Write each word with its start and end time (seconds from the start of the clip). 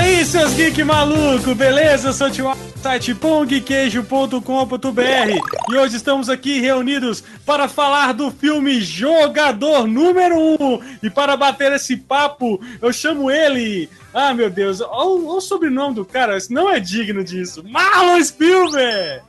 aí, 0.00 0.24
seus 0.24 0.54
geek 0.54 0.82
maluco, 0.82 1.54
beleza? 1.54 2.08
Eu 2.08 2.12
sou 2.12 2.28
o 2.28 2.30
Tio 2.30 2.50
site 2.82 3.14
pongqueijo.com.br 3.14 4.40
e 5.70 5.76
hoje 5.76 5.96
estamos 5.96 6.30
aqui 6.30 6.58
reunidos 6.58 7.22
para 7.44 7.68
falar 7.68 8.14
do 8.14 8.30
filme 8.30 8.80
Jogador 8.80 9.86
número 9.86 10.38
1 10.58 10.98
e 11.02 11.10
para 11.10 11.36
bater 11.36 11.72
esse 11.72 11.98
papo 11.98 12.58
eu 12.80 12.90
chamo 12.90 13.30
ele, 13.30 13.90
ah 14.14 14.32
meu 14.32 14.48
Deus, 14.48 14.80
olha 14.80 15.36
o 15.36 15.40
sobrenome 15.42 15.96
do 15.96 16.06
cara, 16.06 16.38
não 16.48 16.70
é 16.70 16.80
digno 16.80 17.22
disso, 17.22 17.62
Marlon 17.62 18.24
Spielberg! 18.24 19.22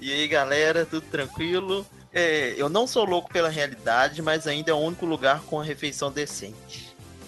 E 0.00 0.12
aí 0.12 0.26
galera, 0.26 0.84
tudo 0.84 1.06
tranquilo? 1.06 1.86
É, 2.12 2.54
eu 2.56 2.68
não 2.68 2.84
sou 2.86 3.04
louco 3.04 3.32
pela 3.32 3.48
realidade, 3.48 4.20
mas 4.20 4.48
ainda 4.48 4.72
é 4.72 4.74
o 4.74 4.78
único 4.78 5.06
lugar 5.06 5.42
com 5.42 5.60
a 5.60 5.64
refeição 5.64 6.10
decente. 6.10 6.83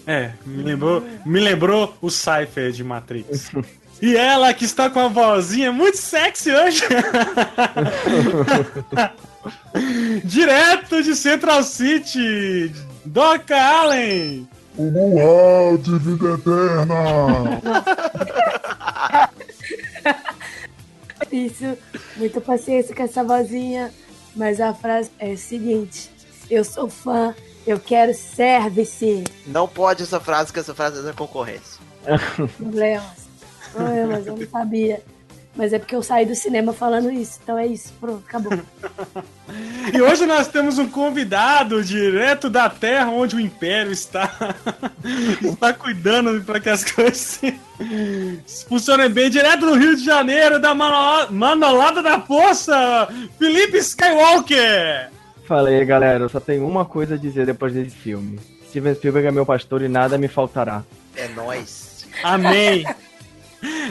É, 0.07 0.31
me 0.45 0.63
lembrou, 0.63 1.03
me 1.25 1.39
lembrou 1.39 1.95
o 2.01 2.09
Cypher 2.09 2.71
de 2.71 2.83
Matrix. 2.83 3.51
E 3.99 4.15
ela 4.15 4.53
que 4.53 4.63
está 4.63 4.91
com 4.91 4.99
a 4.99 5.07
vozinha 5.07 5.71
muito 5.71 5.97
sexy 5.97 6.51
hoje. 6.51 6.83
Direto 10.23 11.01
de 11.01 11.15
Central 11.15 11.63
City, 11.63 12.71
Doca 13.03 13.59
Allen. 13.59 14.47
O 14.77 14.83
Luau 14.83 15.79
de 15.79 15.97
vida 15.97 16.35
eterna. 16.35 17.59
Isso, 21.31 21.75
muita 22.17 22.39
paciência 22.39 22.95
com 22.95 23.01
essa 23.01 23.23
vozinha. 23.23 23.91
Mas 24.35 24.61
a 24.61 24.75
frase 24.75 25.09
é 25.17 25.31
a 25.31 25.37
seguinte: 25.37 26.11
Eu 26.51 26.63
sou 26.63 26.87
fã, 26.87 27.33
eu 27.67 27.79
quero 27.79 28.13
service. 28.13 29.25
Não 29.45 29.67
pode 29.67 30.03
essa 30.03 30.21
frase, 30.21 30.53
que 30.53 30.59
essa 30.59 30.73
frase 30.73 30.99
é 30.99 31.03
da 31.03 31.13
concorrência. 31.13 31.81
Problemas. 32.57 33.27
Ai, 33.75 34.05
mas 34.05 34.25
eu 34.25 34.37
não 34.37 34.47
sabia. 34.47 35.03
Mas 35.53 35.73
é 35.73 35.79
porque 35.79 35.95
eu 35.95 36.03
saí 36.03 36.25
do 36.25 36.35
cinema 36.35 36.71
falando 36.71 37.11
isso. 37.11 37.39
Então 37.43 37.57
é 37.57 37.67
isso, 37.67 37.91
pronto, 37.99 38.23
acabou. 38.25 38.53
e 39.91 40.01
hoje 40.01 40.25
nós 40.25 40.47
temos 40.47 40.77
um 40.77 40.87
convidado 40.87 41.83
direto 41.83 42.49
da 42.49 42.69
Terra, 42.69 43.09
onde 43.09 43.35
o 43.35 43.39
Império 43.39 43.91
está, 43.91 44.31
está 45.43 45.73
cuidando 45.73 46.41
para 46.45 46.59
que 46.59 46.69
as 46.69 46.89
coisas 46.89 47.41
funcionem 48.69 49.09
bem. 49.09 49.29
Direto 49.29 49.65
do 49.65 49.73
Rio 49.73 49.97
de 49.97 50.05
Janeiro, 50.05 50.59
da 50.61 50.73
Manolada 50.73 52.01
da 52.01 52.21
Força, 52.21 53.09
Felipe 53.37 53.77
Skywalker. 53.79 55.16
Fala 55.47 55.69
aí, 55.69 55.85
galera. 55.85 56.25
Eu 56.25 56.29
só 56.29 56.41
tenho 56.41 56.67
uma 56.67 56.83
coisa 56.83 57.15
a 57.15 57.17
dizer 57.17 57.45
depois 57.45 57.73
desse 57.73 57.95
filme. 57.95 58.37
Steven 58.67 58.93
Spielberg 58.93 59.29
é 59.29 59.31
meu 59.31 59.45
pastor 59.45 59.81
e 59.81 59.87
nada 59.87 60.17
me 60.17 60.27
faltará. 60.27 60.83
É 61.15 61.29
nós. 61.29 62.05
Amém. 62.21 62.83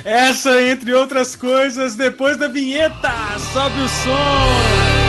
Essa, 0.04 0.62
entre 0.62 0.92
outras 0.92 1.34
coisas, 1.34 1.96
depois 1.96 2.36
da 2.36 2.46
vinheta. 2.46 3.10
Sobe 3.52 3.80
o 3.80 3.88
som. 3.88 5.05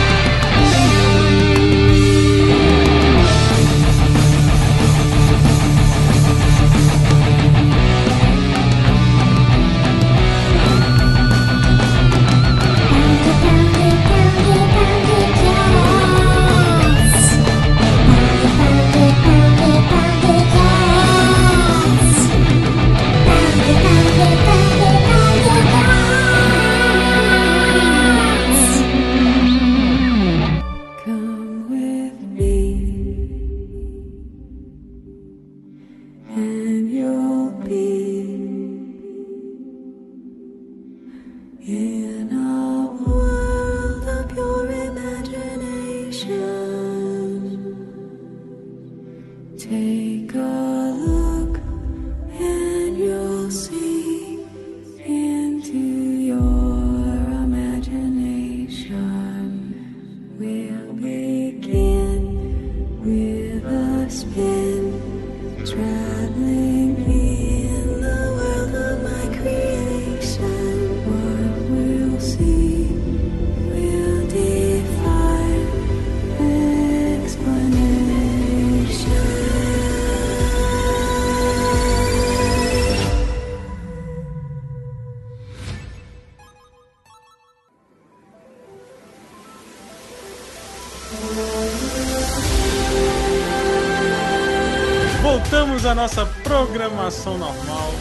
Programação 97.08 97.38
normal 97.38 97.94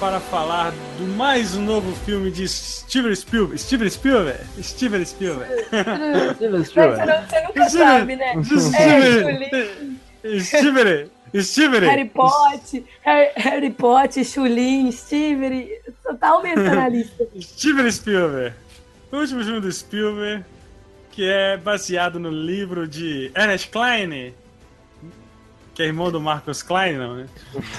para 0.00 0.18
falar 0.18 0.72
do 0.98 1.06
mais 1.14 1.54
novo 1.54 1.94
filme 2.04 2.30
de 2.30 2.48
Steven 2.48 3.14
Spielberg. 3.14 3.58
Steven 3.58 3.90
Spielberg? 3.90 4.44
Steven 4.62 5.04
Spielberg. 5.04 5.64
Steven 6.36 6.64
Spielberg. 6.64 7.28
Você 7.28 7.40
nunca 7.42 7.68
sabe, 7.68 8.16
né? 8.16 8.32
Steven. 8.42 9.50
É, 10.24 10.40
Steven. 10.40 11.10
Steven. 11.34 11.80
Harry 11.80 12.08
Potter, 12.08 12.84
Harry, 13.02 13.30
Harry 13.36 13.70
Potter, 13.70 14.24
Chulin, 14.24 14.90
Steven. 14.90 15.68
Tá 16.18 16.28
aumentando 16.28 16.80
a 16.80 16.88
lista. 16.88 17.26
Steven 17.38 17.90
Spielberg. 17.90 18.54
O 19.12 19.16
último 19.16 19.44
filme 19.44 19.60
do 19.60 19.70
Spielberg, 19.70 20.44
que 21.10 21.28
é 21.28 21.56
baseado 21.58 22.18
no 22.18 22.30
livro 22.30 22.88
de 22.88 23.30
Ernest 23.34 23.68
Klein, 23.68 24.34
que 25.76 25.82
é 25.82 25.86
irmão 25.86 26.10
do 26.10 26.18
Marcos 26.18 26.62
Klein, 26.62 26.96
não, 26.96 27.16
né? 27.16 27.26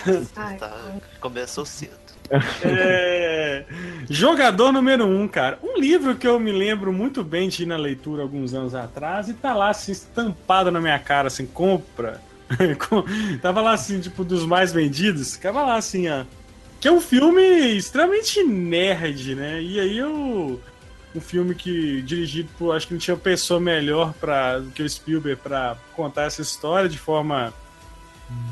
tá, 0.35 0.71
começou 1.19 1.65
cedo. 1.65 1.97
É... 2.63 3.65
Jogador 4.07 4.71
número 4.71 5.07
um, 5.07 5.27
cara. 5.27 5.57
Um 5.63 5.79
livro 5.79 6.15
que 6.15 6.27
eu 6.27 6.39
me 6.39 6.51
lembro 6.51 6.93
muito 6.93 7.23
bem 7.23 7.49
de 7.49 7.63
ir 7.63 7.65
na 7.65 7.75
leitura 7.75 8.21
alguns 8.21 8.53
anos 8.53 8.75
atrás 8.75 9.29
e 9.29 9.33
tá 9.33 9.55
lá 9.55 9.71
assim, 9.71 9.93
estampado 9.93 10.69
na 10.69 10.79
minha 10.79 10.99
cara, 10.99 11.27
assim, 11.27 11.47
compra. 11.47 12.21
Tava 13.41 13.61
lá 13.61 13.71
assim, 13.71 13.99
tipo, 13.99 14.23
dos 14.23 14.45
mais 14.45 14.71
vendidos. 14.71 15.35
Tava 15.35 15.63
lá 15.63 15.75
assim, 15.75 16.07
ó. 16.07 16.23
Que 16.79 16.87
é 16.87 16.91
um 16.91 17.01
filme 17.01 17.41
extremamente 17.75 18.43
nerd, 18.43 19.33
né? 19.33 19.59
E 19.59 19.79
aí 19.79 19.97
eu. 19.97 20.61
Um 21.15 21.21
filme 21.21 21.55
que 21.55 22.03
dirigido 22.03 22.49
por. 22.59 22.75
Acho 22.75 22.87
que 22.87 22.93
não 22.93 22.99
tinha 22.99 23.17
pessoa 23.17 23.59
melhor 23.59 24.13
para 24.13 24.59
do 24.59 24.69
que 24.69 24.83
o 24.83 24.87
Spielberg 24.87 25.41
para 25.41 25.75
contar 25.95 26.25
essa 26.25 26.43
história 26.43 26.87
de 26.87 26.99
forma 26.99 27.51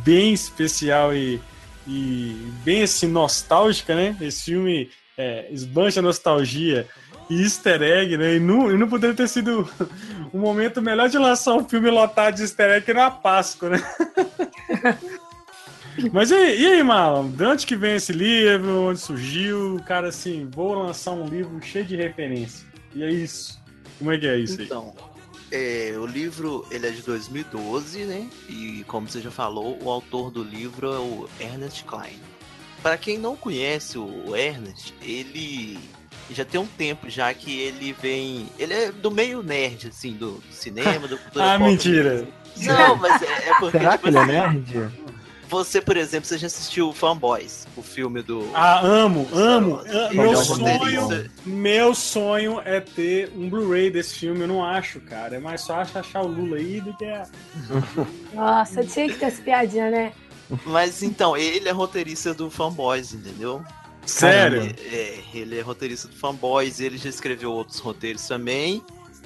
bem 0.04 0.34
especial 0.34 1.14
e, 1.14 1.42
e 1.88 2.52
bem 2.64 2.84
assim, 2.84 3.08
nostálgica, 3.08 3.96
né? 3.96 4.16
Esse 4.22 4.46
filme 4.46 4.90
é, 5.18 5.48
esbancha 5.52 6.02
nostalgia 6.02 6.88
e 7.30 7.42
easter 7.42 7.82
egg, 7.82 8.18
né? 8.18 8.36
E 8.36 8.40
não, 8.40 8.72
e 8.72 8.78
não 8.78 8.88
poderia 8.88 9.16
ter 9.16 9.28
sido 9.28 9.70
um 10.34 10.40
momento 10.40 10.82
melhor 10.82 11.10
de 11.10 11.18
lançar 11.18 11.56
um 11.56 11.68
filme 11.68 11.90
lotado 11.90 12.36
de 12.36 12.44
easter 12.44 12.72
egg 12.72 12.94
na 12.94 13.12
Páscoa, 13.12 13.70
né? 13.70 13.84
Mas 16.12 16.30
e, 16.30 16.36
e 16.36 16.68
aí, 16.68 16.84
Marlon? 16.84 17.30
De 17.30 17.46
onde 17.46 17.66
que 17.66 17.76
vem 17.76 17.96
esse 17.96 18.12
livro? 18.12 18.90
Onde 18.90 19.00
surgiu? 19.00 19.80
Cara, 19.86 20.10
assim, 20.10 20.50
vou 20.52 20.74
lançar 20.74 21.12
um 21.12 21.26
livro 21.26 21.60
cheio 21.62 21.86
de 21.86 21.96
referência. 21.96 22.68
E 22.94 23.04
é 23.04 23.10
isso. 23.10 23.62
Como 23.98 24.12
é 24.12 24.18
que 24.18 24.28
é 24.28 24.38
isso 24.38 24.62
então, 24.62 24.94
aí? 24.98 25.15
É, 25.52 25.94
o 25.98 26.06
livro 26.06 26.66
ele 26.72 26.88
é 26.88 26.92
de 26.92 27.02
2012, 27.02 28.06
né? 28.06 28.28
E 28.50 28.84
como 28.88 29.08
você 29.08 29.22
já 29.22 29.32
falou, 29.32 29.78
o 29.82 29.90
autor 29.90 30.32
do 30.32 30.44
livro 30.44 30.92
é 30.92 31.00
o 31.00 31.30
Ernest 31.40 31.84
Klein. 31.84 32.20
Para 32.82 32.98
quem 32.98 33.18
não 33.18 33.36
conhece 33.36 33.98
o 33.98 34.36
Ernest, 34.36 34.94
ele 35.02 35.80
já 36.30 36.44
tem 36.44 36.60
um 36.60 36.66
tempo 36.66 37.10
já 37.10 37.34
que 37.34 37.60
ele 37.60 37.94
vem. 37.94 38.48
Ele 38.58 38.74
é 38.74 38.92
do 38.92 39.12
meio 39.12 39.44
nerd, 39.44 39.88
assim, 39.88 40.14
do, 40.14 40.42
cinema, 40.52 41.08
do 41.08 41.18
cultura 41.20 41.54
Ah, 41.54 41.60
pop, 41.60 41.70
mentira! 41.70 42.28
Não, 42.58 42.96
mas 42.96 43.22
é, 43.22 43.50
é 43.50 43.54
porque. 43.60 43.78
Será 43.78 43.92
tipo, 43.92 44.04
que 44.04 44.10
ele 44.10 44.18
é 44.18 44.40
assim, 44.40 44.58
nerd? 44.58 45.05
Você, 45.50 45.80
por 45.80 45.96
exemplo, 45.96 46.28
você 46.28 46.38
já 46.38 46.48
assistiu 46.48 46.92
Fanboys, 46.92 47.68
o 47.78 47.82
filme 47.82 48.22
do. 48.22 48.50
Ah, 48.54 48.80
amo, 48.80 49.28
amo. 49.34 49.82
Ah, 49.88 50.14
Meu 50.14 50.36
sonho, 50.38 51.30
meu 51.46 51.96
sonho 51.96 52.62
é 52.66 52.80
ter 52.80 53.32
um 53.36 53.50
Blu-ray 53.50 53.92
desse 53.92 54.16
filme. 54.16 54.42
Eu 54.42 54.48
não 54.48 54.66
acho, 54.66 55.00
cara. 55.02 55.36
É 55.36 55.40
mais 55.40 55.66
fácil 55.66 56.00
achar 56.00 56.22
o 56.22 56.28
Lula 56.28 56.58
aí 56.58 56.82
do 56.82 56.96
que 56.98 57.06
a. 57.06 57.28
Nossa, 58.34 58.84
tinha 58.84 59.08
que 59.08 59.16
ter 59.16 59.26
essa 59.26 59.42
piadinha, 59.42 59.90
né? 59.90 60.14
Mas 60.66 61.02
então, 61.04 61.36
ele 61.36 61.70
é 61.70 61.72
roteirista 61.72 62.34
do 62.34 62.50
Fanboys, 62.50 63.14
entendeu? 63.14 63.64
Sério? 64.06 64.62
Ele 64.64 64.96
é, 64.96 65.24
ele 65.34 65.60
é 65.60 65.62
roteirista 65.62 66.08
do 66.08 66.16
Fanboys, 66.16 66.80
ele 66.80 66.98
já 66.98 67.10
escreveu 67.10 67.52
outros 67.52 67.80
roteiros 67.80 68.28
também. 68.28 68.84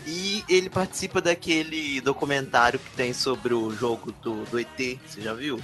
E 0.07 0.43
ele 0.49 0.69
participa 0.69 1.21
daquele 1.21 1.99
documentário 2.01 2.79
que 2.79 2.89
tem 2.91 3.13
sobre 3.13 3.53
o 3.53 3.69
jogo 3.71 4.13
do, 4.23 4.43
do 4.45 4.59
ET, 4.59 4.97
você 5.05 5.21
já 5.21 5.33
viu? 5.33 5.59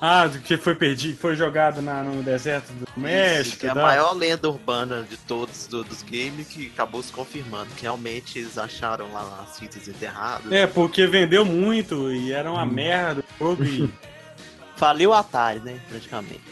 Ah, 0.00 0.28
que 0.44 0.56
foi 0.58 0.74
perdido, 0.74 1.16
foi 1.18 1.34
jogado 1.36 1.80
na, 1.80 2.02
no 2.02 2.22
deserto 2.22 2.70
do 2.72 2.84
Isso, 2.84 3.00
México. 3.00 3.56
que 3.60 3.66
é 3.66 3.70
a 3.70 3.74
maior 3.74 4.12
lenda 4.12 4.46
urbana 4.48 5.02
de 5.08 5.16
todos 5.16 5.66
do- 5.66 5.82
dos 5.84 6.02
games 6.02 6.46
que 6.48 6.66
acabou 6.66 7.02
se 7.02 7.10
confirmando 7.10 7.70
que 7.74 7.82
realmente 7.82 8.38
eles 8.38 8.58
acharam 8.58 9.10
lá 9.12 9.44
as 9.48 9.58
fitas 9.58 9.88
enterradas. 9.88 10.52
É, 10.52 10.66
porque 10.66 11.06
vendeu 11.06 11.46
muito 11.46 12.12
e 12.12 12.30
era 12.30 12.50
uma 12.50 12.66
merda 12.66 13.24
o 13.40 13.44
jogo. 13.44 13.64
e- 13.64 13.90
Faliu 14.76 15.14
a 15.14 15.20
Atari, 15.20 15.60
né? 15.60 15.80
Praticamente. 15.88 16.42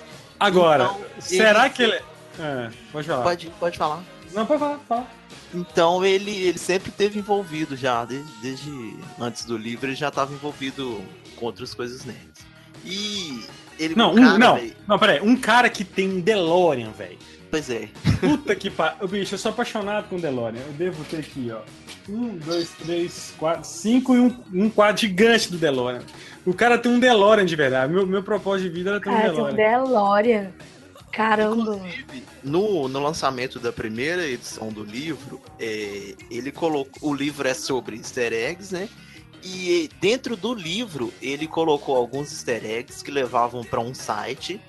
Agora, 0.40 0.84
Então, 0.84 1.00
será 1.20 1.66
ele- 1.66 1.74
que 1.74 1.82
ele. 1.82 2.00
É, 2.40 2.70
pode 2.90 3.06
falar. 3.06 3.22
Pode, 3.22 3.50
pode 3.60 3.78
falar. 3.78 4.02
Não, 4.32 4.46
pode 4.46 4.58
falar, 4.60 4.78
fala. 4.88 5.06
Então 5.52 6.04
ele, 6.04 6.30
ele 6.30 6.58
sempre 6.58 6.90
teve 6.90 7.18
envolvido 7.18 7.76
já, 7.76 8.04
desde, 8.06 8.32
desde 8.40 8.96
antes 9.20 9.44
do 9.44 9.56
livro, 9.56 9.86
ele 9.86 9.94
já 9.94 10.08
estava 10.08 10.32
envolvido 10.32 11.04
com 11.36 11.44
outras 11.46 11.74
coisas 11.74 12.04
nerds. 12.06 12.42
E 12.84 13.44
ele 13.78 13.94
Não, 13.94 14.12
o 14.12 14.16
cara, 14.16 14.34
um, 14.34 14.38
não, 14.38 14.54
véi, 14.56 14.76
não, 14.86 14.98
peraí. 14.98 15.20
Um 15.20 15.36
cara 15.36 15.68
que 15.68 15.84
tem 15.84 16.08
um 16.08 16.20
DeLorean, 16.20 16.90
velho. 16.90 17.18
Pois 17.50 17.70
é. 17.70 17.88
Puta 18.20 18.54
que 18.54 18.68
pariu. 18.70 19.06
Bicho, 19.08 19.34
eu 19.34 19.38
sou 19.38 19.50
apaixonado 19.52 20.08
com 20.08 20.18
DeLorean. 20.18 20.60
Eu 20.60 20.72
devo 20.72 21.04
ter 21.04 21.18
aqui, 21.18 21.52
ó. 21.52 21.60
Um, 22.08 22.36
dois, 22.36 22.70
três, 22.70 23.32
quatro, 23.38 23.64
cinco 23.64 24.14
e 24.14 24.18
um, 24.18 24.36
um 24.52 24.68
quadro 24.68 25.00
gigante 25.00 25.50
do 25.50 25.56
DeLorean. 25.56 26.02
O 26.44 26.52
cara 26.52 26.76
tem 26.76 26.92
um 26.92 26.98
DeLorean 26.98 27.46
de 27.46 27.56
verdade. 27.56 27.92
Meu, 27.92 28.06
meu 28.06 28.22
propósito 28.22 28.68
de 28.68 28.74
vida 28.74 28.90
era 28.90 29.00
ter 29.00 29.08
um 29.08 29.12
Cara, 29.12 29.32
tem 29.32 29.40
um 29.40 29.54
DeLorean. 29.54 29.86
DeLorean. 29.86 30.52
Caramba. 31.12 31.76
Inclusive, 31.76 32.24
no, 32.42 32.88
no 32.88 33.00
lançamento 33.00 33.60
da 33.60 33.72
primeira 33.72 34.26
edição 34.26 34.68
do 34.70 34.82
livro, 34.82 35.40
é, 35.60 36.14
ele 36.30 36.50
colocou. 36.50 37.08
O 37.08 37.14
livro 37.14 37.46
é 37.46 37.54
sobre 37.54 37.96
easter 37.96 38.32
eggs, 38.32 38.74
né? 38.74 38.88
E 39.44 39.90
dentro 40.00 40.36
do 40.36 40.54
livro, 40.54 41.12
ele 41.20 41.46
colocou 41.46 41.96
alguns 41.96 42.32
easter 42.32 42.64
eggs 42.64 43.04
que 43.04 43.10
levavam 43.10 43.62
para 43.62 43.78
um 43.78 43.94
site. 43.94 44.60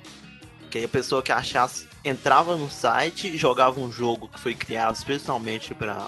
Que 0.69 0.79
aí 0.79 0.83
a 0.83 0.89
pessoa 0.89 1.23
que 1.23 1.31
achasse 1.31 1.87
entrava 2.03 2.57
no 2.57 2.69
site 2.69 3.37
jogava 3.37 3.79
um 3.79 3.89
jogo 3.91 4.27
que 4.27 4.39
foi 4.39 4.53
criado 4.53 4.95
especialmente 4.95 5.73
para 5.73 6.07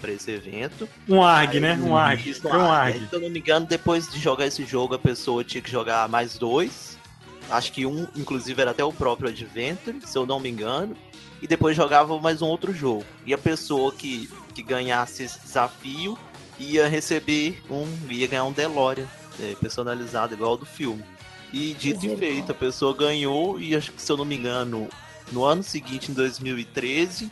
para 0.00 0.12
esse 0.12 0.30
evento. 0.30 0.88
Um 1.08 1.22
ARG, 1.22 1.56
Aí, 1.56 1.60
né? 1.60 1.74
Um 1.82 1.96
ARG. 1.96 2.30
Isso, 2.30 2.46
um 2.46 2.52
aí, 2.52 2.92
ARG. 2.92 3.08
se 3.08 3.14
eu 3.16 3.20
não 3.20 3.30
me 3.30 3.40
engano, 3.40 3.66
depois 3.66 4.08
de 4.08 4.20
jogar 4.20 4.46
esse 4.46 4.64
jogo, 4.64 4.94
a 4.94 4.98
pessoa 4.98 5.42
tinha 5.42 5.60
que 5.60 5.68
jogar 5.68 6.08
mais 6.08 6.38
dois. 6.38 6.96
Acho 7.50 7.72
que 7.72 7.84
um, 7.84 8.06
inclusive, 8.14 8.60
era 8.60 8.70
até 8.70 8.84
o 8.84 8.92
próprio 8.92 9.28
Adventure, 9.28 9.98
se 10.04 10.16
eu 10.16 10.24
não 10.24 10.38
me 10.38 10.48
engano. 10.48 10.96
E 11.40 11.46
depois 11.46 11.76
jogava 11.76 12.18
mais 12.20 12.42
um 12.42 12.46
outro 12.46 12.72
jogo. 12.72 13.04
E 13.24 13.32
a 13.32 13.38
pessoa 13.38 13.92
que, 13.92 14.28
que 14.54 14.62
ganhasse 14.62 15.24
esse 15.24 15.40
desafio 15.40 16.18
ia 16.58 16.88
receber 16.88 17.60
um. 17.70 17.86
ia 18.10 18.26
ganhar 18.26 18.44
um 18.44 18.52
DeLorean 18.52 19.06
é, 19.40 19.54
personalizado, 19.60 20.34
igual 20.34 20.52
ao 20.52 20.56
do 20.56 20.66
filme. 20.66 21.02
E 21.52 21.74
dito 21.74 22.04
e 22.06 22.16
feito, 22.16 22.52
a 22.52 22.54
pessoa 22.54 22.94
ganhou, 22.94 23.58
e 23.60 23.74
acho 23.74 23.92
que, 23.92 24.02
se 24.02 24.10
eu 24.12 24.16
não 24.16 24.24
me 24.24 24.36
engano, 24.36 24.88
no 25.32 25.44
ano 25.44 25.62
seguinte, 25.62 26.10
em 26.10 26.14
2013, 26.14 27.30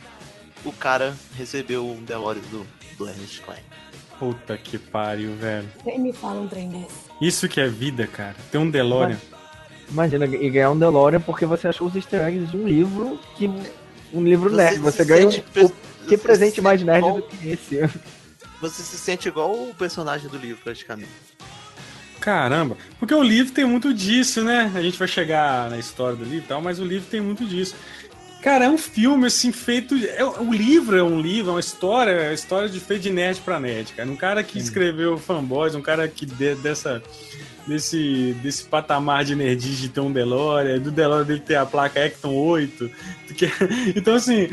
o 0.65 0.71
cara 0.71 1.15
recebeu 1.37 1.85
um 1.87 2.03
DeLorean 2.03 2.41
do, 2.49 2.65
do 2.97 3.07
Ernest 3.07 3.41
Klein. 3.41 3.59
Puta 4.17 4.57
que 4.57 4.79
pariu, 4.79 5.35
velho. 5.35 5.69
Nem 5.85 5.99
me 5.99 6.11
fala 6.11 6.41
um 6.41 6.47
trem 6.47 6.69
desse. 6.69 6.95
Isso 7.21 7.47
que 7.47 7.61
é 7.61 7.67
vida, 7.67 8.07
cara. 8.07 8.35
Ter 8.51 8.57
um 8.57 8.69
DeLorean. 8.69 9.19
Imagina, 9.89 10.25
e 10.25 10.49
ganhar 10.49 10.71
um 10.71 10.79
DeLorean 10.79 11.21
porque 11.21 11.45
você 11.45 11.67
achou 11.67 11.87
os 11.87 11.95
easter 11.95 12.21
eggs 12.21 12.49
de 12.51 12.57
um 12.57 12.67
livro 12.67 13.19
que. 13.35 13.47
Um 14.11 14.23
livro 14.23 14.49
nerd. 14.55 14.79
Você 14.79 15.05
ganha 15.05 15.27
um. 15.27 15.31
sente 15.31 15.43
pe- 15.53 15.65
o- 15.65 15.69
Que 15.69 16.15
você 16.15 16.17
presente 16.17 16.55
se 16.55 16.61
mais 16.61 16.81
nerd 16.81 16.97
igual- 17.05 17.17
do 17.17 17.23
que 17.23 17.49
esse? 17.49 17.79
Você 18.61 18.81
se 18.83 18.97
sente 18.97 19.27
igual 19.27 19.51
o 19.53 19.73
personagem 19.75 20.29
do 20.29 20.37
livro, 20.37 20.61
praticamente. 20.63 21.09
Caramba, 22.19 22.75
porque 22.99 23.13
o 23.13 23.21
livro 23.23 23.53
tem 23.53 23.63
muito 23.65 23.93
disso, 23.93 24.43
né? 24.43 24.71
A 24.75 24.81
gente 24.81 24.97
vai 24.97 25.07
chegar 25.07 25.69
na 25.69 25.77
história 25.77 26.15
do 26.17 26.23
livro 26.23 26.39
e 26.45 26.47
tal, 26.47 26.61
mas 26.61 26.79
o 26.79 26.83
livro 26.83 27.07
tem 27.09 27.21
muito 27.21 27.45
disso. 27.45 27.75
Cara, 28.41 28.65
é 28.65 28.69
um 28.69 28.77
filme 28.77 29.27
assim 29.27 29.51
feito. 29.51 29.95
É, 29.95 30.23
o 30.23 30.51
livro 30.51 30.97
é 30.97 31.03
um 31.03 31.19
livro, 31.19 31.51
é 31.51 31.53
uma 31.55 31.59
história, 31.59 32.11
é 32.11 32.27
uma 32.29 32.33
história 32.33 32.67
de 32.69 32.79
feito 32.79 33.03
de 33.03 33.11
nerd 33.11 33.39
pra 33.41 33.59
nerd, 33.59 33.93
cara. 33.93 34.09
Um 34.09 34.15
cara 34.15 34.43
que 34.43 34.57
escreveu 34.57 35.17
fanboys, 35.17 35.75
um 35.75 35.81
cara 35.81 36.07
que 36.07 36.25
de- 36.25 36.55
dessa. 36.55 37.01
Desse, 37.67 38.33
desse 38.41 38.63
patamar 38.63 39.25
de 39.25 39.35
nerdice 39.35 39.81
de 39.81 39.89
ter 39.89 39.99
um 39.99 40.09
DeLorean, 40.09 40.79
do 40.79 40.89
DeLorean 40.89 41.25
dele 41.25 41.41
ter 41.41 41.55
a 41.55 41.65
placa 41.65 41.99
Ecton 41.99 42.33
8. 42.33 42.89
que- 43.35 43.49
então, 43.93 44.15
assim, 44.15 44.47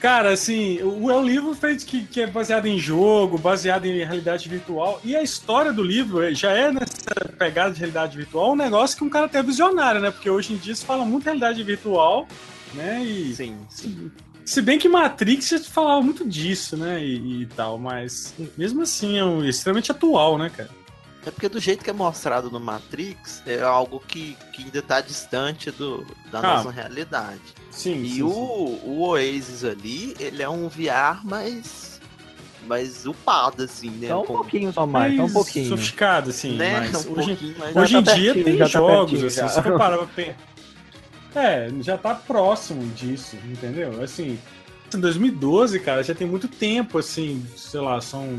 Cara, 0.00 0.30
assim, 0.30 0.80
o- 0.82 1.10
é 1.10 1.16
um 1.16 1.24
livro 1.24 1.52
feito 1.54 1.84
que, 1.84 2.04
que 2.06 2.20
é 2.20 2.26
baseado 2.26 2.66
em 2.66 2.78
jogo, 2.78 3.36
baseado 3.36 3.84
em 3.86 4.04
realidade 4.04 4.48
virtual. 4.48 5.00
E 5.04 5.16
a 5.16 5.22
história 5.22 5.72
do 5.72 5.82
livro 5.82 6.22
é- 6.22 6.32
já 6.32 6.52
é 6.52 6.70
nessa 6.70 7.14
pegada 7.36 7.72
de 7.72 7.80
realidade 7.80 8.16
virtual 8.16 8.52
um 8.52 8.56
negócio 8.56 8.96
que 8.96 9.02
um 9.02 9.08
cara 9.10 9.26
até 9.26 9.42
visionário, 9.42 10.00
né? 10.00 10.10
Porque 10.12 10.30
hoje 10.30 10.52
em 10.52 10.56
dia 10.56 10.74
se 10.74 10.84
fala 10.84 11.04
muito 11.04 11.22
em 11.24 11.26
realidade 11.26 11.62
virtual, 11.64 12.28
né? 12.74 13.02
E 13.02 13.34
Sim, 13.34 13.56
sim. 13.68 14.10
se 14.44 14.62
bem 14.62 14.78
que 14.78 14.88
Matrix 14.88 15.48
já 15.48 15.58
falava 15.58 16.00
muito 16.00 16.24
disso, 16.24 16.76
né? 16.76 17.04
E, 17.04 17.42
e 17.42 17.46
tal, 17.46 17.76
mas 17.76 18.34
mesmo 18.56 18.82
assim 18.82 19.18
é 19.18 19.24
um, 19.24 19.44
extremamente 19.44 19.90
atual, 19.90 20.38
né, 20.38 20.48
cara? 20.56 20.70
É 21.26 21.30
porque 21.30 21.48
do 21.48 21.60
jeito 21.60 21.84
que 21.84 21.90
é 21.90 21.92
mostrado 21.92 22.50
no 22.50 22.60
Matrix, 22.60 23.42
é 23.46 23.60
algo 23.60 24.00
que, 24.06 24.36
que 24.52 24.62
ainda 24.64 24.80
tá 24.80 25.00
distante 25.00 25.70
do, 25.70 26.06
da 26.30 26.38
Ah, 26.38 26.42
nossa 26.42 26.70
realidade. 26.70 27.40
Sim. 27.70 28.02
E 28.02 28.10
sim, 28.14 28.22
o, 28.22 28.28
sim. 28.30 28.80
o 28.84 29.00
Oasis 29.08 29.64
ali, 29.64 30.16
ele 30.18 30.42
é 30.42 30.48
um 30.48 30.68
VR 30.68 31.24
mais, 31.24 32.00
mais 32.66 33.04
upado, 33.04 33.64
assim, 33.64 33.90
né? 33.90 34.08
Só 34.08 34.22
um 34.22 34.26
pouquinho 34.26 34.72
só 34.72 34.86
mais, 34.86 35.16
só 35.16 35.24
um 35.24 35.32
pouquinho. 35.32 35.68
sofisticado, 35.68 36.30
assim, 36.30 36.56
né? 36.56 36.80
mas 36.92 37.06
um 37.06 37.12
hoje, 37.18 37.56
mais... 37.58 37.76
Hoje 37.76 37.92
Já 37.92 37.98
em 37.98 38.04
tá 38.04 38.14
dia 38.14 38.44
tem 38.44 38.56
já 38.56 38.64
tá 38.64 38.70
jogos, 38.70 39.10
pertinho, 39.10 39.26
assim, 39.26 39.36
já. 39.40 39.48
se 39.48 39.62
for 39.62 39.76
parar 39.78 39.98
pra 40.06 40.24
É, 41.34 41.68
já 41.80 41.98
tá 41.98 42.14
próximo 42.14 42.86
disso, 42.94 43.36
entendeu? 43.44 44.02
Assim, 44.02 44.38
em 44.94 45.00
2012, 45.00 45.80
cara, 45.80 46.02
já 46.02 46.14
tem 46.14 46.26
muito 46.26 46.48
tempo, 46.48 46.98
assim, 46.98 47.44
sei 47.56 47.80
lá, 47.80 48.00
são 48.00 48.38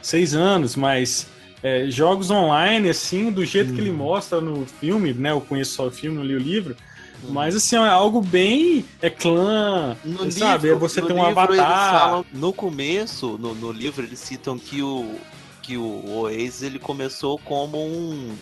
seis 0.00 0.34
anos, 0.34 0.76
mas 0.76 1.26
é, 1.62 1.86
jogos 1.90 2.30
online, 2.30 2.88
assim, 2.90 3.30
do 3.30 3.44
jeito 3.44 3.72
que 3.72 3.80
ele 3.80 3.92
mostra 3.92 4.40
no 4.40 4.66
filme, 4.66 5.12
né? 5.12 5.30
Eu 5.30 5.40
conheço 5.40 5.74
só 5.74 5.86
o 5.86 5.90
filme, 5.90 6.16
não 6.18 6.24
li 6.24 6.34
o 6.34 6.38
livro, 6.38 6.74
mas 7.28 7.54
assim, 7.54 7.76
é 7.76 7.88
algo 7.88 8.20
bem. 8.20 8.84
É 9.00 9.08
clã, 9.08 9.96
No 10.04 10.30
sabe? 10.32 10.68
livro, 10.68 10.76
é 10.84 10.88
você 10.88 11.00
no 11.00 11.06
tem 11.06 11.16
um 11.16 11.24
avatar. 11.24 12.00
falam- 12.00 12.26
no 12.32 12.52
começo, 12.52 13.38
no, 13.38 13.54
no 13.54 13.70
livro, 13.70 14.04
eles 14.04 14.18
citam 14.18 14.58
que 14.58 14.82
o, 14.82 15.14
que 15.62 15.76
o 15.76 16.04
Oasis 16.18 16.62
ele 16.62 16.78
começou 16.80 17.38
como 17.38 17.78
um 17.78 18.34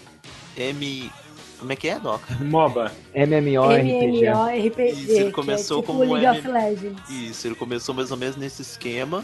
M. 0.57 1.11
Como 1.59 1.71
é 1.73 1.77
que 1.77 1.89
é, 1.89 1.99
Doc? 1.99 2.23
MOBA. 2.41 2.91
MMORPG. 3.15 4.25
MMORPG, 4.25 4.93
Isso, 4.93 5.11
ele 5.13 5.25
que 5.27 5.31
começou 5.33 5.79
é 5.79 5.81
tipo 5.83 5.93
como 5.93 6.15
League 6.15 6.25
M- 6.27 6.39
of 6.39 6.49
Legends. 6.49 7.11
Isso, 7.11 7.47
ele 7.47 7.55
começou 7.55 7.95
mais 7.95 8.11
ou 8.11 8.17
menos 8.17 8.37
nesse 8.37 8.63
esquema. 8.63 9.23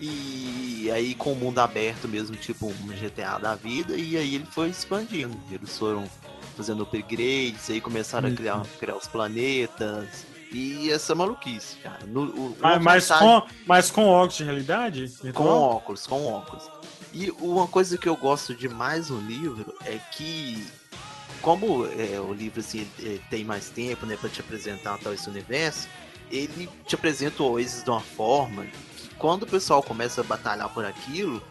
E 0.00 0.90
aí 0.92 1.14
com 1.14 1.32
o 1.32 1.36
mundo 1.36 1.58
aberto 1.58 2.06
mesmo, 2.08 2.36
tipo 2.36 2.66
um 2.66 2.88
GTA 2.88 3.38
da 3.38 3.54
vida, 3.54 3.96
e 3.96 4.16
aí 4.16 4.34
ele 4.34 4.46
foi 4.46 4.68
expandindo. 4.68 5.36
Eles 5.50 5.76
foram 5.78 6.04
fazendo 6.56 6.82
upgrades, 6.82 7.68
aí 7.70 7.80
começaram 7.80 8.28
a 8.28 8.32
criar, 8.32 8.62
criar 8.78 8.96
os 8.96 9.06
planetas. 9.06 10.24
E 10.52 10.90
essa 10.90 11.14
maluquice, 11.14 11.76
cara. 11.82 12.06
No, 12.06 12.24
o- 12.24 12.56
Mas, 12.60 12.82
mas 12.82 13.08
com, 13.08 13.42
mas 13.66 13.90
com 13.90 14.06
óculos 14.06 14.36
de 14.36 14.44
realidade? 14.44 15.08
com 15.18 15.22
virtual? 15.24 15.60
óculos, 15.62 16.06
com 16.06 16.24
óculos. 16.26 16.70
E 17.12 17.30
uma 17.40 17.66
coisa 17.66 17.98
que 17.98 18.08
eu 18.08 18.16
gosto 18.16 18.54
demais 18.54 19.10
no 19.10 19.18
livro 19.20 19.74
é 19.84 19.98
que, 20.12 20.64
como 21.42 21.84
é, 21.86 22.20
o 22.20 22.32
livro 22.32 22.60
assim, 22.60 22.86
é, 23.02 23.18
tem 23.28 23.42
mais 23.44 23.70
tempo 23.70 24.06
né, 24.06 24.16
para 24.16 24.30
te 24.30 24.40
apresentar 24.40 24.98
tal 24.98 25.12
esse 25.12 25.28
universo, 25.28 25.88
ele 26.30 26.68
te 26.86 26.94
apresenta 26.94 27.42
o 27.42 27.52
Oasis 27.52 27.82
de 27.82 27.90
uma 27.90 28.00
forma 28.00 28.66
quando 29.26 29.42
o 29.42 29.46
pessoal 29.46 29.82
começa 29.82 30.20
a 30.20 30.24
batalhar 30.24 30.68
por 30.68 30.84
aquilo, 30.84 31.42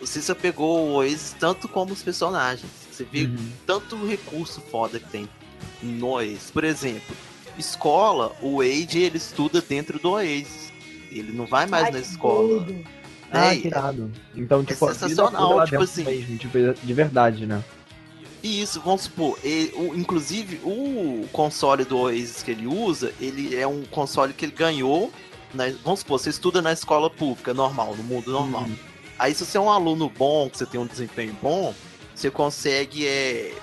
você 0.00 0.22
se 0.22 0.32
apegou 0.32 0.78
ao 0.78 0.86
Oasis 0.94 1.36
tanto 1.38 1.68
como 1.68 1.92
os 1.92 2.02
personagens. 2.02 2.64
Você 2.90 3.04
vê 3.04 3.24
Uhum. 3.24 3.52
tanto 3.66 4.06
recurso 4.06 4.58
foda 4.70 4.98
que 4.98 5.06
tem 5.10 5.28
no 5.82 6.12
Oasis. 6.12 6.50
Por 6.50 6.64
exemplo, 6.64 7.14
escola, 7.58 8.34
o 8.40 8.56
Wade 8.56 9.00
ele 9.02 9.18
estuda 9.18 9.60
dentro 9.60 9.98
do 9.98 10.12
Oasis. 10.12 10.72
Ele 11.12 11.30
não 11.32 11.44
vai 11.44 11.66
mais 11.66 11.84
Ai, 11.84 11.92
na 11.92 11.98
escola. 11.98 12.60
doido. 12.64 12.86
Ah, 13.30 13.52
É, 13.52 13.56
que 13.58 13.66
irado. 13.66 14.10
Então, 14.34 14.64
tipo, 14.64 14.86
vida 14.86 14.98
sensacional, 14.98 15.62
tipo 15.66 15.82
assim. 15.82 16.04
mesmo, 16.04 16.38
tipo, 16.38 16.56
de 16.82 16.94
verdade, 16.94 17.44
né? 17.44 17.62
E 18.42 18.62
isso, 18.62 18.80
vamos 18.80 19.02
supor, 19.02 19.38
e, 19.44 19.70
o, 19.76 19.94
inclusive 19.94 20.58
o 20.64 21.28
console 21.30 21.84
do 21.84 21.98
Oasis 21.98 22.42
que 22.42 22.50
ele 22.50 22.66
usa, 22.66 23.12
ele 23.20 23.54
é 23.54 23.66
um 23.66 23.82
console 23.82 24.32
que 24.32 24.46
ele 24.46 24.52
ganhou. 24.52 25.12
Na- 25.54 25.72
vamos 25.84 26.00
supor, 26.00 26.18
você 26.18 26.30
estuda 26.30 26.60
na 26.62 26.72
escola 26.72 27.08
pública, 27.10 27.52
normal, 27.54 27.94
no 27.96 28.02
mundo 28.02 28.30
normal. 28.30 28.62
Uhum. 28.62 28.76
Aí 29.18 29.34
se 29.34 29.44
você 29.44 29.58
é 29.58 29.60
um 29.60 29.70
aluno 29.70 30.08
bom, 30.08 30.48
que 30.48 30.58
você 30.58 30.66
tem 30.66 30.80
um 30.80 30.86
desempenho 30.86 31.36
bom, 31.42 31.74
você 32.14 32.30
consegue 32.30 33.06
é, 33.06 33.54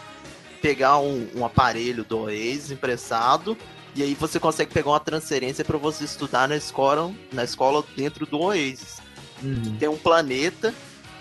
pegar 0.61 0.99
um, 0.99 1.27
um 1.35 1.45
aparelho 1.45 2.03
do 2.03 2.19
Oasis 2.19 2.71
emprestado 2.71 3.57
e 3.95 4.03
aí 4.03 4.13
você 4.13 4.39
consegue 4.39 4.71
pegar 4.71 4.91
uma 4.91 4.99
transferência 4.99 5.65
para 5.65 5.77
você 5.77 6.03
estudar 6.03 6.47
na 6.47 6.55
escola, 6.55 7.11
na 7.31 7.43
escola 7.43 7.83
dentro 7.95 8.25
do 8.25 8.39
Oasis. 8.39 8.97
Uhum. 9.41 9.77
Tem 9.79 9.87
um 9.89 9.97
planeta 9.97 10.73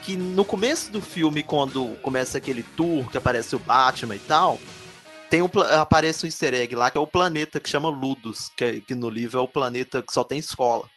que 0.02 0.16
no 0.16 0.44
começo 0.44 0.92
do 0.92 1.00
filme, 1.00 1.42
quando 1.42 1.96
começa 2.02 2.38
aquele 2.38 2.62
tour 2.62 3.11
que 3.11 3.18
aparece 3.18 3.56
o 3.56 3.58
Batman 3.58 4.14
e 4.14 4.20
tal, 4.20 4.61
tem 5.30 5.42
um, 5.42 5.49
aparece 5.80 6.25
um 6.25 6.28
easter 6.28 6.54
egg 6.54 6.75
lá 6.75 6.90
que 6.90 6.99
é 6.99 7.00
o 7.00 7.06
planeta 7.06 7.59
que 7.61 7.68
chama 7.68 7.88
Ludus, 7.88 8.50
que, 8.56 8.64
é- 8.64 8.80
que 8.80 8.95
no 8.95 9.09
livro 9.11 9.38
é 9.38 9.42
o 9.42 9.49
planeta 9.49 10.02
que 10.02 10.12
só 10.12 10.23
tem 10.25 10.38
escola. 10.38 10.88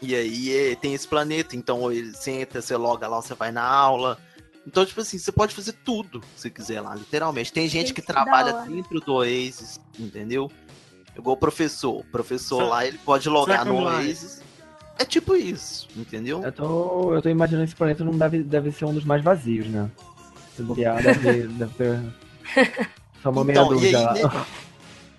E 0.00 0.14
aí 0.14 0.52
é, 0.72 0.74
tem 0.74 0.94
esse 0.94 1.06
planeta, 1.06 1.54
então 1.54 1.90
ele 1.92 2.12
você 2.12 2.32
entra, 2.32 2.60
você 2.60 2.76
loga 2.76 3.06
lá, 3.06 3.22
você 3.22 3.34
vai 3.34 3.52
na 3.52 3.62
aula. 3.62 4.18
Então, 4.66 4.84
tipo 4.84 5.00
assim, 5.00 5.18
você 5.18 5.30
pode 5.32 5.54
fazer 5.54 5.72
tudo 5.84 6.20
se 6.36 6.50
quiser 6.50 6.80
lá, 6.80 6.94
literalmente. 6.94 7.52
Tem 7.52 7.68
gente 7.68 7.92
que 7.94 8.02
trabalha 8.02 8.52
dentro 8.68 9.00
do 9.00 9.14
Oasis, 9.14 9.80
entendeu? 9.98 10.50
Igual 11.16 11.34
o 11.34 11.38
professor. 11.38 12.00
O 12.00 12.04
professor 12.04 12.62
lá, 12.64 12.86
ele 12.86 12.98
pode 12.98 13.28
logar 13.28 13.64
no 13.64 13.78
Life. 13.80 14.08
Oasis. 14.08 14.42
É 14.98 15.04
tipo 15.04 15.34
isso, 15.34 15.88
entendeu? 15.96 16.42
Eu 16.44 16.52
tô, 16.52 17.14
eu 17.14 17.22
tô 17.22 17.28
imaginando 17.28 17.64
esse 17.64 17.74
planeta 17.74 18.04
não 18.04 18.16
deve, 18.16 18.42
deve 18.42 18.70
ser 18.72 18.84
um 18.84 18.94
dos 18.94 19.04
mais 19.04 19.22
vazios, 19.22 19.66
né? 19.66 19.90
Se 20.54 20.62
bobear, 20.62 21.02
deve, 21.02 21.46
deve 21.48 21.74
ter. 21.74 22.00
Meia 23.30 23.60
Então, 23.60 23.66
e 23.66 23.74
dúvida 23.74 23.98
aí, 23.98 24.22
ne- 24.22 24.46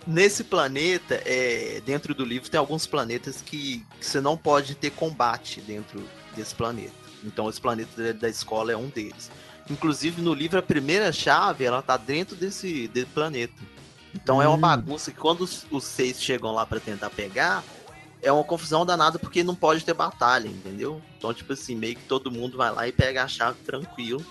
nesse 0.06 0.44
planeta, 0.44 1.22
é, 1.26 1.82
dentro 1.86 2.14
do 2.14 2.26
livro, 2.26 2.50
tem 2.50 2.58
alguns 2.60 2.86
planetas 2.86 3.42
que, 3.42 3.86
que 4.00 4.06
você 4.06 4.20
não 4.20 4.38
pode 4.38 4.76
ter 4.76 4.92
combate 4.92 5.62
dentro 5.62 6.04
desse 6.36 6.54
planeta. 6.54 6.92
Então, 7.24 7.50
esse 7.50 7.62
planeta 7.62 8.14
da- 8.14 8.30
escola 8.30 8.72
é 8.72 8.78
um 8.78 8.90
deles. 8.90 9.32
Inclusive, 9.70 10.22
no 10.22 10.34
livro, 10.34 10.60
a 10.60 10.62
primeira 10.64 11.12
chave, 11.14 11.64
ela 11.64 11.82
tá 11.82 11.96
dentro 11.96 12.36
desse, 12.36 12.88
desse 12.90 13.08
planeta. 13.08 13.54
Então, 14.14 14.42
é 14.42 14.48
uma 14.48 14.58
Hum. 14.58 14.62
bagunça 14.62 15.12
que 15.12 15.18
quando 15.18 15.42
os, 15.42 15.66
os 15.72 15.86
seis 15.86 16.22
chegam 16.22 16.52
lá 16.52 16.66
pra 16.66 16.80
tentar 16.82 17.10
pegar, 17.10 17.64
é 18.22 18.32
uma 18.32 18.44
confusão 18.44 18.86
danada 18.86 19.18
porque 19.18 19.44
não 19.44 19.56
pode 19.56 19.84
ter 19.86 19.94
batalha, 19.94 20.48
entendeu? 20.48 21.02
Então, 21.18 21.34
tipo 21.34 21.54
assim, 21.54 21.76
meio 21.76 21.96
que 21.96 22.04
todo 22.04 22.30
mundo 22.32 22.58
vai 22.58 22.72
lá 22.72 22.88
e 22.88 22.92
pega 22.92 23.24
a 23.24 23.28
chave 23.28 23.58
tranquilo, 23.66 24.24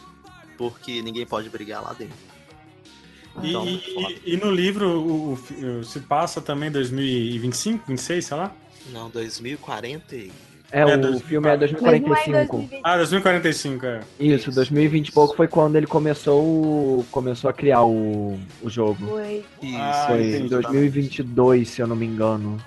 porque 0.58 1.02
ninguém 1.02 1.26
pode 1.26 1.48
brigar 1.48 1.82
lá 1.82 1.92
dentro. 1.94 2.31
E, 3.42 3.48
Então, 3.50 3.66
e- 3.66 4.20
e 4.26 4.36
no 4.36 4.50
livro 4.50 4.88
o, 4.88 5.32
o 5.32 5.78
o- 5.80 5.84
se 5.84 6.00
passa 6.00 6.40
também 6.40 6.70
2025, 6.70 7.84
26, 7.88 8.24
sei 8.24 8.36
lá? 8.36 8.52
Não, 8.92 9.08
2040 9.08 10.16
e... 10.16 10.32
É, 10.74 10.80
É, 10.80 10.96
o 10.96 11.20
filme 11.20 11.48
é 11.48 11.56
Mas 11.56 11.70
não 11.72 11.88
é 11.90 11.96
em 11.96 12.00
2045. 12.02 12.56
2020. 12.56 12.80
Ah, 12.82 12.96
2045, 12.96 13.86
é. 13.86 14.00
Isso, 14.18 14.50
2020 14.50 15.08
e 15.08 15.12
pouco 15.12 15.36
foi 15.36 15.46
quando 15.46 15.76
ele 15.76 15.86
começou, 15.86 17.04
começou 17.10 17.50
a 17.50 17.52
criar 17.52 17.82
o, 17.84 18.40
o 18.62 18.70
jogo. 18.70 19.06
Foi. 19.06 19.44
Isso, 19.62 19.76
Ah, 19.76 20.04
Foi 20.08 20.28
entendi. 20.28 20.44
em 20.44 20.48
2022, 20.48 21.68
se 21.68 21.82
eu 21.82 21.86
não 21.86 21.94
me 21.94 22.06
engano. 22.06 22.58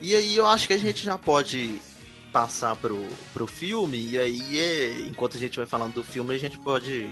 E 0.00 0.14
aí 0.14 0.34
eu 0.34 0.46
acho 0.46 0.66
que 0.66 0.72
a 0.72 0.78
gente 0.78 1.04
já 1.04 1.18
pode 1.18 1.78
passar 2.32 2.74
pro, 2.76 3.04
pro 3.34 3.46
filme, 3.46 3.98
e 3.98 4.18
aí 4.18 4.58
é, 4.58 5.00
enquanto 5.08 5.36
a 5.36 5.40
gente 5.40 5.58
vai 5.58 5.66
falando 5.66 5.92
do 5.94 6.02
filme, 6.04 6.34
a 6.34 6.38
gente 6.38 6.56
pode 6.58 7.06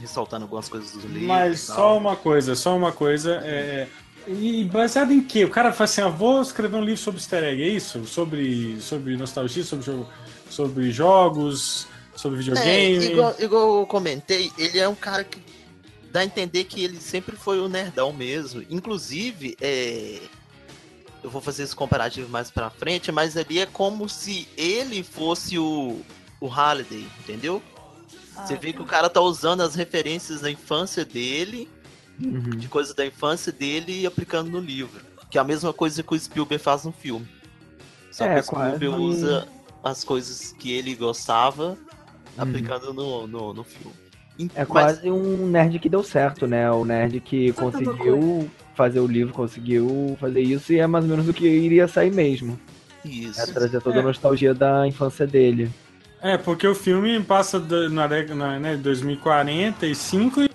ressaltando 0.00 0.44
algumas 0.44 0.68
coisas 0.68 0.92
dos 0.92 1.04
livros. 1.04 1.22
Mas 1.22 1.64
e 1.64 1.66
tal. 1.66 1.76
só 1.76 1.98
uma 1.98 2.16
coisa, 2.16 2.54
só 2.54 2.76
uma 2.76 2.92
coisa. 2.92 3.40
É... 3.44 3.86
E 4.26 4.64
baseado 4.64 5.12
em 5.12 5.22
quê? 5.22 5.44
O 5.44 5.50
cara 5.50 5.72
fala 5.72 5.84
assim: 5.84 6.00
ah, 6.02 6.08
vou 6.08 6.42
escrever 6.42 6.76
um 6.76 6.84
livro 6.84 7.00
sobre 7.00 7.20
easter 7.20 7.42
egg, 7.42 7.62
é 7.62 7.68
isso? 7.68 8.04
Sobre, 8.06 8.80
sobre 8.80 9.16
nostalgia, 9.16 9.64
sobre, 9.64 9.84
jogo, 9.84 10.08
sobre 10.48 10.90
jogos, 10.90 11.86
sobre 12.14 12.38
É, 12.38 12.42
videogame. 12.42 13.04
igual, 13.06 13.34
igual 13.38 13.80
eu 13.80 13.86
comentei, 13.86 14.52
ele 14.58 14.78
é 14.78 14.88
um 14.88 14.94
cara 14.94 15.24
que 15.24 15.40
dá 16.12 16.20
a 16.20 16.24
entender 16.24 16.64
que 16.64 16.84
ele 16.84 17.00
sempre 17.00 17.36
foi 17.36 17.60
o 17.60 17.68
nerdão 17.68 18.12
mesmo. 18.12 18.64
Inclusive, 18.68 19.56
é, 19.60 20.20
eu 21.22 21.30
vou 21.30 21.40
fazer 21.40 21.62
esse 21.62 21.74
comparativo 21.74 22.28
mais 22.28 22.50
pra 22.50 22.70
frente, 22.70 23.10
mas 23.10 23.36
ali 23.36 23.58
é 23.58 23.66
como 23.66 24.08
se 24.08 24.46
ele 24.56 25.02
fosse 25.02 25.58
o, 25.58 26.00
o 26.40 26.46
Halliday, 26.46 27.06
entendeu? 27.20 27.62
Você 28.46 28.56
vê 28.56 28.72
que 28.72 28.82
o 28.82 28.86
cara 28.86 29.08
tá 29.08 29.20
usando 29.20 29.60
as 29.62 29.74
referências 29.74 30.40
da 30.40 30.50
infância 30.50 31.04
dele, 31.04 31.68
Uhum. 32.22 32.40
de 32.50 32.68
coisas 32.68 32.94
da 32.94 33.06
infância 33.06 33.50
dele 33.52 34.00
e 34.02 34.06
aplicando 34.06 34.50
no 34.50 34.58
livro. 34.60 35.00
Que 35.30 35.38
é 35.38 35.40
a 35.40 35.44
mesma 35.44 35.72
coisa 35.72 36.02
que 36.02 36.14
o 36.14 36.18
Spielberg 36.18 36.62
faz 36.62 36.84
no 36.84 36.92
filme. 36.92 37.26
Só 38.10 38.24
É, 38.26 38.34
que 38.34 38.40
o 38.40 38.42
Spielberg 38.44 38.86
quase- 38.88 39.00
usa 39.02 39.48
as 39.82 40.04
coisas 40.04 40.52
que 40.58 40.70
ele 40.72 40.94
gostava 40.94 41.68
Uhum. 41.70 41.76
aplicando 42.36 42.92
no, 42.92 43.26
no, 43.26 43.54
no 43.54 43.64
filme. 43.64 43.94
É 44.54 44.60
mas- 44.60 44.68
quase 44.68 45.10
um 45.10 45.46
nerd 45.48 45.78
que 45.78 45.88
deu 45.88 46.02
certo, 46.02 46.46
né? 46.46 46.70
O 46.70 46.84
nerd 46.84 47.20
que 47.20 47.52
conseguiu 47.52 48.50
fazer 48.74 49.00
o 49.00 49.06
livro, 49.06 49.32
conseguiu 49.34 50.16
fazer 50.20 50.40
isso 50.40 50.72
e 50.72 50.78
é 50.78 50.86
mais 50.86 51.04
ou 51.04 51.10
menos 51.10 51.28
o 51.28 51.32
que 51.32 51.46
iria 51.46 51.86
sair 51.86 52.10
mesmo. 52.12 52.58
Isso. 53.04 53.40
É 53.40 53.46
trazer 53.46 53.80
toda 53.82 53.96
a 53.96 54.00
É. 54.00 54.02
nostalgia 54.02 54.52
da 54.54 54.86
infância 54.86 55.26
dele. 55.26 55.70
É, 56.22 56.36
porque 56.36 56.66
o 56.66 56.74
filme 56.74 57.18
passa 57.22 57.58
na 57.88 58.06
década 58.06 58.58
né, 58.58 58.76
2045 58.76 60.42
e 60.42 60.50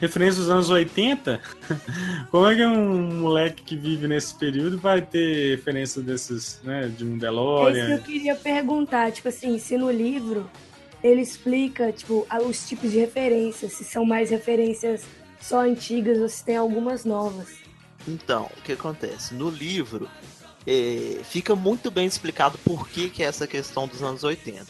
referência 0.00 0.40
dos 0.40 0.50
anos 0.50 0.70
80. 0.70 1.40
Como 2.30 2.46
é 2.46 2.54
que 2.54 2.64
um 2.64 3.20
moleque 3.20 3.62
que 3.62 3.76
vive 3.76 4.08
nesse 4.08 4.34
período 4.34 4.78
vai 4.78 5.02
ter 5.02 5.56
referência 5.56 6.00
desses, 6.02 6.60
né, 6.64 6.88
de 6.88 7.04
um 7.04 7.10
É 7.10 7.12
isso 7.12 7.18
que 7.18 7.20
DeLorean? 7.20 7.90
eu 7.90 7.98
queria 8.02 8.34
perguntar, 8.34 9.12
tipo 9.12 9.28
assim, 9.28 9.58
se 9.58 9.76
no 9.76 9.90
livro 9.90 10.50
ele 11.04 11.20
explica, 11.20 11.92
tipo, 11.92 12.26
os 12.46 12.66
tipos 12.66 12.90
de 12.90 12.98
referências, 12.98 13.72
se 13.72 13.84
são 13.84 14.04
mais 14.04 14.30
referências 14.30 15.04
só 15.40 15.60
antigas 15.60 16.18
ou 16.18 16.28
se 16.28 16.44
tem 16.44 16.56
algumas 16.56 17.04
novas. 17.04 17.48
Então, 18.06 18.50
o 18.56 18.62
que 18.62 18.72
acontece? 18.72 19.34
No 19.34 19.50
livro, 19.50 20.08
é, 20.66 21.20
fica 21.24 21.54
muito 21.56 21.90
bem 21.90 22.06
explicado 22.06 22.58
por 22.58 22.88
que, 22.88 23.08
que 23.10 23.22
é 23.22 23.26
essa 23.26 23.46
questão 23.46 23.86
dos 23.86 24.02
anos 24.02 24.22
80. 24.24 24.64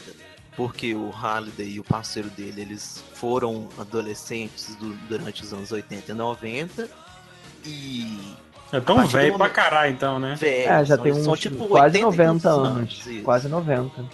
Porque 0.57 0.95
o 0.95 1.09
Halliday 1.11 1.67
e 1.73 1.81
o 1.81 1.85
parceiro 1.85 2.29
dele, 2.31 2.61
eles 2.61 3.03
foram 3.15 3.69
adolescentes 3.79 4.75
du- 4.77 4.95
durante 5.09 5.43
os 5.43 5.53
anos 5.53 5.73
80 5.73 6.13
e 6.13 6.15
90. 6.15 6.89
E. 7.65 8.35
É 8.73 8.81
tão 8.81 9.01
do 9.03 9.07
velho 9.07 9.37
pra 9.37 9.51
caralho, 9.51 9.93
então, 9.93 10.19
né? 10.19 10.35
velhos, 10.35 10.67
É, 10.71 10.85
já 10.85 10.95
são- 10.97 11.05
tem 11.05 11.15
são 11.23 11.33
uns 11.35 11.41
tipo 11.41 11.69
quase 11.69 11.99
80 11.99 11.99
e 11.99 12.03
90 12.03 12.51
poucos 12.51 12.69
anos. 12.69 13.07
isso. 13.07 13.23
Quase 13.23 13.49
90. 13.49 14.05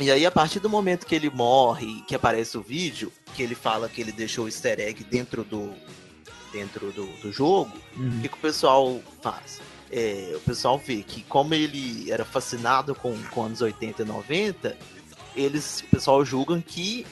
E 0.00 0.10
aí, 0.12 0.24
a 0.26 0.30
partir 0.30 0.60
do 0.60 0.68
momento 0.68 1.06
que 1.06 1.14
ele 1.14 1.30
morre, 1.30 2.02
que 2.06 2.14
aparece 2.14 2.56
o 2.56 2.62
vídeo, 2.62 3.12
que 3.34 3.42
ele 3.42 3.54
fala 3.56 3.88
que 3.88 4.00
ele 4.00 4.12
deixou 4.12 4.44
o 4.44 4.48
easter 4.48 4.78
egg 4.80 5.02
dentro 5.04 5.42
do, 5.44 5.72
dentro 6.52 6.92
do, 6.92 7.06
do 7.20 7.32
jogo, 7.32 7.72
o 7.96 8.00
Uhum. 8.00 8.20
que, 8.20 8.28
que 8.28 8.34
o 8.34 8.38
pessoal 8.40 9.00
faz? 9.22 9.60
É, 9.90 10.32
o 10.36 10.40
pessoal 10.40 10.78
vê 10.78 11.02
que 11.02 11.22
como 11.22 11.54
ele 11.54 12.10
era 12.10 12.24
fascinado 12.24 12.94
com, 12.94 13.16
com 13.30 13.44
anos 13.44 13.60
80 13.62 14.02
e 14.02 14.04
90, 14.04 14.76
eles, 15.34 15.80
o 15.80 15.84
pessoal 15.86 16.24
julgam 16.24 16.60
que 16.60 17.06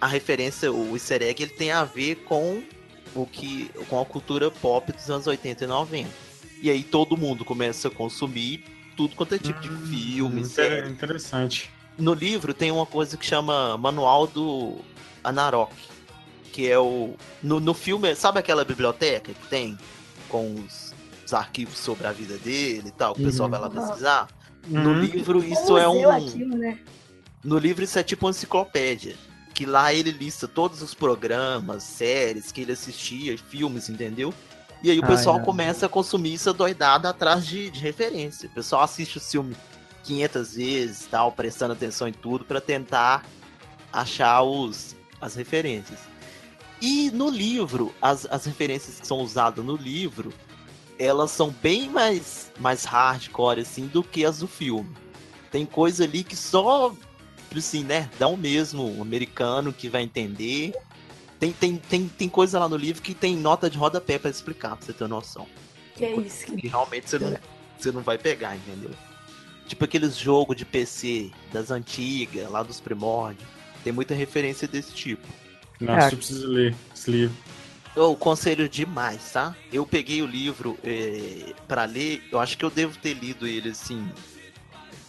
a 0.00 0.06
referência, 0.06 0.72
o 0.72 0.94
easter 0.94 1.22
egg, 1.22 1.42
ele 1.42 1.52
tem 1.52 1.70
a 1.70 1.84
ver 1.84 2.16
com 2.24 2.62
o 3.14 3.24
que 3.26 3.70
com 3.88 4.00
a 4.00 4.04
cultura 4.04 4.50
pop 4.50 4.92
dos 4.92 5.08
anos 5.10 5.26
80 5.26 5.64
e 5.64 5.66
90. 5.66 6.08
E 6.60 6.70
aí 6.70 6.82
todo 6.82 7.16
mundo 7.16 7.44
começa 7.44 7.88
a 7.88 7.90
consumir 7.90 8.64
tudo 8.96 9.14
quanto 9.14 9.34
é 9.34 9.38
tipo 9.38 9.60
de 9.60 9.68
filme, 9.68 10.40
Inter- 10.40 10.50
série. 10.50 10.88
Interessante. 10.90 11.70
No 11.96 12.14
livro 12.14 12.52
tem 12.52 12.70
uma 12.72 12.86
coisa 12.86 13.16
que 13.16 13.24
chama 13.24 13.76
Manual 13.78 14.26
do 14.26 14.78
Anarok, 15.22 15.72
que 16.52 16.68
é 16.68 16.78
o 16.78 17.14
no, 17.42 17.60
no 17.60 17.74
filme, 17.74 18.14
sabe 18.16 18.38
aquela 18.40 18.64
biblioteca 18.64 19.32
que 19.32 19.46
tem 19.48 19.78
com 20.28 20.54
os, 20.54 20.87
os 21.28 21.34
arquivos 21.34 21.78
sobre 21.78 22.06
a 22.06 22.12
vida 22.12 22.38
dele 22.38 22.88
e 22.88 22.90
tal, 22.90 23.14
que 23.14 23.20
o 23.20 23.24
pessoal 23.24 23.48
Uhum. 23.48 23.50
vai 23.50 23.60
lá 23.60 23.70
pesquisar? 23.70 24.28
No 24.66 24.90
Uhum. 24.92 25.00
livro 25.00 25.38
Um 25.40 25.44
isso 25.44 25.76
é 25.78 25.86
um 25.88 26.10
aquilo, 26.10 26.56
né? 26.56 26.78
no 27.44 27.58
livro 27.58 27.84
isso 27.84 27.98
é 27.98 28.02
tipo 28.02 28.24
uma 28.26 28.30
enciclopédia. 28.30 29.14
Que 29.54 29.66
lá 29.66 29.92
ele 29.92 30.10
lista 30.10 30.46
todos 30.48 30.80
os 30.82 30.94
programas, 30.94 31.82
séries 31.82 32.50
que 32.52 32.60
ele 32.62 32.72
assistia, 32.72 33.36
filmes, 33.36 33.88
entendeu? 33.88 34.32
E 34.82 34.90
aí 34.90 34.98
o 34.98 35.04
Ah, 35.04 35.08
pessoal 35.08 35.36
é. 35.38 35.40
começa 35.40 35.86
a 35.86 35.88
consumir 35.88 36.34
isso 36.34 36.52
doidado 36.54 37.06
atrás 37.08 37.44
de, 37.46 37.68
de 37.70 37.80
referência. 37.80 38.48
O 38.48 38.52
pessoal 38.52 38.82
assiste 38.82 39.18
o 39.18 39.20
filme 39.20 39.54
500 40.04 40.54
vezes, 40.54 41.06
tal, 41.10 41.32
prestando 41.32 41.72
atenção 41.74 42.06
em 42.08 42.12
tudo 42.12 42.44
para 42.44 42.60
tentar 42.60 43.24
achar 43.92 44.42
os, 44.42 44.94
as 45.20 45.34
referências. 45.34 45.98
E 46.80 47.10
no 47.10 47.28
livro, 47.28 47.92
as, 48.00 48.24
as 48.30 48.44
referências 48.46 49.00
que 49.00 49.06
são 49.06 49.18
usadas 49.18 49.64
no 49.64 49.74
livro, 49.76 50.32
elas 50.98 51.30
são 51.30 51.50
bem 51.62 51.88
mais, 51.88 52.50
mais 52.58 52.84
hardcore 52.84 53.60
assim 53.60 53.86
do 53.86 54.02
que 54.02 54.24
as 54.24 54.38
do 54.40 54.48
filme. 54.48 54.90
Tem 55.50 55.64
coisa 55.64 56.04
ali 56.04 56.24
que 56.24 56.36
só 56.36 56.94
assim, 57.56 57.82
nerdão 57.82 58.36
mesmo, 58.36 58.98
um 58.98 59.00
americano 59.00 59.72
que 59.72 59.88
vai 59.88 60.02
entender. 60.02 60.74
Tem, 61.40 61.52
tem, 61.52 61.76
tem, 61.76 62.08
tem 62.08 62.28
coisa 62.28 62.58
lá 62.58 62.68
no 62.68 62.76
livro 62.76 63.00
que 63.00 63.14
tem 63.14 63.36
nota 63.36 63.70
de 63.70 63.78
rodapé 63.78 64.18
pra 64.18 64.30
explicar, 64.30 64.76
pra 64.76 64.84
você 64.84 64.92
ter 64.92 65.08
noção. 65.08 65.46
Que 65.94 66.04
é 66.04 66.16
isso. 66.16 66.46
Que... 66.46 66.56
Que 66.56 66.68
realmente 66.68 67.08
você 67.08 67.18
não, 67.18 67.38
você 67.78 67.92
não 67.92 68.02
vai 68.02 68.18
pegar, 68.18 68.56
entendeu? 68.56 68.90
Tipo 69.66 69.84
aqueles 69.84 70.16
jogos 70.16 70.56
de 70.56 70.64
PC 70.64 71.30
das 71.52 71.70
antigas, 71.70 72.50
lá 72.50 72.62
dos 72.62 72.80
primórdios. 72.80 73.48
Tem 73.84 73.92
muita 73.92 74.14
referência 74.14 74.66
desse 74.66 74.92
tipo. 74.92 75.26
Nossa, 75.80 76.08
É. 76.08 76.12
eu 76.12 76.16
preciso 76.16 76.48
ler 76.48 76.74
esse 76.94 77.10
livro. 77.10 77.36
Eu 77.96 78.14
conselho 78.14 78.68
demais, 78.68 79.32
tá? 79.32 79.56
Eu 79.72 79.84
peguei 79.84 80.22
o 80.22 80.26
livro 80.26 80.78
é, 80.84 81.52
para 81.66 81.84
ler, 81.84 82.22
eu 82.30 82.38
acho 82.38 82.56
que 82.56 82.64
eu 82.64 82.70
devo 82.70 82.96
ter 82.98 83.14
lido 83.14 83.46
ele 83.46 83.70
assim, 83.70 84.08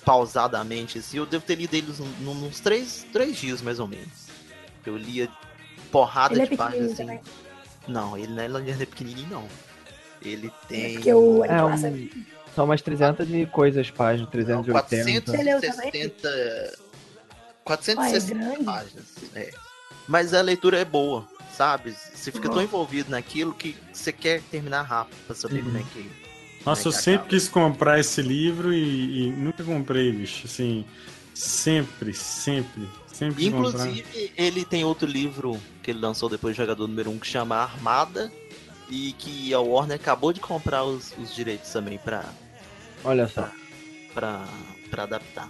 pausadamente, 0.03 0.97
assim. 0.97 1.17
Eu 1.17 1.25
devo 1.25 1.45
ter 1.45 1.55
lido 1.55 1.73
ele 1.75 1.87
num- 1.97 2.33
num- 2.33 2.47
uns 2.47 2.59
três, 2.59 3.05
três 3.13 3.37
dias, 3.37 3.61
mais 3.61 3.79
ou 3.79 3.87
menos. 3.87 4.27
Eu 4.85 4.97
lia 4.97 5.29
porrada 5.91 6.33
Ele 6.33 6.41
é 6.43 6.45
de 6.47 6.55
páginas 6.57 6.91
pequenininho 6.93 7.19
assim. 7.19 7.23
também. 7.27 7.87
Não, 7.87 8.17
ele 8.17 8.27
não 8.33 8.41
é, 8.41 8.45
ele 8.69 8.83
é 8.83 8.85
pequenininho, 8.85 9.27
não. 9.29 9.47
Ele 10.21 10.47
É 10.47 10.67
tem. 10.67 10.93
porque 10.95 11.13
o 11.13 11.45
É, 11.45 11.53
Nicolas 11.53 11.83
é 11.83 11.87
um, 11.89 12.09
são 12.55 12.65
umas 12.65 12.81
300 12.81 13.29
e 13.29 13.45
coisas 13.45 13.89
páginas, 13.91 14.25
Não, 14.47 14.63
380. 14.63 15.31
Você 15.31 15.43
leu 15.43 15.61
também? 15.61 15.91
460. 15.91 16.27
Ah, 16.27 16.31
é 16.31 17.57
460 17.63 18.33
grande? 18.35 18.63
páginas. 18.63 19.05
É. 19.35 19.51
Mas 20.07 20.33
a 20.33 20.41
leitura 20.41 20.77
é 20.79 20.85
boa, 20.85 21.27
sabe? 21.59 21.93
Você 22.13 22.31
fica 22.31 22.47
tão 22.47 22.59
Uhum. 22.59 22.63
envolvido 22.63 23.11
naquilo 23.11 23.53
que 23.53 23.75
você 23.91 24.13
quer 24.13 24.41
terminar 24.43 24.83
rápido 24.83 25.17
pra 25.27 25.35
saber 25.35 25.57
Uhum. 25.59 25.65
como 25.65 25.77
é 25.77 25.83
que. 25.91 26.09
Nossa, 26.65 26.81
eu 26.81 26.83
Como 26.85 26.95
é 26.95 26.97
que 26.97 27.03
sempre 27.03 27.13
acaba? 27.15 27.29
quis 27.29 27.49
comprar 27.49 27.99
esse 27.99 28.21
livro 28.21 28.73
e, 28.73 29.23
e 29.27 29.31
nunca 29.31 29.61
comprei, 29.61 30.09
bicho. 30.09 30.45
Assim, 30.45 30.85
sempre, 31.33 32.13
sempre, 32.13 32.87
sempre 33.11 33.43
quis 33.43 33.51
comprar. 33.53 33.87
Inclusive, 33.87 34.31
ele 34.37 34.63
tem 34.63 34.85
outro 34.85 35.05
livro 35.07 35.59
que 35.83 35.91
ele 35.91 35.99
lançou 35.99 36.29
depois 36.29 36.55
do 36.55 36.57
jogador 36.61 36.87
número 36.87 37.09
1 37.11 37.19
que 37.19 37.27
chama 37.27 37.55
Armada. 37.57 38.31
E 38.91 39.13
que 39.19 39.53
a 39.53 39.59
Warner 39.59 39.97
acabou 39.97 40.33
de 40.33 40.39
comprar 40.39 40.83
os, 40.83 41.13
os 41.19 41.35
direitos 41.35 41.69
também 41.71 41.99
pra, 41.99 42.25
Olha 43.03 43.27
só. 43.27 43.47
pra, 44.15 44.47
pra 44.89 45.03
adaptar. 45.03 45.47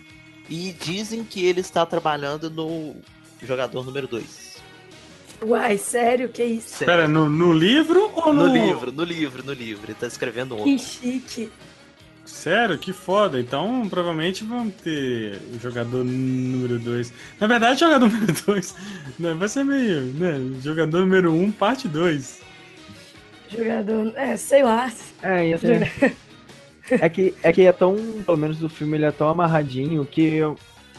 E 0.49 0.73
dizem 0.73 1.23
que 1.23 1.45
ele 1.45 1.61
está 1.61 1.85
trabalhando 1.85 2.49
no 2.49 2.95
jogador 3.41 3.85
número 3.85 4.07
2. 4.09 4.48
Uai, 5.41 5.77
sério? 5.77 6.29
Que 6.29 6.43
isso? 6.43 6.83
Pera, 6.85 7.07
no, 7.07 7.29
no 7.29 7.53
livro 7.53 8.11
ou 8.13 8.33
no... 8.33 8.47
No 8.47 8.53
livro, 8.53 8.91
no 8.91 9.03
livro, 9.03 9.43
no 9.43 9.53
livro. 9.53 9.85
Ele 9.85 9.93
tá 9.93 10.07
escrevendo 10.07 10.51
outro. 10.51 10.65
Que 10.65 10.77
chique. 10.77 11.49
Sério? 12.25 12.77
Que 12.77 12.93
foda. 12.93 13.39
Então, 13.39 13.87
provavelmente 13.89 14.43
vamos 14.43 14.75
ter 14.75 15.39
o 15.53 15.59
jogador 15.59 16.03
número 16.03 16.77
2. 16.77 17.13
Na 17.39 17.47
verdade, 17.47 17.79
jogador 17.79 18.07
número 18.11 18.33
2 18.45 18.75
vai 19.37 19.47
ser 19.47 19.63
meio, 19.63 20.01
né? 20.01 20.39
Jogador 20.61 20.99
número 20.99 21.31
1, 21.31 21.43
um, 21.43 21.51
parte 21.51 21.87
2. 21.87 22.41
Jogador. 23.49 24.13
É, 24.15 24.37
sei 24.37 24.63
lá. 24.63 24.91
É, 25.23 25.47
e 25.49 25.53
assim, 25.53 25.67
é 26.91 27.09
que, 27.09 27.33
é 27.41 27.51
que 27.51 27.61
é 27.63 27.71
tão, 27.71 27.95
pelo 28.25 28.37
menos 28.37 28.61
o 28.61 28.69
filme 28.69 28.97
ele 28.97 29.05
é 29.05 29.11
tão 29.11 29.27
amarradinho 29.27 30.05
que 30.05 30.41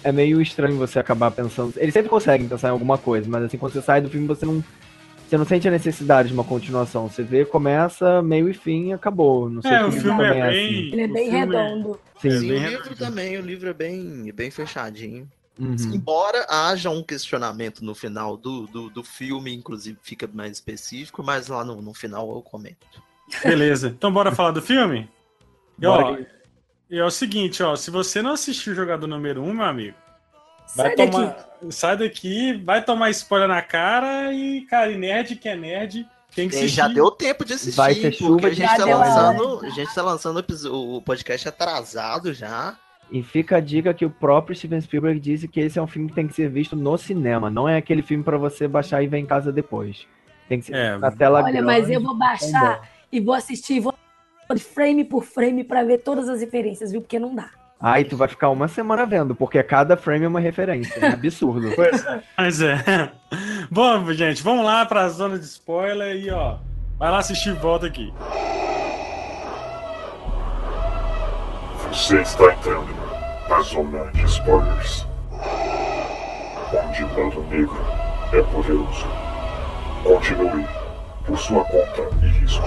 é 0.02 0.12
meio 0.12 0.40
estranho 0.40 0.76
você 0.76 0.99
acabar 0.99 1.30
pensando. 1.30 1.73
Eles 1.76 1.92
sempre 1.95 2.09
conseguem 2.09 2.49
pensar 2.49 2.69
em 2.69 2.73
alguma 2.73 2.99
coisa, 2.99 3.28
mas 3.28 3.45
assim, 3.45 3.59
quando 3.59 3.73
você 3.73 3.83
sai 3.83 4.00
do 4.00 4.09
filme, 4.11 4.26
você 4.26 4.45
não. 4.47 4.62
Você 5.28 5.38
não 5.38 5.45
sente 5.47 5.69
a 5.69 5.71
necessidade 5.71 6.26
de 6.26 6.35
uma 6.35 6.42
continuação. 6.42 7.09
Você 7.09 7.23
vê, 7.23 7.45
começa, 7.45 8.21
meio 8.21 8.49
e 8.49 8.52
fim 8.52 8.88
e 8.88 8.92
acabou. 8.92 9.49
Não 9.49 9.62
sei 9.62 9.71
É, 9.71 9.78
se 9.78 9.85
o 9.85 9.92
filme 9.92 10.25
é 10.25 10.28
também 10.28 10.42
bem. 10.42 10.92
Ele 10.92 11.02
é 11.02 11.07
o 11.07 11.12
bem 11.12 11.25
filme 11.30 11.38
redondo. 11.38 12.00
Sim. 12.21 12.28
É 12.28 12.30
Sim, 12.33 12.49
bem 12.49 12.50
o 12.50 12.69
livro 12.69 12.83
redondo. 12.83 12.97
também, 12.97 13.39
o 13.39 13.41
livro 13.41 13.69
é 13.69 13.73
bem, 13.73 14.32
bem 14.34 14.50
fechadinho. 14.50 15.30
Uhum. 15.56 15.76
Embora 15.95 16.45
haja 16.49 16.91
um 16.91 17.00
questionamento 17.00 17.84
no 17.84 17.95
final 17.95 18.36
do, 18.36 18.67
do, 18.67 18.91
do 18.91 19.04
filme, 19.04 19.54
inclusive 19.54 19.97
fica 20.02 20.28
mais 20.32 20.50
específico, 20.52 21.23
mas 21.23 21.47
lá 21.47 21.65
no, 21.65 21.80
no 21.80 21.95
final 21.95 22.28
eu 22.34 22.43
comento. 22.43 23.00
Beleza. 23.45 23.86
Então, 23.97 24.13
bora 24.13 24.32
falar 24.32 24.50
do 24.50 24.60
filme? 24.63 25.08
E, 25.78 25.82
Bora 25.82 26.04
ó, 26.06 26.19
e 26.90 26.98
é 26.98 27.04
o 27.04 27.10
seguinte, 27.10 27.62
ó. 27.62 27.76
Se 27.76 27.90
você 27.90 28.20
não 28.22 28.32
assistiu 28.32 28.72
o 28.72 28.76
jogador 28.76 29.06
número 29.06 29.42
1, 29.42 29.48
um, 29.48 29.54
meu 29.54 29.64
amigo, 29.64 29.96
vai 30.76 30.88
Sai 30.88 30.96
daqui. 30.96 31.10
tomar. 31.12 31.36
Sai 31.70 31.96
daqui, 31.96 32.52
vai 32.64 32.82
tomar 32.84 33.10
spoiler 33.10 33.48
na 33.48 33.62
cara 33.62 34.32
e, 34.32 34.62
cara, 34.62 34.90
e 34.90 34.96
nerd 34.96 35.36
que 35.36 35.48
é 35.48 35.54
nerd, 35.56 36.06
tem 36.34 36.48
que 36.48 36.54
E 36.54 36.58
assistir. 36.58 36.76
já 36.76 36.88
deu 36.88 37.10
tempo 37.10 37.44
de 37.44 37.52
assistir, 37.54 37.76
Vai 37.76 37.94
ter 37.94 38.12
chuva 38.12 38.32
porque 38.40 38.46
a 38.46 38.54
gente 38.54 38.76
tá 38.76 38.84
lançando, 38.84 39.60
a 39.66 39.70
gente 39.70 39.94
tá 39.94 40.02
lançando 40.02 40.44
o 40.72 41.02
podcast 41.02 41.48
atrasado 41.48 42.32
já. 42.32 42.76
E 43.12 43.22
fica 43.24 43.56
a 43.56 43.60
dica 43.60 43.92
que 43.92 44.04
o 44.06 44.10
próprio 44.10 44.54
Steven 44.56 44.80
Spielberg 44.80 45.18
disse 45.18 45.48
que 45.48 45.58
esse 45.60 45.78
é 45.78 45.82
um 45.82 45.86
filme 45.86 46.08
que 46.08 46.14
tem 46.14 46.28
que 46.28 46.34
ser 46.34 46.48
visto 46.48 46.76
no 46.76 46.96
cinema. 46.96 47.50
Não 47.50 47.68
é 47.68 47.76
aquele 47.76 48.02
filme 48.02 48.22
pra 48.22 48.38
você 48.38 48.68
baixar 48.68 49.02
e 49.02 49.08
ver 49.08 49.18
em 49.18 49.26
casa 49.26 49.50
depois. 49.52 50.06
Tem 50.48 50.60
que 50.60 50.66
ser 50.66 50.76
É, 50.76 50.96
na 50.96 51.10
tela 51.10 51.42
Olha, 51.42 51.50
grande. 51.50 51.66
mas 51.66 51.90
eu 51.90 52.00
vou 52.00 52.12
com 52.12 52.18
baixar 52.18 52.88
e 53.10 53.20
vou 53.20 53.34
assistir 53.34 53.80
vou 53.80 53.92
frame 54.58 55.04
por 55.04 55.25
frame 55.25 55.65
pra 55.65 55.84
ver 55.84 55.99
todas 55.99 56.28
as 56.28 56.41
referências, 56.41 56.91
viu? 56.91 57.00
Porque 57.00 57.19
não 57.19 57.34
dá. 57.34 57.50
Aí 57.80 58.04
tu 58.04 58.15
vai 58.15 58.28
ficar 58.28 58.50
uma 58.50 58.69
semana 58.69 59.06
vendo, 59.06 59.34
porque 59.34 59.63
cada 59.63 59.97
frame 59.97 60.26
é 60.26 60.28
uma 60.28 60.41
referência. 60.41 61.00
É 61.00 61.08
absurdo. 61.08 61.69
Mas 62.36 62.60
é. 62.60 63.10
Bom, 63.71 64.13
gente, 64.13 64.43
vamos 64.43 64.67
lá 64.67 64.84
pra 64.84 65.08
zona 65.08 65.39
de 65.39 65.47
spoiler 65.47 66.15
e, 66.17 66.30
ó. 66.30 66.58
Vai 66.99 67.10
lá 67.10 67.19
assistir 67.19 67.50
e 67.50 67.52
volta 67.52 67.86
aqui. 67.86 68.13
Você 71.89 72.21
está 72.21 72.52
entrando 72.52 72.95
na 73.49 73.60
zona 73.63 74.10
de 74.13 74.25
spoilers. 74.26 75.06
Onde 76.73 77.02
o 77.02 77.25
lado 77.25 77.43
negro 77.45 77.80
é 78.32 78.43
poderoso. 78.43 79.06
Continue 80.04 80.67
por 81.25 81.39
sua 81.39 81.65
conta 81.65 82.02
e 82.23 82.28
risco. 82.28 82.63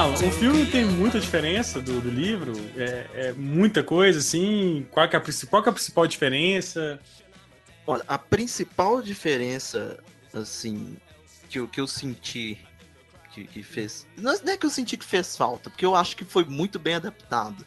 Mal, 0.00 0.14
o 0.14 0.32
filme 0.32 0.64
tem 0.64 0.86
muita 0.86 1.20
diferença 1.20 1.78
do, 1.78 2.00
do 2.00 2.08
livro, 2.08 2.54
é, 2.74 3.06
é 3.12 3.32
muita 3.34 3.82
coisa, 3.82 4.18
assim. 4.18 4.86
Qual 4.90 5.06
que, 5.06 5.14
é 5.14 5.18
a, 5.18 5.22
qual 5.50 5.62
é 5.62 5.68
a 5.68 5.72
principal 5.72 6.06
diferença? 6.06 6.98
Olha, 7.86 8.02
a 8.08 8.16
principal 8.16 9.02
diferença, 9.02 10.02
assim, 10.32 10.96
que 11.50 11.58
eu, 11.58 11.68
que 11.68 11.78
eu 11.78 11.86
senti 11.86 12.58
que, 13.34 13.44
que 13.44 13.62
fez. 13.62 14.06
Não 14.16 14.32
é 14.32 14.38
não 14.42 14.52
é 14.54 14.56
que 14.56 14.64
eu 14.64 14.70
senti 14.70 14.96
que 14.96 15.04
fez 15.04 15.36
falta, 15.36 15.68
porque 15.68 15.84
eu 15.84 15.94
acho 15.94 16.16
que 16.16 16.24
foi 16.24 16.46
muito 16.46 16.78
bem 16.78 16.94
adaptado. 16.94 17.62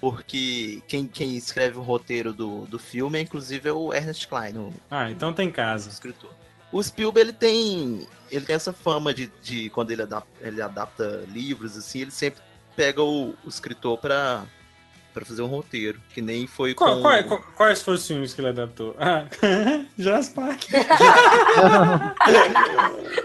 Porque 0.00 0.82
quem, 0.88 1.06
quem 1.06 1.36
escreve 1.36 1.76
o 1.76 1.82
roteiro 1.82 2.32
do, 2.32 2.64
do 2.64 2.78
filme 2.78 3.18
é 3.18 3.20
inclusive 3.20 3.68
é 3.68 3.72
o 3.74 3.92
Ernest 3.92 4.26
Klein, 4.26 4.56
o 4.56 4.72
Ah, 4.90 5.10
então 5.10 5.34
tem 5.34 5.50
casa. 5.50 5.90
escritor. 5.90 6.34
O 6.72 6.82
Spielberg 6.82 7.30
ele 7.30 7.36
tem 7.36 8.06
ele 8.30 8.44
tem 8.44 8.54
essa 8.56 8.72
fama 8.72 9.14
de, 9.14 9.30
de 9.42 9.70
quando 9.70 9.90
ele 9.90 10.02
adapta, 10.02 10.28
ele 10.46 10.60
adapta 10.60 11.24
livros 11.28 11.76
assim, 11.78 12.00
ele 12.02 12.10
sempre 12.10 12.40
pega 12.76 13.02
o, 13.02 13.30
o 13.44 13.48
escritor 13.48 13.96
pra 13.98 14.44
para 15.14 15.24
fazer 15.24 15.42
um 15.42 15.46
roteiro, 15.46 16.00
que 16.14 16.20
nem 16.22 16.46
foi 16.46 16.74
Qual- 16.74 16.96
com 16.96 17.02
qual- 17.02 17.24
qual- 17.24 17.42
quais 17.56 17.82
foram 17.82 17.96
os 17.98 18.06
filmes 18.06 18.32
que 18.34 18.40
ele 18.40 18.48
adaptou? 18.50 18.94
Ah, 19.00 19.24
Jurassic 19.98 20.34
Park. 20.34 20.62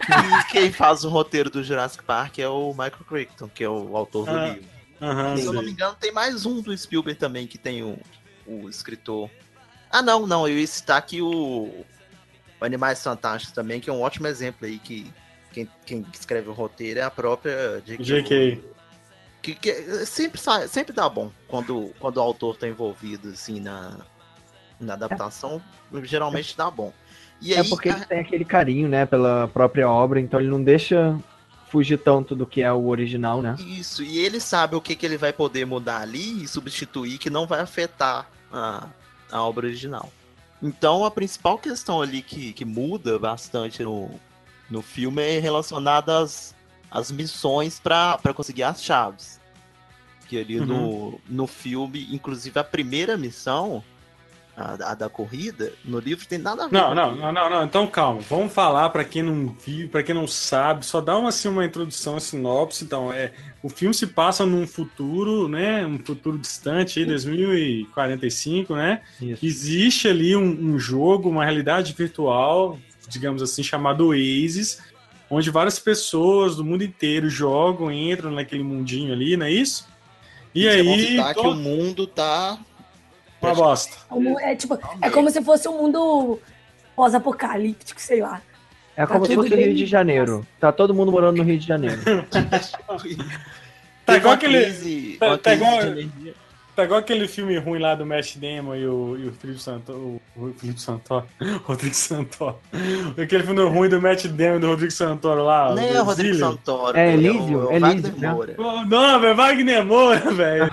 E 0.09 0.51
quem 0.51 0.71
faz 0.71 1.03
o 1.03 1.09
roteiro 1.09 1.49
do 1.49 1.63
Jurassic 1.63 2.03
Park 2.03 2.39
é 2.39 2.47
o 2.47 2.69
Michael 2.71 3.05
Crichton, 3.07 3.47
que 3.47 3.63
é 3.63 3.69
o 3.69 3.95
autor 3.95 4.25
do 4.25 4.31
Ah, 4.31 4.47
livro. 4.47 5.37
Se 5.37 5.45
eu 5.45 5.53
não 5.53 5.61
me 5.61 5.71
engano, 5.71 5.95
tem 5.99 6.11
mais 6.11 6.45
um 6.45 6.61
do 6.61 6.75
Spielberg 6.75 7.19
também 7.19 7.45
que 7.45 7.57
tem 7.57 7.83
o, 7.83 7.99
o 8.47 8.69
escritor. 8.69 9.29
Ah, 9.91 10.01
não, 10.01 10.25
não, 10.25 10.47
eu 10.47 10.57
ia 10.57 10.65
citar 10.67 10.97
aqui 10.97 11.21
o, 11.21 11.29
o 11.29 11.85
Animais 12.63 13.03
Fantásticos 13.03 13.53
também, 13.53 13.79
que 13.79 13.89
é 13.89 13.93
um 13.93 14.01
ótimo 14.01 14.27
exemplo 14.27 14.65
aí 14.65 14.79
que 14.79 15.11
quem, 15.51 15.69
quem 15.85 16.05
escreve 16.13 16.49
o 16.49 16.53
roteiro 16.53 16.99
é 16.99 17.03
a 17.03 17.11
própria 17.11 17.81
J.K. 17.85 18.03
J.K. 18.03 18.63
Que, 19.41 19.55
que 19.55 19.73
sempre, 20.05 20.39
sai, 20.39 20.67
sempre 20.67 20.93
dá 20.93 21.07
bom 21.09 21.29
quando, 21.47 21.91
quando 21.99 22.17
o 22.17 22.21
autor 22.21 22.55
tá 22.55 22.67
envolvido 22.67 23.29
assim 23.29 23.59
na, 23.59 23.97
na 24.79 24.93
adaptação, 24.93 25.61
geralmente 26.03 26.55
dá 26.55 26.71
bom. 26.71 26.93
E 27.41 27.53
É 27.53 27.59
aí, 27.59 27.69
porque 27.69 27.89
a- 27.89 27.97
ele 27.97 28.05
tem 28.05 28.19
aquele 28.19 28.45
carinho, 28.45 28.87
né, 28.87 29.05
pela 29.05 29.47
própria 29.49 29.89
obra, 29.89 30.19
então 30.19 30.39
ele 30.39 30.49
não 30.49 30.63
deixa 30.63 31.19
fugir 31.69 31.97
tanto 31.97 32.35
do 32.35 32.45
que 32.45 32.61
é 32.61 32.71
o 32.71 32.87
original, 32.87 33.41
né? 33.41 33.55
Isso, 33.59 34.01
e 34.03 34.17
ele 34.19 34.39
sabe 34.39 34.75
o 34.75 34.81
que, 34.81 34.95
que 34.95 35.05
ele 35.05 35.17
vai 35.17 35.33
poder 35.33 35.65
mudar 35.65 36.01
ali 36.01 36.43
e 36.43 36.47
substituir 36.47 37.17
que 37.17 37.29
não 37.29 37.45
vai 37.45 37.59
afetar 37.59 38.29
a, 38.51 38.87
a 39.31 39.41
obra 39.43 39.65
original. 39.67 40.09
Então 40.63 41.03
a 41.03 41.11
principal 41.11 41.57
questão 41.57 42.01
ali 42.01 42.21
que, 42.21 42.53
que 42.53 42.63
muda 42.63 43.19
bastante 43.19 43.83
no, 43.83 44.09
no 44.69 44.81
filme 44.81 45.21
é 45.21 45.37
relacionada 45.37 46.19
às, 46.19 46.55
às 46.89 47.11
missões 47.11 47.81
para 47.81 48.17
conseguir 48.33 48.63
as 48.63 48.81
chaves. 48.81 49.41
Que 50.25 50.39
ali 50.39 50.61
no, 50.61 51.19
no 51.27 51.45
filme, 51.45 52.07
inclusive 52.09 52.57
a 52.57 52.63
primeira 52.63 53.17
missão 53.17 53.83
a, 54.55 54.91
a 54.91 54.93
da 54.95 55.09
corrida, 55.09 55.73
no 55.83 55.99
livro 55.99 56.27
tem 56.27 56.37
nada 56.37 56.65
a 56.65 56.67
ver. 56.67 56.73
Não, 56.77 56.93
não, 56.93 57.15
não, 57.15 57.31
não, 57.33 57.49
não. 57.49 57.63
Então 57.63 57.87
calma. 57.87 58.21
Vamos 58.21 58.53
falar 58.53 58.89
pra 58.89 59.03
quem 59.03 59.23
não 59.23 59.47
viu, 59.47 59.89
para 59.89 60.03
quem 60.03 60.13
não 60.13 60.27
sabe, 60.27 60.85
só 60.85 61.01
dá 61.01 61.17
uma 61.17 61.29
assim 61.29 61.47
uma 61.47 61.65
introdução, 61.65 62.13
uma 62.13 62.19
sinopse. 62.19 62.83
Então, 62.83 63.11
é 63.11 63.31
o 63.63 63.69
filme 63.69 63.93
se 63.95 64.07
passa 64.07 64.45
num 64.45 64.67
futuro, 64.67 65.47
né, 65.47 65.85
um 65.85 65.97
futuro 65.97 66.37
distante, 66.37 66.99
aí, 66.99 67.05
2045, 67.05 68.75
né? 68.75 69.01
Isso. 69.21 69.45
Existe 69.45 70.07
ali 70.07 70.35
um, 70.35 70.43
um 70.73 70.79
jogo, 70.79 71.29
uma 71.29 71.43
realidade 71.43 71.93
virtual, 71.93 72.77
digamos 73.07 73.41
assim, 73.41 73.63
chamado 73.63 74.07
Oasis, 74.07 74.81
onde 75.29 75.49
várias 75.49 75.79
pessoas 75.79 76.55
do 76.55 76.63
mundo 76.63 76.83
inteiro 76.83 77.29
jogam, 77.29 77.91
entram 77.91 78.31
naquele 78.31 78.63
mundinho 78.63 79.13
ali, 79.13 79.35
não 79.37 79.45
é 79.45 79.51
isso? 79.51 79.87
E 80.53 80.67
aí, 80.67 81.07
citar 81.17 81.33
que 81.33 81.41
to- 81.41 81.49
o 81.49 81.55
mundo 81.55 82.05
tá. 82.05 82.59
Uma 83.43 83.55
bosta. 83.55 83.95
É 84.41 84.51
É 84.51 84.55
tipo, 84.55 84.79
é 85.01 85.09
como 85.09 85.29
se 85.29 85.41
fosse 85.43 85.67
um 85.67 85.77
mundo 85.81 86.39
pós-apocalíptico, 86.95 87.99
sei 88.01 88.21
lá. 88.21 88.41
É 88.95 89.05
como 89.07 89.21
Tá 89.21 89.25
se 89.27 89.35
tudo 89.35 89.47
fosse 89.49 89.53
o. 89.61 89.65
Rio 89.65 89.75
de 89.75 89.85
Janeiro. 89.85 90.45
Tá 90.59 90.71
todo 90.71 90.93
mundo 90.93 91.11
morando 91.11 91.37
no 91.37 91.43
Rio 91.43 91.57
de 91.57 91.65
Janeiro. 91.67 91.99
Tá 94.05 94.17
igual 94.17 94.33
aquele- 94.33 95.15
tá- 95.17 95.37
tá 95.37 95.53
igual-. 95.53 95.79
Tá 96.75 96.83
igual 96.83 96.99
aquele 96.99 97.25
filme 97.27 97.55
ruim 97.57 97.79
lá 97.79 97.93
do 97.95 98.05
Matt 98.05 98.35
Damon 98.35 98.75
e 98.75 98.85
o, 98.85 99.15
e 99.17 99.27
o 99.27 99.31
Felipe 99.33 99.61
Santoro. 99.61 100.19
O 100.35 100.51
Felipe 100.57 100.81
Santoro. 100.81 101.25
Rodrigo 101.63 101.95
Santoro. 101.95 102.57
Aquele 103.21 103.43
filme 103.43 103.63
ruim 103.63 103.87
do 103.89 104.01
Matt 104.01 104.25
Damon 104.25 104.55
e 104.57 104.59
do 104.59 104.67
Rodrigo 104.67 104.91
Santoro 104.91 105.43
lá. 105.45 105.73
Nem 105.73 105.93
é 105.93 106.01
o 106.01 106.03
Rodrigo. 106.03 106.35
Santoro. 106.37 106.97
É 106.97 107.05
o- 107.05 107.11
Elísio, 107.11 107.59
o 107.67 107.71
é 107.71 107.79
Wagner 107.79 108.05
Elísio, 108.11 108.19
né? 108.19 108.85
Não, 108.89 109.19
velho, 109.21 109.35
Wagner 109.35 109.85
Moura, 109.85 110.31
velho. 110.33 110.71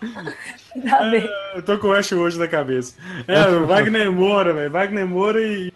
Tá 0.82 1.10
bem. 1.10 1.28
Eu 1.54 1.62
tô 1.62 1.78
com 1.78 1.88
o 1.88 1.92
Ash 1.92 2.12
hoje 2.12 2.38
na 2.38 2.48
cabeça. 2.48 2.94
É, 3.26 3.46
o 3.48 3.64
Wagner 3.66 4.10
Moura, 4.12 4.52
velho. 4.52 4.70
Wagner 4.70 5.06
Moura 5.06 5.40
e. 5.40 5.72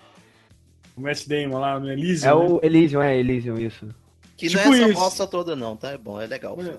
O 0.96 1.00
Matt 1.00 1.26
Damon 1.26 1.58
lá 1.58 1.80
no 1.80 1.90
Elysium. 1.90 2.28
É 2.28 2.34
né? 2.34 2.50
o 2.50 2.60
Elysium, 2.62 3.02
é 3.02 3.18
Elysium, 3.18 3.58
isso. 3.58 3.88
Que 4.36 4.48
Tipo 4.48 4.64
não 4.64 4.74
é 4.74 4.78
essa 4.78 4.88
isso. 4.90 5.00
bosta 5.00 5.26
toda, 5.26 5.56
não, 5.56 5.76
tá? 5.76 5.90
É 5.90 5.98
bom, 5.98 6.20
é 6.20 6.26
legal. 6.26 6.56
Mas 6.56 6.76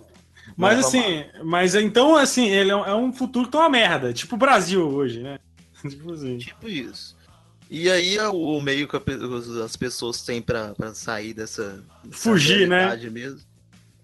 Mas 0.58 0.86
assim, 0.86 1.26
mas 1.44 1.76
então, 1.76 2.16
assim, 2.16 2.48
ele 2.50 2.70
é 2.72 2.76
um, 2.76 2.86
é 2.86 2.96
um 2.96 3.12
futuro 3.14 3.46
que 3.46 3.52
tá 3.52 3.60
uma 3.60 3.70
merda. 3.70 4.14
Tipo 4.14 4.36
o 4.36 4.38
Brasil 4.38 4.88
hoje, 4.88 5.22
né? 5.22 5.40
tipo 5.88 6.14
assim. 6.14 6.38
Tipo 6.38 6.68
isso. 6.70 7.16
E 7.70 7.90
aí 7.90 8.18
é 8.18 8.28
o 8.28 8.62
meio 8.62 8.88
que 8.88 8.96
as 9.64 9.76
pessoas 9.76 10.22
têm 10.22 10.42
pra, 10.42 10.76
pra 10.76 10.94
sair 10.94 11.34
dessa, 11.34 11.84
dessa 12.04 12.18
Fugir, 12.18 12.68
né? 12.68 12.80
realidade 12.80 13.10
mesmo 13.10 13.40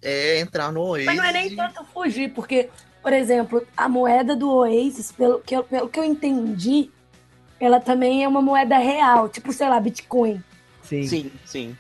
é 0.02 0.40
entrar 0.40 0.72
no 0.72 0.82
Oasis. 0.82 1.06
Mas 1.06 1.18
não 1.18 1.24
é 1.24 1.34
nem 1.34 1.56
tanto 1.56 1.84
fugir, 1.86 2.34
porque, 2.34 2.70
por 3.02 3.14
exemplo, 3.14 3.66
a 3.76 3.88
moeda 3.90 4.36
do 4.36 4.50
Oasis, 4.52 5.12
pelo 5.12 5.40
que 5.40 5.56
eu, 5.56 5.64
pelo 5.64 5.90
que 5.90 6.00
eu 6.00 6.04
entendi, 6.04 6.90
ela 7.60 7.80
também 7.80 8.24
é 8.24 8.28
uma 8.28 8.42
moeda 8.42 8.78
real, 8.78 9.28
tipo, 9.30 9.52
sei 9.54 9.68
lá, 9.70 9.80
Bitcoin. 9.80 10.42
Sim. 10.84 11.04
Sim, 11.08 11.32
sim. 11.46 11.78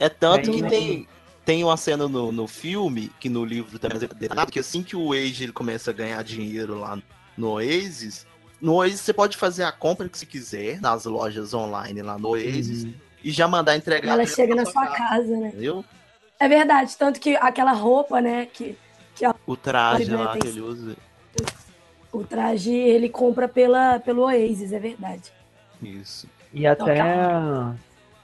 É 0.00 0.08
tanto 0.08 0.50
É, 0.50 0.52
que 0.52 0.62
né? 0.62 0.68
tem, 0.68 1.08
tem 1.44 1.64
uma 1.64 1.76
cena 1.76 2.08
no, 2.08 2.30
no 2.32 2.46
filme, 2.46 3.10
que 3.20 3.28
no 3.28 3.44
livro 3.44 3.78
também 3.78 3.96
é 4.02 4.14
detalhado, 4.14 4.50
que 4.52 4.58
assim 4.58 4.82
que 4.82 4.96
o 4.96 5.12
Age 5.12 5.44
ele 5.44 5.52
começa 5.52 5.90
a 5.90 5.94
ganhar 5.94 6.22
dinheiro 6.22 6.78
lá 6.78 6.98
no 7.36 7.50
Oasis, 7.52 8.26
no 8.60 8.74
Oasis 8.74 9.00
você 9.00 9.12
pode 9.12 9.36
fazer 9.36 9.64
a 9.64 9.72
compra 9.72 10.08
que 10.08 10.18
você 10.18 10.26
quiser 10.26 10.80
nas 10.80 11.04
lojas 11.04 11.52
online 11.54 12.02
lá 12.02 12.18
no 12.18 12.28
Oasis 12.30 12.84
Uhum. 12.84 12.94
e 13.22 13.30
já 13.30 13.46
mandar 13.46 13.76
entregar. 13.76 14.12
Ela 14.14 14.26
chega 14.26 14.54
na 14.54 14.64
sua 14.66 14.86
casa, 14.86 15.36
né? 15.36 15.48
Entendeu? 15.48 15.84
É 16.38 16.48
verdade, 16.48 16.94
tanto 16.98 17.18
que 17.20 17.36
aquela 17.36 17.72
roupa, 17.72 18.20
né, 18.20 18.46
que 18.46 18.76
O 19.46 19.56
traje 19.56 20.04
Pode 20.04 20.10
ver, 20.10 20.16
lá 20.16 20.32
tem 20.32 20.42
que 20.42 20.48
ele 20.48 20.60
usa. 20.60 20.96
o 22.12 22.24
traje 22.24 22.72
ele 22.72 23.08
compra 23.08 23.48
pela, 23.48 23.98
pelo 24.00 24.22
Oasis, 24.22 24.72
é 24.72 24.78
verdade. 24.78 25.32
Isso. 25.82 26.28
E 26.52 26.66
até 26.66 27.02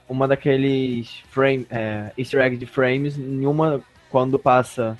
uma 0.07 0.27
daqueles 0.27 1.23
frame, 1.29 1.65
é, 1.69 2.11
easter 2.17 2.41
egg 2.41 2.57
de 2.57 2.65
frames, 2.65 3.17
nenhuma, 3.17 3.81
quando 4.09 4.37
passa 4.37 4.97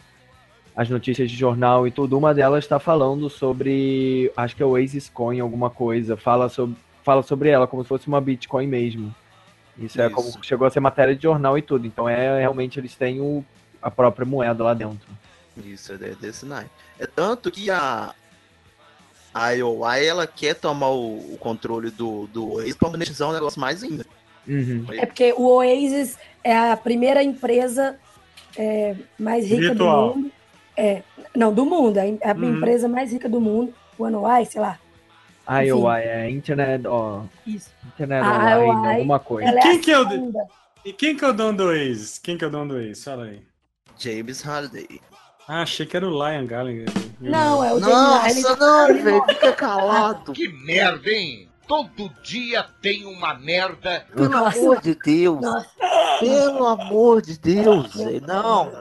as 0.76 0.90
notícias 0.90 1.30
de 1.30 1.38
jornal 1.38 1.88
e 1.88 1.92
tudo, 1.92 2.18
uma 2.18 2.34
delas 2.34 2.64
está 2.64 2.80
falando 2.80 3.30
sobre, 3.30 4.32
acho 4.36 4.56
que 4.56 4.64
é 4.64 4.66
o 4.66 4.70
Oasis 4.70 5.10
Coin, 5.10 5.40
alguma 5.40 5.70
coisa, 5.70 6.18
fala 6.18 6.50
sobre, 6.50 6.76
fala 7.04 7.22
sobre 7.22 7.50
ela 7.50 7.68
como 7.68 7.84
se 7.84 7.90
fosse 7.90 8.08
uma 8.08 8.20
Bitcoin 8.20 8.68
mesmo. 8.68 9.14
Isso, 9.78 10.02
é 10.02 10.06
Isso. 10.08 10.16
como 10.16 10.44
chegou 10.44 10.68
a 10.68 10.70
ser 10.70 10.80
matéria 10.80 11.16
de 11.16 11.24
jornal 11.24 11.58
e 11.58 11.62
tudo. 11.62 11.86
Então 11.86 12.08
é 12.08 12.40
realmente 12.40 12.80
eles 12.80 12.96
têm 12.96 13.22
o, 13.22 13.44
a 13.82 13.90
própria 13.90 14.26
moeda 14.26 14.64
lá 14.64 14.74
dentro. 14.74 15.08
Isso, 15.58 15.94
é 15.94 15.98
de- 15.98 16.16
desse 16.16 16.46
naipe. 16.46 16.70
É 17.00 17.06
tanto 17.06 17.52
que 17.52 17.70
a, 17.70 18.14
a 19.34 19.52
IOI, 19.52 20.06
ela 20.06 20.28
quer 20.28 20.56
tomar 20.56 20.90
o, 20.90 21.34
o 21.34 21.38
controle 21.40 21.90
do, 21.92 22.28
do 22.28 22.54
Oasis 22.54 22.76
pra 22.76 22.90
monetizar 22.90 23.30
um 23.30 23.34
negócio 23.34 23.60
mais 23.60 23.84
ainda. 23.84 24.06
Uhum. 24.48 24.86
É 24.92 25.06
porque 25.06 25.34
o 25.38 25.44
Oasis 25.48 26.18
é 26.44 26.58
a 26.72 26.76
primeira 26.78 27.24
empresa 27.24 27.98
é, 28.58 28.96
mais 29.18 29.46
rica 29.46 29.70
Virtual. 29.70 30.10
do 30.14 30.16
mundo. 30.20 30.32
É, 30.76 31.04
não, 31.36 31.54
do 31.54 31.66
mundo, 31.66 31.98
é 31.98 32.18
a 32.24 32.34
Uhum. 32.34 32.58
empresa 32.58 32.88
mais 32.88 33.12
rica 33.12 33.30
do 33.30 33.40
mundo, 33.40 33.74
o 33.98 34.06
Anuai, 34.06 34.46
sei 34.46 34.60
lá. 34.62 34.80
IOI 35.48 36.02
é 36.04 36.30
Internet, 36.30 36.88
ó, 36.88 37.24
Isso. 37.46 37.70
Internet 37.86 38.24
A 38.26 38.58
Online, 38.60 38.66
IOI, 38.86 38.96
alguma 38.96 39.20
coisa. 39.20 39.50
Ela 39.50 39.60
Quem 39.62 39.72
é 39.76 39.78
que 39.80 39.92
é 39.92 40.00
o. 40.00 40.34
E 40.86 40.92
quem 40.94 41.16
que 41.16 41.24
é 41.24 41.28
o 41.30 41.34
dono 41.34 41.58
do 41.58 41.64
Oasis? 41.66 42.18
Quem 42.18 42.38
que 42.38 42.44
é 42.44 42.48
o 42.48 42.50
dono 42.50 42.74
do 42.74 42.76
Oasis? 42.80 43.04
Fala 43.04 43.26
aí. 43.26 43.42
James 43.98 44.42
Halliday. 44.42 45.00
Ah, 45.48 45.62
achei 45.64 45.86
que 45.86 45.98
era 45.98 46.08
o 46.08 46.12
Lion 46.12 46.46
Gallagher. 46.48 46.86
Não, 47.20 47.64
é 47.64 47.74
o 47.74 47.80
James 47.80 48.44
Nossa, 48.44 48.56
não, 48.56 48.88
velho, 49.04 49.24
fica 49.28 49.52
calado. 49.54 50.34
Que 50.34 50.48
merda, 50.50 51.10
hein? 51.10 51.50
Todo 51.68 52.10
dia 52.24 52.66
tem 52.82 53.06
uma 53.06 53.34
merda. 53.34 54.06
Pelo 54.16 54.30
Nossa. 54.30 54.58
amor 54.60 54.82
de 54.82 54.96
Deus. 54.96 55.42
Nossa. 55.42 55.70
Pelo 56.20 56.66
amor 56.68 57.22
de 57.22 57.38
Deus, 57.40 57.94
velho. 57.96 58.22
Não. 58.26 58.72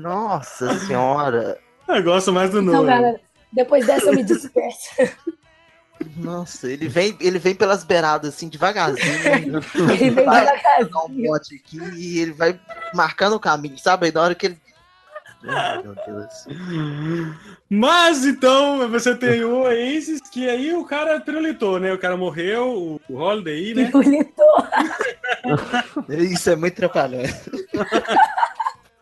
Nossa 0.00 0.78
senhora. 0.80 1.58
Eu 1.88 2.02
gosto 2.02 2.32
mais 2.32 2.50
do 2.50 2.60
Então, 2.60 2.74
novo. 2.74 2.86
galera, 2.86 3.20
depois 3.52 3.86
dessa 3.86 4.06
eu 4.06 4.14
me 4.14 4.22
despeço. 4.22 4.90
Nossa, 6.16 6.68
ele 6.68 6.88
vem, 6.88 7.16
ele 7.20 7.38
vem 7.38 7.54
pelas 7.54 7.84
beiradas 7.84 8.34
assim, 8.34 8.48
devagarzinho. 8.48 9.60
Ele 9.90 10.10
vem 10.10 10.24
vai 10.24 10.40
devagarzinho. 10.44 10.98
um 11.08 11.22
bote 11.28 11.54
aqui 11.56 11.78
e 11.96 12.18
ele 12.18 12.32
vai 12.32 12.58
marcando 12.94 13.34
o 13.34 13.40
caminho, 13.40 13.78
sabe? 13.78 14.06
Aí 14.06 14.12
na 14.12 14.22
hora 14.22 14.34
que 14.34 14.46
ele. 14.46 14.61
Ai, 15.46 15.82
meu 15.82 15.94
Deus. 15.94 16.46
Mas 17.68 18.24
então 18.24 18.88
você 18.88 19.14
tem 19.14 19.44
o 19.44 19.62
Oasis, 19.62 20.20
que 20.30 20.48
aí 20.48 20.74
o 20.74 20.84
cara 20.84 21.20
pirulitou, 21.20 21.80
né? 21.80 21.92
O 21.92 21.98
cara 21.98 22.16
morreu, 22.16 23.00
o 23.08 23.14
Holiday, 23.14 23.74
né? 23.74 23.86
Pirulitou. 23.86 24.66
Isso 26.08 26.50
é 26.50 26.56
muito 26.56 26.74
atrapalhante. 26.74 27.50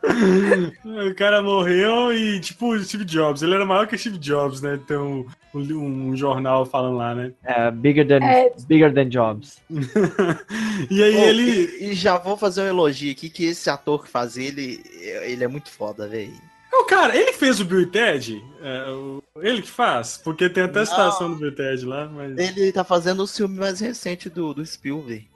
O 1.11 1.15
cara 1.15 1.43
morreu 1.43 2.13
e, 2.13 2.41
tipo, 2.41 2.73
o 2.73 2.83
Steve 2.85 3.05
Jobs. 3.05 3.43
Ele 3.43 3.55
era 3.55 3.67
maior 3.67 3.87
que 3.87 3.95
o 3.95 3.99
Steve 3.99 4.19
Jobs, 4.19 4.61
né? 4.63 4.79
Tem 4.87 4.97
um, 4.97 5.27
um, 5.55 6.09
um 6.11 6.17
jornal 6.17 6.65
falando 6.65 6.97
lá, 6.97 7.15
né? 7.15 7.33
É, 7.45 7.71
bigger 7.71 8.07
than, 8.07 8.25
É. 8.25 8.53
bigger 8.67 8.93
than 8.93 9.09
jobs. 9.09 9.59
E 10.91 11.03
aí 11.03 11.13
Pô, 11.15 11.19
ele. 11.21 11.43
E, 11.81 11.91
e 11.91 11.95
já 11.95 12.17
vou 12.19 12.37
fazer 12.37 12.63
um 12.63 12.67
elogio 12.67 13.13
aqui 13.13 13.29
que 13.29 13.45
esse 13.45 13.69
ator 13.69 14.03
que 14.03 14.11
faz 14.11 14.37
ele, 14.39 14.83
ele 15.23 15.45
é 15.45 15.49
muito 15.49 15.71
foda, 15.71 16.09
velho. 16.09 16.33
O 16.73 16.85
cara, 16.85 17.15
ele 17.17 17.33
fez 17.35 17.61
o 17.61 17.65
Bill 17.65 17.83
e 17.83 17.87
Ted? 17.87 18.43
É, 18.63 18.91
o- 18.91 19.23
ele 19.43 19.61
que 19.61 19.71
faz? 19.71 20.17
Porque 20.23 20.49
tem 20.49 20.63
até 20.65 20.81
a 20.81 20.87
citação 20.87 21.31
do 21.31 21.37
Bill 21.37 21.49
e 21.49 21.53
Ted 21.55 21.85
lá, 21.85 22.09
mas. 22.09 22.39
Ele 22.39 22.73
tá 22.73 22.83
fazendo 22.85 23.23
o 23.23 23.27
filme 23.27 23.59
mais 23.59 23.81
recente 23.81 24.31
do, 24.31 24.55
do 24.55 24.65
Spielberg. 24.65 25.29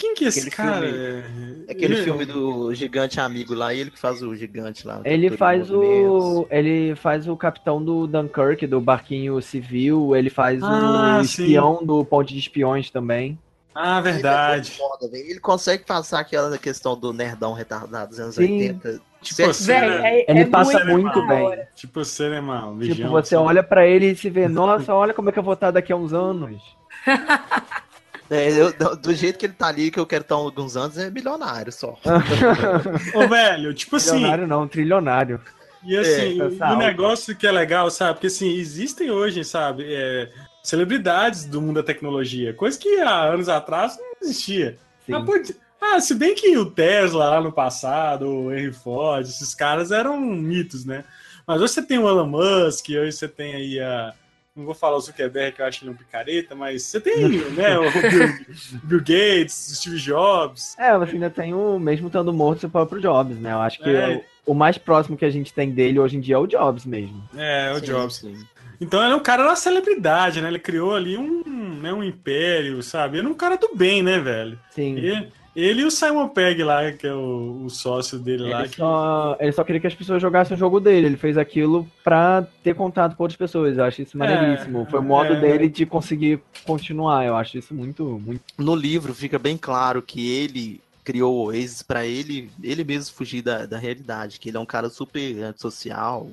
Quem 0.00 0.14
que 0.14 0.24
é 0.24 0.28
esse 0.28 0.38
aquele 0.40 0.50
cara? 0.56 0.86
filme- 0.86 1.64
Aquele 1.68 1.94
Ele- 1.94 2.02
filme 2.04 2.24
do 2.24 2.72
gigante 2.74 3.20
amigo 3.20 3.54
lá, 3.54 3.74
e 3.74 3.80
ele 3.80 3.90
que 3.90 3.98
faz 3.98 4.22
o 4.22 4.34
gigante 4.34 4.86
lá. 4.86 5.02
Ele 5.04 5.30
faz 5.36 5.70
o. 5.70 6.46
Ele 6.50 6.94
faz 6.96 7.28
o 7.28 7.36
capitão 7.36 7.84
do 7.84 8.06
Dunkirk, 8.06 8.66
do 8.66 8.80
barquinho 8.80 9.40
civil, 9.42 10.16
ele 10.16 10.30
faz 10.30 10.62
Ah, 10.62 11.18
o 11.20 11.24
sim. 11.24 11.42
espião 11.44 11.84
do 11.84 12.02
Ponte 12.04 12.32
de 12.32 12.40
Espiões 12.40 12.90
também. 12.90 13.38
Ah, 13.74 13.98
Ele 14.00 14.08
é 14.08 14.12
verdade. 14.14 14.70
foda. 14.72 15.08
Ele 15.16 15.38
consegue 15.38 15.84
passar 15.84 16.20
aquela 16.20 16.56
questão 16.58 16.98
do 16.98 17.12
nerdão 17.12 17.52
retardado 17.52 18.08
dos 18.10 18.18
anos 18.18 18.34
Sim. 18.34 18.42
80. 18.62 19.00
Tipo 19.22 19.50
assim, 19.50 19.68
né? 19.70 20.20
é, 20.22 20.30
Ele 20.30 20.40
é 20.40 20.44
passa 20.46 20.82
muito, 20.86 21.26
bem. 21.26 21.58
Tipo 21.76 22.02
você, 22.04 22.28
né, 22.30 22.40
mano? 22.40 22.80
Tipo, 22.82 23.08
você 23.10 23.36
assim. 23.36 23.44
olha 23.44 23.62
pra 23.62 23.86
ele 23.86 24.06
e 24.06 24.16
se 24.16 24.28
vê, 24.30 24.48
nossa, 24.48 24.94
olha 24.94 25.12
como 25.14 25.28
é 25.28 25.32
que 25.32 25.38
eu 25.38 25.42
vou 25.42 25.52
estar 25.54 25.70
daqui 25.70 25.92
a 25.92 25.96
uns 25.96 26.12
anos. 26.14 26.60
É, 28.30 28.48
eu- 28.52 28.72
do, 28.96 29.12
jeito 29.12 29.38
que 29.38 29.46
ele 29.46 29.52
tá 29.54 29.66
ali, 29.66 29.90
que 29.90 29.98
eu 29.98 30.06
quero 30.06 30.22
estar 30.22 30.36
alguns 30.36 30.76
anos, 30.76 30.96
é 30.96 31.10
milionário 31.10 31.72
só. 31.72 31.98
Ô, 33.14 33.26
velho, 33.28 33.74
tipo 33.74 33.96
assim. 33.96 34.10
Trilionário 34.10 34.46
não, 34.46 34.68
trilionário. 34.68 35.40
E 35.84 35.96
assim, 35.96 36.38
É, 36.40 36.44
o- 36.74 36.76
negócio 36.76 37.34
que 37.36 37.46
é 37.46 37.50
legal, 37.52 37.90
sabe? 37.90 38.14
Porque 38.14 38.26
assim, 38.28 38.54
existem 38.56 39.10
hoje, 39.10 39.42
sabe, 39.44 39.84
é, 39.88 40.30
celebridades 40.62 41.44
do 41.46 41.60
mundo 41.60 41.76
da 41.76 41.82
tecnologia, 41.82 42.52
coisa 42.54 42.78
que 42.78 43.00
há 43.00 43.22
anos 43.24 43.48
atrás 43.48 43.96
não 43.98 44.06
existia. 44.22 44.78
Ah, 45.12 45.20
pode- 45.22 45.56
ah, 45.80 45.98
se 46.00 46.14
bem 46.14 46.34
que 46.34 46.56
o 46.56 46.70
Tesla 46.70 47.30
lá 47.30 47.40
no 47.40 47.50
passado, 47.50 48.28
o 48.28 48.52
Henry 48.54 48.72
Ford, 48.72 49.26
esses 49.26 49.54
caras 49.54 49.90
eram 49.90 50.20
mitos, 50.20 50.84
né? 50.84 51.04
Mas 51.46 51.60
hoje 51.60 51.72
você 51.72 51.82
tem 51.82 51.98
o 51.98 52.06
Elon 52.08 52.26
Musk, 52.26 52.90
hoje 52.90 53.12
você 53.12 53.26
tem 53.26 53.54
aí 53.54 53.80
a. 53.80 54.12
Não 54.56 54.64
vou 54.64 54.74
falar 54.74 54.96
o 54.96 55.00
Zuckerberg, 55.00 55.54
que 55.56 55.62
eu 55.62 55.66
acho 55.66 55.84
ele 55.84 55.92
um 55.92 55.96
picareta, 55.96 56.54
mas 56.56 56.82
você 56.82 57.00
tem 57.00 57.28
né, 57.52 57.78
o 57.78 57.82
Bill, 58.10 58.80
Bill 58.82 58.98
Gates, 58.98 59.70
o 59.70 59.76
Steve 59.76 59.96
Jobs. 59.98 60.76
É, 60.76 60.96
você 60.98 61.12
ainda 61.12 61.30
tem 61.30 61.54
o 61.54 61.78
mesmo 61.78 62.08
estando 62.08 62.32
morto 62.32 62.60
seu 62.60 62.68
próprio 62.70 63.00
Jobs, 63.00 63.38
né? 63.38 63.52
Eu 63.52 63.60
acho 63.60 63.78
que 63.78 63.88
É. 63.88 64.22
o, 64.46 64.52
o 64.52 64.54
mais 64.54 64.76
próximo 64.76 65.16
que 65.16 65.24
a 65.24 65.30
gente 65.30 65.52
tem 65.54 65.70
dele 65.70 66.00
hoje 66.00 66.16
em 66.16 66.20
dia 66.20 66.34
é 66.34 66.38
o 66.38 66.46
Jobs 66.48 66.84
mesmo. 66.84 67.22
É, 67.36 67.72
o 67.72 67.78
Sim, 67.78 67.86
Jobs. 67.86 68.16
sim. 68.16 68.34
Então 68.80 69.02
ele 69.04 69.12
é 69.12 69.16
um 69.16 69.20
cara 69.22 69.44
uma 69.44 69.54
celebridade, 69.56 70.40
né? 70.40 70.48
Ele 70.48 70.58
criou 70.58 70.94
ali 70.96 71.16
um, 71.16 71.44
né, 71.80 71.92
um 71.92 72.02
império, 72.02 72.82
sabe? 72.82 73.18
Ele 73.18 73.26
é 73.28 73.30
um 73.30 73.34
cara 73.34 73.56
do 73.56 73.70
bem, 73.74 74.02
né, 74.02 74.18
velho? 74.18 74.58
Sim. 74.70 74.96
Ele, 74.96 75.28
ele 75.54 75.82
e 75.82 75.84
o 75.84 75.90
Simon 75.90 76.28
Pegg 76.28 76.62
lá, 76.62 76.92
que 76.92 77.06
é 77.06 77.12
o, 77.12 77.64
o 77.64 77.70
sócio 77.70 78.18
dele 78.18 78.48
lá. 78.48 78.60
Ele 78.60 78.68
Que... 78.68 78.76
só, 78.76 79.36
ele 79.40 79.52
só 79.52 79.64
queria 79.64 79.80
que 79.80 79.86
as 79.86 79.94
pessoas 79.94 80.22
jogassem 80.22 80.54
o 80.56 80.58
jogo 80.58 80.78
dele. 80.78 81.06
Ele 81.06 81.16
fez 81.16 81.36
aquilo 81.36 81.88
pra 82.04 82.46
ter 82.62 82.74
contato 82.74 83.16
com 83.16 83.24
outras 83.24 83.36
pessoas. 83.36 83.76
Eu 83.76 83.84
acho 83.84 84.02
isso 84.02 84.16
maneiríssimo. 84.16 84.86
Foi 84.90 85.00
o 85.00 85.02
modo 85.02 85.32
é. 85.32 85.40
dele 85.40 85.68
de 85.68 85.84
conseguir 85.84 86.40
continuar. 86.64 87.24
Eu 87.24 87.36
acho 87.36 87.58
isso 87.58 87.74
muito, 87.74 88.04
muito. 88.24 88.42
No 88.56 88.74
livro 88.74 89.14
fica 89.14 89.38
bem 89.38 89.56
claro 89.56 90.00
que 90.02 90.30
ele 90.30 90.80
criou 91.02 91.34
o 91.34 91.46
Oasis 91.46 91.82
pra 91.82 92.06
ele, 92.06 92.50
ele 92.62 92.84
mesmo 92.84 93.14
fugir 93.14 93.42
da, 93.42 93.66
da 93.66 93.78
realidade, 93.78 94.38
que 94.38 94.48
ele 94.48 94.56
é 94.56 94.60
um 94.60 94.66
cara 94.66 94.88
super 94.88 95.42
antissocial, 95.42 96.28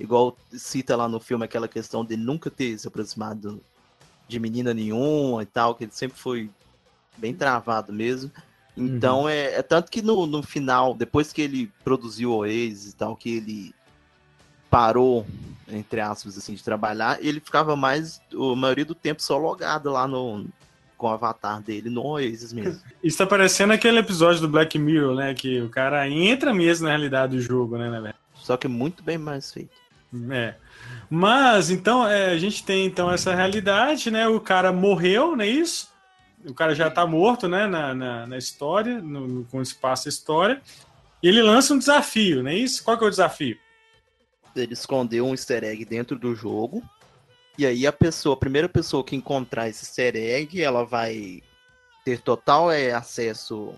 igual 0.00 0.36
cita 0.50 0.96
lá 0.96 1.08
no 1.08 1.20
filme 1.20 1.44
aquela 1.44 1.68
questão 1.68 2.04
de 2.04 2.16
nunca 2.16 2.48
ter 2.48 2.78
se 2.78 2.88
aproximado 2.88 3.60
de 4.26 4.40
menina 4.40 4.72
nenhuma 4.72 5.42
e 5.42 5.46
tal, 5.46 5.74
que 5.74 5.84
ele 5.84 5.92
sempre 5.92 6.16
foi 6.16 6.48
bem 7.18 7.34
travado 7.34 7.92
mesmo. 7.92 8.30
Então 8.76 9.28
é, 9.28 9.54
é 9.54 9.62
tanto 9.62 9.90
que 9.90 10.00
no, 10.00 10.26
no 10.26 10.42
final, 10.42 10.94
depois 10.94 11.32
que 11.32 11.42
ele 11.42 11.70
produziu 11.84 12.30
o 12.30 12.36
Oasis 12.38 12.92
e 12.92 12.96
tal, 12.96 13.14
que 13.14 13.36
ele 13.36 13.74
parou, 14.70 15.26
entre 15.68 16.00
aspas, 16.00 16.38
assim, 16.38 16.54
de 16.54 16.64
trabalhar, 16.64 17.18
ele 17.20 17.40
ficava 17.40 17.76
mais, 17.76 18.20
a 18.32 18.56
maioria 18.56 18.86
do 18.86 18.94
tempo, 18.94 19.22
só 19.22 19.36
logado 19.36 19.90
lá 19.90 20.08
no, 20.08 20.46
com 20.96 21.08
o 21.08 21.10
avatar 21.10 21.60
dele 21.60 21.90
no 21.90 22.02
Oasis 22.02 22.54
mesmo. 22.54 22.80
Isso 23.04 23.18
tá 23.18 23.26
parecendo 23.26 23.74
aquele 23.74 23.98
episódio 23.98 24.40
do 24.40 24.48
Black 24.48 24.78
Mirror, 24.78 25.14
né? 25.14 25.34
Que 25.34 25.60
o 25.60 25.68
cara 25.68 26.08
entra 26.08 26.54
mesmo 26.54 26.84
na 26.86 26.90
realidade 26.90 27.36
do 27.36 27.42
jogo, 27.42 27.76
né, 27.76 28.00
né? 28.00 28.14
Só 28.36 28.56
que 28.56 28.66
muito 28.66 29.02
bem 29.02 29.18
mais 29.18 29.52
feito. 29.52 29.82
É. 30.30 30.54
Mas, 31.10 31.70
então, 31.70 32.06
é, 32.06 32.30
a 32.30 32.38
gente 32.38 32.64
tem 32.64 32.86
então 32.86 33.10
essa 33.10 33.34
realidade, 33.34 34.10
né? 34.10 34.26
O 34.26 34.40
cara 34.40 34.72
morreu, 34.72 35.36
não 35.36 35.44
é 35.44 35.48
isso? 35.48 35.91
O 36.46 36.54
cara 36.54 36.74
já 36.74 36.90
tá 36.90 37.06
morto, 37.06 37.48
né? 37.48 37.66
Na, 37.66 37.94
na, 37.94 38.26
na 38.26 38.38
história, 38.38 39.00
no, 39.00 39.26
no, 39.26 39.44
quando 39.44 39.64
se 39.64 39.74
passa 39.74 40.08
a 40.08 40.10
história. 40.10 40.60
E 41.22 41.28
ele 41.28 41.42
lança 41.42 41.72
um 41.72 41.78
desafio, 41.78 42.42
não 42.42 42.50
é 42.50 42.54
isso? 42.54 42.82
Qual 42.82 42.98
que 42.98 43.04
é 43.04 43.06
o 43.06 43.10
desafio? 43.10 43.56
Ele 44.56 44.72
escondeu 44.72 45.26
um 45.26 45.30
easter 45.30 45.62
egg 45.62 45.84
dentro 45.84 46.18
do 46.18 46.34
jogo. 46.34 46.82
E 47.56 47.64
aí 47.64 47.86
a 47.86 47.92
pessoa, 47.92 48.34
a 48.34 48.38
primeira 48.38 48.68
pessoa 48.68 49.04
que 49.04 49.14
encontrar 49.14 49.68
esse 49.68 49.84
easter 49.84 50.16
egg, 50.16 50.60
ela 50.60 50.84
vai 50.84 51.42
ter 52.04 52.20
total 52.20 52.70
é, 52.70 52.92
acesso, 52.92 53.72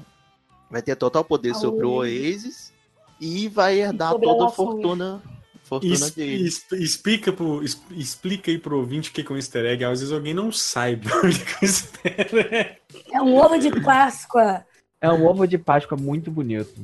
vai 0.70 0.80
ter 0.80 0.96
total 0.96 1.24
poder 1.24 1.54
sobre 1.54 1.84
o 1.84 1.90
Oasis 1.90 2.72
e 3.20 3.48
vai 3.48 3.78
herdar 3.78 4.14
toda 4.14 4.46
a 4.46 4.48
fortuna, 4.48 5.22
fortuna 5.64 5.94
Es- 5.94 6.64
explica, 6.72 7.32
pro, 7.32 7.62
es- 7.62 7.80
explica 7.90 8.50
aí 8.50 8.58
pro 8.58 8.78
ouvinte 8.78 9.10
o 9.10 9.12
que 9.12 9.22
que 9.24 9.32
é 9.32 9.34
um 9.34 9.38
easter 9.38 9.64
egg. 9.64 9.84
Às 9.84 10.00
vezes 10.00 10.12
alguém 10.12 10.34
não 10.34 10.52
saiba 10.52 11.08
o 11.18 11.20
que 11.22 11.26
é 11.26 11.58
um 11.60 11.64
easter 11.64 12.54
egg. 12.54 12.76
É 13.12 13.20
um 13.22 13.34
ovo 13.36 13.58
de 13.58 13.80
Páscoa. 13.80 14.64
É 15.00 15.10
um 15.10 15.26
ovo 15.26 15.46
de 15.46 15.58
Páscoa 15.58 15.96
muito 15.98 16.30
bonito. 16.30 16.74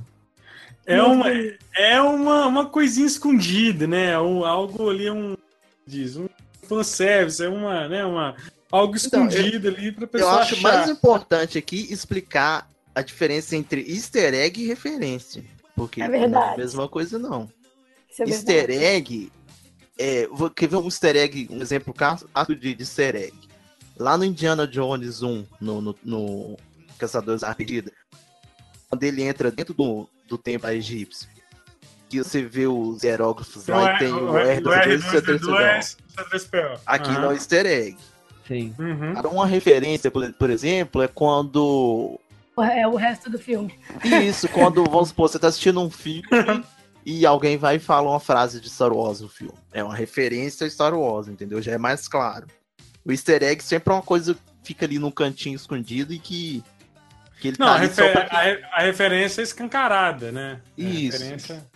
É 0.86 1.00
uma, 1.02 1.26
é 1.76 2.00
uma, 2.02 2.46
uma 2.46 2.66
coisinha 2.66 3.06
escondida, 3.06 3.86
né? 3.86 4.18
Um, 4.18 4.44
algo 4.44 4.90
ali, 4.90 5.08
um. 5.10 5.36
Diz, 5.86 6.16
um 6.16 6.26
fanservice, 6.68 7.42
é 7.44 7.48
uma, 7.48 7.88
né? 7.88 8.04
Uma, 8.04 8.34
algo 8.70 8.96
Então, 8.96 9.26
escondido 9.28 9.68
ali 9.68 9.92
pra 9.92 10.04
Eu 10.04 10.08
pessoa 10.08 10.32
acho 10.40 10.54
achar. 10.54 10.62
mais 10.62 10.88
importante 10.88 11.58
aqui 11.58 11.86
explicar 11.92 12.68
a 12.94 13.02
diferença 13.02 13.54
entre 13.56 13.82
easter 13.82 14.34
egg 14.34 14.60
e 14.62 14.66
referência. 14.66 15.44
Porque 15.76 16.02
É 16.02 16.08
não 16.08 16.14
é 16.14 16.18
a 16.18 16.20
verdade. 16.20 16.58
mesma 16.58 16.88
coisa, 16.88 17.18
não. 17.18 17.48
Isso 18.10 18.22
é 18.22 18.24
verdade. 18.26 18.50
easter 18.60 18.70
egg 18.82 19.32
é, 19.98 20.26
vou- 20.28 20.50
quer 20.50 20.66
ver 20.68 20.76
um 20.76 20.84
easter 20.86 21.16
egg, 21.16 21.46
um 21.50 21.60
exemplo 21.60 21.92
clássico 21.92 22.28
de, 22.54 22.74
de 22.74 22.82
easter 22.82 23.14
egg. 23.16 23.34
Lá 23.98 24.16
no 24.16 24.24
Indiana 24.24 24.66
Jones 24.66 25.22
1, 25.22 25.44
no, 25.60 25.80
no, 25.82 25.98
no 26.02 26.56
Caçadores 26.98 27.42
da 27.42 27.54
Perdida, 27.54 27.92
quando 28.88 29.02
ele 29.02 29.22
entra 29.22 29.50
dentro 29.50 29.74
do, 29.74 30.08
do 30.26 30.38
templo 30.38 30.70
egípcio, 30.70 31.28
que 32.08 32.18
você 32.24 32.42
vê 32.42 32.66
os 32.66 33.02
hieróglifos 33.02 33.62
Então, 33.62 33.76
lá 33.78 33.92
é- 33.92 33.94
e 33.96 33.98
tem 33.98 34.12
o 34.12 34.30
o 34.30 34.36
R- 34.38 34.58
o 34.58 34.62
R2D2 34.62 35.00
R2D2, 35.02 35.96
C3PO. 36.16 36.80
Aqui 36.86 37.12
não 37.12 37.30
é 37.30 37.34
easter 37.34 37.66
egg. 37.66 37.96
Sim. 38.48 38.74
Uhum. 38.78 39.12
Uma 39.30 39.46
referência, 39.46 40.10
por, 40.10 40.32
por 40.32 40.50
exemplo, 40.50 41.02
é 41.02 41.06
quando 41.08 42.18
É 42.58 42.86
o 42.88 42.96
resto 42.96 43.30
do 43.30 43.38
filme. 43.38 43.72
Isso, 44.26 44.48
quando, 44.48 44.82
vamos 44.84 45.10
supor, 45.10 45.28
você 45.28 45.38
tá 45.38 45.46
assistindo 45.48 45.80
um 45.80 45.88
filme 45.90 46.22
e 47.04 47.24
alguém 47.26 47.56
vai 47.56 47.76
e 47.76 47.78
fala 47.80 48.10
uma 48.10 48.20
frase 48.20 48.60
de 48.60 48.68
Star 48.70 48.92
Wars 48.92 49.20
no 49.20 49.28
filme. 49.28 49.54
É 49.72 49.82
uma 49.82 49.94
referência 49.94 50.66
a 50.66 50.70
Star 50.70 50.94
Wars, 50.94 51.28
entendeu? 51.28 51.60
Já 51.62 51.72
é 51.72 51.78
mais 51.78 52.06
claro. 52.08 52.46
O 53.04 53.10
easter 53.12 53.42
egg 53.42 53.62
sempre 53.62 53.92
é 53.92 53.96
uma 53.96 54.02
coisa 54.02 54.34
que 54.34 54.40
fica 54.62 54.84
ali 54.84 54.98
num 54.98 55.10
cantinho 55.10 55.56
escondido 55.56 56.12
e 56.12 56.18
que, 56.18 56.62
que 57.40 57.48
ele 57.48 57.56
Não, 57.58 57.66
tá 57.66 57.74
a, 57.74 57.78
refer- 57.78 58.12
pra... 58.12 58.38
a 58.38 58.42
re- 58.42 58.62
a 58.72 58.82
referência 58.82 59.40
é 59.40 59.44
escancarada, 59.44 60.30
né? 60.30 60.60
A 60.78 60.80
Isso. 60.80 61.18
referência- 61.18 61.66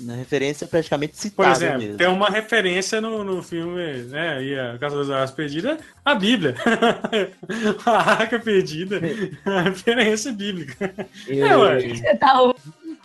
Na 0.00 0.14
referência 0.14 0.64
é 0.64 0.68
praticamente 0.68 1.12
Por 1.14 1.20
citada 1.22 1.50
exemplo, 1.56 1.78
mesmo. 1.78 1.96
tem 1.96 2.06
uma 2.08 2.28
referência 2.28 3.00
no, 3.00 3.22
no 3.24 3.42
filme, 3.42 4.02
né? 4.04 4.42
E 4.44 4.58
a 4.58 4.78
Casa 4.78 4.96
das 4.98 5.10
Arras 5.10 5.30
Perdidas, 5.30 5.78
a 6.04 6.14
Bíblia. 6.14 6.54
a 7.86 7.90
Arca 8.12 8.38
Perdida. 8.38 9.00
A 9.44 9.62
referência 9.62 10.32
bíblica. 10.32 10.92
E, 11.26 11.40
É, 11.40 11.56
ué. 11.56 11.80
Você 11.94 12.16
tá 12.16 12.52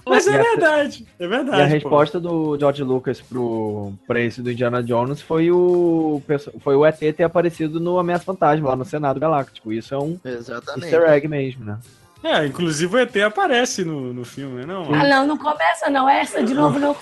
Mas 0.06 0.28
é 0.28 0.32
E 0.32 0.36
a- 0.38 0.42
verdade. 0.42 1.08
É 1.20 1.24
e 1.24 1.28
verdade. 1.28 1.62
a 1.62 1.66
pô. 1.68 1.72
resposta 1.74 2.20
do 2.20 2.58
George 2.60 2.84
Lucas 2.84 3.22
pro, 3.22 3.94
pra 4.06 4.20
esse 4.20 4.42
do 4.42 4.52
Indiana 4.52 4.84
Jones 4.84 5.22
foi 5.22 5.50
o, 5.52 6.22
foi 6.60 6.76
o 6.76 6.86
ET 6.86 6.98
ter 7.00 7.24
aparecido 7.24 7.80
no 7.80 7.98
Ameaça 7.98 8.26
Fantasma, 8.26 8.70
lá 8.70 8.76
no 8.76 8.86
Senado 8.86 9.20
Galáctico. 9.20 9.72
Isso 9.72 9.94
é 9.94 9.98
um 9.98 10.20
Exatamente. 10.26 10.94
easter 10.94 11.10
egg 11.10 11.28
mesmo, 11.28 11.63
né? 11.66 11.78
É, 12.26 12.46
inclusive 12.46 12.96
o 12.96 13.00
ET 13.00 13.16
aparece 13.18 13.84
no, 13.84 14.13
no 14.13 14.24
filme, 14.24 14.62
né? 14.66 14.66
Não, 14.74 14.94
Ah, 14.94 15.08
não, 15.08 15.28
não 15.28 15.38
começa, 15.38 15.89
não. 15.89 16.08
Essa 16.08 16.42
de 16.42 16.54
novo 16.54 16.80
não. 16.80 16.96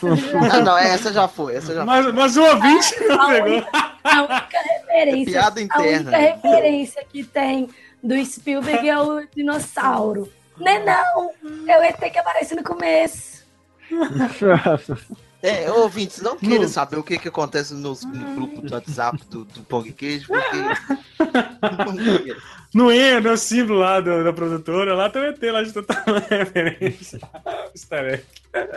Ah, 0.52 0.60
não, 0.62 0.78
essa 0.78 1.14
já 1.14 1.28
foi, 1.28 1.56
essa 1.56 1.76
já 1.76 1.86
foi. 1.86 1.86
mas, 1.86 2.14
mas 2.14 2.38
o 2.38 2.42
ouvinte 2.44 2.96
não 3.08 3.22
A 3.22 3.28
pegou. 3.30 3.50
única, 3.52 3.70
a 4.04 4.20
única 4.24 4.58
referência. 4.64 5.32
Piada 5.34 5.60
A 5.60 5.64
interna. 5.64 6.00
única 6.00 6.18
referência 6.18 7.04
que 7.08 7.24
tem 7.24 7.70
do 8.04 8.26
Spielberg 8.26 8.90
é 8.90 9.00
o 9.00 9.22
dinossauro. 9.36 10.28
Não 10.62 10.72
é 10.72 10.84
não. 10.84 11.32
É 11.68 11.78
o 11.80 11.84
ET 11.84 12.00
que 12.12 12.18
aparece 12.20 12.56
no 12.56 12.64
começo. 12.64 13.42
É, 15.44 15.72
ouvintes, 15.72 16.22
não 16.22 16.38
queiram 16.38 16.62
No- 16.66 16.70
saber 16.70 16.98
o 16.98 17.04
que, 17.04 17.18
que 17.18 17.28
acontece 17.28 17.74
nos, 17.74 18.04
no 18.04 18.36
grupo 18.36 18.62
do 18.62 18.72
WhatsApp 18.76 19.26
do, 19.26 19.44
do 19.44 19.64
Pong 19.64 19.92
Queijo, 19.92 20.28
porque. 20.28 20.58
No 22.74 22.90
E, 22.92 23.20
no 23.20 23.36
símbolo 23.36 23.80
lá 23.80 24.00
do- 24.00 24.24
da 24.24 24.32
produtora, 24.32 24.94
lá 24.96 25.10
tem 25.10 25.22
o 25.22 25.26
ET 25.26 25.42
lá 25.52 25.62
de 25.62 25.74
total 25.74 25.98
referência. 26.30 27.20
Egg. 27.76 28.24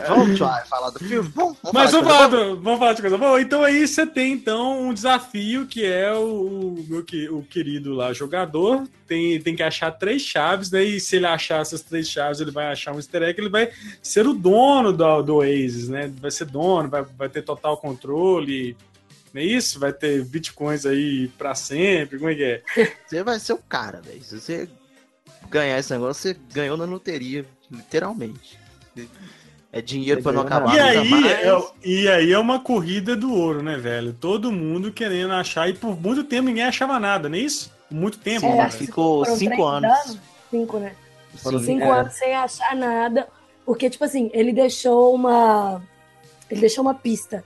Vamos 0.07 0.37
falar 0.69 0.89
do 0.89 0.99
filme? 0.99 1.29
Vamos, 1.33 1.57
vamos 1.61 1.73
Mas 1.73 1.91
vamos 1.91 2.07
falar, 2.07 2.27
do- 2.27 2.59
vamos 2.61 2.79
falar 2.79 2.93
de 2.93 3.01
coisa 3.01 3.17
boa. 3.17 3.41
Então 3.41 3.63
aí 3.63 3.87
você 3.87 4.05
tem 4.05 4.33
então 4.33 4.81
um 4.89 4.93
desafio 4.93 5.65
que 5.65 5.85
é 5.85 6.11
o, 6.13 6.77
o 6.77 6.85
meu 6.89 7.03
que- 7.03 7.29
o 7.29 7.41
querido 7.43 7.93
lá 7.93 8.11
jogador 8.13 8.83
tem, 9.07 9.39
tem 9.41 9.55
que 9.55 9.63
achar 9.63 9.91
três 9.91 10.21
chaves, 10.21 10.69
daí 10.69 10.99
se 10.99 11.15
ele 11.17 11.25
achar 11.27 11.61
essas 11.61 11.81
três 11.81 12.09
chaves, 12.09 12.39
ele 12.41 12.51
vai 12.51 12.67
achar 12.71 12.91
um 12.93 12.97
easter 12.97 13.21
egg, 13.23 13.39
ele 13.39 13.49
vai 13.49 13.69
ser 14.01 14.25
o 14.27 14.33
dono 14.33 14.91
do, 14.91 15.21
do 15.21 15.35
Oasis, 15.35 15.87
né? 15.89 16.11
Vai 16.19 16.31
ser 16.31 16.45
dono, 16.45 16.89
vai, 16.89 17.03
vai 17.17 17.29
ter 17.29 17.41
total 17.43 17.77
controle. 17.77 18.75
Não 19.35 19.41
é 19.41 19.43
isso? 19.43 19.77
Vai 19.81 19.91
ter 19.91 20.23
bitcoins 20.23 20.85
aí 20.85 21.27
pra 21.37 21.53
sempre, 21.53 22.17
como 22.17 22.31
é 22.31 22.35
que 22.35 22.43
é? 22.45 22.61
Você 23.05 23.21
vai 23.21 23.37
ser 23.37 23.51
o 23.51 23.57
cara, 23.57 23.99
velho. 23.99 24.23
Se 24.23 24.39
você 24.39 24.69
ganhar 25.49 25.77
esse 25.77 25.91
negócio, 25.91 26.21
você 26.21 26.39
ganhou 26.53 26.77
na 26.77 26.85
loteria, 26.85 27.45
literalmente. 27.69 28.57
É 29.73 29.81
dinheiro 29.81 30.23
pra 30.23 30.31
não 30.31 30.43
acabar. 30.43 30.73
E 30.73 30.79
aí, 30.79 31.09
mais. 31.09 31.25
é, 31.25 31.61
e 31.83 32.07
aí 32.07 32.31
é 32.31 32.39
uma 32.39 32.61
corrida 32.61 33.13
do 33.13 33.33
ouro, 33.33 33.61
né, 33.61 33.75
velho? 33.75 34.13
Todo 34.13 34.53
mundo 34.53 34.93
querendo 34.93 35.33
achar, 35.33 35.69
e 35.69 35.73
por 35.73 35.99
muito 35.99 36.23
tempo 36.23 36.47
ninguém 36.47 36.63
achava 36.63 36.97
nada, 36.97 37.27
não 37.27 37.35
é 37.35 37.41
isso? 37.41 37.73
Por 37.89 37.95
muito 37.95 38.17
tempo. 38.17 38.45
É, 38.45 38.55
né? 38.55 38.69
Ficou 38.71 39.25
cinco 39.25 39.55
três 39.55 39.67
anos. 39.67 40.19
Cinco, 40.49 40.79
né? 40.79 40.95
Sim. 41.35 41.59
Cinco 41.59 41.83
É. 41.83 41.91
anos 41.91 42.13
sem 42.13 42.33
achar 42.33 42.73
nada. 42.73 43.27
Porque, 43.65 43.89
tipo 43.89 44.05
assim, 44.05 44.31
ele 44.33 44.53
deixou 44.53 45.13
uma. 45.13 45.81
Ele 46.49 46.61
deixou 46.61 46.81
uma 46.85 46.93
pista. 46.95 47.43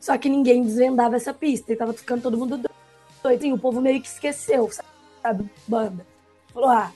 Só 0.00 0.16
que 0.16 0.28
ninguém 0.28 0.62
desvendava 0.62 1.16
essa 1.16 1.32
pista. 1.34 1.72
E 1.72 1.76
tava 1.76 1.92
ficando 1.92 2.22
todo 2.22 2.36
mundo 2.38 2.56
doido. 2.56 2.70
Assim, 3.38 3.52
o 3.52 3.58
povo 3.58 3.80
meio 3.80 4.00
que 4.00 4.08
esqueceu, 4.08 4.70
sabe? 5.22 5.50
Banda. 5.66 6.06
Falou, 6.54 6.70
ah, 6.70 6.92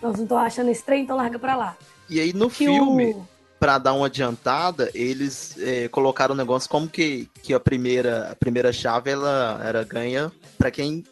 nós 0.00 0.16
não 0.16 0.24
estamos 0.24 0.44
achando 0.44 0.70
esse 0.70 0.82
trem, 0.84 1.02
então 1.02 1.16
larga 1.16 1.38
pra 1.38 1.56
lá. 1.56 1.76
E 2.08 2.20
aí 2.20 2.32
no 2.32 2.48
Que 2.48 2.56
filme, 2.66 3.12
o. 3.14 3.26
pra 3.58 3.78
dar 3.78 3.94
uma 3.94 4.06
adiantada, 4.06 4.90
eles 4.94 5.56
é, 5.58 5.88
colocaram 5.88 6.34
um 6.34 6.36
negócio 6.38 6.68
como 6.70 6.86
que, 6.88 7.28
que 7.42 7.52
a 7.54 7.58
primeira 7.58 8.30
a 8.30 8.36
primeira 8.36 8.72
chave 8.72 9.10
ela 9.10 9.60
era 9.64 9.82
ganha 9.82 10.30
pra 10.58 10.70
quem 10.70 11.04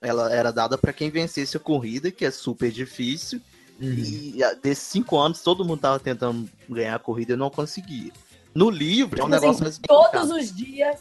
ela 0.00 0.32
era 0.32 0.52
dada 0.52 0.76
pra 0.76 0.92
quem 0.92 1.10
vencesse 1.10 1.56
a 1.56 1.60
corrida, 1.60 2.10
que 2.10 2.24
é 2.24 2.30
super 2.30 2.70
difícil. 2.70 3.40
E 3.80 4.42
a- 4.42 4.54
desses 4.54 4.84
cinco 4.84 5.16
anos 5.16 5.40
todo 5.40 5.64
mundo 5.64 5.80
tava 5.80 6.00
tentando 6.00 6.48
ganhar 6.68 6.96
a 6.96 6.98
corrida 6.98 7.32
e 7.34 7.36
não 7.36 7.48
conseguia. 7.50 8.12
No 8.54 8.70
livro 8.70 9.20
é 9.20 9.24
um 9.24 9.26
Tipo 9.26 9.36
assim, 9.36 9.44
negócio 9.46 9.62
mais 9.64 9.78
Todos 9.78 10.30
os 10.30 10.54
dias, 10.56 10.96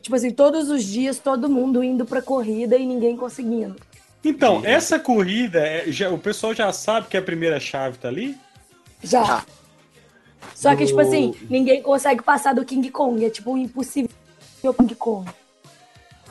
tipo 0.00 0.14
assim, 0.16 0.30
todos 0.30 0.70
os 0.70 0.84
dias 0.84 1.18
todo 1.18 1.48
mundo 1.48 1.82
indo 1.84 2.04
pra 2.06 2.22
corrida 2.22 2.76
e 2.76 2.86
ninguém 2.86 3.16
conseguindo. 3.16 3.76
Então, 4.24 4.60
Sim. 4.60 4.66
essa 4.66 4.98
corrida, 4.98 5.60
é, 5.60 5.84
já- 5.92 6.10
o 6.10 6.18
pessoal 6.18 6.52
já 6.54 6.72
sabe 6.72 7.06
que 7.08 7.16
a 7.16 7.22
primeira 7.22 7.60
chave 7.60 7.98
tá 7.98 8.08
ali? 8.08 8.36
Já. 9.02 9.22
Ah. 9.22 9.44
Só 10.54 10.74
que, 10.74 10.82
No- 10.82 10.86
tipo 10.88 11.00
assim, 11.00 11.34
ninguém 11.50 11.82
consegue 11.82 12.22
passar 12.22 12.54
do 12.54 12.64
King 12.64 12.90
Kong. 12.90 13.24
É 13.24 13.30
tipo 13.30 13.56
impossível 13.58 14.10
o 14.64 14.72
King 14.74 14.94
Kong. 14.94 15.30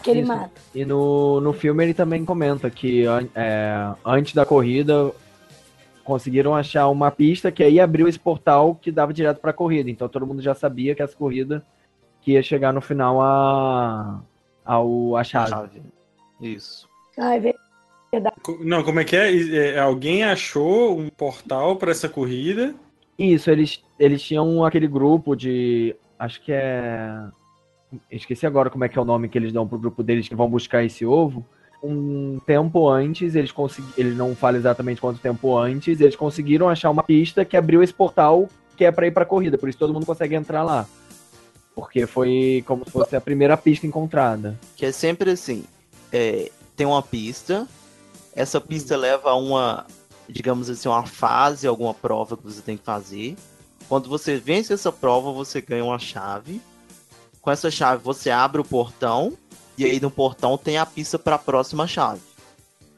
Que 0.01 0.11
ele 0.11 0.19
Isso. 0.21 0.27
mata. 0.27 0.51
E 0.73 0.83
no, 0.85 1.39
no 1.41 1.53
filme 1.53 1.83
ele 1.83 1.93
também 1.93 2.25
comenta 2.25 2.69
que 2.69 3.05
é, 3.33 3.73
antes 4.05 4.33
da 4.33 4.45
corrida 4.45 5.11
conseguiram 6.05 6.55
achar 6.55 6.87
uma 6.87 7.11
pista 7.11 7.51
que 7.51 7.63
aí 7.63 7.79
abriu 7.79 8.07
esse 8.07 8.19
portal 8.19 8.75
que 8.75 8.91
dava 8.91 9.11
direto 9.11 9.41
pra 9.41 9.51
corrida. 9.51 9.89
Então 9.89 10.07
todo 10.07 10.25
mundo 10.25 10.41
já 10.41 10.53
sabia 10.53 10.95
que 10.95 11.01
essa 11.01 11.15
corrida 11.17 11.65
que 12.21 12.31
ia 12.33 12.41
chegar 12.43 12.71
no 12.71 12.79
final 12.79 13.19
a, 13.21 14.21
ao, 14.63 15.17
a 15.17 15.23
chave. 15.23 15.49
chave. 15.49 15.81
Isso. 16.39 16.87
Ai, 17.17 17.39
velho. 17.39 17.57
Co- 18.41 18.59
Não, 18.63 18.81
como 18.83 18.99
é 19.01 19.03
que 19.03 19.15
é? 19.15 19.73
É, 19.73 19.79
Alguém 19.79 20.23
achou 20.23 20.97
um 20.97 21.09
portal 21.09 21.75
pra 21.75 21.91
essa 21.91 22.07
corrida? 22.07 22.73
Isso, 23.19 23.49
eles, 23.51 23.83
eles 23.99 24.21
tinham 24.21 24.63
aquele 24.63 24.87
grupo 24.87 25.35
de. 25.35 25.95
Acho 26.17 26.41
que 26.41 26.51
é. 26.53 27.19
Esqueci 28.11 28.45
agora 28.45 28.69
como 28.69 28.83
é 28.83 28.89
que 28.89 28.97
é 28.97 29.01
o 29.01 29.05
nome 29.05 29.27
que 29.29 29.37
eles 29.37 29.51
dão 29.53 29.67
pro 29.67 29.77
grupo 29.79 30.01
deles 30.03 30.27
que 30.29 30.35
vão 30.35 30.49
buscar 30.49 30.83
esse 30.83 31.05
ovo. 31.05 31.45
Um 31.85 32.39
tempo 32.45 32.89
antes, 32.89 33.35
eles 33.35 33.51
conseguiram. 33.51 33.93
Ele 33.97 34.15
não 34.15 34.35
fala 34.35 34.57
exatamente 34.57 34.99
quanto 34.99 35.19
tempo 35.19 35.57
antes, 35.57 36.01
eles 36.01 36.15
conseguiram 36.15 36.67
achar 36.69 36.89
uma 36.89 37.03
pista 37.03 37.45
que 37.45 37.55
abriu 37.55 37.83
esse 37.83 37.93
portal 37.93 38.47
que 38.75 38.83
é 38.83 38.91
pra 38.91 39.07
ir 39.07 39.11
pra 39.11 39.25
corrida. 39.25 39.57
Por 39.57 39.69
isso 39.69 39.77
todo 39.77 39.93
mundo 39.93 40.05
consegue 40.05 40.35
entrar 40.35 40.63
lá. 40.63 40.85
Porque 41.73 42.05
foi 42.05 42.63
como 42.65 42.85
se 42.85 42.91
fosse 42.91 43.15
a 43.15 43.21
primeira 43.21 43.57
pista 43.57 43.85
encontrada. 43.85 44.57
Que 44.75 44.85
é 44.87 44.91
sempre 44.91 45.31
assim: 45.31 45.63
é, 46.11 46.51
tem 46.75 46.87
uma 46.87 47.01
pista, 47.01 47.67
essa 48.35 48.59
pista 48.59 48.95
leva 48.97 49.31
a 49.31 49.35
uma, 49.35 49.85
digamos 50.27 50.69
assim, 50.69 50.87
uma 50.87 51.05
fase, 51.05 51.67
alguma 51.67 51.93
prova 51.93 52.35
que 52.35 52.43
você 52.43 52.61
tem 52.61 52.77
que 52.77 52.83
fazer. 52.83 53.35
Quando 53.87 54.09
você 54.09 54.37
vence 54.37 54.73
essa 54.73 54.91
prova, 54.91 55.31
você 55.31 55.61
ganha 55.61 55.83
uma 55.83 55.99
chave. 55.99 56.61
Com 57.41 57.51
essa 57.51 57.69
chave, 57.69 58.03
você 58.03 58.29
abre 58.31 58.59
o 58.59 58.65
portão. 58.65 59.33
E 59.77 59.85
aí 59.85 59.99
no 59.99 60.09
portão 60.11 60.57
tem 60.57 60.77
a 60.77 60.85
pista 60.85 61.17
para 61.19 61.35
a 61.35 61.39
próxima 61.39 61.85
chave. 61.87 62.21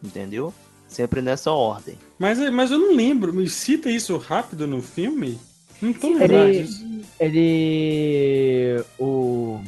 Entendeu? 0.04 0.54
Sempre 0.88 1.22
nessa 1.22 1.52
ordem. 1.52 1.98
Mas, 2.20 2.38
mas 2.52 2.72
eu 2.72 2.78
não 2.80 2.96
lembro. 2.96 3.34
Me 3.34 3.50
cita 3.50 3.90
isso 3.90 4.16
rápido 4.18 4.66
no 4.68 4.82
filme? 4.82 5.40
Não 5.82 5.92
tô 5.94 6.08
Ele- 6.08 6.20
lembrando 6.20 6.52
disso. 6.54 6.86
Ele. 7.20 8.84
O. 9.00 9.60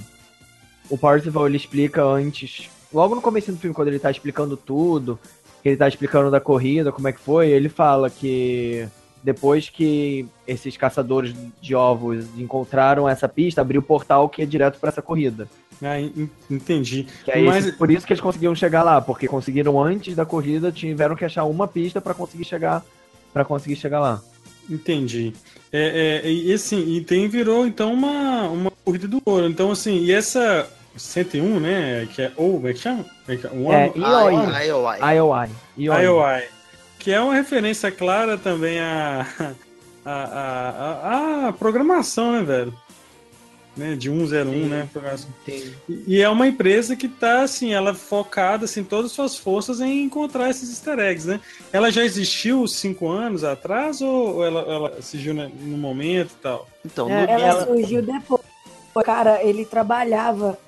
O 0.89 0.97
Parzival 0.97 1.47
ele 1.47 1.57
explica 1.57 2.03
antes. 2.03 2.69
Logo 2.91 3.13
no 3.15 3.21
começo 3.21 3.51
do 3.51 3.57
filme, 3.59 3.75
quando 3.75 3.89
ele 3.89 3.99
tá 3.99 4.09
explicando 4.09 4.57
tudo, 4.57 5.19
que 5.61 5.69
ele 5.69 5.77
tá 5.77 5.87
explicando 5.87 6.31
da 6.31 6.39
corrida, 6.39 6.91
como 6.91 7.07
é 7.07 7.11
que 7.13 7.19
foi, 7.19 7.49
ele 7.49 7.69
fala 7.69 8.09
que 8.09 8.87
depois 9.23 9.69
que 9.69 10.25
esses 10.47 10.75
caçadores 10.77 11.33
de 11.61 11.75
ovos 11.75 12.25
encontraram 12.37 13.07
essa 13.07 13.27
pista, 13.27 13.61
abriu 13.61 13.81
o 13.81 13.83
portal 13.83 14.29
que 14.29 14.41
é 14.41 14.45
direto 14.45 14.79
pra 14.79 14.89
essa 14.89 15.01
corrida. 15.01 15.47
Ah, 15.81 15.99
en- 15.99 16.29
entendi. 16.49 17.07
Que 17.23 17.31
é 17.31 17.41
Mas- 17.41 17.65
esse- 17.67 17.77
por 17.77 17.89
isso 17.89 18.05
que 18.05 18.13
eles 18.13 18.21
conseguiram 18.21 18.53
chegar 18.55 18.83
lá, 18.83 18.99
porque 18.99 19.27
conseguiram 19.27 19.81
antes 19.81 20.15
da 20.15 20.25
corrida, 20.25 20.71
tiveram 20.71 21.15
que 21.15 21.23
achar 21.25 21.45
uma 21.45 21.67
pista 21.67 22.01
pra 22.01 22.13
conseguir 22.13 22.43
chegar 22.45 22.83
para 23.33 23.45
conseguir 23.45 23.75
chegar 23.75 23.99
lá. 23.99 24.21
Entendi. 24.69 25.33
É, 25.71 26.21
é, 26.25 26.31
e 26.31 26.51
assim, 26.53 26.95
e 26.95 27.01
tem 27.01 27.27
virou 27.27 27.65
então 27.65 27.93
uma, 27.93 28.43
uma 28.49 28.71
corrida 28.83 29.07
do 29.07 29.21
ouro. 29.25 29.47
Então, 29.47 29.71
assim, 29.71 29.99
e 29.99 30.11
essa 30.11 30.67
101, 30.97 31.59
né? 31.59 32.07
Que 32.13 32.23
é 32.23 32.31
ou, 32.35 32.53
como 32.53 32.67
é 32.67 32.73
que 32.73 32.79
chama? 32.79 33.05
É. 33.27 33.35
IOI. 33.95 35.15
IOI. 35.15 35.49
IOI. 36.03 36.43
Que 36.99 37.11
é 37.11 37.19
uma 37.21 37.33
referência 37.33 37.89
clara 37.91 38.37
também 38.37 38.79
à, 38.79 39.25
à, 40.05 40.11
à, 40.11 41.43
à- 41.45 41.47
à 41.47 41.53
programação, 41.53 42.33
né, 42.33 42.43
velho? 42.43 42.73
Né, 43.77 43.95
de 43.95 44.09
101, 44.09 44.67
né? 44.67 44.89
programação. 44.91 45.29
Tem- 45.45 45.73
E 46.05 46.21
é 46.21 46.27
uma 46.27 46.45
empresa 46.47 46.97
que 46.97 47.07
tá, 47.07 47.43
assim, 47.43 47.73
ela 47.73 47.93
focada, 47.93 48.65
assim, 48.65 48.83
todas 48.83 49.05
as 49.05 49.11
suas 49.13 49.37
forças 49.37 49.79
em 49.79 50.03
encontrar 50.03 50.49
esses 50.49 50.69
easter 50.69 50.99
eggs, 50.99 51.25
né? 51.25 51.39
Ela 51.71 51.89
já 51.89 52.03
existiu 52.03 52.67
cinco 52.67 53.07
anos 53.07 53.45
atrás 53.45 54.01
ou 54.01 54.43
ela, 54.43 54.61
ela 54.61 55.01
surgiu 55.01 55.33
né, 55.33 55.49
no 55.61 55.77
momento 55.77 56.31
e 56.37 56.41
tal? 56.41 56.67
Então, 56.85 57.09
É, 57.09 57.23
Ela 57.23 57.41
Ela- 57.47 57.65
surgiu 57.65 58.01
depois. 58.01 58.41
Cara, 59.05 59.41
ele 59.41 59.63
trabalhava 59.63 60.59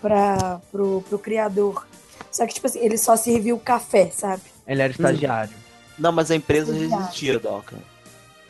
pra, 0.00 0.60
pro, 0.70 1.02
pro 1.08 1.18
criador. 1.18 1.84
Só 2.30 2.46
que, 2.46 2.54
tipo 2.54 2.68
assim, 2.68 2.78
ele 2.78 2.96
só 2.96 3.16
serviu 3.16 3.58
café, 3.58 4.10
sabe? 4.14 4.42
Ele 4.64 4.80
era 4.80 4.92
estagiário. 4.92 5.52
Não, 6.00 6.10
mas 6.10 6.30
a 6.30 6.34
empresa 6.34 6.72
já 6.74 6.96
existia, 6.96 7.38
Doca. 7.38 7.76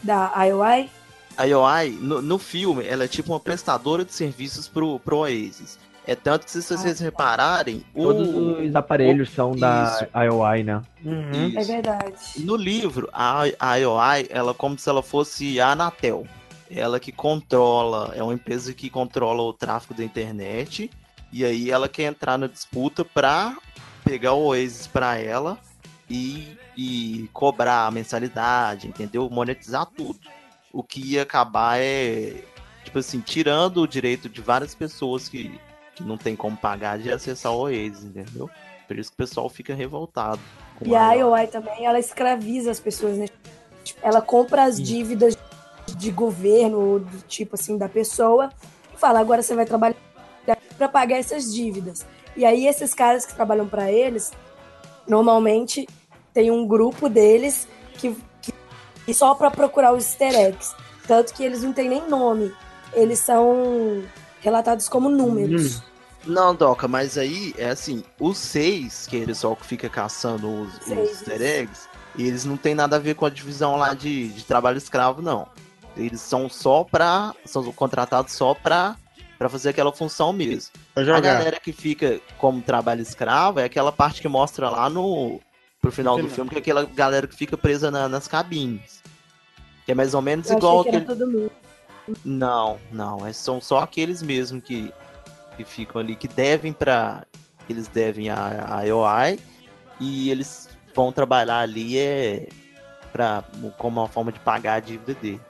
Da 0.03 0.33
IOI. 0.47 0.89
A 1.37 1.45
IOI, 1.45 1.91
no, 2.01 2.23
no 2.23 2.39
filme, 2.39 2.87
ela 2.87 3.05
é 3.05 3.09
tipo 3.09 3.33
uma 3.33 3.41
prestadora 3.41 4.05
de 4.05 4.13
serviços 4.13 4.69
pro, 4.69 5.01
pro 5.01 5.19
Oasis. 5.19 5.77
É 6.07 6.15
tanto 6.15 6.45
que 6.45 6.51
se 6.53 6.63
vocês 6.63 7.01
repararem, 7.01 7.85
Todos 7.95 8.29
o, 8.29 8.63
os 8.63 8.75
aparelhos 8.75 9.31
são 9.31 9.55
da 9.55 9.85
Isso. 9.85 10.19
IOI, 10.19 10.63
né? 10.63 10.81
Uhum. 11.05 11.53
É 11.57 11.65
verdade. 11.65 12.15
no 12.39 12.57
livro, 12.57 13.09
a, 13.13 13.43
a 13.59 13.77
IOI, 13.77 14.27
ela 14.31 14.53
é 14.53 14.55
como 14.55 14.79
se 14.79 14.89
ela 14.89 15.03
fosse 15.03 15.61
a 15.61 15.73
Anatel. 15.73 16.27
Ela 16.71 17.01
que 17.01 17.11
controla, 17.11 18.13
é 18.15 18.23
uma 18.23 18.33
empresa 18.33 18.73
que 18.73 18.89
controla 18.89 19.43
o 19.43 19.53
tráfego 19.53 19.95
da 19.95 20.05
internet. 20.05 20.89
E 21.33 21.45
aí 21.45 21.71
ela 21.71 21.89
quer 21.89 22.05
entrar 22.05 22.39
na 22.39 22.47
disputa 22.47 23.05
pra 23.05 23.57
pegar 24.05 24.33
o 24.35 24.47
Oasis 24.47 24.87
pra 24.87 25.17
ela 25.17 25.59
e, 26.09 26.57
e 26.83 27.29
cobrar 27.35 27.87
a 27.87 27.91
mensalidade, 27.91 28.89
entendeu? 28.89 29.29
Monetizar 29.29 29.85
tudo. 29.85 30.19
O 30.73 30.83
que 30.83 31.13
ia 31.13 31.25
acabar 31.25 31.79
é, 31.79 32.43
tipo 32.83 32.99
assim, 32.99 33.21
tirando 33.21 33.83
o 33.83 33.87
direito 33.87 34.31
de 34.31 34.41
várias 34.41 34.75
pessoas 34.75 35.29
que, 35.29 35.61
que 35.95 36.03
não 36.03 36.17
tem 36.17 36.35
como 36.35 36.57
pagar 36.57 36.99
de 36.99 37.13
acessar 37.13 37.53
o 37.53 37.65
Oasis, 37.65 38.05
entendeu? 38.05 38.49
Por 38.89 38.99
isso 38.99 39.11
que 39.11 39.15
o 39.15 39.19
pessoal 39.19 39.51
fica 39.51 39.75
revoltado. 39.75 40.41
E 40.81 40.97
a 40.97 41.13
IOI. 41.13 41.49
Também, 41.49 41.85
ela 41.85 41.99
escraviza 41.99 42.71
as 42.71 42.81
pessoas, 42.81 43.19
né? 43.19 43.27
Tipo, 43.85 44.01
Ela 44.03 44.23
compra 44.23 44.65
as 44.65 44.81
dívidas 44.81 45.37
de 45.87 46.11
governo, 46.11 46.81
ou 46.81 47.01
do 47.01 47.19
tipo 47.29 47.57
assim, 47.57 47.77
da 47.77 47.91
pessoa, 47.91 48.49
e 48.95 48.97
fala, 48.97 49.21
agora 49.21 49.43
você 49.43 49.55
vai 49.55 49.67
trabalhar 49.67 49.97
para 50.79 50.89
pagar 50.89 51.19
essas 51.19 51.53
dívidas. 51.53 52.07
E 52.35 52.47
aí 52.47 52.67
esses 52.67 52.95
caras 52.95 53.27
que 53.27 53.35
trabalham 53.35 53.69
para 53.69 53.93
eles, 53.93 54.33
normalmente 55.07 55.87
tem 56.33 56.51
um 56.51 56.67
grupo 56.67 57.09
deles 57.09 57.69
que, 57.95 58.17
que, 58.41 58.53
que 59.05 59.15
só 59.15 59.35
para 59.35 59.51
procurar 59.51 59.93
os 59.93 60.05
easter 60.05 60.35
eggs. 60.35 60.75
Tanto 61.07 61.35
que 61.35 61.43
eles 61.43 61.63
não 61.63 61.73
têm 61.73 61.89
nem 61.89 62.09
nome. 62.09 62.53
Eles 62.93 63.19
são 63.19 64.03
relatados 64.41 64.89
como 64.89 65.09
números. 65.09 65.83
Não, 66.25 66.55
Doca, 66.55 66.87
mas 66.87 67.17
aí 67.17 67.55
é 67.57 67.71
assim, 67.71 68.05
os 68.19 68.37
seis, 68.37 69.07
que 69.07 69.17
eles 69.17 69.39
só 69.39 69.57
fica 69.57 69.89
caçando 69.89 70.49
os, 70.63 70.77
os 70.87 70.89
easter 70.89 71.41
eggs, 71.41 71.89
eles 72.19 72.45
não 72.45 72.57
tem 72.57 72.75
nada 72.75 72.97
a 72.97 72.99
ver 72.99 73.15
com 73.15 73.25
a 73.25 73.31
divisão 73.31 73.77
lá 73.77 73.95
de, 73.95 74.29
de 74.29 74.45
trabalho 74.45 74.79
escravo, 74.79 75.23
não. 75.23 75.49
Eles 75.97 76.21
são 76.21 76.49
só 76.49 76.85
pra. 76.85 77.35
são 77.45 77.71
contratados 77.73 78.33
só 78.33 78.55
pra, 78.55 78.97
pra 79.39 79.49
fazer 79.49 79.71
aquela 79.71 79.93
função 79.93 80.33
mesmo. 80.33 80.73
A 80.95 81.21
galera 81.21 81.59
que 81.59 81.73
fica 81.73 82.21
como 82.39 82.63
trabalho 82.63 83.03
escravo 83.03 83.61
é 83.61 83.65
aquela 83.65 83.93
parte 83.93 84.21
que 84.21 84.29
mostra 84.29 84.69
lá 84.69 84.89
no. 84.89 85.41
Pro 85.81 85.91
final 85.93 86.17
do 86.19 86.29
filme, 86.29 86.51
que 86.51 86.57
é 86.57 86.59
aquela 86.59 86.85
galera 86.85 87.27
que 87.27 87.35
fica 87.35 87.57
presa 87.57 87.91
na- 87.91 88.09
nas 88.09 88.29
cabines. 88.29 89.03
Que 89.87 89.93
é 89.93 89.95
mais 89.95 90.13
ou 90.15 90.21
menos 90.23 90.51
Eu 90.51 90.59
igual 90.59 90.81
achei 90.81 90.91
que 90.91 90.97
era 90.97 91.05
aquele. 91.05 91.19
todo 91.19 91.31
mundo. 91.33 91.51
Não, 92.25 92.79
não. 92.93 93.27
É, 93.27 93.33
são 93.33 93.61
só 93.61 93.79
aqueles 93.81 94.23
mesmo 94.23 94.61
que, 94.61 94.93
que 95.57 95.65
ficam 95.65 96.01
ali, 96.01 96.15
que 96.17 96.29
devem 96.29 96.73
pra. 96.73 97.25
Eles 97.69 97.87
devem 97.89 98.29
a, 98.31 98.79
a 98.79 98.83
IOI 98.83 99.39
e 100.01 100.31
eles 100.31 100.69
vão 100.95 101.13
trabalhar 101.13 101.61
ali 101.61 101.97
é 101.99 102.49
pra, 103.13 103.45
como 103.79 104.01
uma 104.01 104.09
forma 104.09 104.33
de 104.33 104.41
pagar 104.41 104.75
a 104.75 104.81
dívida 104.81 105.15
deles. 105.15 105.41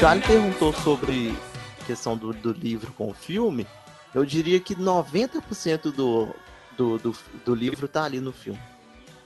Charlie 0.00 0.26
perguntou 0.26 0.72
sobre 0.72 1.34
a 1.82 1.84
questão 1.84 2.16
do, 2.16 2.32
do 2.32 2.52
livro 2.52 2.92
com 2.92 3.08
o 3.10 3.14
filme. 3.14 3.66
Eu 4.14 4.24
diria 4.24 4.58
que 4.58 4.74
90% 4.74 5.92
do, 5.92 6.34
do, 6.76 6.98
do, 6.98 7.16
do 7.44 7.54
livro 7.54 7.86
tá 7.86 8.04
ali 8.04 8.18
no 8.18 8.32
filme. 8.32 8.58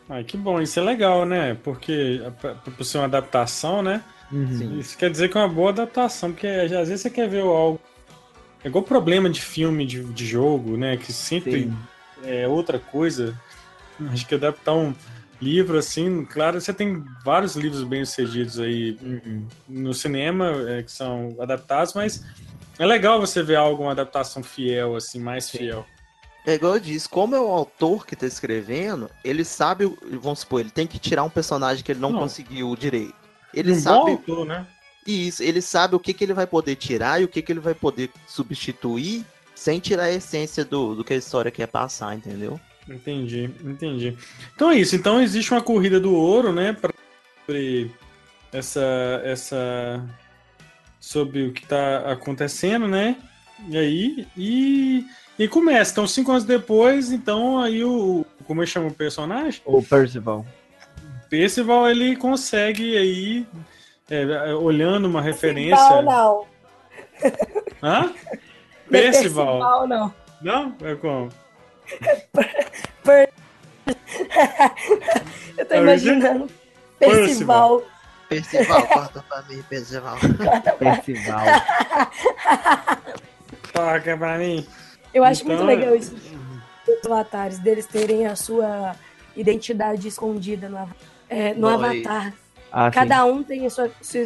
Ah, 0.09 0.23
que 0.23 0.37
bom, 0.37 0.61
isso 0.61 0.79
é 0.79 0.83
legal, 0.83 1.25
né? 1.25 1.57
Porque 1.63 2.21
pra- 2.41 2.55
por 2.55 2.85
ser 2.85 2.99
uma 2.99 3.05
adaptação, 3.05 3.83
né? 3.83 4.03
Uhum. 4.33 4.79
Isso 4.79 4.99
quer 4.99 5.11
dizer 5.11 5.31
que 5.31 5.39
é 5.39 5.41
uma 5.41 5.49
boa 5.49 5.71
adaptação, 5.71 6.33
porque 6.33 6.47
às 6.47 6.71
vezes 6.89 7.01
você 7.01 7.11
quer 7.11 7.29
ver 7.29 7.43
algo. 7.43 7.81
É 8.63 8.69
igual 8.69 8.83
problema 8.83 9.31
de 9.31 9.41
filme, 9.41 9.87
de, 9.87 10.03
de 10.03 10.27
jogo, 10.27 10.77
né? 10.77 10.97
Que 10.97 11.13
sempre 11.13 11.65
Sim. 11.65 11.77
é 12.25 12.49
outra 12.49 12.79
coisa. 12.79 13.39
Acho 14.11 14.27
que 14.27 14.35
adaptar 14.35 14.75
um 14.75 14.93
livro 15.41 15.79
assim, 15.79 16.25
claro, 16.25 16.61
você 16.61 16.73
tem 16.73 17.05
vários 17.25 17.57
livros 17.57 17.83
bem 17.83 18.05
sucedidos 18.05 18.59
aí 18.59 18.97
Uhum. 19.03 19.47
no 19.69 19.93
cinema 19.95 20.53
é, 20.69 20.83
que 20.83 20.93
são 20.93 21.37
adaptados, 21.41 21.93
mas 21.95 22.25
é 22.79 22.87
legal 22.87 23.21
você 23.21 23.43
ver 23.43 23.57
algo, 23.57 23.83
uma 23.85 23.93
adaptação 23.93 24.43
fiel, 24.43 24.97
assim, 24.97 25.19
mais 25.19 25.51
fiel. 25.51 25.87
É 26.47 26.55
igual 26.55 26.75
eu 26.75 26.81
disse, 26.81 27.09
como 27.09 27.35
é 27.35 27.41
o 27.41 27.49
autor 27.49 28.07
que 28.07 28.15
tá 28.15 28.27
escrevendo, 28.27 29.11
ele 29.25 29.45
sabe, 29.45 29.87
vamos 30.21 30.41
supor, 30.41 30.61
ele 30.61 30.71
tem 30.71 30.87
que 30.87 30.99
tirar 30.99 31.25
um 31.25 31.31
personagem 31.31 31.83
que 31.83 31.93
ele 31.93 32.01
não, 32.01 32.13
Não. 32.13 32.21
conseguiu 32.21 32.75
direito. 32.77 33.15
Ele 33.53 33.73
um 33.73 33.79
sabe 33.79 34.11
autor, 34.13 34.45
né? 34.45 34.67
isso, 35.07 35.43
ele 35.43 35.63
sabe 35.63 35.95
o 35.95 36.01
que, 36.01 36.13
que 36.13 36.25
ele 36.25 36.35
vai 36.35 36.47
poder 36.47 36.77
tirar 36.77 37.21
e 37.21 37.25
o 37.25 37.29
que, 37.29 37.41
que 37.41 37.53
ele 37.53 37.61
vai 37.61 37.75
poder 37.75 38.11
substituir 38.27 39.25
sem 39.55 39.79
tirar 39.79 40.05
a 40.05 40.13
essência 40.13 40.65
do, 40.65 40.95
do 40.95 41.05
que 41.05 41.15
a 41.15 41.17
história 41.17 41.51
quer 41.51 41.69
passar, 41.69 42.15
entendeu? 42.17 42.61
Entendi, 42.89 43.51
entendi. 43.65 44.17
Então 44.55 44.71
é 44.71 44.77
isso. 44.77 44.95
Então 44.97 45.21
existe 45.21 45.53
uma 45.53 45.63
corrida 45.63 45.99
do 45.99 46.15
ouro, 46.15 46.53
né? 46.53 46.73
pra- 46.73 46.93
Sobre 47.47 47.91
essa, 48.53 49.21
essa, 49.25 50.03
sobre 51.01 51.47
o 51.49 51.53
que 51.53 51.63
está 51.63 52.11
acontecendo, 52.11 52.87
né? 52.89 53.17
E 53.69 53.77
aí 53.77 54.27
e, 54.37 55.07
e 55.39 55.47
começa. 55.49 55.93
Então 55.93 56.07
cinco 56.07 56.31
anos 56.31 56.45
depois, 56.45 57.11
então 57.13 57.59
aí 57.59 57.85
o 57.85 58.25
como 58.47 58.63
é 58.63 58.65
que 58.65 58.71
chama 58.73 58.89
o 58.89 58.95
personagem? 58.95 59.61
O 59.67 59.83
Percival. 59.83 60.45
Percival 61.29 61.89
ele 61.91 62.17
consegue 62.17 62.97
aí 62.97 63.47
é, 64.11 64.55
olhando 64.55 65.07
uma 65.07 65.21
referência. 65.21 65.77
Percival, 65.77 66.03
não. 66.03 66.47
Hã? 67.83 68.01
Não 68.03 68.11
é 68.11 69.03
Percival. 69.03 69.47
Percival, 69.59 69.87
não. 69.89 70.15
Não? 70.43 70.77
É 70.83 70.95
como? 70.95 71.29
Eu 75.57 75.67
tô 75.67 75.75
É 75.75 75.79
imaginando 75.79 76.49
Percival. 76.99 77.83
Percival. 78.29 78.87
Corta 78.87 79.23
pra 79.29 79.43
mim, 79.43 79.63
Percival. 79.69 80.17
Percival. 80.79 81.45
Toca 83.73 84.17
pra 84.17 84.39
mim. 84.39 84.67
Eu 85.13 85.23
acho 85.25 85.43
Então, 85.43 85.57
muito 85.57 85.67
legal 85.67 85.95
isso 85.95 86.15
dos 86.87 87.11
avatares, 87.11 87.59
deles 87.59 87.87
terem 87.87 88.27
a 88.27 88.37
sua 88.37 88.95
identidade 89.37 90.07
escondida 90.09 90.69
no, 90.69 90.89
é, 91.29 91.55
no 91.55 91.69
avatar. 91.69 92.33
Ah, 92.71 92.91
sim. 92.91 92.95
Cada 92.95 93.25
um 93.25 93.43
tem 93.43 93.67
a 93.67 93.71
sua, 93.71 93.91
sua 94.03 94.21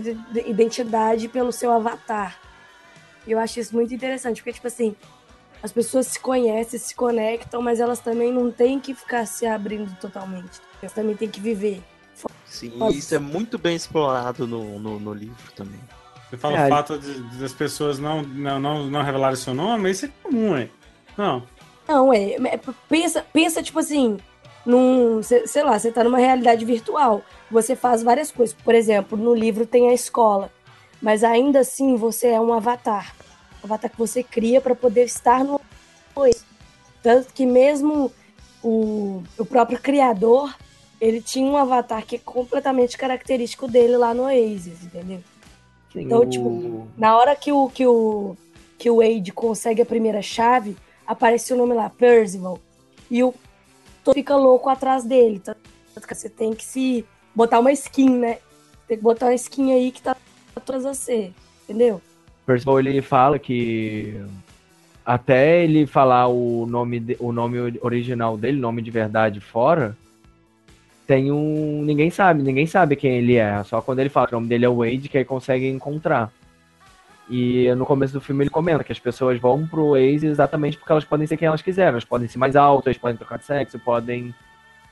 identidade 0.47 1.29
pelo 1.29 1.53
seu 1.53 1.71
avatar. 1.71 2.39
E 3.27 3.33
eu 3.33 3.39
acho 3.39 3.61
isso 3.61 3.75
muito 3.75 3.93
interessante, 3.93 4.41
porque, 4.41 4.55
tipo 4.55 4.67
assim, 4.67 4.97
as 5.63 5.73
pessoas 5.73 6.07
se 6.07 6.21
conhecem, 6.21 6.79
se 6.79 6.95
conectam, 6.95 7.61
mas 7.61 7.81
elas 7.81 7.99
também 7.99 8.33
não 8.33 8.51
têm 8.51 8.79
que 8.79 8.95
ficar 8.95 9.27
se 9.27 9.47
abrindo 9.47 9.95
totalmente. 10.01 10.61
Elas 10.81 10.93
também 10.93 11.17
têm 11.17 11.29
que 11.29 11.41
viver. 11.41 11.83
Sim, 12.47 12.71
Nossa. 12.77 12.97
isso 12.97 13.15
é 13.15 13.19
muito 13.19 13.59
bem 13.59 13.77
explorado 13.77 14.47
no, 14.47 14.79
no, 14.79 14.99
no 14.99 15.13
livro 15.13 15.53
também. 15.55 15.81
Você 16.29 16.37
fala 16.37 16.59
É, 16.59 16.67
o 16.67 16.69
fato 16.69 16.99
de, 16.99 17.23
de 17.23 17.45
as 17.45 17.53
pessoas 17.53 17.99
não, 17.99 18.23
não, 18.23 18.61
não, 18.61 18.87
não 18.87 19.03
revelarem 19.03 19.37
seu 19.37 19.55
nome, 19.55 19.91
isso 19.91 20.07
é 20.07 20.11
comum, 20.23 20.57
é. 20.57 20.69
Não. 21.17 21.43
Não, 21.87 22.13
é, 22.13 22.33
é, 22.33 22.61
pensa, 22.89 23.25
pensa 23.33 23.63
tipo 23.63 23.79
assim, 23.79 24.19
num, 24.65 25.23
sei 25.23 25.63
lá, 25.63 25.79
você 25.79 25.91
tá 25.91 26.05
numa 26.05 26.19
realidade 26.19 26.65
virtual, 26.65 27.23
você 27.51 27.75
faz 27.75 28.03
várias 28.03 28.31
coisas. 28.31 28.55
Por 28.55 28.75
exemplo, 28.75 29.17
no 29.17 29.35
livro 29.35 29.65
tem 29.65 29.89
a 29.89 29.95
escola, 29.95 30.53
mas 31.01 31.25
ainda 31.25 31.61
assim 31.61 31.97
você 31.97 32.29
é 32.29 32.41
um 32.41 32.53
avatar. 32.53 33.15
Avatar 33.69 33.91
que 33.91 33.99
você 33.99 34.23
cria 34.23 34.61
para 34.61 34.75
poder 34.75 35.05
estar 35.05 35.45
no 35.45 35.61
Oasis. 36.15 36.45
Tanto 37.03 37.33
que 37.33 37.47
mesmo 37.47 38.11
o, 38.63 39.23
o 39.39 39.45
próprio 39.45 39.79
criador, 39.79 40.55
ele 41.01 41.21
tinha 41.21 41.49
um 41.49 41.57
avatar 41.57 42.05
que 42.05 42.17
é 42.17 42.19
completamente 42.19 42.97
característico 42.97 43.69
dele 43.69 43.97
lá 43.97 44.13
no 44.13 44.25
Oasis, 44.25 44.83
entendeu? 44.85 45.23
Sim, 45.93 46.03
Então, 46.03 46.29
tipo, 46.29 46.89
Na 46.97 47.17
hora 47.17 47.37
que 47.37 47.53
o, 47.53 47.69
que 47.69 47.87
o, 47.87 48.37
que 48.77 48.91
o 48.91 48.97
Wade 48.97 49.33
consegue 49.33 49.83
a 49.83 49.87
primeira 49.87 50.23
chave, 50.23 50.77
aparece 51.07 51.53
o 51.53 51.57
nome 51.57 51.75
lá, 51.75 51.89
Percival. 51.89 52.59
E 53.11 53.23
o 53.23 53.33
todo 54.05 54.15
fica 54.15 54.37
louco 54.37 54.69
atrás 54.69 55.05
dele. 55.05 55.41
Tanto 55.41 55.59
que 56.07 56.15
você 56.15 56.29
tem 56.29 56.53
que 56.53 56.65
se 56.65 57.05
botar 57.35 57.61
uma 57.61 57.73
skin, 57.73 58.11
né? 58.11 58.39
Tem 58.87 58.97
que 58.97 59.03
botar 59.03 59.27
uma 59.27 59.35
skin 59.35 59.73
aí 59.73 59.91
que 59.91 60.03
tá 60.03 60.17
atrás 60.55 60.83
de 60.83 60.89
você. 60.89 61.33
Entendeu? 61.65 62.01
Percival 62.49 62.79
ele 62.81 63.03
fala 63.03 63.39
que 63.39 64.19
até 65.05 65.63
ele 65.63 65.87
falar 65.87 66.29
o 66.29 66.65
nome, 66.67 66.99
de- 66.99 67.17
o 67.21 67.31
nome 67.31 67.59
original 67.83 68.39
dele, 68.39 68.59
nome 68.59 68.81
de 68.81 68.91
verdade 68.91 69.39
fora, 69.39 69.95
tem 71.07 71.31
um. 71.31 71.83
Ninguém 71.85 72.09
sabe, 72.11 72.43
ninguém 72.43 72.67
sabe 72.67 72.97
quem 72.97 73.19
ele 73.19 73.37
é. 73.37 73.63
Só 73.65 73.83
quando 73.83 73.99
ele 73.99 74.09
fala 74.09 74.27
que 74.29 74.35
o 74.35 74.39
nome 74.39 74.49
dele 74.49 74.65
é 74.65 74.69
Wade 74.69 75.11
que 75.11 75.19
aí 75.19 75.27
consegue 75.27 75.69
encontrar. 75.69 76.33
E 77.29 77.71
no 77.75 77.85
começo 77.85 78.15
do 78.15 78.21
filme 78.23 78.45
ele 78.45 78.51
comenta 78.51 78.83
que 78.83 78.93
as 78.93 78.99
pessoas 78.99 79.39
vão 79.39 79.67
pro 79.67 79.91
Waze 79.91 80.27
exatamente 80.27 80.79
porque 80.79 80.91
elas 80.91 81.05
podem 81.05 81.27
ser 81.27 81.37
quem 81.37 81.47
elas 81.49 81.61
quiserem. 81.61 81.91
Elas 81.91 82.05
podem 82.07 82.29
ser 82.29 82.39
mais 82.39 82.57
altas, 82.57 82.97
podem 82.97 83.19
trocar 83.19 83.39
de 83.39 83.45
sexo, 83.45 83.79
podem 83.79 84.35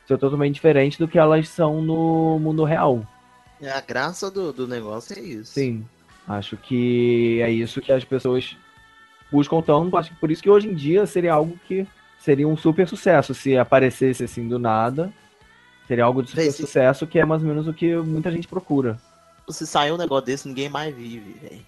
ser 0.06 0.18
totalmente 0.18 0.52
diferentes 0.56 0.98
do 0.98 1.08
que 1.08 1.18
elas 1.18 1.48
são 1.48 1.80
no 1.80 2.38
mundo 2.38 2.64
real. 2.64 3.02
É, 3.62 3.70
a 3.70 3.80
graça 3.80 4.30
do, 4.30 4.52
do 4.52 4.68
negócio 4.68 5.18
é 5.18 5.22
isso. 5.22 5.54
Sim. 5.54 5.82
Acho 6.28 6.56
que 6.56 7.40
é 7.40 7.50
isso 7.50 7.80
que 7.80 7.92
as 7.92 8.04
pessoas 8.04 8.56
buscam 9.30 9.60
tanto. 9.60 9.96
Acho 9.96 10.10
que 10.10 10.16
por 10.16 10.30
isso 10.30 10.42
que 10.42 10.50
hoje 10.50 10.68
em 10.68 10.74
dia 10.74 11.06
seria 11.06 11.34
algo 11.34 11.58
que 11.66 11.86
seria 12.18 12.48
um 12.48 12.56
super 12.56 12.88
sucesso 12.88 13.34
se 13.34 13.56
aparecesse 13.56 14.24
assim 14.24 14.48
do 14.48 14.58
nada. 14.58 15.12
Seria 15.86 16.04
algo 16.04 16.22
de 16.22 16.30
super 16.30 16.50
sim. 16.50 16.64
sucesso 16.64 17.06
que 17.06 17.18
é 17.18 17.24
mais 17.24 17.42
ou 17.42 17.48
menos 17.48 17.68
o 17.68 17.72
que 17.72 17.94
muita 17.96 18.30
gente 18.32 18.48
procura. 18.48 18.98
Se 19.48 19.64
sair 19.66 19.92
um 19.92 19.96
negócio 19.96 20.26
desse, 20.26 20.48
ninguém 20.48 20.68
mais 20.68 20.92
vive, 20.94 21.36
velho. 21.40 21.62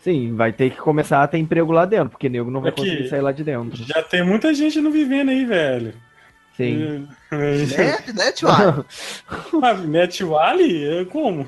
Sim, 0.00 0.34
vai 0.34 0.52
ter 0.52 0.70
que 0.70 0.76
começar 0.76 1.22
a 1.22 1.28
ter 1.28 1.38
emprego 1.38 1.72
lá 1.72 1.84
dentro, 1.84 2.10
porque 2.10 2.28
nego 2.28 2.50
não 2.50 2.60
vai 2.60 2.70
Aqui, 2.70 2.80
conseguir 2.80 3.08
sair 3.08 3.20
lá 3.20 3.32
de 3.32 3.42
dentro. 3.42 3.84
Já 3.84 4.02
tem 4.02 4.24
muita 4.24 4.52
gente 4.52 4.80
não 4.80 4.90
vivendo 4.90 5.30
aí, 5.30 5.44
velho. 5.44 5.94
Sim. 6.56 7.06
Ah, 9.62 9.74
Net 9.74 10.24
Valley? 10.24 10.84
É 11.00 11.04
Como? 11.04 11.46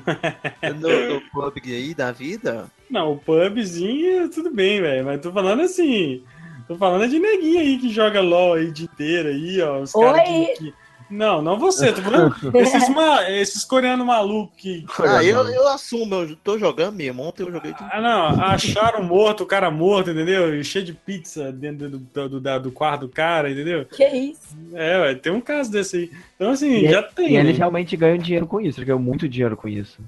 no, 0.79 1.15
no 1.15 1.21
PUBG 1.31 1.73
aí 1.75 1.93
da 1.95 2.11
vida, 2.11 2.69
Não, 2.89 3.13
o 3.13 3.17
pubzinho, 3.17 4.29
tudo 4.29 4.51
bem, 4.51 4.81
velho. 4.81 5.05
Mas 5.05 5.21
tô 5.21 5.31
falando 5.31 5.61
assim. 5.61 6.23
Tô 6.67 6.75
falando 6.75 7.09
de 7.09 7.17
neguinho 7.19 7.59
aí 7.59 7.79
que 7.79 7.89
joga 7.89 8.21
LOL 8.21 8.53
aí 8.53 8.65
o 8.67 8.71
dia 8.71 8.85
inteiro 8.85 9.29
aí, 9.29 9.61
ó. 9.61 9.79
Os 9.81 9.91
caras 9.91 10.21
que, 10.21 10.29
Oi. 10.29 10.45
que- 10.57 10.73
Não, 11.09 11.41
não 11.41 11.57
você, 11.57 11.91
tô 11.91 12.01
falando 12.01 12.35
esses, 12.55 12.89
ma... 12.89 13.29
esses 13.29 13.63
coreanos 13.63 14.05
malucos 14.05 14.55
que. 14.57 14.85
Ah, 14.99 15.23
eu, 15.23 15.47
eu 15.49 15.67
assumo, 15.67 16.15
eu 16.15 16.35
tô 16.35 16.57
jogando 16.57 16.95
mesmo. 16.95 17.23
Ontem 17.23 17.43
eu 17.43 17.51
joguei 17.51 17.73
Ah, 17.79 17.99
não, 17.99 18.41
acharam 18.43 19.03
morto, 19.03 19.43
o 19.43 19.47
cara 19.47 19.71
morto, 19.71 20.11
entendeu? 20.11 20.55
E 20.55 20.63
cheio 20.63 20.85
de 20.85 20.93
pizza 20.93 21.51
dentro 21.51 21.89
do, 21.89 21.99
do, 21.99 22.39
do, 22.39 22.59
do 22.59 22.71
quarto 22.71 23.07
do 23.07 23.09
cara, 23.09 23.49
entendeu? 23.49 23.85
Que 23.85 24.07
isso? 24.07 24.55
É, 24.73 24.99
ué, 24.99 25.15
tem 25.15 25.31
um 25.31 25.41
caso 25.41 25.71
desse 25.71 25.97
aí. 25.97 26.11
Então, 26.35 26.51
assim, 26.51 26.85
E, 26.85 26.89
já 26.89 27.01
tem. 27.01 27.31
e 27.31 27.37
eles 27.37 27.53
né? 27.53 27.57
realmente 27.57 27.97
ganham 27.97 28.17
dinheiro 28.17 28.45
com 28.45 28.61
isso, 28.61 28.79
eles 28.79 28.87
ganham 28.87 28.99
muito 28.99 29.27
dinheiro 29.27 29.57
com 29.57 29.67
isso. 29.67 29.99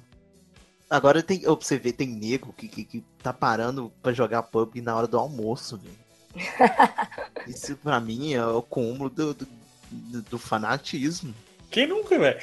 Agora 0.89 1.23
tem, 1.23 1.47
ô, 1.47 1.55
pra 1.55 1.65
você 1.65 1.77
ver, 1.77 1.93
tem 1.93 2.07
nego 2.07 2.53
que, 2.53 2.67
que, 2.67 2.83
que 2.83 3.03
tá 3.23 3.31
parando 3.31 3.91
pra 4.03 4.11
jogar 4.11 4.43
PUBG 4.43 4.81
na 4.81 4.95
hora 4.95 5.07
do 5.07 5.17
almoço, 5.17 5.77
velho. 5.77 6.01
Isso 7.47 7.75
pra 7.77 7.99
mim 7.99 8.33
é 8.33 8.45
o 8.45 8.61
cúmulo 8.61 9.09
do, 9.09 9.33
do, 9.33 9.47
do- 9.91 10.21
fanatismo. 10.39 11.33
Quem 11.69 11.87
nunca, 11.87 12.17
velho? 12.17 12.41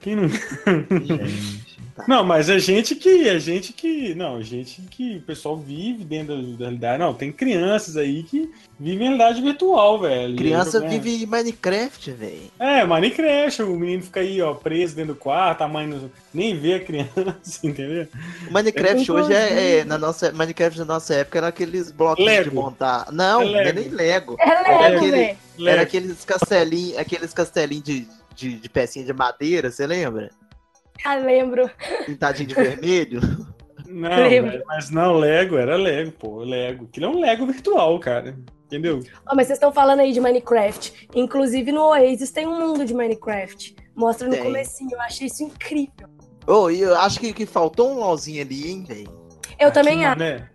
Quem? 0.00 0.16
Gente. 0.28 1.70
Não, 2.08 2.24
mas 2.24 2.48
é 2.48 2.58
gente 2.58 2.94
que. 2.94 3.28
É 3.28 3.38
gente 3.38 3.74
que. 3.74 4.14
Não, 4.14 4.42
gente 4.42 4.80
que 4.90 5.16
o 5.18 5.20
pessoal 5.20 5.54
vive 5.58 6.02
dentro 6.02 6.34
da 6.34 6.42
da 6.56 6.64
realidade. 6.64 6.98
Não, 6.98 7.12
tem 7.12 7.30
crianças 7.30 7.94
aí 7.98 8.22
que 8.22 8.50
vivem 8.78 9.06
em 9.08 9.16
realidade 9.16 9.42
virtual, 9.42 10.00
velho. 10.00 10.34
Criança 10.36 10.80
né? 10.80 10.88
vive 10.88 11.22
em 11.22 11.26
Minecraft, 11.26 12.10
velho. 12.12 12.50
É, 12.58 12.86
Minecraft, 12.86 13.62
o 13.64 13.76
menino 13.76 14.02
fica 14.02 14.20
aí, 14.20 14.40
ó, 14.40 14.54
preso 14.54 14.96
dentro 14.96 15.12
do 15.12 15.18
quarto, 15.20 15.60
a 15.60 15.68
mãe 15.68 15.86
não- 15.86 16.10
nem 16.32 16.56
vê 16.58 16.74
a 16.74 16.80
criança, 16.80 17.60
entendeu? 17.62 18.08
O 18.48 18.52
Minecraft 18.52 19.02
Inclusive- 19.02 19.34
hoje 19.34 19.34
é, 19.34 19.78
é- 19.80 19.84
na 19.84 19.98
nossa 19.98 20.32
Minecraft 20.32 20.78
na 20.78 20.84
nossa 20.86 21.14
época 21.16 21.36
era 21.38 21.48
aqueles 21.48 21.92
Lego. 22.18 22.48
de 22.48 22.54
montar. 22.56 23.12
Não, 23.12 23.42
É 23.42 23.44
não 23.44 23.58
é 23.58 23.62
Lego. 23.64 23.80
nem 23.80 23.88
Lego. 23.90 24.36
É 24.38 24.48
Era 24.48 24.60
lego, 24.80 24.96
aquele- 24.96 25.10
velho. 25.10 25.38
Era 25.58 25.64
Lego. 25.64 25.82
aqueles 25.82 26.24
castelinhos, 26.24 26.96
aqueles 26.96 27.34
castelinhos 27.34 27.84
de, 27.84 28.08
de, 28.40 28.54
de 28.58 28.68
pecinha 28.68 29.04
de 29.04 29.12
madeira, 29.12 29.70
você 29.70 29.86
lembra? 29.86 30.30
Ah, 31.04 31.14
lembro. 31.16 31.70
Pintadinho 32.06 32.48
de 32.48 32.54
vermelho. 32.54 33.20
Não, 33.86 34.08
Lembro. 34.08 34.52
velho, 34.52 34.64
mas 34.66 34.88
não, 34.88 35.14
Lego, 35.14 35.56
era 35.56 35.74
Lego, 35.76 36.12
pô, 36.12 36.44
Lego. 36.44 36.84
Aquilo 36.84 37.06
é 37.06 37.08
um 37.08 37.20
Lego 37.20 37.44
virtual, 37.46 37.98
cara. 37.98 38.36
Entendeu? 38.66 39.00
Ó, 39.28 39.34
mas 39.34 39.48
vocês 39.48 39.56
estão 39.56 39.72
falando 39.72 39.98
aí 39.98 40.12
de 40.12 40.20
Minecraft. 40.20 41.08
Inclusive 41.14 41.72
no 41.72 41.86
Oasis 41.86 42.30
tem 42.30 42.46
um 42.46 42.56
mundo 42.60 42.84
de 42.84 42.94
Minecraft. 42.94 43.74
Mostra 43.96 44.28
no 44.28 44.34
Tem. 44.34 44.44
comecinho. 44.44 44.92
Eu 44.92 45.00
achei 45.00 45.26
isso 45.26 45.42
incrível. 45.42 46.08
Ô, 46.46 46.70
e 46.70 46.80
eu 46.82 46.96
acho 46.98 47.18
que, 47.18 47.32
que 47.32 47.44
faltou 47.46 47.90
um 47.90 47.98
LOLzinho 47.98 48.42
ali, 48.42 48.70
hein, 48.70 48.84
velho? 48.86 49.20
Eu 49.58 49.72
também 49.72 50.04
Aqui, 50.04 50.22
acho. 50.22 50.38
né? 50.38 50.48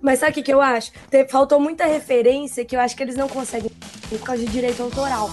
Mas 0.00 0.20
sabe 0.20 0.30
o 0.30 0.34
que, 0.34 0.42
que 0.44 0.52
eu 0.54 0.60
acho? 0.60 0.92
Faltou 1.28 1.58
muita 1.58 1.86
referência 1.86 2.64
que 2.64 2.76
eu 2.76 2.80
acho 2.80 2.96
que 2.96 3.02
eles 3.02 3.16
não 3.16 3.28
conseguem 3.28 3.70
por 4.08 4.20
causa 4.20 4.44
de 4.44 4.52
direito 4.52 4.80
autoral. 4.80 5.28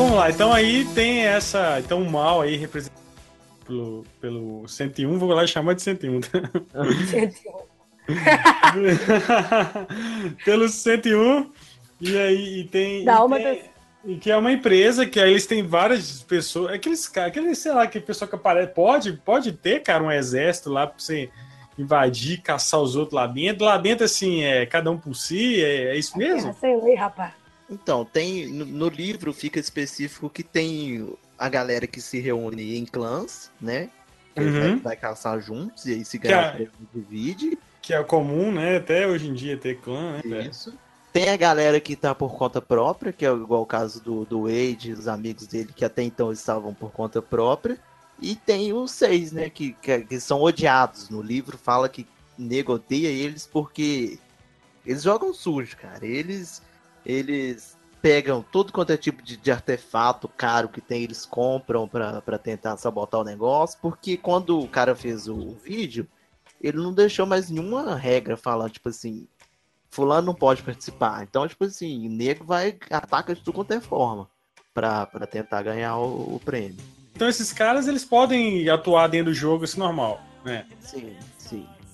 Vamos 0.00 0.16
lá. 0.16 0.30
Então 0.30 0.52
aí 0.52 0.84
tem 0.94 1.26
essa. 1.26 1.78
Então 1.80 2.02
o 2.02 2.10
mal 2.10 2.40
aí 2.40 2.56
representado 2.56 3.00
pelo, 3.66 4.04
pelo 4.20 4.68
101, 4.68 5.18
vou 5.18 5.28
lá 5.30 5.46
chamar 5.46 5.74
de 5.74 5.82
101. 5.82 6.20
pelo 10.44 10.68
101. 10.68 11.50
E 12.00 12.16
aí 12.18 12.60
e 12.60 12.64
tem. 12.64 13.04
Dá 13.04 13.24
e 13.26 13.42
tem- 13.42 13.70
E 14.06 14.16
que 14.16 14.30
é 14.30 14.36
uma 14.36 14.50
empresa 14.50 15.04
que 15.06 15.20
aí 15.20 15.30
eles 15.32 15.46
têm 15.46 15.62
várias 15.62 16.22
pessoas. 16.22 16.72
Aqueles 16.72 17.06
caras, 17.06 17.30
aqueles, 17.30 17.58
sei 17.58 17.72
lá, 17.72 17.86
que 17.86 18.00
pessoa 18.00 18.26
que 18.28 18.34
aparece. 18.34 18.72
Pode, 18.72 19.12
pode 19.12 19.52
ter, 19.52 19.80
cara, 19.82 20.02
um 20.02 20.10
exército 20.10 20.70
lá 20.70 20.86
pra 20.86 20.98
você 20.98 21.28
invadir, 21.78 22.40
caçar 22.40 22.80
os 22.80 22.96
outros 22.96 23.14
lá 23.14 23.26
dentro. 23.26 23.66
Lá 23.66 23.76
dentro, 23.76 24.06
assim, 24.06 24.42
é 24.42 24.64
cada 24.64 24.90
um 24.90 24.96
por 24.98 25.14
si, 25.14 25.62
é, 25.62 25.94
é 25.94 25.98
isso 25.98 26.16
mesmo? 26.16 26.56
Sei 26.58 26.74
lá, 26.74 26.98
rapaz. 27.00 27.32
Então, 27.70 28.04
tem. 28.04 28.48
No, 28.48 28.64
no 28.64 28.88
livro 28.88 29.32
fica 29.32 29.60
específico 29.60 30.28
que 30.28 30.42
tem 30.42 31.08
a 31.38 31.48
galera 31.48 31.86
que 31.86 32.00
se 32.00 32.18
reúne 32.20 32.76
em 32.76 32.84
clãs, 32.84 33.50
né? 33.60 33.88
Que 34.34 34.40
Uhum. 34.42 34.60
vai, 34.60 34.76
vai 34.76 34.96
caçar 34.96 35.40
juntos, 35.40 35.86
e 35.86 35.92
aí 35.92 36.04
se 36.04 36.18
Que 36.18 36.28
ganhar 36.28 36.48
a- 36.48 36.52
prêmio, 36.52 36.72
divide. 36.94 37.58
Que 37.82 37.94
é 37.94 38.02
comum, 38.02 38.52
né? 38.52 38.76
Até 38.76 39.06
hoje 39.06 39.28
em 39.28 39.34
dia 39.34 39.56
ter 39.56 39.78
clã, 39.78 40.20
né? 40.24 40.48
Isso. 40.50 40.72
Tem 41.12 41.28
a 41.30 41.36
galera 41.36 41.80
que 41.80 41.96
tá 41.96 42.14
por 42.14 42.36
conta 42.36 42.60
própria, 42.60 43.12
que 43.12 43.26
é 43.26 43.30
igual 43.32 43.62
o 43.62 43.66
caso 43.66 44.00
do, 44.02 44.24
do 44.24 44.42
Wade, 44.42 44.92
os 44.92 45.08
amigos 45.08 45.46
dele 45.46 45.72
que 45.74 45.84
até 45.84 46.02
então 46.02 46.30
estavam 46.32 46.72
por 46.74 46.90
conta 46.92 47.20
própria. 47.22 47.78
E 48.20 48.36
tem 48.36 48.72
os 48.72 48.90
seis, 48.92 49.32
né? 49.32 49.48
Que, 49.50 49.72
que, 49.72 50.00
que 50.02 50.20
são 50.20 50.40
odiados. 50.42 51.08
No 51.08 51.20
livro 51.22 51.56
fala 51.58 51.88
que 51.88 52.06
nego 52.38 52.74
odeia 52.74 53.08
eles 53.08 53.44
porque 53.50 54.18
eles 54.86 55.02
jogam 55.02 55.32
sujo, 55.34 55.76
cara. 55.76 56.06
Eles, 56.06 56.62
eles 57.04 57.78
pegam 58.00 58.42
todo 58.42 58.72
quanto 58.72 58.92
é 58.92 58.96
tipo 58.96 59.22
de, 59.22 59.36
de 59.36 59.50
artefato 59.50 60.26
caro 60.28 60.68
que 60.68 60.80
tem, 60.80 61.02
eles 61.02 61.26
compram 61.26 61.86
pra, 61.86 62.22
pra 62.22 62.38
tentar 62.38 62.76
sabotar 62.76 63.20
o 63.20 63.24
negócio. 63.24 63.78
Porque 63.80 64.16
quando 64.16 64.58
o 64.58 64.68
cara 64.68 64.94
fez 64.94 65.28
o, 65.28 65.34
o 65.34 65.54
vídeo, 65.54 66.06
ele 66.60 66.78
não 66.78 66.92
deixou 66.92 67.26
mais 67.26 67.50
nenhuma 67.50 67.94
regra 67.94 68.36
falando, 68.36 68.70
tipo 68.70 68.88
assim, 68.88 69.26
fulano 69.90 70.28
não 70.28 70.34
pode 70.34 70.62
participar. 70.62 71.22
Então, 71.22 71.46
tipo 71.46 71.64
assim, 71.64 72.06
o 72.06 72.10
nego 72.10 72.44
vai 72.44 72.78
ataca 72.90 73.34
de 73.34 73.40
tudo 73.40 73.54
quanto 73.54 73.72
é 73.72 73.80
forma 73.80 74.28
pra, 74.72 75.06
pra 75.06 75.26
tentar 75.26 75.62
ganhar 75.62 75.96
o, 75.96 76.36
o 76.36 76.40
prêmio. 76.44 76.78
Então 77.14 77.28
esses 77.28 77.52
caras, 77.52 77.86
eles 77.86 78.04
podem 78.04 78.68
atuar 78.68 79.08
dentro 79.08 79.30
do 79.30 79.34
jogo, 79.34 79.64
isso 79.64 79.76
é 79.76 79.80
normal, 79.80 80.22
né? 80.44 80.66
Sim. 80.80 81.16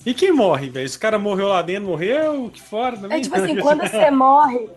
E 0.07 0.15
quem 0.15 0.31
morre, 0.31 0.71
velho? 0.71 0.87
Esse 0.87 0.97
cara 0.97 1.19
morreu 1.19 1.49
lá 1.49 1.61
dentro, 1.63 1.89
morreu, 1.89 2.49
que 2.49 2.63
fora 2.63 2.97
também? 2.97 3.19
É 3.19 3.21
tipo 3.21 3.35
assim, 3.35 3.57
quando 3.61 3.81
você 3.81 4.09
morre, 4.09 4.71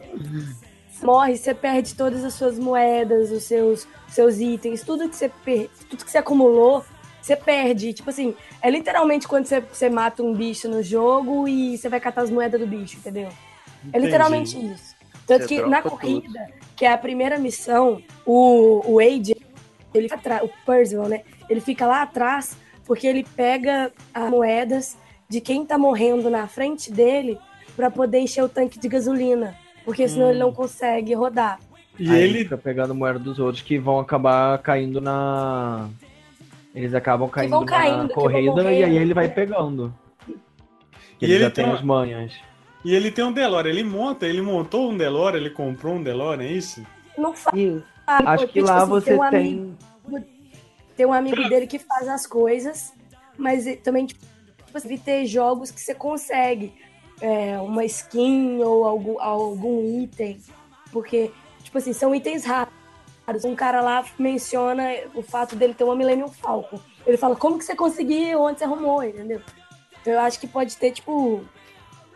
você 0.90 1.06
morre, 1.06 1.38
você 1.38 1.54
perde 1.54 1.94
todas 1.94 2.26
as 2.26 2.34
suas 2.34 2.58
moedas, 2.58 3.30
os 3.30 3.44
seus, 3.44 3.88
seus 4.08 4.40
itens, 4.40 4.82
tudo 4.82 5.08
que 5.08 5.16
você 5.16 5.30
per... 5.30 5.70
tudo 5.88 6.04
que 6.04 6.10
você 6.10 6.18
acumulou, 6.18 6.84
você 7.22 7.36
perde. 7.36 7.94
Tipo 7.94 8.10
assim, 8.10 8.34
é 8.60 8.72
literalmente 8.72 9.28
quando 9.28 9.46
você, 9.46 9.62
você 9.62 9.88
mata 9.88 10.24
um 10.24 10.34
bicho 10.34 10.68
no 10.68 10.82
jogo 10.82 11.48
e 11.48 11.78
você 11.78 11.88
vai 11.90 12.00
catar 12.00 12.24
as 12.24 12.32
moedas 12.32 12.60
do 12.60 12.66
bicho, 12.66 12.98
entendeu? 12.98 13.30
É 13.94 14.00
literalmente 14.00 14.58
isso. 14.58 14.96
Tanto 15.28 15.44
Você 15.44 15.48
que 15.48 15.62
na 15.62 15.84
tudo. 15.84 15.92
corrida, 15.92 16.50
que 16.76 16.86
é 16.86 16.92
a 16.92 16.98
primeira 16.98 17.38
missão, 17.38 18.02
o, 18.26 18.82
o 18.84 18.96
Wade, 18.96 19.36
ele 19.94 20.10
fica 20.10 20.16
atrás, 20.16 20.44
o 20.44 20.50
Percival, 20.66 21.08
né? 21.08 21.22
Ele 21.48 21.62
fica 21.62 21.86
lá 21.86 22.02
atrás 22.02 22.58
porque 22.84 23.06
ele 23.06 23.24
pega 23.36 23.94
as 24.12 24.28
moedas 24.28 24.98
de 25.30 25.40
quem 25.40 25.64
tá 25.64 25.78
morrendo 25.78 26.28
na 26.30 26.48
frente 26.48 26.92
dele 26.92 27.38
pra 27.76 27.92
poder 27.92 28.20
encher 28.20 28.44
o 28.44 28.50
tanque 28.50 28.80
de 28.80 28.88
gasolina. 28.90 29.56
Porque 29.86 30.08
senão 30.08 30.28
Hum. 30.28 30.30
ele 30.32 30.40
não 30.40 30.52
consegue 30.52 31.14
rodar. 31.14 31.60
E 31.98 32.10
Aí 32.10 32.22
ele. 32.24 32.40
fica 32.40 32.58
pegando 32.58 32.96
moeda 32.96 33.20
dos 33.20 33.38
outros 33.40 33.62
que 33.64 33.78
vão 33.78 34.00
acabar 34.00 34.58
caindo 34.60 35.00
na. 35.00 35.88
Eles 36.74 36.94
acabam 36.94 37.30
caindo, 37.30 37.52
vão 37.52 37.66
caindo, 37.66 38.08
na 38.08 38.14
corrida 38.14 38.72
e 38.72 38.84
aí 38.84 38.98
ele 38.98 39.14
vai 39.14 39.28
pegando. 39.30 39.94
E 41.22 41.26
ele, 41.26 41.34
ele 41.34 41.44
já 41.44 41.52
tem 41.52 41.64
tem 41.64 41.66
uma- 41.66 41.76
as 41.76 41.84
manhas. 41.84 42.34
E 42.86 42.96
ele 42.96 43.12
tem 43.12 43.26
um 43.26 43.32
Delore, 43.34 43.68
ele 43.70 43.84
monta, 43.84 44.26
ele 44.26 44.42
montou 44.42 44.90
um 44.90 44.98
Delore, 44.98 45.36
ele 45.38 45.50
comprou 45.50 45.96
um 45.96 46.02
Delore, 46.04 46.46
é 46.46 46.52
isso? 46.52 46.86
Não 47.18 47.34
faz. 47.34 47.56
E 47.58 47.82
Acho 48.08 48.48
que 48.48 48.62
lá 48.62 48.86
você 48.86 49.14
um 49.14 49.30
tem. 49.30 49.76
amigo, 50.08 50.26
tem 50.96 51.06
um 51.06 51.14
amigo 51.14 51.48
dele 51.50 51.68
que 51.68 51.78
faz 51.78 52.08
as 52.08 52.26
coisas, 52.26 52.94
mas 53.38 53.66
também 53.84 54.06
tipo, 54.06 54.26
você 54.72 54.98
ter 54.98 55.26
jogos 55.26 55.72
que 55.72 55.80
você 55.80 55.94
consegue 55.94 56.74
é, 57.22 57.60
uma 57.60 57.86
skin 57.86 58.62
ou 58.64 58.86
algum, 58.86 59.20
algum 59.20 60.02
item, 60.02 60.40
porque 60.92 61.32
tipo 61.64 61.78
assim 61.78 61.94
são 61.94 62.14
itens 62.14 62.46
raros. 62.46 62.74
Um 63.46 63.56
cara 63.56 63.82
lá 63.82 64.04
menciona 64.18 64.90
o 65.14 65.22
fato 65.22 65.56
dele 65.56 65.76
ter 65.76 65.84
uma 65.84 65.96
Millennium 65.96 66.30
Falcon. 66.30 66.80
Ele 67.06 67.18
fala 67.18 67.36
como 67.36 67.60
que 67.60 67.64
você 67.64 67.76
conseguiu, 67.76 68.42
onde 68.42 68.58
você 68.58 68.66
arrumou, 68.66 69.04
entendeu? 69.04 69.42
Então 70.02 70.14
eu 70.14 70.20
acho 70.20 70.40
que 70.40 70.48
pode 70.48 70.76
ter 70.78 70.92
tipo 70.92 71.44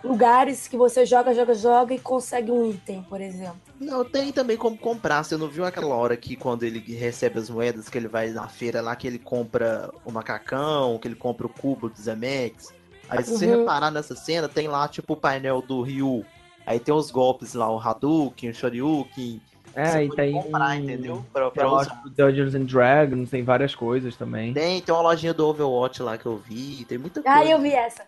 lugares 0.03 0.67
que 0.67 0.75
você 0.77 1.05
joga, 1.05 1.33
joga, 1.33 1.53
joga 1.53 1.93
e 1.93 1.99
consegue 1.99 2.51
um 2.51 2.69
item, 2.69 3.03
por 3.03 3.21
exemplo. 3.21 3.59
Não, 3.79 4.03
tem 4.03 4.31
também 4.31 4.57
como 4.57 4.77
comprar. 4.77 5.23
Você 5.23 5.37
não 5.37 5.47
viu 5.47 5.65
aquela 5.65 5.95
hora 5.95 6.15
que 6.17 6.35
quando 6.35 6.63
ele 6.63 6.79
recebe 6.95 7.39
as 7.39 7.49
moedas, 7.49 7.89
que 7.89 7.97
ele 7.97 8.07
vai 8.07 8.29
na 8.29 8.47
feira 8.47 8.81
lá, 8.81 8.95
que 8.95 9.07
ele 9.07 9.19
compra 9.19 9.89
o 10.05 10.11
macacão, 10.11 10.97
que 10.99 11.07
ele 11.07 11.15
compra 11.15 11.45
o 11.47 11.49
cubo 11.49 11.89
do 11.89 11.99
Zemex. 12.01 12.73
Aí 13.09 13.23
se 13.23 13.37
você 13.37 13.45
Uhum. 13.47 13.59
reparar 13.59 13.91
nessa 13.91 14.15
cena, 14.15 14.47
tem 14.47 14.67
lá 14.67 14.87
tipo 14.87 15.13
o 15.13 15.17
painel 15.17 15.61
do 15.61 15.81
Ryu. 15.81 16.25
Aí 16.65 16.79
tem 16.79 16.93
os 16.93 17.11
golpes 17.11 17.53
lá, 17.53 17.69
o 17.69 17.79
Hadouken, 17.79 18.49
o 18.49 18.53
Shoryuken. 18.53 19.41
É, 19.75 19.85
você 19.91 20.03
e 20.03 20.07
pode 20.07 20.15
tem. 20.15 20.33
comprar, 20.33 20.75
entendeu? 20.77 21.25
Pra, 21.33 21.43
Tem 21.45 21.51
pra 21.51 21.63
a 21.65 21.67
usar. 21.67 21.77
loja 21.93 22.01
do 22.03 22.09
Dungeons 22.11 22.53
and 22.55 22.65
Dragons, 22.65 23.29
tem 23.31 23.43
várias 23.43 23.73
coisas 23.73 24.15
também. 24.15 24.53
Tem, 24.53 24.79
tem 24.81 24.93
uma 24.93 25.01
lojinha 25.01 25.33
do 25.33 25.47
Overwatch 25.47 26.01
lá 26.03 26.17
que 26.17 26.25
eu 26.27 26.37
vi, 26.37 26.85
tem 26.85 26.97
muita 26.97 27.21
coisa. 27.23 27.37
Ah, 27.39 27.43
eu 27.45 27.59
vi 27.59 27.71
essa. 27.73 28.03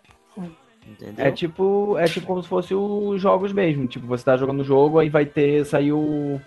Entendeu? 0.88 1.24
É 1.24 1.30
tipo, 1.30 1.96
é 1.98 2.04
tipo 2.04 2.26
como 2.26 2.42
se 2.42 2.48
fosse 2.48 2.74
os 2.74 3.20
jogos 3.20 3.52
mesmo. 3.52 3.86
Tipo, 3.86 4.06
você 4.06 4.24
tá 4.24 4.36
jogando 4.36 4.60
o 4.60 4.64
jogo, 4.64 4.98
aí 4.98 5.08
vai 5.08 5.26
ter. 5.26 5.64
Saiu, 5.64 6.40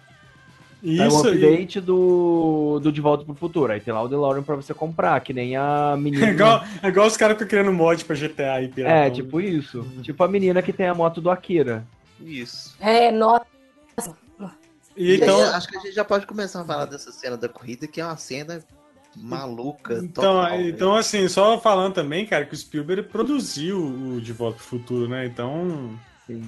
saiu 0.81 1.11
um 1.11 1.25
e- 1.25 1.29
update 1.29 1.79
do, 1.81 2.79
do 2.81 2.91
De 2.91 3.01
Volta 3.01 3.25
pro 3.25 3.35
Futuro. 3.35 3.71
Aí 3.71 3.79
tem 3.79 3.93
lá 3.93 4.01
o 4.01 4.07
DeLorean 4.07 4.43
pra 4.43 4.55
você 4.55 4.73
comprar, 4.73 5.19
que 5.21 5.33
nem 5.33 5.55
a 5.55 5.95
menina. 5.97 6.25
É 6.29 6.31
igual, 6.31 6.63
é 6.83 6.87
igual 6.87 7.07
os 7.07 7.17
caras 7.17 7.37
que 7.37 7.43
estão 7.43 7.59
criando 7.59 7.75
mod 7.75 8.03
pra 8.05 8.15
GTA 8.15 8.53
aí, 8.53 8.67
piratão. 8.69 8.97
É, 8.97 9.09
tipo 9.09 9.41
isso. 9.41 9.85
Tipo 10.01 10.23
a 10.23 10.27
menina 10.27 10.61
que 10.61 10.73
tem 10.73 10.87
a 10.87 10.95
moto 10.95 11.19
do 11.21 11.29
Akira. 11.29 11.85
Isso. 12.21 12.75
É, 12.79 13.11
nossa. 13.11 13.45
E 14.97 15.15
então, 15.15 15.39
Então, 15.39 15.55
acho 15.55 15.67
que 15.67 15.77
a 15.77 15.79
gente 15.79 15.93
já 15.93 16.03
pode 16.03 16.25
começar 16.27 16.61
a 16.61 16.65
falar 16.65 16.85
dessa 16.85 17.09
cena 17.11 17.37
da 17.37 17.47
corrida, 17.47 17.87
que 17.87 18.01
é 18.01 18.05
uma 18.05 18.17
cena 18.17 18.61
maluca. 19.20 19.95
então, 19.95 20.24
total, 20.24 20.43
né? 20.57 20.70
então, 20.70 20.95
assim, 20.95 21.28
só 21.28 21.59
falando 21.59 21.93
também, 21.93 22.26
cara, 22.26 22.45
que 22.45 22.53
o 22.53 22.57
Spielberg 22.57 23.03
produziu 23.09 23.78
o 23.80 24.22
De 24.22 24.32
Volta 24.34 24.57
pro 24.57 24.65
Futuro, 24.65 25.07
né? 25.07 25.26
Então, 25.26 25.91
Sim. 26.26 26.43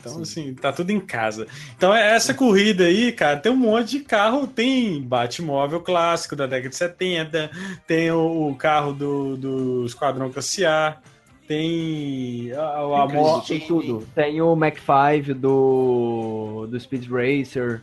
então 0.00 0.14
Sim. 0.16 0.22
assim, 0.22 0.54
tá 0.54 0.72
tudo 0.72 0.90
em 0.90 1.00
casa. 1.00 1.46
Então, 1.76 1.94
essa 1.94 2.34
corrida 2.34 2.84
aí, 2.84 3.12
cara, 3.12 3.36
tem 3.38 3.52
um 3.52 3.56
monte 3.56 3.98
de 3.98 4.00
carro. 4.00 4.46
Tem 4.46 5.00
Batmóvel 5.00 5.80
clássico 5.80 6.34
da 6.36 6.46
década 6.46 6.68
de 6.70 6.76
70, 6.76 7.50
tem 7.86 8.10
o, 8.10 8.48
o 8.50 8.54
carro 8.56 8.92
do, 8.92 9.36
do 9.36 9.86
Esquadrão 9.86 10.30
Classe 10.30 10.64
A, 10.64 10.98
tem 11.46 12.52
a, 12.52 12.62
a, 12.62 13.04
a 13.04 13.06
Tem 13.06 13.16
mo- 13.16 13.40
Tem 13.42 13.60
tudo. 13.60 14.08
Tem 14.14 14.40
o 14.40 14.54
Mac 14.56 14.76
5 14.78 15.34
do, 15.34 16.66
do 16.70 16.80
Speed 16.80 17.08
Racer. 17.10 17.82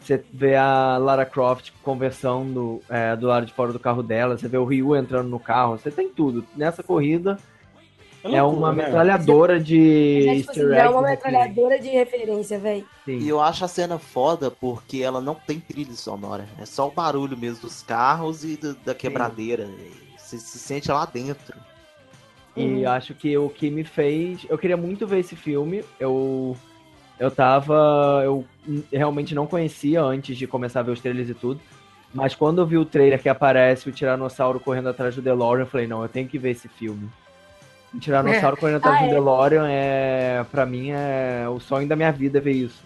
Você 0.00 0.24
vê 0.32 0.56
a 0.56 0.96
Lara 0.98 1.24
Croft 1.26 1.70
conversando 1.82 2.80
é, 2.88 3.14
do 3.14 3.26
lado 3.26 3.46
de 3.46 3.52
fora 3.52 3.72
do 3.72 3.78
carro 3.78 4.02
dela. 4.02 4.36
Você 4.36 4.48
vê 4.48 4.56
o 4.58 4.64
Ryu 4.64 4.96
entrando 4.96 5.28
no 5.28 5.38
carro. 5.38 5.76
Você 5.78 5.90
tem 5.90 6.08
tudo. 6.08 6.44
Nessa 6.56 6.82
corrida 6.82 7.38
é, 8.24 8.28
loucura, 8.42 8.46
uma 8.58 8.72
né? 8.72 8.84
metralhadora 8.84 9.60
de 9.60 10.26
É, 10.28 10.36
tipo 10.36 10.50
assim, 10.50 10.60
é 10.60 10.78
eggs. 10.78 10.88
uma 10.92 11.02
né, 11.02 11.10
metralhadora 11.10 11.78
de 11.78 11.88
referência, 11.88 12.58
velho. 12.58 12.84
E 13.06 13.28
eu 13.28 13.40
acho 13.40 13.64
a 13.64 13.68
cena 13.68 13.98
foda 13.98 14.50
porque 14.50 14.98
ela 15.02 15.20
não 15.20 15.34
tem 15.34 15.60
trilha 15.60 15.92
sonora. 15.94 16.46
É 16.58 16.64
só 16.64 16.88
o 16.88 16.90
barulho 16.90 17.36
mesmo 17.36 17.62
dos 17.62 17.82
carros 17.82 18.42
e 18.44 18.56
do- 18.56 18.74
da 18.76 18.94
quebradeira. 18.94 19.68
Você 20.16 20.38
se 20.38 20.58
sente 20.58 20.90
lá 20.90 21.04
dentro. 21.04 21.54
E 22.56 22.84
acho 22.84 23.14
que 23.14 23.36
o 23.38 23.48
que 23.48 23.70
me 23.70 23.84
fez. 23.84 24.44
Eu 24.48 24.58
queria 24.58 24.76
muito 24.76 25.06
ver 25.06 25.20
esse 25.20 25.36
filme. 25.36 25.84
Eu 25.98 26.56
Eu 27.20 27.30
tava. 27.30 28.22
Eu 28.24 28.46
realmente 28.90 29.34
não 29.34 29.46
conhecia 29.46 30.02
antes 30.02 30.38
de 30.38 30.46
começar 30.46 30.80
a 30.80 30.82
ver 30.82 30.92
os 30.92 31.00
trailers 31.00 31.28
e 31.28 31.34
tudo. 31.34 31.60
Mas 32.14 32.34
quando 32.34 32.60
eu 32.62 32.66
vi 32.66 32.78
o 32.78 32.84
trailer 32.84 33.20
que 33.20 33.28
aparece 33.28 33.88
o 33.88 33.92
Tiranossauro 33.92 34.58
correndo 34.58 34.88
atrás 34.88 35.14
do 35.14 35.22
DeLorean, 35.22 35.62
eu 35.62 35.66
falei, 35.66 35.86
não, 35.86 36.02
eu 36.02 36.08
tenho 36.08 36.26
que 36.26 36.38
ver 36.38 36.50
esse 36.52 36.66
filme. 36.66 37.08
O 37.94 37.98
Tiranossauro 38.00 38.56
correndo 38.56 38.78
atrás 38.78 38.96
Ah, 38.96 39.00
do 39.02 39.06
é. 39.06 39.10
DeLorean 39.10 39.68
é. 39.68 40.44
Pra 40.50 40.64
mim 40.64 40.90
é 40.92 41.46
o 41.48 41.60
sonho 41.60 41.86
da 41.86 41.94
minha 41.94 42.10
vida 42.10 42.40
ver 42.40 42.52
isso. 42.52 42.82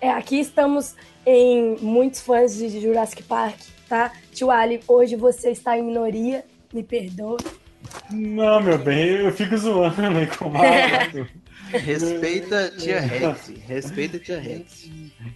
É, 0.00 0.10
aqui 0.10 0.40
estamos 0.40 0.96
em 1.26 1.76
muitos 1.80 2.20
fãs 2.22 2.56
de 2.56 2.80
Jurassic 2.80 3.22
Park, 3.22 3.58
tá? 3.88 4.12
Tio 4.32 4.50
Ali, 4.50 4.80
hoje 4.88 5.14
você 5.14 5.50
está 5.50 5.76
em 5.78 5.82
minoria, 5.82 6.44
me 6.72 6.82
perdoe. 6.82 7.38
Não, 8.10 8.60
meu 8.60 8.78
bem, 8.78 9.08
eu 9.08 9.32
fico 9.32 9.56
zoando 9.56 10.18
aí 10.18 10.26
com 10.26 10.46
o. 10.48 10.52
Respeita 11.70 12.70
tia 12.78 13.00
Rex. 13.00 13.52
Respeita 13.66 14.18
tia 14.18 14.38
Rex. 14.40 14.88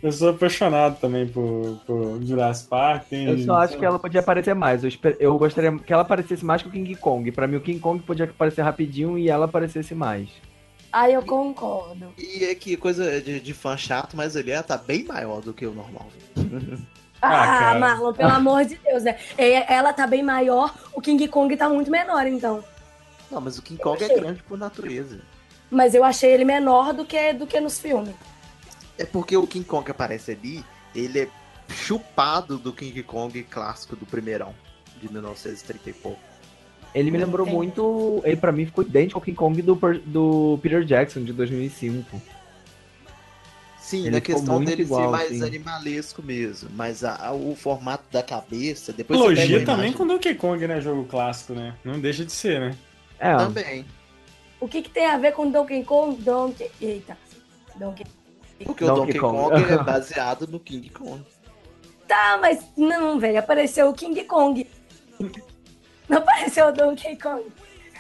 Eu 0.02 0.12
sou 0.12 0.30
apaixonado 0.30 0.98
também 1.00 1.26
por, 1.26 1.80
por 1.86 2.22
Jurassic 2.22 2.68
Park. 2.68 3.04
Tem, 3.08 3.26
Eu 3.26 3.38
só 3.38 3.54
acho 3.56 3.76
que 3.78 3.84
ela 3.84 3.98
podia 3.98 4.20
aparecer 4.20 4.54
mais. 4.54 4.82
Eu, 4.82 4.88
esper- 4.88 5.16
eu 5.20 5.36
gostaria 5.38 5.76
que 5.78 5.92
ela 5.92 6.02
aparecesse 6.02 6.44
mais 6.44 6.62
que 6.62 6.68
o 6.68 6.72
King 6.72 6.94
Kong. 6.96 7.30
Pra 7.32 7.46
mim, 7.46 7.56
o 7.56 7.60
King 7.60 7.78
Kong 7.80 8.02
podia 8.02 8.24
aparecer 8.26 8.62
rapidinho 8.62 9.18
e 9.18 9.28
ela 9.28 9.44
aparecesse 9.46 9.94
mais. 9.94 10.28
Aí 10.92 11.14
eu 11.14 11.22
concordo. 11.22 12.12
E 12.18 12.44
é 12.44 12.54
que 12.54 12.76
coisa 12.76 13.20
de, 13.20 13.38
de 13.40 13.54
fã 13.54 13.76
chato, 13.76 14.16
mas 14.16 14.34
ele 14.34 14.50
é, 14.50 14.60
tá 14.62 14.76
bem 14.76 15.04
maior 15.04 15.40
do 15.40 15.52
que 15.52 15.64
o 15.66 15.72
normal. 15.72 16.08
Ah, 17.22 17.72
Ah. 17.72 17.78
Marlon, 17.78 18.12
pelo 18.14 18.30
amor 18.32 18.64
de 18.64 18.76
Deus, 18.76 19.02
né? 19.04 19.16
É, 19.36 19.72
Ela 19.72 19.92
tá 19.92 20.06
bem 20.06 20.22
maior, 20.22 20.74
o 20.94 21.00
King 21.00 21.28
Kong 21.28 21.54
tá 21.56 21.68
muito 21.68 21.90
menor, 21.90 22.26
então. 22.26 22.64
Não, 23.30 23.40
mas 23.40 23.58
o 23.58 23.62
King 23.62 23.80
Kong 23.80 24.02
é 24.02 24.08
grande 24.08 24.42
por 24.42 24.58
natureza. 24.58 25.20
Mas 25.70 25.94
eu 25.94 26.02
achei 26.04 26.32
ele 26.32 26.44
menor 26.44 26.92
do 26.92 27.04
que, 27.04 27.32
do 27.32 27.46
que 27.46 27.60
nos 27.60 27.78
filmes. 27.78 28.14
É 28.98 29.04
porque 29.04 29.36
o 29.36 29.46
King 29.46 29.64
Kong 29.64 29.84
que 29.84 29.90
aparece 29.90 30.32
ali, 30.32 30.64
ele 30.94 31.20
é 31.20 31.28
chupado 31.72 32.58
do 32.58 32.72
King 32.72 33.02
Kong 33.02 33.42
clássico 33.44 33.94
do 33.96 34.04
primeirão, 34.04 34.54
de 35.00 35.10
1930 35.12 35.90
e 35.90 35.92
pouco. 35.92 36.18
Ele 36.92 37.10
me 37.12 37.18
lembrou 37.18 37.46
Entendi. 37.46 37.56
muito. 37.56 38.20
Ele 38.24 38.36
pra 38.36 38.50
mim 38.50 38.66
ficou 38.66 38.82
idêntico 38.82 39.18
ao 39.18 39.22
King 39.22 39.36
Kong 39.36 39.62
do, 39.62 39.78
do 40.06 40.58
Peter 40.60 40.84
Jackson 40.84 41.22
de 41.22 41.32
2005. 41.32 42.20
Sim, 43.78 44.02
Ele 44.02 44.10
na 44.10 44.20
questão 44.20 44.62
dele 44.62 44.82
igual, 44.82 45.02
ser 45.04 45.08
mais 45.10 45.28
sim. 45.30 45.42
animalesco 45.44 46.22
mesmo. 46.22 46.68
Mas 46.74 47.02
a- 47.02 47.16
a- 47.28 47.32
o 47.32 47.56
formato 47.56 48.04
da 48.12 48.22
cabeça, 48.22 48.92
depois 48.92 49.18
você 49.18 49.26
pega 49.28 49.40
Analogia 49.40 49.56
a 49.56 49.60
também 49.66 49.74
imagem- 49.90 49.92
com 49.96 50.06
Donkey 50.06 50.34
Kong, 50.34 50.66
né? 50.66 50.80
Jogo 50.80 51.04
clássico, 51.04 51.54
né? 51.54 51.74
Não 51.84 51.98
deixa 51.98 52.24
de 52.24 52.32
ser, 52.32 52.60
né? 52.60 52.76
É, 53.18 53.36
Também. 53.36 53.84
O 54.60 54.68
que, 54.68 54.82
que 54.82 54.90
tem 54.90 55.06
a 55.06 55.16
ver 55.16 55.32
com 55.32 55.50
Donkey 55.50 55.82
Kong? 55.84 56.20
Donkey. 56.22 56.70
Eita. 56.80 57.16
Donkey. 57.76 58.04
Porque 58.64 58.84
Donkey 58.84 59.00
o 59.00 59.06
Donkey 59.06 59.18
Kong. 59.18 59.50
Kong, 59.50 59.72
é 59.72 59.78
baseado 59.82 60.46
no 60.46 60.60
King 60.60 60.90
Kong. 60.90 61.24
Tá, 62.06 62.38
mas 62.40 62.64
não, 62.76 63.18
velho. 63.18 63.38
Apareceu 63.38 63.88
o 63.88 63.94
King 63.94 64.22
Kong. 64.24 64.66
Não 66.08 66.18
apareceu 66.18 66.66
o 66.66 66.72
Donkey 66.72 67.16
Kong. 67.16 67.44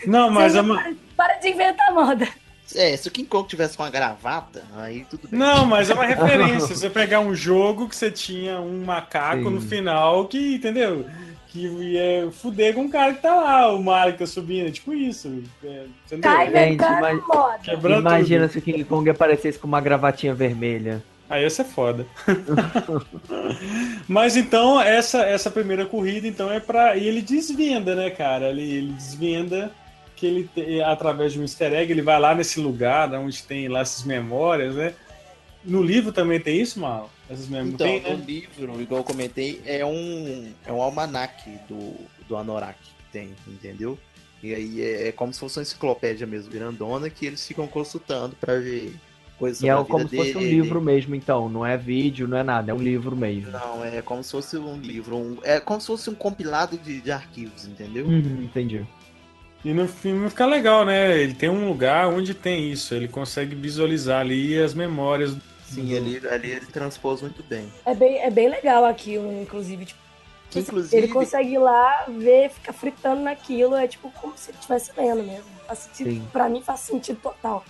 Não, 0.06 0.30
mas 0.30 0.54
é 0.54 0.60
uma... 0.60 0.82
para, 0.82 0.94
para 1.16 1.34
de 1.34 1.48
inventar 1.48 1.92
moda. 1.92 2.28
É, 2.74 2.96
se 2.96 3.08
o 3.08 3.10
King 3.10 3.28
Kong 3.28 3.48
tivesse 3.48 3.76
uma 3.78 3.90
gravata, 3.90 4.64
aí 4.76 5.04
tudo 5.04 5.28
bem. 5.28 5.38
Não, 5.38 5.66
mas 5.66 5.90
é 5.90 5.94
uma 5.94 6.04
referência. 6.06 6.74
Você 6.74 6.90
pegar 6.90 7.20
um 7.20 7.34
jogo 7.34 7.88
que 7.88 7.96
você 7.96 8.10
tinha 8.10 8.60
um 8.60 8.84
macaco 8.84 9.44
Sim. 9.44 9.50
no 9.50 9.60
final 9.60 10.26
que, 10.26 10.56
entendeu? 10.56 11.06
Que 11.52 11.66
ia 11.66 12.30
fuder 12.30 12.74
com 12.74 12.84
o 12.84 12.90
cara 12.90 13.12
que 13.12 13.22
tá 13.22 13.34
lá, 13.34 13.72
o 13.74 13.82
Mario 13.82 14.12
que 14.12 14.20
tá 14.20 14.26
subindo, 14.26 14.70
tipo 14.70 14.94
isso. 14.94 15.42
É, 15.64 15.84
entendeu? 16.06 16.20
Tá 16.30 16.44
Gente, 16.46 16.78
mas- 16.78 17.98
imagina 17.98 18.42
tudo. 18.48 18.52
se 18.52 18.58
o 18.58 18.62
King 18.62 18.84
Kong 18.84 19.10
aparecesse 19.10 19.58
com 19.58 19.66
uma 19.66 19.80
gravatinha 19.80 20.32
vermelha. 20.32 21.02
Aí 21.28 21.42
ia 21.42 21.50
ser 21.50 21.64
foda. 21.64 22.06
Mas 24.08 24.36
então, 24.36 24.80
essa, 24.80 25.22
essa 25.22 25.50
primeira 25.50 25.86
corrida, 25.86 26.26
então, 26.26 26.50
é 26.50 26.58
pra. 26.60 26.96
E 26.96 27.06
ele 27.06 27.22
desvenda, 27.22 27.94
né, 27.94 28.10
cara? 28.10 28.48
Ele, 28.50 28.62
ele 28.62 28.92
desvenda 28.92 29.70
que 30.16 30.26
ele, 30.26 30.50
te- 30.54 30.82
através 30.82 31.32
de 31.32 31.38
um 31.38 31.42
easter 31.42 31.72
egg, 31.72 31.90
ele 31.92 32.02
vai 32.02 32.18
lá 32.18 32.34
nesse 32.34 32.60
lugar 32.60 33.08
da 33.08 33.18
onde 33.20 33.42
tem 33.42 33.68
lá 33.68 33.80
essas 33.80 34.04
memórias, 34.04 34.74
né? 34.74 34.92
No 35.64 35.82
livro 35.82 36.12
também 36.12 36.40
tem 36.40 36.60
isso, 36.60 36.80
Mal? 36.80 37.10
Essas 37.30 37.48
memórias 37.48 37.74
Então, 37.74 37.86
tem, 37.86 38.00
no 38.02 38.08
né? 38.18 38.24
livro, 38.26 38.82
igual 38.82 39.00
eu 39.00 39.04
comentei, 39.04 39.62
é 39.64 39.86
um, 39.86 40.52
é 40.66 40.72
um 40.72 40.82
almanac 40.82 41.48
do, 41.68 41.94
do 42.28 42.36
Anorak 42.36 42.76
que 42.82 43.12
tem, 43.12 43.30
entendeu? 43.46 43.96
E 44.42 44.54
aí 44.54 44.80
é, 44.82 45.08
é 45.08 45.12
como 45.12 45.32
se 45.32 45.38
fosse 45.38 45.58
uma 45.58 45.62
enciclopédia 45.62 46.26
mesmo, 46.26 46.50
grandona, 46.50 47.08
que 47.08 47.26
eles 47.26 47.46
ficam 47.46 47.66
consultando 47.66 48.34
pra 48.40 48.54
ver 48.58 48.94
coisas 49.38 49.62
E 49.62 49.68
é 49.68 49.74
como 49.84 50.08
se 50.08 50.16
fosse 50.16 50.36
um 50.36 50.40
dele. 50.40 50.50
livro 50.50 50.80
mesmo, 50.80 51.14
então. 51.14 51.48
Não 51.48 51.64
é 51.64 51.76
vídeo, 51.76 52.26
não 52.26 52.38
é 52.38 52.42
nada, 52.42 52.72
é 52.72 52.74
um 52.74 52.82
livro 52.82 53.14
mesmo. 53.14 53.50
Não, 53.52 53.84
é 53.84 54.02
como 54.02 54.24
se 54.24 54.30
fosse 54.32 54.56
um 54.56 54.78
livro. 54.80 55.16
um- 55.16 55.38
é 55.42 55.60
como 55.60 55.80
se 55.80 55.86
fosse 55.86 56.10
um 56.10 56.14
compilado 56.14 56.76
de, 56.78 57.00
de 57.00 57.12
arquivos, 57.12 57.66
entendeu? 57.66 58.06
Uhum, 58.06 58.42
entendi. 58.42 58.84
E 59.62 59.74
no 59.74 59.86
filme 59.86 60.28
fica 60.30 60.46
legal, 60.46 60.86
né? 60.86 61.20
Ele 61.20 61.34
tem 61.34 61.50
um 61.50 61.68
lugar 61.68 62.08
onde 62.08 62.32
tem 62.32 62.72
isso. 62.72 62.94
Ele 62.94 63.06
consegue 63.06 63.54
visualizar 63.54 64.20
ali 64.22 64.58
as 64.58 64.72
memórias. 64.72 65.36
Sim, 65.74 65.96
ali, 65.96 66.26
ali 66.28 66.50
ele 66.50 66.66
transpôs 66.66 67.22
muito 67.22 67.42
bem. 67.42 67.72
É 67.86 67.94
bem, 67.94 68.18
é 68.20 68.30
bem 68.30 68.48
legal 68.48 68.84
aquilo, 68.84 69.30
inclusive. 69.40 69.86
Tipo, 69.86 70.00
Que, 70.50 70.58
inclusive, 70.60 70.96
ele 70.96 71.08
consegue 71.12 71.52
ir 71.54 71.58
lá, 71.58 72.06
ver, 72.08 72.50
ficar 72.50 72.72
fritando 72.72 73.22
naquilo. 73.22 73.74
É 73.76 73.86
tipo 73.86 74.10
como 74.20 74.36
se 74.36 74.50
ele 74.50 74.58
estivesse 74.58 74.90
lendo 74.96 75.22
mesmo. 75.22 75.44
Faz 75.66 75.78
sentido, 75.80 76.10
Sim. 76.10 76.28
pra 76.32 76.48
mim 76.48 76.60
faz 76.62 76.80
sentido 76.80 77.20
total. 77.20 77.64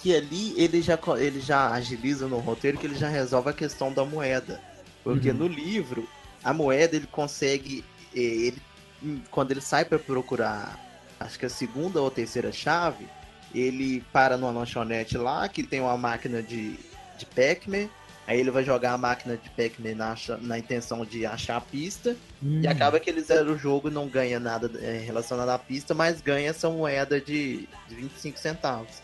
que 0.00 0.14
ali 0.14 0.54
ele 0.56 0.80
já, 0.80 0.96
ele 1.18 1.40
já 1.40 1.70
agiliza 1.72 2.28
no 2.28 2.38
roteiro 2.38 2.78
que 2.78 2.86
ele 2.86 2.94
já 2.94 3.08
resolve 3.08 3.50
a 3.50 3.52
questão 3.52 3.92
da 3.92 4.04
moeda. 4.04 4.60
Porque 5.02 5.30
Uhum. 5.30 5.36
no 5.38 5.46
livro, 5.48 6.06
a 6.44 6.52
moeda 6.52 6.94
ele 6.96 7.06
consegue. 7.08 7.84
Ele, 8.14 8.58
hum, 9.02 9.20
quando 9.30 9.50
ele 9.50 9.60
sai 9.60 9.84
para 9.84 9.98
procurar, 9.98 10.78
acho 11.18 11.36
que 11.38 11.46
a 11.46 11.48
segunda 11.48 12.00
ou 12.00 12.10
terceira 12.12 12.52
chave, 12.52 13.08
ele 13.54 14.04
para 14.12 14.36
numa 14.36 14.52
lanchonete 14.52 15.16
lá 15.18 15.48
que 15.48 15.62
tem 15.64 15.80
uma 15.80 15.96
máquina 15.96 16.42
de, 16.42 16.78
de 17.18 17.26
Pac-Man. 17.26 17.88
Aí 18.26 18.38
ele 18.40 18.50
vai 18.50 18.62
jogar 18.62 18.92
a 18.92 18.98
máquina 18.98 19.36
de 19.38 19.48
Pac-Man 19.50 19.94
na, 19.94 20.14
na 20.42 20.58
intenção 20.58 21.04
de 21.04 21.24
achar 21.24 21.56
a 21.56 21.60
pista. 21.62 22.14
Hum. 22.42 22.60
E 22.62 22.66
acaba 22.68 23.00
que 23.00 23.08
ele 23.08 23.22
zera 23.22 23.50
o 23.50 23.56
jogo 23.56 23.88
e 23.88 23.92
não 23.92 24.06
ganha 24.06 24.38
nada 24.38 24.70
eh, 24.82 25.02
relacionado 25.04 25.48
à 25.48 25.58
pista, 25.58 25.94
mas 25.94 26.20
ganha 26.20 26.50
essa 26.50 26.68
moeda 26.68 27.18
de, 27.20 27.66
de 27.88 27.94
25 27.94 28.38
centavos. 28.38 29.02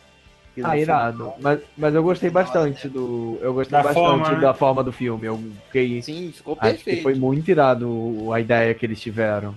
E 0.56 0.60
Ah, 0.62 0.76
irado. 0.78 1.32
Mas, 1.40 1.60
mas 1.76 1.94
eu 1.94 2.02
gostei 2.02 2.28
bastante 2.30 2.86
do. 2.88 3.38
Eu 3.40 3.54
gostei 3.54 3.72
Da 3.78 3.82
bastante 3.82 4.04
forma, 4.04 4.30
né? 4.32 4.40
da 4.40 4.54
forma 4.54 4.84
do 4.84 4.92
filme. 4.92 5.26
Eu 5.26 5.42
fiquei. 5.66 6.00
Sim, 6.02 6.30
ficou 6.30 6.56
Acho 6.60 6.74
perfeito. 6.74 6.96
que 6.98 7.02
foi 7.02 7.14
muito 7.14 7.50
irado 7.50 8.30
a 8.32 8.38
ideia 8.40 8.72
que 8.74 8.84
eles 8.86 9.00
tiveram. 9.00 9.56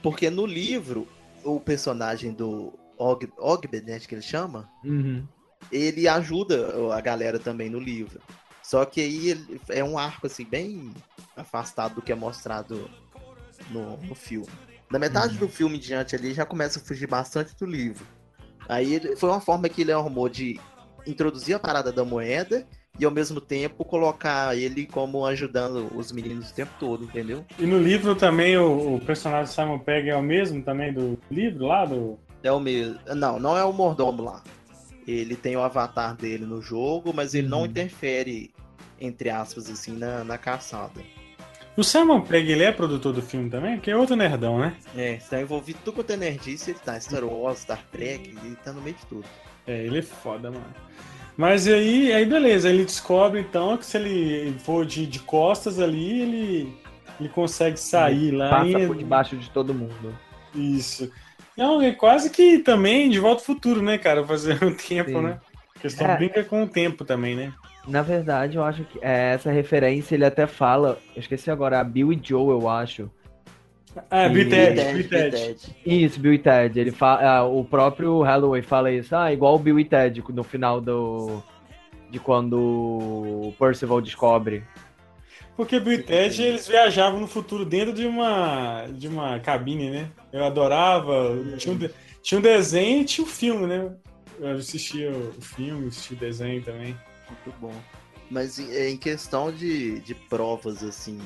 Porque 0.00 0.30
no 0.30 0.46
livro, 0.46 1.06
o 1.44 1.58
personagem 1.60 2.32
do 2.32 2.72
Og 2.96 3.28
Ogbed, 3.36 3.84
né, 3.84 3.96
acho 3.96 4.08
que 4.08 4.14
ele 4.14 4.22
chama, 4.22 4.70
Uhum. 4.84 5.22
Ele 5.70 6.08
ajuda 6.08 6.74
a 6.94 7.00
galera 7.00 7.38
também 7.38 7.68
no 7.70 7.78
livro. 7.78 8.20
Só 8.62 8.84
que 8.84 9.00
aí 9.00 9.46
é 9.70 9.82
um 9.82 9.98
arco 9.98 10.26
assim 10.26 10.44
bem 10.44 10.92
afastado 11.36 11.96
do 11.96 12.02
que 12.02 12.12
é 12.12 12.14
mostrado 12.14 12.90
no, 13.70 13.96
no 13.98 14.14
filme. 14.14 14.48
Da 14.90 14.98
metade 14.98 15.36
do 15.36 15.48
filme 15.48 15.76
em 15.76 15.80
diante 15.80 16.14
ali 16.16 16.32
já 16.34 16.44
começa 16.46 16.78
a 16.78 16.82
fugir 16.82 17.06
bastante 17.06 17.54
do 17.56 17.66
livro. 17.66 18.06
Aí 18.68 18.94
ele- 18.94 19.16
foi 19.16 19.30
uma 19.30 19.40
forma 19.40 19.68
que 19.68 19.82
ele 19.82 19.92
arrumou 19.92 20.28
de 20.28 20.58
introduzir 21.06 21.54
a 21.54 21.58
parada 21.58 21.90
da 21.92 22.04
moeda 22.04 22.66
e 22.98 23.04
ao 23.04 23.10
mesmo 23.10 23.40
tempo 23.40 23.84
colocar 23.84 24.56
ele 24.56 24.86
como 24.86 25.24
ajudando 25.24 25.88
os 25.96 26.10
meninos 26.12 26.50
o 26.50 26.54
tempo 26.54 26.72
todo, 26.78 27.04
entendeu? 27.04 27.44
E 27.58 27.64
no 27.64 27.78
livro 27.78 28.14
também 28.14 28.58
o, 28.58 28.96
o 28.96 29.00
personagem 29.00 29.52
Simon 29.54 29.78
Pegg 29.78 30.10
é 30.10 30.16
o 30.16 30.22
mesmo 30.22 30.62
também 30.62 30.92
do 30.92 31.18
livro 31.30 31.66
lá? 31.66 31.84
Do... 31.86 32.18
É 32.42 32.50
o 32.52 32.58
mesmo. 32.60 32.98
Não, 33.14 33.38
não 33.38 33.56
é 33.56 33.64
o 33.64 33.72
mordomo 33.72 34.22
lá. 34.24 34.42
Ele 35.10 35.34
tem 35.36 35.56
o 35.56 35.62
avatar 35.62 36.14
dele 36.14 36.44
no 36.44 36.60
jogo, 36.60 37.12
mas 37.14 37.34
ele 37.34 37.48
não 37.48 37.60
Uhum. 37.60 37.66
interfere, 37.66 38.50
entre 39.00 39.30
aspas, 39.30 39.70
assim, 39.70 39.92
na, 39.96 40.22
na 40.22 40.36
caçada. 40.36 41.00
O 41.76 41.82
Simon 41.84 42.20
Pegg, 42.22 42.50
ele 42.50 42.64
é 42.64 42.72
produtor 42.72 43.12
do 43.12 43.22
filme 43.22 43.48
também? 43.48 43.78
Que 43.78 43.90
é 43.90 43.96
outro 43.96 44.16
nerdão, 44.16 44.58
né? 44.58 44.76
É, 44.96 45.14
está 45.14 45.40
envolvido 45.40 45.78
tudo 45.84 45.94
quanto 45.94 46.10
é 46.12 46.16
nerdice, 46.16 46.72
ele 46.72 46.78
tá. 46.84 47.00
Star 47.00 47.24
Wars, 47.24 47.60
Star 47.60 47.82
Trek, 47.92 48.34
ele 48.44 48.56
tá 48.56 48.72
no 48.72 48.82
meio 48.82 48.96
de 48.96 49.06
tudo. 49.06 49.24
É, 49.66 49.84
ele 49.86 49.98
é 50.00 50.02
foda, 50.02 50.50
mano. 50.50 50.64
Mas 51.36 51.68
aí, 51.68 52.12
aí 52.12 52.26
beleza, 52.26 52.68
ele 52.68 52.84
descobre 52.84 53.40
então 53.40 53.76
que 53.76 53.86
se 53.86 53.96
ele 53.96 54.58
for 54.58 54.84
de, 54.84 55.06
de 55.06 55.20
costas 55.20 55.78
ali, 55.78 56.20
ele, 56.20 56.76
ele 57.20 57.28
consegue 57.28 57.78
sair 57.78 58.32
lá 58.32 58.50
Passa 58.50 58.78
e- 58.80 58.86
por 58.88 58.96
debaixo 58.96 59.36
de 59.36 59.48
todo 59.50 59.72
mundo. 59.72 60.12
Isso. 60.52 61.08
Não, 61.58 61.82
é 61.82 61.90
quase 61.92 62.30
que 62.30 62.60
também 62.60 63.10
de 63.10 63.18
volta 63.18 63.42
ao 63.42 63.44
futuro, 63.46 63.82
né, 63.82 63.98
cara? 63.98 64.24
Fazer 64.24 64.62
um 64.64 64.72
tempo, 64.74 65.10
Sim. 65.10 65.22
né? 65.22 65.38
A 65.76 65.80
questão 65.80 66.06
É. 66.06 66.16
brinca 66.16 66.44
com 66.44 66.62
o 66.62 66.68
tempo 66.68 67.04
também, 67.04 67.34
né? 67.34 67.52
Na 67.86 68.00
verdade, 68.02 68.56
eu 68.56 68.62
acho 68.62 68.84
que 68.84 68.98
é, 69.02 69.32
essa 69.34 69.50
referência 69.50 70.14
ele 70.14 70.24
até 70.24 70.46
fala. 70.46 70.98
Eu 71.16 71.20
esqueci 71.20 71.50
agora, 71.50 71.80
a 71.80 71.84
Bill 71.84 72.12
e 72.12 72.20
Joe, 72.22 72.50
eu 72.50 72.68
acho. 72.68 73.10
Ah, 74.10 74.26
E- 74.26 74.28
Bill 74.28 74.42
e 74.42 74.50
Ted, 74.50 74.74
Ted, 74.76 74.92
Bill 74.92 75.00
e 75.00 75.08
Ted. 75.30 75.76
Isso, 75.84 76.20
Bill 76.20 76.34
e 76.34 76.38
Ted. 76.38 76.78
Ele 76.78 76.92
fala, 76.92 77.22
ah, 77.38 77.44
o 77.44 77.64
próprio 77.64 78.22
Holloway 78.22 78.62
fala 78.62 78.92
isso. 78.92 79.16
Ah, 79.16 79.32
igual 79.32 79.54
o 79.56 79.58
Bill 79.58 79.80
e 79.80 79.84
Ted 79.84 80.22
no 80.28 80.44
final 80.44 80.80
do 80.80 81.42
De 82.10 82.20
quando 82.20 82.58
o 82.58 83.54
Percival 83.58 84.00
descobre. 84.00 84.62
Porque 85.58 85.80
Bill 85.80 85.94
e 85.94 86.02
Ted, 86.04 86.40
eles 86.40 86.68
viajavam 86.68 87.18
no 87.18 87.26
futuro 87.26 87.64
dentro 87.64 87.92
de 87.92 88.06
uma, 88.06 88.86
de 88.92 89.08
uma 89.08 89.40
cabine, 89.40 89.90
né? 89.90 90.08
Eu 90.32 90.44
adorava. 90.44 91.36
Tinha 91.56 91.74
um, 91.74 91.90
tinha 92.22 92.38
um 92.38 92.42
desenho 92.42 93.00
e 93.00 93.04
tinha 93.04 93.26
o 93.26 93.28
filme, 93.28 93.66
né? 93.66 93.90
Eu 94.38 94.50
assistia 94.50 95.10
o 95.10 95.42
filme, 95.42 95.88
assistia 95.88 96.16
o 96.16 96.20
desenho 96.20 96.62
também. 96.62 96.96
Muito 97.28 97.58
bom. 97.60 97.74
Mas 98.30 98.60
em 98.60 98.92
em 98.92 98.96
questão 98.96 99.50
de, 99.50 99.98
de 99.98 100.14
provas, 100.14 100.84
assim, 100.84 101.20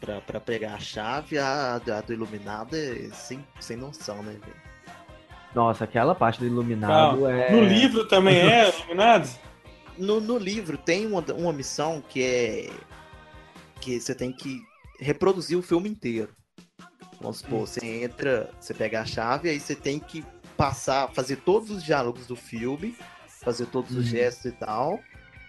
pra, 0.00 0.20
pra 0.20 0.40
pegar 0.40 0.74
a 0.74 0.80
chave, 0.80 1.38
a, 1.38 1.76
a 1.76 2.00
do 2.00 2.12
Iluminado 2.12 2.74
é 2.74 3.10
sem, 3.12 3.46
sem 3.60 3.76
noção, 3.76 4.24
né, 4.24 4.32
velho? 4.32 4.56
Nossa, 5.54 5.84
aquela 5.84 6.16
parte 6.16 6.40
do 6.40 6.46
iluminado 6.46 7.28
é. 7.28 7.52
No 7.52 7.62
livro 7.62 8.08
também 8.08 8.38
é 8.38 8.70
iluminado? 8.70 9.28
No, 9.96 10.20
no 10.20 10.36
livro 10.36 10.76
tem 10.76 11.06
uma, 11.06 11.24
uma 11.36 11.52
missão 11.52 12.02
que 12.08 12.20
é 12.20 12.68
que 13.84 14.00
você 14.00 14.14
tem 14.14 14.32
que 14.32 14.62
reproduzir 14.98 15.58
o 15.58 15.62
filme 15.62 15.88
inteiro. 15.90 16.34
Vamos 17.20 17.38
supor, 17.38 17.66
você 17.66 17.84
entra, 17.84 18.50
você 18.58 18.72
pega 18.72 19.00
a 19.00 19.04
chave, 19.04 19.48
aí 19.50 19.60
você 19.60 19.74
tem 19.74 19.98
que 19.98 20.24
passar, 20.56 21.12
fazer 21.12 21.36
todos 21.36 21.70
os 21.70 21.82
diálogos 21.84 22.26
do 22.26 22.34
filme, 22.36 22.96
fazer 23.42 23.66
todos 23.66 23.90
os 23.90 23.98
Uhum. 23.98 24.10
gestos 24.10 24.46
e 24.46 24.52
tal. 24.52 25.00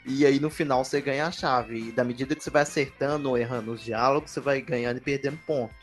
E 0.05 0.25
aí 0.25 0.39
no 0.39 0.49
final 0.49 0.83
você 0.83 1.01
ganha 1.01 1.25
a 1.25 1.31
chave. 1.31 1.89
E 1.89 1.91
da 1.91 2.03
medida 2.03 2.36
que 2.36 2.43
você 2.43 2.49
vai 2.49 2.61
acertando 2.63 3.29
ou 3.29 3.38
errando 3.38 3.71
os 3.71 3.81
diálogos, 3.81 4.31
você 4.31 4.39
vai 4.39 4.61
ganhando 4.61 4.97
e 4.97 5.01
perdendo 5.01 5.38
ponto. 5.47 5.73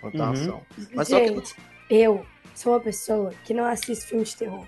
Pontuação. 0.00 0.62
Mas 0.94 1.08
só 1.08 1.18
que 1.18 1.28
Gente, 1.28 1.56
eu 1.90 2.24
sou 2.54 2.74
uma 2.74 2.80
pessoa 2.80 3.32
que 3.44 3.52
não 3.54 3.64
assiste 3.64 4.06
filme 4.06 4.24
de 4.24 4.36
terror. 4.36 4.66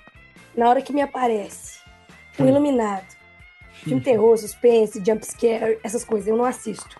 Na 0.56 0.68
hora 0.68 0.80
que 0.82 0.92
me 0.92 1.02
aparece 1.02 1.78
o 2.38 2.42
Hum. 2.42 2.48
Iluminado, 2.48 3.06
filme 3.84 4.02
terror, 4.02 4.36
suspense, 4.36 5.02
jump 5.04 5.24
scare, 5.24 5.78
essas 5.82 6.04
coisas, 6.04 6.28
eu 6.28 6.36
não 6.36 6.44
assisto. 6.44 6.96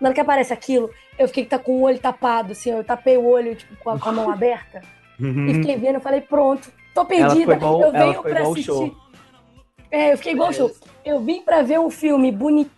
Na 0.00 0.08
hora 0.08 0.14
que 0.14 0.20
aparece 0.20 0.52
aquilo, 0.52 0.90
eu 1.18 1.28
fiquei 1.28 1.44
que 1.44 1.50
tá 1.50 1.58
com 1.58 1.72
o 1.78 1.82
olho 1.82 1.98
tapado, 1.98 2.52
assim, 2.52 2.70
eu 2.70 2.82
tapei 2.84 3.16
o 3.16 3.24
olho, 3.26 3.54
tipo, 3.54 3.74
com 3.76 3.90
a, 3.90 3.98
com 3.98 4.08
a 4.08 4.12
mão 4.12 4.30
aberta, 4.30 4.82
e 5.20 5.54
fiquei 5.54 5.76
vendo, 5.76 5.96
eu 5.96 6.00
falei, 6.00 6.20
pronto, 6.20 6.70
tô 6.94 7.04
perdida, 7.04 7.34
Uhum. 7.40 7.44
foi 7.44 7.54
igual- 7.56 7.80
eu 7.82 7.94
ela 7.94 8.10
venho 8.10 8.22
foi 8.22 8.30
pra 8.32 8.42
assistir. 8.42 8.62
show. 8.64 8.96
É, 9.90 10.12
eu 10.12 10.16
fiquei 10.18 10.32
igual 10.32 10.50
o 10.50 10.52
show. 10.52 10.70
Eu 11.04 11.20
vim 11.20 11.40
pra 11.42 11.62
ver 11.62 11.78
um 11.80 11.90
filme 11.90 12.30
bonito 12.30 12.70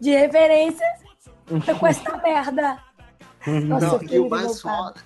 de 0.00 0.10
referência 0.10 0.86
com 1.78 1.86
essa 1.86 2.16
merda. 2.18 2.78
Nossa, 3.46 3.86
eu 3.86 4.02
Não, 4.02 4.14
e 4.14 4.18
o 4.18 4.28
mais 4.28 4.60
foda. 4.60 5.00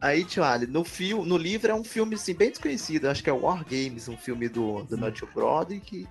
Aí, 0.00 0.24
tio 0.24 0.44
Ali, 0.44 0.66
no, 0.66 0.84
fio, 0.84 1.24
no 1.24 1.36
livro 1.36 1.70
é 1.70 1.74
um 1.74 1.84
filme 1.84 2.14
assim, 2.16 2.34
bem 2.34 2.50
desconhecido. 2.50 3.06
Acho 3.06 3.22
que 3.22 3.30
é 3.30 3.32
War 3.32 3.64
Games, 3.64 4.08
um 4.08 4.16
filme 4.16 4.48
do, 4.48 4.82
do 4.84 4.98
Matthew 4.98 5.28
Broderick. 5.34 6.06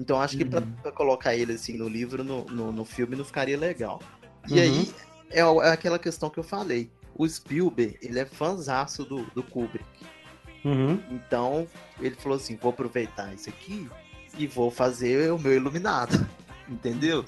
Então 0.00 0.20
acho 0.20 0.36
que 0.36 0.44
pra, 0.44 0.60
Uhum. 0.60 0.72
pra 0.82 0.90
colocar 0.92 1.34
ele 1.34 1.52
assim 1.52 1.76
no 1.76 1.88
livro, 1.88 2.24
no, 2.24 2.44
no, 2.46 2.72
no 2.72 2.84
filme, 2.84 3.14
não 3.16 3.24
ficaria 3.24 3.58
legal. 3.58 4.00
E 4.48 4.54
Uhum. 4.54 4.58
aí 4.60 4.94
é, 5.30 5.40
é 5.40 5.70
aquela 5.72 5.98
questão 5.98 6.30
que 6.30 6.38
eu 6.38 6.44
falei. 6.44 6.90
O 7.14 7.28
Spielberg, 7.28 7.98
ele 8.00 8.18
é 8.18 8.24
fãzaço 8.24 9.04
do, 9.04 9.24
do 9.34 9.42
Kubrick. 9.42 9.84
Uhum. 10.64 11.00
Então 11.10 11.66
ele 12.00 12.14
falou 12.16 12.36
assim: 12.36 12.56
vou 12.56 12.70
aproveitar 12.70 13.34
isso 13.34 13.48
aqui 13.48 13.88
e 14.38 14.46
vou 14.46 14.70
fazer 14.70 15.30
o 15.32 15.38
meu 15.38 15.54
iluminado. 15.54 16.26
Entendeu? 16.68 17.24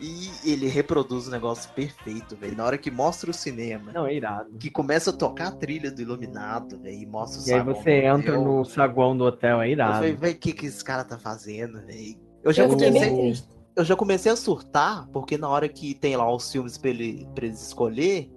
E 0.00 0.30
ele 0.44 0.66
reproduz 0.66 1.28
o 1.28 1.30
negócio 1.30 1.70
perfeito, 1.72 2.36
velho. 2.36 2.56
Na 2.56 2.64
hora 2.64 2.76
que 2.76 2.90
mostra 2.90 3.30
o 3.30 3.34
cinema, 3.34 3.92
Não, 3.92 4.06
é 4.06 4.14
irado. 4.14 4.50
que 4.58 4.68
começa 4.70 5.10
a 5.10 5.12
tocar 5.12 5.48
a 5.48 5.52
trilha 5.52 5.90
do 5.90 6.02
Iluminado, 6.02 6.78
velho, 6.80 6.96
e 7.02 7.06
mostra 7.06 7.40
o 7.40 7.48
E 7.48 7.52
aí 7.52 7.62
você 7.64 7.90
entra 8.04 8.32
hotel. 8.38 8.44
no 8.44 8.64
saguão 8.64 9.16
do 9.16 9.24
hotel, 9.24 9.62
é 9.62 9.68
Eu 9.68 9.72
irado. 9.72 9.94
falei, 9.94 10.12
velho, 10.16 10.34
o 10.34 10.38
que, 10.38 10.52
que 10.52 10.66
esse 10.66 10.82
cara 10.84 11.04
tá 11.04 11.18
fazendo, 11.18 11.80
velho? 11.86 12.16
Eu 12.42 12.52
já 12.52 12.64
Eu 12.64 12.70
comecei. 12.70 13.34
Eu 13.76 13.84
já 13.84 13.96
comecei 13.96 14.30
a 14.30 14.36
surtar, 14.36 15.08
porque 15.08 15.36
na 15.36 15.48
hora 15.48 15.68
que 15.68 15.94
tem 15.94 16.16
lá 16.16 16.32
os 16.32 16.50
filmes 16.50 16.78
pra, 16.78 16.90
ele, 16.90 17.28
pra 17.34 17.44
eles 17.46 17.60
escolher, 17.66 18.30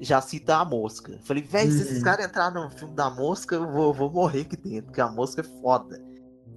já 0.00 0.20
cita 0.22 0.56
a 0.56 0.64
mosca. 0.64 1.12
Eu 1.12 1.18
Falei, 1.20 1.42
velho, 1.42 1.70
se 1.70 1.82
esses 1.82 1.98
Uhum. 1.98 2.04
caras 2.04 2.26
entrarem 2.26 2.62
no 2.62 2.70
filme 2.70 2.94
da 2.94 3.10
mosca, 3.10 3.56
eu 3.56 3.70
vou, 3.70 3.92
vou 3.92 4.10
morrer 4.10 4.42
aqui 4.42 4.56
dentro, 4.56 4.86
porque 4.86 5.00
a 5.02 5.08
mosca 5.10 5.42
é 5.42 5.60
foda. 5.60 5.98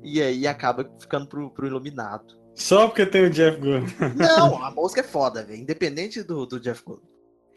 E 0.02 0.22
aí 0.22 0.48
acaba 0.48 0.90
ficando 1.00 1.28
pro, 1.28 1.50
pro 1.52 1.68
Iluminado. 1.68 2.42
Só 2.56 2.88
porque 2.88 3.06
tem 3.06 3.24
o 3.26 3.30
Jeff 3.30 3.58
Goldblum. 3.60 3.86
Não, 4.16 4.64
a 4.64 4.72
mosca 4.72 5.00
é 5.02 5.04
foda, 5.04 5.44
velho. 5.44 5.62
Independente 5.62 6.22
do, 6.24 6.46
do 6.46 6.60
Jeff 6.60 6.84
Goldblum. 6.84 7.08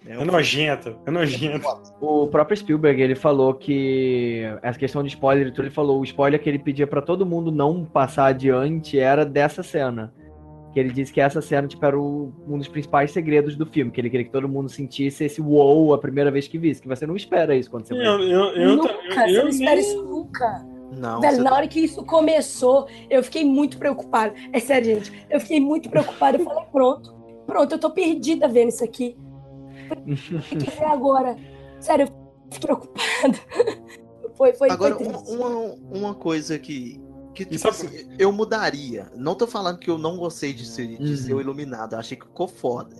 É 0.08 0.24
nojento, 0.24 0.96
é 1.04 1.10
nojento. 1.10 1.66
O 2.00 2.28
próprio 2.28 2.56
Spielberg, 2.56 3.02
ele 3.02 3.16
falou 3.16 3.52
que 3.54 4.42
essa 4.62 4.78
questão 4.78 5.02
de 5.02 5.08
spoiler 5.08 5.48
e 5.48 5.50
tudo, 5.50 5.64
ele 5.64 5.74
falou 5.74 6.00
o 6.00 6.04
spoiler 6.04 6.40
que 6.40 6.48
ele 6.48 6.60
pedia 6.60 6.86
pra 6.86 7.02
todo 7.02 7.26
mundo 7.26 7.50
não 7.50 7.84
passar 7.84 8.26
adiante 8.26 8.98
era 9.00 9.24
dessa 9.26 9.64
cena. 9.64 10.14
Que 10.72 10.78
ele 10.78 10.90
disse 10.92 11.12
que 11.12 11.20
essa 11.20 11.40
cena 11.42 11.66
tipo, 11.66 11.84
era 11.84 11.98
o- 11.98 12.32
um 12.46 12.56
dos 12.56 12.68
principais 12.68 13.10
segredos 13.10 13.56
do 13.56 13.66
filme, 13.66 13.90
que 13.90 14.00
ele 14.00 14.08
queria 14.10 14.26
que 14.26 14.30
todo 14.30 14.48
mundo 14.48 14.68
sentisse 14.68 15.24
esse 15.24 15.40
wow 15.40 15.92
a 15.92 15.98
primeira 15.98 16.30
vez 16.30 16.46
que 16.46 16.56
visse, 16.58 16.80
que 16.82 16.86
você 16.88 17.04
não 17.06 17.16
espera 17.16 17.56
isso 17.56 17.68
quando 17.70 17.86
você 17.86 17.94
Eu, 17.94 17.98
vai. 17.98 18.32
eu, 18.32 18.40
eu, 18.54 18.76
nunca, 18.76 18.90
eu, 18.92 19.12
você 19.12 19.38
eu 19.38 19.42
não 19.42 19.48
espera 19.48 19.70
nem- 19.74 19.80
isso 19.80 20.04
nunca. 20.04 20.66
Não, 20.92 21.20
Velho, 21.20 21.42
na 21.42 21.50
tá- 21.50 21.56
hora 21.56 21.68
que 21.68 21.80
isso 21.80 22.04
começou, 22.04 22.86
eu 23.10 23.22
fiquei 23.22 23.44
muito 23.44 23.78
preocupada. 23.78 24.34
É 24.52 24.60
sério, 24.60 24.94
gente. 24.94 25.26
Eu 25.28 25.40
fiquei 25.40 25.60
muito 25.60 25.88
preocupada. 25.90 26.38
Eu 26.38 26.44
falei, 26.44 26.64
pronto, 26.70 27.14
pronto, 27.46 27.72
eu 27.72 27.78
tô 27.78 27.90
perdida 27.90 28.46
vendo 28.48 28.68
isso 28.68 28.84
aqui. 28.84 29.16
O 30.52 30.58
que 30.58 30.82
é 30.82 30.86
agora? 30.86 31.36
Sério, 31.80 32.06
eu 32.06 32.12
fiquei 32.52 32.60
preocupada. 32.60 33.38
Foi, 34.36 34.52
foi, 34.52 34.70
Agora, 34.70 34.94
foi 34.96 35.06
uma, 35.06 35.48
uma, 35.90 36.14
coisa 36.14 36.58
que, 36.58 37.00
que 37.34 37.42
tipo 37.46 37.68
assim, 37.68 37.88
eu 38.18 38.30
mudaria. 38.30 39.10
Não 39.16 39.34
tô 39.34 39.46
falando 39.46 39.78
que 39.78 39.88
eu 39.88 39.96
não 39.96 40.18
gostei 40.18 40.52
de 40.52 40.66
ser, 40.66 40.86
de 40.98 41.10
Uhum. 41.10 41.16
ser 41.16 41.32
o 41.32 41.40
Iluminado, 41.40 41.94
eu 41.94 41.98
achei 41.98 42.18
que 42.18 42.26
ficou 42.26 42.46
foda. 42.46 42.94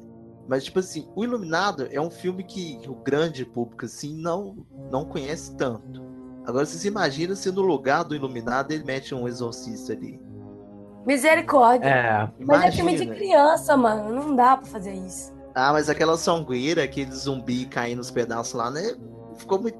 Mas, 0.49 0.65
tipo 0.65 0.79
assim, 0.79 1.07
o 1.15 1.23
Iluminado 1.25 1.89
é 1.91 2.01
um 2.01 2.11
filme 2.11 2.43
que 2.43 2.81
o 2.89 2.95
grande 2.95 3.45
público, 3.45 3.85
assim, 3.85 4.17
não, 4.17 4.57
não 4.91 5.05
conhece 5.05 5.55
tanto. 5.57 6.03
Agora, 6.47 6.65
vocês 6.65 6.85
imaginam 6.85 7.35
se 7.35 7.51
no 7.51 7.63
lugar 7.63 8.05
do 8.05 8.15
Iluminado 8.15 8.73
ele 8.73 8.85
mete 8.85 9.15
um 9.15 9.27
exorcista 9.27 9.93
ali. 9.93 10.21
Misericórdia. 11.05 11.89
É, 11.89 12.31
Mas 12.45 12.65
é 12.65 12.71
filme 12.73 12.97
de 12.97 13.05
Imagina. 13.05 13.15
criança, 13.17 13.77
mano. 13.77 14.15
Não 14.15 14.35
dá 14.35 14.57
pra 14.57 14.67
fazer 14.67 14.93
isso. 14.93 15.35
Ah, 15.55 15.73
mas 15.73 15.89
aquela 15.89 16.17
songueira, 16.17 16.85
aquele 16.85 17.11
zumbi 17.13 17.65
caindo 17.65 17.99
nos 17.99 18.11
pedaços 18.11 18.53
lá, 18.55 18.71
né? 18.71 18.95
Ficou 19.37 19.61
muito 19.61 19.79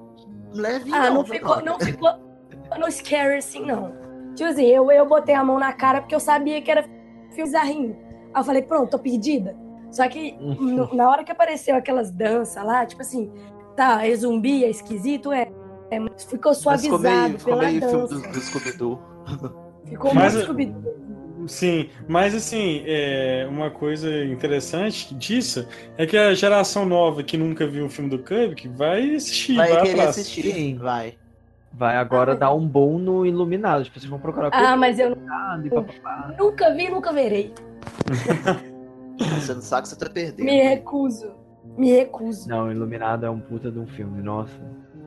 leve. 0.53 0.93
Ah, 0.93 1.11
não 1.11 1.23
né, 1.23 1.29
ficou, 1.29 1.63
não 1.63 1.79
ficou 1.79 2.11
no 2.79 2.91
scary 2.91 3.39
assim, 3.39 3.65
não. 3.65 3.93
Tipo 4.35 4.51
assim, 4.51 4.65
eu, 4.65 4.91
eu 4.91 5.07
botei 5.07 5.35
a 5.35 5.45
mão 5.45 5.59
na 5.59 5.73
cara 5.73 6.01
porque 6.01 6.15
eu 6.15 6.21
sabia 6.21 6.63
que 6.63 6.71
era 6.71 6.83
filme 6.83 7.51
bizarrinho. 7.51 7.97
Aí 8.33 8.41
eu 8.41 8.45
falei, 8.45 8.63
pronto, 8.63 8.91
tô 8.91 8.99
perdida. 8.99 9.57
Só 9.91 10.09
que 10.09 10.37
na 10.95 11.11
hora 11.11 11.25
que 11.25 11.33
apareceu 11.33 11.77
aquelas 11.77 12.11
danças 12.11 12.65
lá, 12.65 12.87
tipo 12.87 13.03
assim, 13.03 13.31
tá, 13.77 14.07
é 14.07 14.15
zumbi, 14.15 14.65
é 14.65 14.71
esquisito, 14.71 15.33
é. 15.33 15.49
É, 15.91 15.99
mas 16.01 16.25
ficou 16.25 16.53
Mas 16.53 16.83
ficou 16.83 16.99
suavizado 16.99 17.03
meio, 17.29 17.39
ficou 17.39 17.57
meio 17.59 17.81
filme 17.81 17.93
dança. 18.09 18.15
do, 18.15 18.33
do 18.33 18.41
Scooby-Doo. 18.41 19.01
Ficou 19.85 20.15
Mas- 20.15 20.33
muito 20.35 20.45
Scooby-Doo. 20.47 21.07
Sim, 21.49 21.91
mas 22.09 22.35
assim, 22.35 22.83
é, 22.87 23.47
uma 23.49 23.71
coisa 23.71 24.25
interessante 24.25 25.15
disso 25.15 25.65
é 25.97 26.05
que 26.05 26.17
a 26.17 26.35
geração 26.35 26.85
nova 26.85 27.23
que 27.23 27.37
nunca 27.37 27.65
viu 27.69 27.87
o 27.87 27.89
filme 27.89 28.11
do 28.11 28.19
Kubrick 28.19 28.67
vai 28.67 29.15
assistir, 29.15 29.55
Vai 29.55 29.71
vai, 29.73 29.83
querer 29.83 30.01
assistir. 30.01 30.43
Sim. 30.53 30.77
Vai. 30.77 31.15
vai 31.73 31.97
agora 31.99 32.35
dar 32.35 32.53
um 32.53 32.67
boom 32.67 32.99
no 32.99 33.25
Iluminado. 33.25 33.83
As 33.83 33.89
pessoas 33.89 34.11
vão 34.11 34.19
procurar 34.19 34.51
Ah, 34.53 34.77
mas 34.77 34.99
eu 34.99 35.17
nunca 36.37 36.75
vi, 36.75 36.89
nunca 36.91 37.13
verei. 37.13 37.55
Você 39.41 39.55
não 39.55 39.63
sabe 39.63 39.83
que 39.83 39.89
você 39.91 39.97
tá 39.97 40.11
perdendo. 40.11 40.47
Me 40.47 40.63
recuso. 40.63 41.33
Me 41.77 41.93
recuso. 41.93 42.49
Não, 42.49 42.73
Iluminado 42.73 43.25
é 43.25 43.31
um 43.31 43.39
puta 43.39 43.71
de 43.71 43.79
um 43.79 43.87
filme, 43.87 44.21
nossa. 44.23 44.53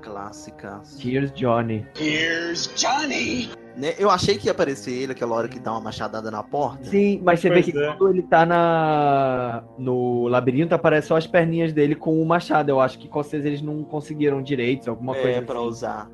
Clássica. 0.02 0.82
Tears 1.00 1.32
Johnny. 1.34 1.86
Here's 2.00 2.70
Johnny! 2.76 3.50
Né, 3.78 3.94
Eu 3.98 4.10
achei 4.10 4.38
que 4.38 4.48
ia 4.48 4.52
aparecer 4.52 4.92
ele 4.92 5.12
aquela 5.14 5.36
hora 5.36 5.48
que 5.48 5.58
dá 5.60 5.72
uma 5.72 5.80
machadada 5.80 6.30
na 6.30 6.44
porta. 6.44 6.84
Sim, 6.90 7.22
mas 7.24 7.40
você 7.40 7.50
Pois 7.50 7.66
vê 7.66 7.72
que 7.72 7.78
é. 7.78 7.94
quando 7.94 8.14
ele 8.14 8.24
tá 8.24 8.46
na 8.46 9.64
no 9.78 10.28
labirinto, 10.28 10.76
aparece 10.76 11.08
só 11.08 11.16
as 11.16 11.26
perninhas 11.28 11.72
dele 11.72 11.96
com 11.96 12.22
o 12.22 12.26
machado. 12.26 12.70
Eu 12.70 12.82
acho 12.82 12.98
que 13.00 13.08
com 13.08 13.24
certeza 13.24 13.48
eles 13.48 13.62
não 13.62 13.84
conseguiram 13.84 14.42
direitos, 14.42 14.88
alguma 14.88 15.16
é, 15.16 15.22
coisa 15.22 15.42
pra 15.44 15.56
assim. 15.60 15.68
usar. 15.68 16.10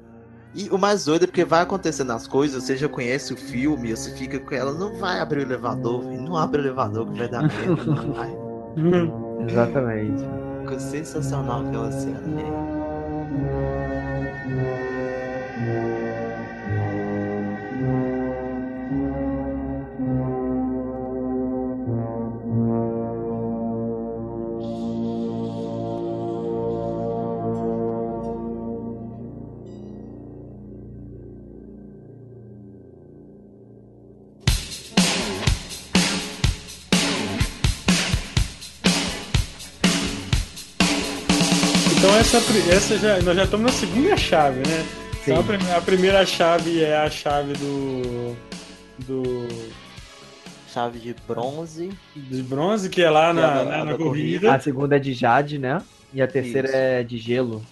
E 0.53 0.69
o 0.69 0.77
mais 0.77 1.05
doido 1.05 1.23
é 1.23 1.27
porque 1.27 1.43
vai 1.43 1.61
acontecendo 1.63 2.11
as 2.11 2.27
coisas, 2.27 2.63
você 2.63 2.77
já 2.77 2.87
conhece 2.87 3.33
o 3.33 3.37
filme, 3.37 3.95
você 3.95 4.15
fica 4.15 4.39
com 4.39 4.55
ela, 4.55 4.71
não 4.71 4.95
vai 4.99 5.19
abrir 5.19 5.39
o 5.39 5.41
elevador, 5.41 6.03
não 6.05 6.37
abre 6.37 6.61
o 6.61 6.63
elevador 6.65 7.11
que 7.11 7.17
vai 7.17 7.27
dar 7.27 7.41
merda, 7.43 7.83
não 7.83 8.13
vai. 8.13 8.31
Exatamente. 9.49 10.23
Ficou 10.61 10.79
sensacional 10.79 11.61
aquela 11.65 11.91
cena, 11.91 12.19
velho. 12.19 13.74
Essa, 42.37 42.73
essa 42.73 42.97
já, 42.97 43.21
nós 43.21 43.35
já 43.35 43.43
estamos 43.43 43.65
na 43.71 43.77
segunda 43.77 44.17
chave, 44.17 44.59
né? 44.59 44.85
Então 45.21 45.39
a, 45.39 45.43
Sim. 45.43 45.71
a 45.75 45.81
primeira 45.81 46.25
chave 46.25 46.83
é 46.83 46.95
a 46.97 47.09
chave 47.09 47.53
do. 47.53 48.35
do. 48.99 49.47
Chave 50.73 50.99
de 50.99 51.15
bronze. 51.27 51.89
de 52.15 52.43
bronze, 52.43 52.89
que 52.89 53.01
é 53.01 53.09
lá 53.09 53.31
Que 53.33 53.39
é 53.39 53.41
na, 53.41 53.47
da- 53.53 53.63
na- 53.63 53.75
a 53.81 53.85
na 53.85 53.91
da 53.93 53.97
corrida. 53.97 54.53
A 54.53 54.59
segunda 54.59 54.97
é 54.97 54.99
de 54.99 55.13
Jade, 55.13 55.57
né? 55.57 55.81
E 56.13 56.21
a 56.21 56.27
terceira 56.27 56.67
Isso. 56.67 56.75
é 56.77 57.03
de 57.03 57.17
gelo. 57.17 57.65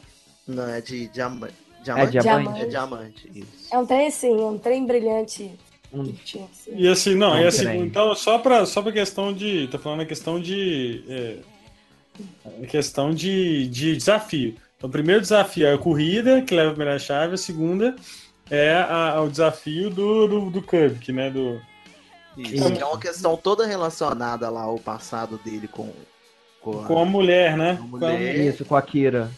Não, 0.47 0.67
é 0.69 0.79
de 0.81 1.07
diama... 1.09 1.47
É 1.47 1.83
diamante. 1.83 2.11
diamante. 2.21 2.61
É 2.61 2.65
diamante, 2.65 3.31
isso. 3.35 3.73
É 3.73 3.77
um 3.77 3.85
trem 3.85 4.07
assim, 4.07 4.31
um 4.33 4.57
trem 4.57 4.85
brilhante. 4.85 5.51
Um- 5.93 6.13
assim. 6.13 6.71
E 6.75 6.87
assim, 6.87 7.13
não, 7.15 7.31
Não, 7.31 7.41
e 7.41 7.45
assim, 7.47 7.77
então, 7.79 8.15
só 8.15 8.37
pra, 8.37 8.65
só 8.65 8.81
pra 8.81 8.91
questão 8.93 9.33
de. 9.33 9.67
Tô 9.67 9.77
falando 9.77 10.01
a 10.01 10.05
questão 10.05 10.39
de. 10.39 11.03
É, 11.09 11.35
a 12.63 12.65
questão 12.67 13.13
de, 13.13 13.67
de 13.67 13.95
desafio. 13.97 14.55
Então, 14.77 14.89
o 14.89 14.91
primeiro 14.91 15.21
desafio 15.21 15.65
é 15.67 15.73
a 15.73 15.77
corrida, 15.77 16.41
que 16.41 16.53
leva 16.53 16.69
a 16.71 16.73
primeira 16.73 16.99
chave, 16.99 17.35
a 17.35 17.37
segunda 17.37 17.95
é 18.51 18.73
a- 18.73 19.21
o 19.21 19.29
desafio 19.29 19.89
do, 19.89 20.27
do, 20.27 20.49
do 20.49 20.61
Kirby, 20.61 21.11
né? 21.13 21.29
Do, 21.29 21.59
Isso. 22.37 22.71
Que 22.71 22.81
é 22.81 22.85
uma 22.85 22.99
questão 22.99 23.37
toda 23.37 23.65
relacionada 23.65 24.49
lá 24.49 24.61
ao 24.63 24.77
passado 24.79 25.39
dele 25.43 25.67
com. 25.67 25.91
Com, 26.61 26.81
a- 26.81 26.85
com 26.85 26.99
a 26.99 27.05
mulher, 27.05 27.57
né? 27.57 27.77
Com 27.89 27.95
a 27.97 27.99
Com 27.99 28.05
a 28.05 28.11
mulher. 28.13 28.35
Isso, 28.37 28.65
com 28.65 28.75
a 28.75 28.81
Kira. 28.81 29.31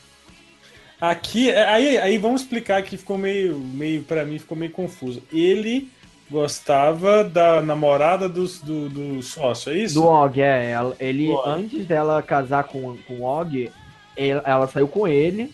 Aqui, 0.99 1.51
é, 1.51 1.63
aí, 1.65 1.97
aí 1.97 2.17
vamos 2.17 2.41
explicar 2.41 2.81
que 2.81 2.97
ficou 2.97 3.17
meio, 3.17 3.57
meio 3.59 4.03
para 4.03 4.23
mim 4.25 4.39
ficou 4.39 4.57
meio 4.57 4.71
confuso. 4.71 5.21
Ele 5.31 5.89
gostava 6.29 7.23
da 7.23 7.61
namorada 7.61 8.27
dos, 8.27 8.59
do, 8.61 8.89
do 8.89 9.21
sócio, 9.21 9.71
é 9.71 9.77
isso? 9.77 9.95
Do 9.95 10.05
Og, 10.07 10.39
é. 10.41 10.71
ela- 10.71 10.95
Ele, 10.99 11.29
Og. 11.29 11.43
antes 11.47 11.85
dela 11.85 12.21
casar 12.21 12.63
com, 12.65 12.97
com 13.07 13.13
o 13.15 13.23
Og, 13.23 13.69
ela, 14.17 14.43
ela 14.45 14.67
saiu 14.67 14.87
com 14.87 15.07
ele. 15.07 15.51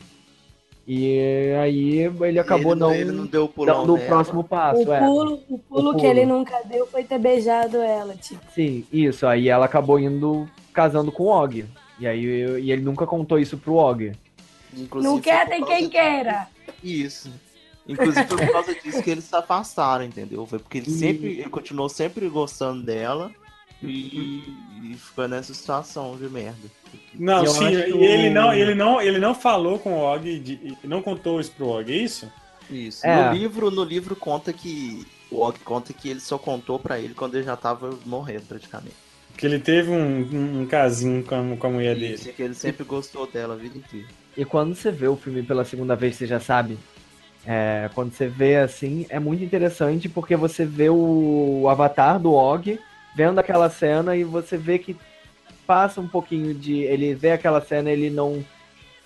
E 0.87 1.53
aí 1.61 1.99
ele 2.21 2.39
acabou 2.39 2.71
ele 2.71 2.79
não, 2.79 2.93
Ele 2.93 3.11
não 3.11 3.25
deu 3.25 3.43
o 3.45 3.47
pulão 3.47 3.81
dando 3.81 3.93
o 3.93 3.97
nela. 3.97 4.07
próximo 4.09 4.43
passo. 4.43 4.81
O 4.89 4.93
é. 4.93 4.99
pulo, 4.99 5.39
o 5.47 5.57
pulo 5.59 5.89
O 5.91 5.93
que 5.93 5.99
pulo. 6.01 6.11
ele 6.11 6.25
nunca 6.25 6.59
deu 6.65 6.87
foi 6.87 7.03
ter 7.03 7.19
beijado 7.19 7.77
ela, 7.77 8.15
tipo. 8.15 8.41
Sim, 8.53 8.83
isso. 8.91 9.25
Aí 9.27 9.47
ela 9.47 9.65
acabou 9.65 9.99
indo 9.99 10.49
casando 10.73 11.11
com 11.11 11.23
o 11.23 11.27
Og. 11.27 11.65
E 11.99 12.07
aí 12.07 12.25
e 12.59 12.71
ele 12.71 12.81
nunca 12.81 13.05
contou 13.05 13.37
isso 13.37 13.57
pro 13.57 13.75
Og. 13.75 14.11
Inclusive, 14.75 15.13
não 15.13 15.21
quer, 15.21 15.47
tem 15.47 15.63
quem 15.63 15.87
queira. 15.87 16.47
Isso. 16.83 17.29
Inclusive 17.87 18.27
foi 18.27 18.37
por 18.37 18.51
causa 18.51 18.75
disso 18.75 19.01
que 19.03 19.09
eles 19.09 19.23
se 19.23 19.35
afastaram, 19.35 20.03
entendeu? 20.05 20.45
Foi 20.45 20.59
porque 20.59 20.77
ele 20.79 20.89
E- 20.89 20.93
sempre. 20.93 21.27
Ele 21.39 21.49
continuou 21.49 21.89
sempre 21.89 22.27
gostando 22.29 22.83
dela 22.83 23.31
e, 23.81 24.43
e 24.83 24.95
ficou 24.97 25.27
nessa 25.27 25.53
situação 25.53 26.15
de 26.17 26.29
merda. 26.29 26.69
Não, 27.13 27.45
sim, 27.45 27.65
acho 27.67 27.97
e 27.97 28.05
ele 28.05 28.29
não, 28.29 28.53
ele 28.53 28.75
não, 28.75 29.01
ele 29.01 29.19
não 29.19 29.33
falou 29.33 29.79
com 29.79 29.93
o 29.93 29.99
Og, 30.01 30.39
de- 30.39 30.77
não 30.83 31.01
contou 31.01 31.39
isso 31.39 31.51
pro 31.51 31.67
Og, 31.67 31.91
é 31.91 31.95
isso? 31.95 32.31
Isso. 32.69 33.05
É. 33.05 33.29
No 33.29 33.35
livro, 33.37 33.71
no 33.71 33.83
livro 33.83 34.15
conta 34.15 34.53
que. 34.53 35.05
O 35.29 35.41
Og 35.41 35.57
conta 35.63 35.93
que 35.93 36.09
ele 36.09 36.19
só 36.19 36.37
contou 36.37 36.77
pra 36.77 36.99
ele 36.99 37.13
quando 37.13 37.35
ele 37.35 37.45
já 37.45 37.55
tava 37.55 37.97
morrendo 38.05 38.43
praticamente. 38.47 38.95
Que 39.37 39.45
ele 39.45 39.59
teve 39.59 39.89
um, 39.89 40.61
um, 40.61 40.65
casinho 40.67 41.23
com 41.23 41.35
a, 41.53 41.57
com 41.57 41.67
a 41.67 41.69
mulher 41.69 41.95
dele. 41.95 42.13
Isso, 42.15 42.31
que 42.33 42.43
ele 42.43 42.53
sempre 42.53 42.83
gostou 42.83 43.25
dela 43.25 43.53
a 43.53 43.57
vida 43.57 43.77
inteira. 43.77 44.07
E 44.35 44.43
quando 44.45 44.75
você 44.75 44.91
vê 44.91 45.07
o 45.07 45.15
filme 45.15 45.41
pela 45.41 45.63
segunda 45.63 45.95
vez, 45.95 46.15
você 46.17 46.27
já 46.27 46.39
sabe. 46.39 46.77
É, 47.45 47.89
quando 47.95 48.13
você 48.13 48.27
vê 48.27 48.57
assim, 48.57 49.05
é 49.09 49.19
muito 49.19 49.43
interessante 49.43 50.07
porque 50.07 50.35
você 50.35 50.63
vê 50.63 50.89
o 50.89 51.67
avatar 51.69 52.19
do 52.19 52.33
Og 52.33 52.79
vendo 53.15 53.39
aquela 53.39 53.69
cena 53.69 54.15
e 54.15 54.23
você 54.23 54.57
vê 54.57 54.77
que 54.77 54.95
passa 55.65 55.99
um 56.01 56.07
pouquinho 56.07 56.53
de. 56.53 56.79
Ele 56.81 57.15
vê 57.15 57.31
aquela 57.31 57.61
cena, 57.61 57.89
ele 57.89 58.09
não. 58.09 58.43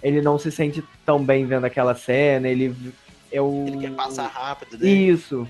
Ele 0.03 0.21
não 0.21 0.37
se 0.37 0.51
sente 0.51 0.83
tão 1.05 1.23
bem 1.23 1.45
vendo 1.45 1.65
aquela 1.65 1.95
cena, 1.95 2.47
ele. 2.47 2.75
Eu... 3.31 3.63
Ele 3.67 3.77
quer 3.77 3.91
passar 3.91 4.27
rápido, 4.27 4.77
né? 4.77 4.87
Isso. 4.87 5.47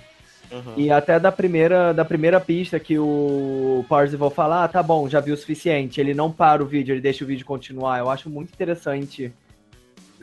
Uhum. 0.52 0.74
E 0.78 0.92
até 0.92 1.20
da 1.20 1.32
primeira, 1.32 1.92
da 1.94 2.06
primeira 2.06 2.40
pista 2.40 2.80
que 2.80 2.98
o 3.00 3.84
Parzival 3.90 4.30
fala, 4.30 4.64
ah, 4.64 4.68
tá 4.68 4.84
bom, 4.84 5.10
já 5.10 5.20
vi 5.20 5.32
o 5.32 5.38
suficiente. 5.38 6.00
Ele 6.00 6.14
não 6.14 6.32
para 6.32 6.64
o 6.64 6.66
vídeo, 6.68 6.94
ele 6.94 7.02
deixa 7.02 7.24
o 7.24 7.28
vídeo 7.28 7.46
continuar. 7.46 7.98
Eu 8.00 8.10
acho 8.10 8.30
muito 8.30 8.54
interessante 8.54 9.34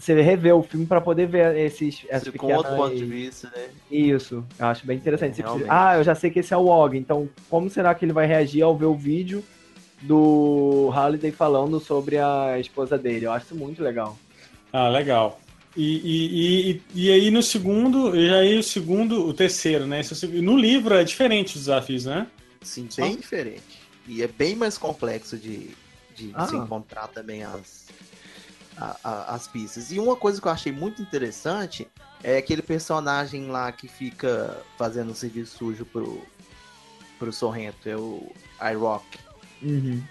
você 0.02 0.20
rever 0.20 0.54
o 0.56 0.62
filme 0.64 0.84
pra 0.84 1.00
poder 1.00 1.26
ver 1.26 1.56
esses 1.56 2.04
essas 2.08 2.28
Com 2.34 2.46
outro 2.46 2.62
pequenas- 2.70 2.76
ponto 2.76 2.96
de 2.96 3.04
vista, 3.04 3.52
né? 3.54 3.68
Isso, 3.90 4.44
eu 4.58 4.66
acho 4.66 4.84
bem 4.84 4.96
interessante. 4.96 5.40
É, 5.40 5.44
precisa-. 5.44 5.66
Ah, 5.68 5.96
eu 5.96 6.02
já 6.04 6.14
sei 6.14 6.28
que 6.30 6.40
esse 6.40 6.52
é 6.52 6.56
o 6.56 6.66
Og, 6.66 6.96
então 6.96 7.28
como 7.48 7.70
será 7.70 7.94
que 7.94 8.04
ele 8.04 8.12
vai 8.12 8.26
reagir 8.26 8.62
ao 8.62 8.76
ver 8.76 8.86
o 8.86 8.94
vídeo 8.96 9.44
do 10.00 10.88
Halliday 10.92 11.30
falando 11.30 11.78
sobre 11.78 12.18
a 12.18 12.58
esposa 12.58 12.98
dele? 12.98 13.26
Eu 13.26 13.32
acho 13.32 13.46
isso 13.46 13.54
muito 13.54 13.82
legal. 13.82 14.18
Ah, 14.72 14.88
legal. 14.88 15.40
E, 15.76 15.94
e, 16.04 16.70
e, 16.70 16.82
e 17.06 17.10
aí 17.12 17.30
no 17.30 17.42
segundo, 17.42 18.14
e 18.16 18.28
aí 18.34 18.58
o 18.58 18.62
segundo, 18.62 19.24
o 19.26 19.32
terceiro, 19.32 19.86
né? 19.86 20.00
É 20.00 20.26
No 20.40 20.56
livro 20.56 20.94
é 20.94 21.04
diferente 21.04 21.54
os 21.56 21.60
desafios, 21.62 22.04
né? 22.04 22.26
Sim, 22.60 22.88
bem 22.96 23.16
diferente. 23.16 23.80
E 24.08 24.22
é 24.22 24.26
bem 24.26 24.56
mais 24.56 24.76
complexo 24.76 25.36
de, 25.38 25.70
de 26.16 26.30
Ah. 26.34 26.46
se 26.46 26.56
encontrar 26.56 27.06
também 27.08 27.42
as, 27.44 27.86
a- 28.76 28.96
a- 29.02 29.34
as 29.34 29.46
pistas. 29.46 29.90
E 29.92 29.98
uma 29.98 30.16
coisa 30.16 30.40
que 30.40 30.46
eu 30.46 30.52
achei 30.52 30.72
muito 30.72 31.00
interessante 31.02 31.86
é 32.22 32.36
aquele 32.36 32.62
personagem 32.62 33.48
lá 33.48 33.70
que 33.72 33.88
fica 33.88 34.62
fazendo 34.78 35.10
um 35.10 35.14
serviço 35.14 35.58
sujo 35.58 35.84
pro, 35.84 36.22
pro 37.18 37.32
Sorrento, 37.32 37.88
é 37.88 37.96
o 37.96 38.32
iRock. 38.72 39.06
Uhum. 39.62 40.02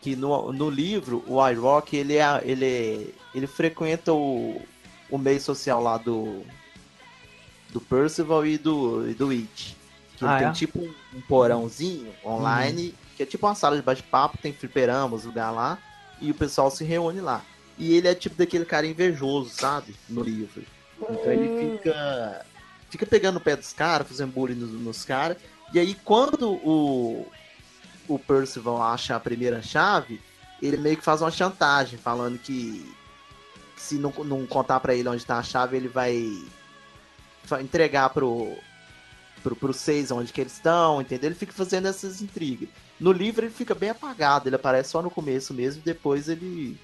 Que 0.00 0.14
no, 0.16 0.52
no 0.52 0.68
livro, 0.70 1.24
o 1.26 1.46
iRock, 1.48 1.96
ele, 1.96 2.16
é, 2.16 2.40
ele, 2.44 2.64
é- 2.64 3.06
ele 3.34 3.46
frequenta 3.46 4.12
o, 4.12 4.60
o 5.10 5.16
meio 5.18 5.40
social 5.40 5.82
lá 5.82 5.96
do, 5.98 6.42
do 7.70 7.80
Percival 7.80 8.44
e 8.46 8.58
do, 8.58 9.08
e 9.08 9.14
do 9.14 9.30
It. 9.30 9.76
Que 10.16 10.24
Ah, 10.24 10.36
ele 10.36 10.42
é? 10.42 10.44
tem 10.46 10.52
tipo 10.52 10.78
um, 10.80 11.20
porãozinho 11.22 12.12
online, 12.24 12.94
que 13.16 13.22
é 13.22 13.26
tipo 13.26 13.46
uma 13.46 13.54
sala 13.54 13.76
de 13.76 13.82
bate-papo, 13.82 14.38
tem 14.38 14.52
fliperamas, 14.52 15.24
lugar 15.24 15.50
lá, 15.50 15.78
e 16.20 16.30
o 16.30 16.34
pessoal 16.34 16.70
se 16.70 16.84
reúne 16.84 17.20
lá. 17.20 17.42
E 17.76 17.94
ele 17.94 18.08
é 18.08 18.14
tipo 18.14 18.36
daquele 18.36 18.64
cara 18.64 18.86
invejoso, 18.86 19.50
sabe? 19.50 19.94
No 20.08 20.22
livro. 20.22 20.64
Então 21.00 21.32
ele 21.32 21.76
fica. 21.78 22.46
Fica 22.90 23.06
pegando 23.06 23.38
o 23.38 23.40
pé 23.40 23.56
dos 23.56 23.72
caras, 23.72 24.06
fazendo 24.06 24.32
bullying 24.32 24.54
nos, 24.54 24.70
nos 24.70 25.04
caras. 25.04 25.36
E 25.72 25.78
aí 25.80 25.96
quando 26.04 26.52
o, 26.52 27.26
o 28.06 28.18
Percival 28.18 28.80
acha 28.80 29.16
a 29.16 29.20
primeira 29.20 29.60
chave, 29.60 30.20
ele 30.62 30.76
meio 30.76 30.96
que 30.96 31.02
faz 31.02 31.20
uma 31.20 31.30
chantagem, 31.30 31.98
falando 31.98 32.38
que 32.38 32.94
se 33.76 33.96
não, 33.96 34.12
não 34.24 34.46
contar 34.46 34.80
pra 34.80 34.94
ele 34.94 35.08
onde 35.08 35.26
tá 35.26 35.38
a 35.38 35.42
chave, 35.42 35.76
ele 35.76 35.88
vai 35.88 36.40
entregar 37.60 38.10
pro, 38.10 38.56
pro, 39.42 39.54
pro 39.54 39.72
seis 39.72 40.10
onde 40.10 40.32
que 40.32 40.40
eles 40.40 40.54
estão, 40.54 41.00
entendeu? 41.02 41.28
Ele 41.28 41.38
fica 41.38 41.52
fazendo 41.52 41.86
essas 41.86 42.22
intrigas. 42.22 42.68
No 42.98 43.12
livro 43.12 43.44
ele 43.44 43.52
fica 43.52 43.74
bem 43.74 43.90
apagado, 43.90 44.48
ele 44.48 44.56
aparece 44.56 44.90
só 44.90 45.02
no 45.02 45.10
começo 45.10 45.52
mesmo, 45.52 45.82
e 45.82 45.84
depois 45.84 46.28
ele, 46.28 46.78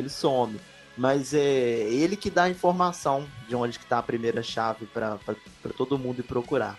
ele 0.00 0.08
some. 0.08 0.56
Mas 0.96 1.34
é 1.34 1.40
ele 1.40 2.16
que 2.16 2.30
dá 2.30 2.44
a 2.44 2.50
informação 2.50 3.26
de 3.48 3.56
onde 3.56 3.78
que 3.78 3.86
tá 3.86 3.98
a 3.98 4.02
primeira 4.02 4.42
chave 4.42 4.86
pra 4.86 5.18
todo 5.76 5.98
mundo 5.98 6.20
ir 6.20 6.22
procurar. 6.22 6.78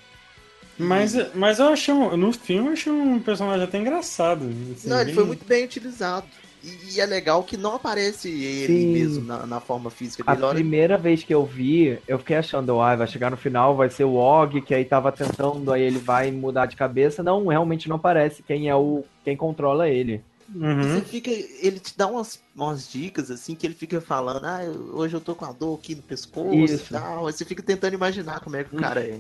Mas, 0.78 1.14
mas 1.34 1.60
eu 1.60 1.68
achei 1.68 1.94
um, 1.94 2.18
no 2.18 2.34
filme 2.34 2.68
eu 2.68 2.74
achei 2.74 2.92
um 2.92 3.20
personagem 3.20 3.64
até 3.64 3.78
engraçado. 3.78 4.46
assim, 4.74 4.90
Não, 4.90 4.98
ele 4.98 5.06
bem- 5.06 5.16
foi 5.16 5.24
muito 5.26 5.46
bem 5.46 5.64
utilizado. 5.66 6.26
E, 6.64 6.96
e 6.96 7.00
é 7.02 7.06
legal 7.06 7.44
que 7.44 7.56
não 7.58 7.76
aparece 7.76 8.28
ele 8.30 8.74
Sim. 8.74 8.92
mesmo 8.94 9.26
na, 9.26 9.46
na 9.46 9.60
forma 9.60 9.90
física 9.90 10.24
A 10.26 10.34
dele. 10.34 10.46
Olha, 10.46 10.56
primeira 10.56 10.98
vez 10.98 11.24
que 11.24 11.34
eu 11.34 11.46
vi, 11.46 12.00
eu 12.08 12.18
fiquei 12.20 12.38
achando, 12.38 12.82
ah, 12.82 12.96
vai 12.96 13.08
chegar 13.08 13.30
no 13.30 13.38
final, 13.38 13.76
vai 13.76 13.90
ser 13.90 14.04
o 14.04 14.16
Og, 14.16 14.62
que 14.62 14.74
aí 14.74 14.84
tava 14.84 15.12
tentando, 15.12 15.72
aí 15.72 15.82
ele 15.84 16.00
vai 16.00 16.32
mudar 16.32 16.66
de 16.66 16.76
cabeça. 16.76 17.22
Não, 17.22 17.46
realmente 17.48 17.88
não 17.88 18.00
parece 18.00 18.42
quem 18.44 18.68
é 18.68 18.76
o 18.76 19.04
quem 19.24 19.38
controla 19.38 19.88
ele. 19.90 20.22
Uhum. 20.54 20.84
Você 20.84 21.02
fica, 21.02 21.32
ele 21.32 21.80
te 21.80 21.98
dá 21.98 22.08
umas, 22.08 22.40
umas 22.56 22.90
dicas 22.92 23.32
assim 23.32 23.56
que 23.56 23.66
ele 23.66 23.74
fica 23.74 24.00
falando, 24.00 24.46
ah, 24.46 24.62
hoje 24.94 25.16
eu 25.16 25.22
tô 25.22 25.34
com 25.34 25.46
a 25.46 25.52
dor 25.52 25.80
aqui 25.80 25.96
no 25.96 26.04
pescoço 26.04 26.54
Isso. 26.54 26.94
e 26.94 26.98
tal. 26.98 27.26
Aí 27.26 27.34
você 27.34 27.44
fica 27.44 27.64
tentando 27.64 27.96
imaginar 27.96 28.40
como 28.42 28.56
é 28.56 28.64
que 28.64 28.76
o 28.76 28.80
cara 28.80 29.02
é. 29.02 29.20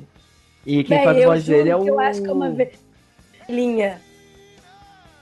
E 0.65 0.83
quem 0.83 0.97
Véi, 0.97 1.05
faz 1.05 1.21
a 1.23 1.25
voz 1.25 1.45
dele 1.45 1.69
é 1.69 1.75
o. 1.75 1.87
eu 1.87 1.99
acho 1.99 2.21
que 2.21 2.27
é 2.27 2.31
uma 2.31 2.51
velhinha. 3.47 4.01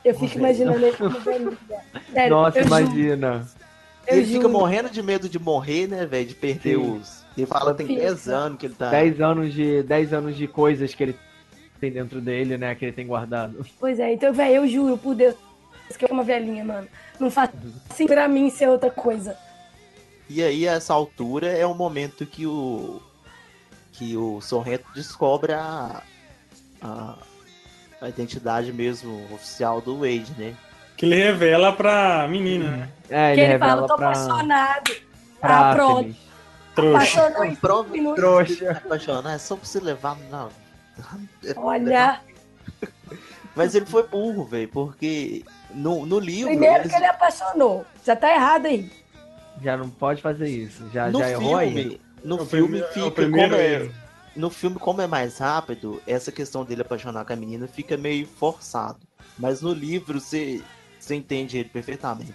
Eu 0.03 0.13
fico 0.15 0.37
imaginando 0.37 0.85
ele 0.85 0.97
como 0.97 1.19
velhinha. 1.21 1.57
Sério, 2.11 2.35
Nossa, 2.35 2.59
eu 2.59 2.63
juro, 2.63 2.79
imagina. 2.81 3.47
eu 4.07 4.17
ele 4.17 4.25
fica 4.25 4.41
juro. 4.41 4.49
morrendo 4.49 4.89
de 4.89 5.01
medo 5.01 5.29
de 5.29 5.39
morrer, 5.39 5.87
né, 5.87 6.05
velho? 6.05 6.27
De 6.27 6.35
perder 6.35 6.77
Sim. 6.77 6.97
os. 6.97 7.23
Ele 7.37 7.47
fala 7.47 7.71
que 7.71 7.77
tem 7.77 7.87
Fica. 7.87 8.01
10 8.01 8.27
anos 8.29 8.59
que 8.59 8.65
ele 8.67 8.75
tá. 8.75 8.89
10 8.89 9.21
anos 9.21 9.53
de 9.53 9.83
10 9.83 10.13
anos 10.13 10.35
de 10.35 10.47
coisas 10.47 10.93
que 10.93 11.03
ele 11.03 11.15
tem 11.79 11.91
dentro 11.91 12.21
dele, 12.21 12.57
né, 12.57 12.75
que 12.75 12.85
ele 12.85 12.91
tem 12.93 13.07
guardado. 13.07 13.65
Pois 13.79 13.99
é, 13.99 14.13
então, 14.13 14.31
velho, 14.31 14.55
eu 14.55 14.67
juro, 14.67 14.97
por 14.97 15.15
Deus, 15.15 15.35
que 15.97 16.05
eu 16.05 16.07
sou 16.07 16.17
uma 16.17 16.23
velhinha, 16.23 16.63
mano. 16.63 16.87
Não 17.19 17.29
faz 17.29 17.49
assim 17.89 18.05
pra 18.05 18.27
mim 18.27 18.49
ser 18.49 18.69
outra 18.69 18.89
coisa. 18.89 19.37
E 20.29 20.41
aí, 20.41 20.67
a 20.67 20.73
essa 20.73 20.93
altura, 20.93 21.47
é 21.47 21.65
o 21.65 21.73
momento 21.73 22.25
que 22.25 22.45
o. 22.45 23.01
que 23.91 24.15
o 24.17 24.41
Sorrento 24.41 24.85
descobre 24.93 25.53
a. 25.53 26.01
a, 26.81 27.15
a 28.01 28.09
identidade 28.09 28.71
mesmo 28.71 29.27
oficial 29.33 29.81
do 29.81 29.99
Wade, 29.99 30.33
né? 30.37 30.55
Que 30.97 31.05
ele 31.05 31.15
revela 31.15 31.73
pra 31.73 32.27
menina, 32.27 32.71
né? 32.71 32.89
É, 33.09 33.33
que 33.33 33.41
ele 33.41 33.51
ele 33.51 33.59
fala, 33.59 33.71
revela 33.71 33.87
tô 33.87 33.95
pra, 33.95 34.09
apaixonado. 34.09 34.91
pra 35.39 35.71
ah, 35.71 35.75
pronto. 35.75 36.15
Trouxa. 36.75 37.27
Apaixonou. 37.27 38.15
Trouxa. 38.15 38.71
Apaixonar 38.71 39.35
é 39.35 39.37
só 39.37 39.55
pra 39.55 39.65
você 39.65 39.79
levar. 39.79 40.17
Não. 40.29 40.49
Olha, 41.57 42.21
Mas 43.55 43.75
ele 43.75 43.85
foi 43.85 44.07
burro, 44.07 44.45
velho, 44.45 44.67
porque 44.69 45.43
no, 45.71 46.05
no 46.05 46.19
livro. 46.19 46.49
primeiro 46.49 46.75
eles- 46.77 46.91
que 46.91 46.95
ele 46.97 47.05
apaixonou. 47.05 47.85
Já 48.03 48.15
tá 48.15 48.33
errado 48.33 48.65
aí. 48.65 48.91
Já 49.61 49.77
não 49.77 49.89
pode 49.89 50.21
fazer 50.21 50.47
isso. 50.49 50.89
Já, 50.91 51.09
no 51.11 51.19
já 51.19 51.29
errou 51.29 51.55
aí. 51.57 51.71
filme, 51.73 52.01
no 52.23 52.37
É 52.37 52.41
o 52.41 52.45
filme 52.45 52.67
primeiro- 52.67 52.87
é 52.87 52.91
fica 52.93 53.11
primeiro 53.11 53.49
como 53.51 53.61
é, 53.61 53.91
no 54.35 54.49
filme 54.49 54.79
como 54.79 55.01
é 55.01 55.07
mais 55.07 55.37
rápido, 55.37 56.01
essa 56.07 56.31
questão 56.31 56.65
dele 56.65 56.81
apaixonar 56.81 57.23
com 57.25 57.33
a 57.33 57.35
menina 57.35 57.67
fica 57.67 57.95
meio 57.95 58.25
forçado. 58.25 58.97
Mas 59.37 59.61
no 59.61 59.71
livro 59.73 60.19
você 60.19 60.61
você 60.99 61.15
entende 61.15 61.57
ele 61.57 61.69
perfeitamente. 61.69 62.33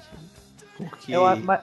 Porque 0.76 1.10
Eu, 1.12 1.26
a- 1.26 1.34
mas- 1.34 1.62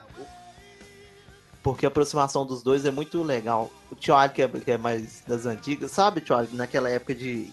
porque 1.62 1.86
a 1.86 1.88
aproximação 1.88 2.44
dos 2.46 2.62
dois 2.62 2.84
é 2.84 2.90
muito 2.90 3.22
legal. 3.22 3.70
O 3.90 3.96
Charlie, 3.98 4.34
que 4.34 4.42
é, 4.42 4.48
que 4.48 4.70
é 4.72 4.76
mais 4.78 5.22
das 5.26 5.46
antigas, 5.46 5.90
sabe, 5.90 6.22
Charlie, 6.24 6.54
naquela 6.56 6.88
época 6.90 7.14
de, 7.14 7.52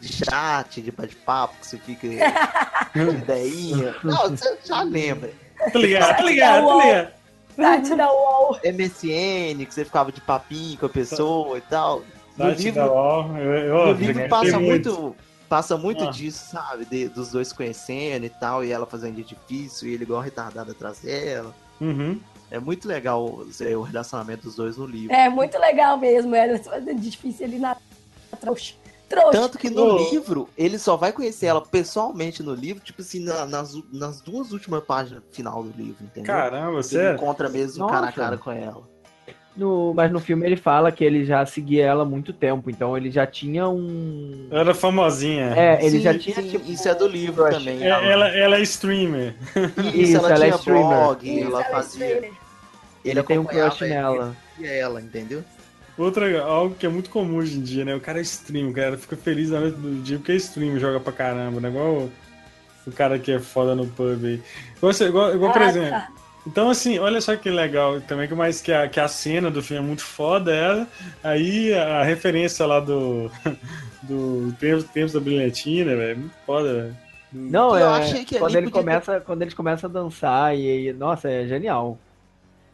de 0.00 0.08
chat, 0.24 0.80
de 0.80 0.90
bate-papo, 0.90 1.54
que 1.60 1.66
você 1.66 1.78
fica 1.78 2.06
de 2.94 3.00
ideinha. 3.00 3.94
Não, 4.02 4.30
você 4.30 4.58
já 4.64 4.82
lembra. 4.82 5.30
Tá 5.72 5.78
ligado, 5.78 6.16
tá 6.16 6.22
ligado, 6.22 6.66
tá 6.66 6.74
ligado. 6.84 7.18
Site 7.56 7.94
da 7.96 8.12
UOL. 8.12 8.60
MSN, 8.64 9.64
que 9.66 9.74
você 9.74 9.84
ficava 9.84 10.12
de 10.12 10.20
papinho 10.20 10.78
com 10.78 10.86
a 10.86 10.88
pessoa 10.88 11.58
e 11.58 11.60
tal. 11.62 12.02
No 12.36 12.44
Site 12.46 12.62
livro, 12.64 12.80
da 12.84 12.92
UOL, 12.92 13.36
eu, 13.36 13.52
eu, 13.52 13.86
no 13.88 13.92
livro 13.94 14.28
passa 14.28 14.60
muito, 14.60 15.16
passa 15.48 15.76
muito 15.76 16.04
Ah. 16.04 16.10
disso, 16.10 16.44
sabe? 16.52 16.84
De- 16.84 17.08
dos 17.08 17.32
dois 17.32 17.48
se 17.48 17.54
conhecendo 17.54 18.24
e 18.26 18.30
tal, 18.30 18.64
e 18.64 18.70
ela 18.70 18.86
fazendo 18.86 19.16
de 19.16 19.24
difícil, 19.24 19.88
e 19.88 19.94
ele 19.94 20.04
igual 20.04 20.20
retardado 20.20 20.70
atrás 20.70 21.00
dela. 21.00 21.52
Uhum. 21.80 22.20
É 22.50 22.58
muito 22.60 22.86
legal 22.88 23.42
é, 23.60 23.76
o 23.76 23.82
relacionamento 23.82 24.44
dos 24.44 24.54
dois 24.54 24.76
no 24.76 24.86
livro. 24.86 25.12
É 25.14 25.28
muito 25.28 25.58
legal 25.58 25.98
mesmo. 25.98 26.34
Era 26.34 26.56
difícil 26.96 27.44
ali 27.44 27.58
na 27.58 27.76
trouxa. 28.40 28.74
Trouxa. 29.08 29.30
Tanto 29.32 29.58
que 29.58 29.70
no 29.70 29.94
Ô. 29.94 30.10
livro, 30.10 30.48
ele 30.56 30.78
só 30.78 30.94
vai 30.96 31.12
conhecer 31.12 31.46
ela 31.46 31.62
pessoalmente 31.62 32.42
no 32.42 32.52
livro, 32.54 32.82
tipo 32.84 33.00
assim, 33.00 33.20
na- 33.20 33.46
nas, 33.46 33.74
nas 33.92 34.20
duas 34.20 34.52
últimas 34.52 34.84
páginas 34.84 35.22
final 35.32 35.62
do 35.62 35.70
livro, 35.70 36.04
entendeu? 36.04 36.24
Caramba, 36.34 36.74
ele 36.74 36.82
sério? 36.82 37.16
encontra 37.16 37.48
mesmo 37.48 37.78
Nossa. 37.80 37.94
cara 37.94 38.06
a 38.08 38.12
cara 38.12 38.36
com 38.36 38.50
ela. 38.52 38.82
no, 39.56 39.92
mas 39.94 40.12
no 40.12 40.20
filme 40.20 40.44
ele 40.46 40.56
fala 40.56 40.92
que 40.92 41.02
ele 41.02 41.24
já 41.24 41.44
seguia 41.46 41.86
ela 41.86 42.02
há 42.02 42.06
muito 42.06 42.32
tempo, 42.34 42.68
então 42.70 42.96
ele 42.96 43.10
já 43.10 43.26
tinha 43.26 43.66
um. 43.68 44.46
Ela 44.50 44.70
é 44.72 44.74
famosinha. 44.74 45.54
É, 45.56 45.78
ele 45.80 45.96
Sim, 45.96 46.00
já 46.02 46.18
tinha. 46.18 46.36
sim, 46.36 46.48
tipo, 46.50 46.70
isso 46.70 46.86
é 46.88 46.94
do 46.94 47.08
livro 47.08 47.48
também. 47.50 47.82
É, 47.82 47.88
ela, 47.88 48.28
ela 48.28 48.56
é 48.56 48.60
streamer. 48.62 49.34
Isso, 49.78 49.96
Isso, 49.96 50.16
ela, 50.18 50.32
ela 50.34 50.44
é 50.44 50.48
tinha 50.48 50.56
streamer. 50.58 50.86
blog, 50.86 51.24
Isso, 51.28 51.46
ela 51.46 51.48
ela 51.48 51.60
é 51.66 51.70
fazia. 51.72 52.06
streamer. 52.06 52.32
Ele 53.04 53.22
tem 53.22 53.38
um 53.38 53.44
crush 53.44 53.80
ele, 53.84 53.94
nela. 53.94 54.36
E 54.58 54.66
ela, 54.66 55.00
entendeu? 55.00 55.42
Outra, 55.98 56.42
algo 56.42 56.76
que 56.76 56.86
é 56.86 56.88
muito 56.88 57.10
comum 57.10 57.38
hoje 57.38 57.58
em 57.58 57.62
dia, 57.62 57.84
né? 57.84 57.94
O 57.94 58.00
cara 58.00 58.18
é 58.20 58.22
stream, 58.22 58.70
o 58.70 58.72
cara 58.72 58.96
fica 58.96 59.16
feliz 59.16 59.50
na 59.50 59.60
noite 59.60 59.76
do 59.78 60.02
dia 60.02 60.16
porque 60.18 60.32
é 60.32 60.36
stream, 60.36 60.78
joga 60.78 61.00
pra 61.00 61.12
caramba, 61.12 61.60
né? 61.60 61.68
Igual 61.68 61.86
o, 61.86 62.12
o 62.86 62.92
cara 62.92 63.18
que 63.18 63.32
é 63.32 63.40
foda 63.40 63.74
no 63.74 63.86
pub 63.86 64.24
aí. 64.24 64.40
Igual, 64.76 64.92
igual, 65.08 65.34
igual, 65.34 65.52
por 65.52 65.62
exemplo. 65.62 66.00
Então, 66.46 66.70
assim, 66.70 66.98
olha 66.98 67.20
só 67.20 67.36
que 67.36 67.50
legal 67.50 68.00
também, 68.00 68.28
que 68.28 68.34
mais 68.34 68.62
que 68.62 68.72
a, 68.72 68.88
que 68.88 68.98
a 69.00 69.08
cena 69.08 69.50
do 69.50 69.62
filme 69.62 69.82
é 69.82 69.86
muito 69.86 70.02
foda, 70.02 70.54
ela, 70.54 70.86
aí 71.22 71.74
a 71.74 72.02
referência 72.04 72.64
lá 72.64 72.80
do. 72.80 73.30
do 74.02 74.54
Tempos, 74.58 74.84
Tempos 74.84 75.12
da 75.12 75.20
Brilhantina, 75.20 75.96
velho, 75.96 76.12
é 76.12 76.14
muito 76.14 76.34
foda, 76.46 76.72
velho. 76.72 76.96
Não, 77.32 77.76
Eu 77.76 77.86
é. 77.86 77.98
achei 77.98 78.24
que 78.24 78.38
quando 78.38 78.54
ele 78.54 78.70
podia 78.70 78.80
começa, 78.80 79.20
quando 79.20 79.42
eles 79.42 79.52
começam 79.52 79.90
a 79.90 79.92
dançar 79.92 80.56
e, 80.56 80.88
e- 80.88 80.92
nossa, 80.92 81.28
é 81.30 81.46
genial. 81.46 81.98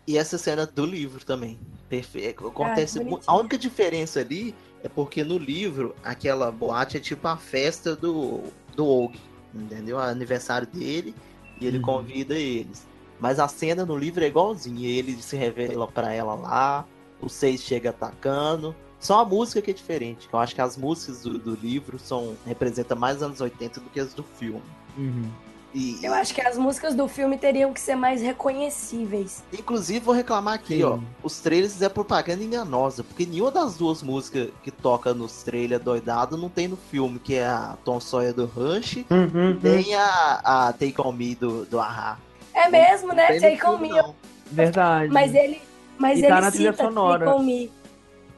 E 0.06 0.18
essa 0.18 0.36
cena 0.38 0.66
do 0.66 0.84
livro 0.84 1.24
também. 1.24 1.58
Perfeito. 1.88 2.46
Acontece. 2.46 2.98
que 2.98 3.04
mu- 3.04 3.10
bonitinho. 3.12 3.34
a 3.34 3.38
única 3.38 3.56
diferença 3.58 4.20
ali 4.20 4.54
é 4.82 4.88
porque 4.88 5.24
no 5.24 5.38
livro, 5.38 5.94
aquela 6.04 6.50
boate 6.50 6.96
é 6.98 7.00
tipo 7.00 7.26
a 7.26 7.36
festa 7.36 7.96
do, 7.96 8.42
do 8.76 8.86
Og. 8.86 9.14
Entendeu? 9.54 9.96
O 9.96 10.00
aniversário 10.00 10.66
dele. 10.66 11.14
E 11.60 11.66
ele 11.66 11.78
Uhum. 11.78 11.82
convida 11.84 12.34
eles. 12.34 12.86
Mas 13.20 13.38
a 13.38 13.46
cena 13.48 13.86
no 13.86 13.96
livro 13.96 14.22
é 14.24 14.26
igualzinha. 14.26 14.88
Ele 14.88 15.14
se 15.22 15.36
revela 15.36 15.86
pra 15.86 16.12
ela 16.12 16.34
lá. 16.34 16.84
O 17.20 17.28
seis 17.28 17.62
chega 17.62 17.90
atacando. 17.90 18.74
Só 19.00 19.20
a 19.20 19.24
música 19.24 19.62
que 19.62 19.70
é 19.70 19.74
diferente. 19.74 20.28
que 20.28 20.34
Eu 20.34 20.40
acho 20.40 20.54
que 20.54 20.60
as 20.60 20.76
músicas 20.76 21.22
do, 21.22 21.38
do 21.38 21.54
livro 21.54 21.98
são 21.98 22.36
representam 22.44 22.98
mais 22.98 23.22
anos 23.22 23.40
80 23.40 23.80
do 23.80 23.88
que 23.90 24.00
as 24.00 24.12
do 24.12 24.22
filme. 24.22 24.62
Uhum. 24.98 25.30
E, 25.74 25.98
Eu 26.04 26.14
acho 26.14 26.32
que 26.32 26.40
as 26.40 26.56
músicas 26.56 26.94
do 26.94 27.08
filme 27.08 27.36
teriam 27.36 27.72
que 27.72 27.80
ser 27.80 27.96
mais 27.96 28.22
reconhecíveis. 28.22 29.42
Inclusive, 29.52 29.98
vou 29.98 30.14
reclamar 30.14 30.54
aqui, 30.54 30.76
Sim. 30.76 30.84
ó. 30.84 30.98
Os 31.22 31.40
trailers 31.40 31.82
é 31.82 31.88
propaganda 31.88 32.44
enganosa, 32.44 33.02
porque 33.02 33.26
nenhuma 33.26 33.50
das 33.50 33.74
duas 33.76 34.00
músicas 34.00 34.50
que 34.62 34.70
toca 34.70 35.12
nos 35.12 35.42
trailers 35.42 35.82
doidado 35.82 36.36
não 36.36 36.48
tem 36.48 36.68
no 36.68 36.76
filme, 36.76 37.18
que 37.18 37.34
é 37.34 37.46
a 37.46 37.76
Tom 37.84 37.98
Sawyer 37.98 38.32
do 38.32 38.46
Rush, 38.46 38.98
Hum, 39.10 39.24
hum, 39.24 39.30
hum. 39.34 39.58
nem 39.60 39.94
a, 39.96 40.40
a 40.68 40.72
Take 40.72 40.94
On 41.00 41.10
Me 41.10 41.34
do, 41.34 41.64
do 41.64 41.80
Ahá. 41.80 42.18
É 42.54 42.68
mesmo, 42.68 43.12
né? 43.12 43.26
Tem 43.26 43.40
no 43.40 43.56
Take 43.58 43.66
on 43.66 43.78
me. 43.78 43.88
não. 43.88 44.14
Verdade. 44.46 45.12
Mas 45.12 45.34
ele, 45.34 45.60
mas 45.98 46.18
E 46.18 46.22
ele 46.22 46.28
tá 46.28 46.40
na 46.40 46.50
trilha 46.52 46.72
sonora. 46.72 47.24
Take 47.26 47.36
on 47.38 47.42
me 47.42 47.72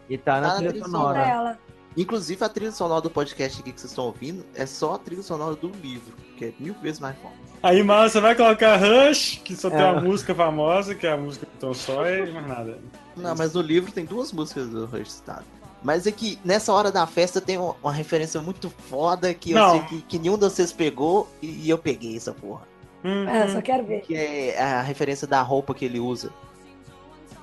E 0.08 0.16
tá 0.16 0.40
na 0.40 0.40
Tá 0.40 0.48
na 0.48 0.56
trilha 0.56 0.70
trilha 0.70 0.84
sonora. 0.86 1.58
Inclusive, 1.96 2.44
a 2.44 2.48
trilha 2.48 2.72
sonora 2.72 3.00
do 3.00 3.10
podcast 3.10 3.60
aqui 3.60 3.72
que 3.72 3.80
vocês 3.80 3.90
estão 3.90 4.04
ouvindo 4.06 4.44
é 4.54 4.66
só 4.66 4.94
a 4.94 4.98
trilha 4.98 5.22
sonora 5.22 5.54
do 5.56 5.68
livro, 5.82 6.14
que 6.36 6.44
é 6.46 6.52
mil 6.58 6.74
vezes 6.74 7.00
mais 7.00 7.16
foda. 7.18 7.34
Aí, 7.62 7.82
mal, 7.82 8.08
você 8.08 8.20
vai 8.20 8.34
colocar 8.34 8.76
Rush, 8.76 9.40
que 9.42 9.56
só 9.56 9.70
tem 9.70 9.80
É. 9.80 9.90
uma 9.92 10.00
música 10.02 10.34
famosa, 10.34 10.94
que 10.94 11.06
é 11.06 11.12
a 11.12 11.16
música 11.16 11.46
do 11.46 11.58
Tom 11.58 11.72
Sawyer, 11.72 12.28
e 12.28 12.32
mais 12.32 12.46
nada. 12.46 12.78
Não, 13.16 13.34
mas 13.34 13.54
no 13.54 13.62
livro 13.62 13.90
tem 13.90 14.04
duas 14.04 14.30
músicas 14.32 14.68
do 14.68 14.84
Rush 14.84 15.10
citado. 15.12 15.44
Mas 15.82 16.06
é 16.06 16.12
que 16.12 16.38
nessa 16.44 16.72
hora 16.72 16.90
da 16.92 17.06
festa 17.06 17.40
tem 17.40 17.56
uma, 17.58 17.92
referência 17.92 18.40
muito 18.42 18.68
foda 18.68 19.32
que 19.32 19.52
eu 19.52 19.58
Não. 19.58 19.70
sei 19.70 19.80
que, 19.82 20.02
que 20.02 20.18
nenhum 20.18 20.34
de 20.34 20.40
vocês 20.44 20.72
pegou 20.72 21.28
e, 21.40 21.64
e 21.66 21.70
eu 21.70 21.78
peguei 21.78 22.16
essa 22.16 22.32
porra. 22.32 22.62
Hum, 23.04 23.24
Ah, 23.28 23.48
só 23.48 23.62
quero 23.62 23.84
ver. 23.84 24.00
Que 24.00 24.14
é 24.16 24.60
a 24.60 24.82
referência 24.82 25.26
da 25.26 25.40
roupa 25.42 25.72
que 25.74 25.84
ele 25.84 26.00
usa. 26.00 26.30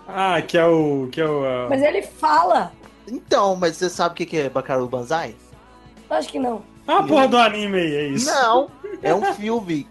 Ah, 0.07 0.41
que 0.41 0.57
é 0.57 0.65
o. 0.65 1.07
Que 1.11 1.21
é 1.21 1.25
o 1.25 1.43
ah, 1.45 1.67
Mas 1.69 1.81
ele 1.81 2.01
fala. 2.01 2.73
Então, 3.07 3.55
mas 3.55 3.77
você 3.77 3.89
sabe 3.89 4.13
o 4.13 4.15
que 4.15 4.25
que 4.25 4.37
é 4.37 4.49
Bakaru 4.49 4.87
Banzai? 4.87 5.35
Acho 6.09 6.29
que 6.29 6.39
não. 6.39 6.63
ah, 6.87 6.99
a 6.99 7.03
porra 7.03 7.27
do 7.27 7.37
anime 7.37 7.77
aí, 7.77 7.95
é 7.95 8.07
isso. 8.07 8.25
Não, 8.25 8.69
é 9.01 9.13
um 9.13 9.33
filme 9.33 9.87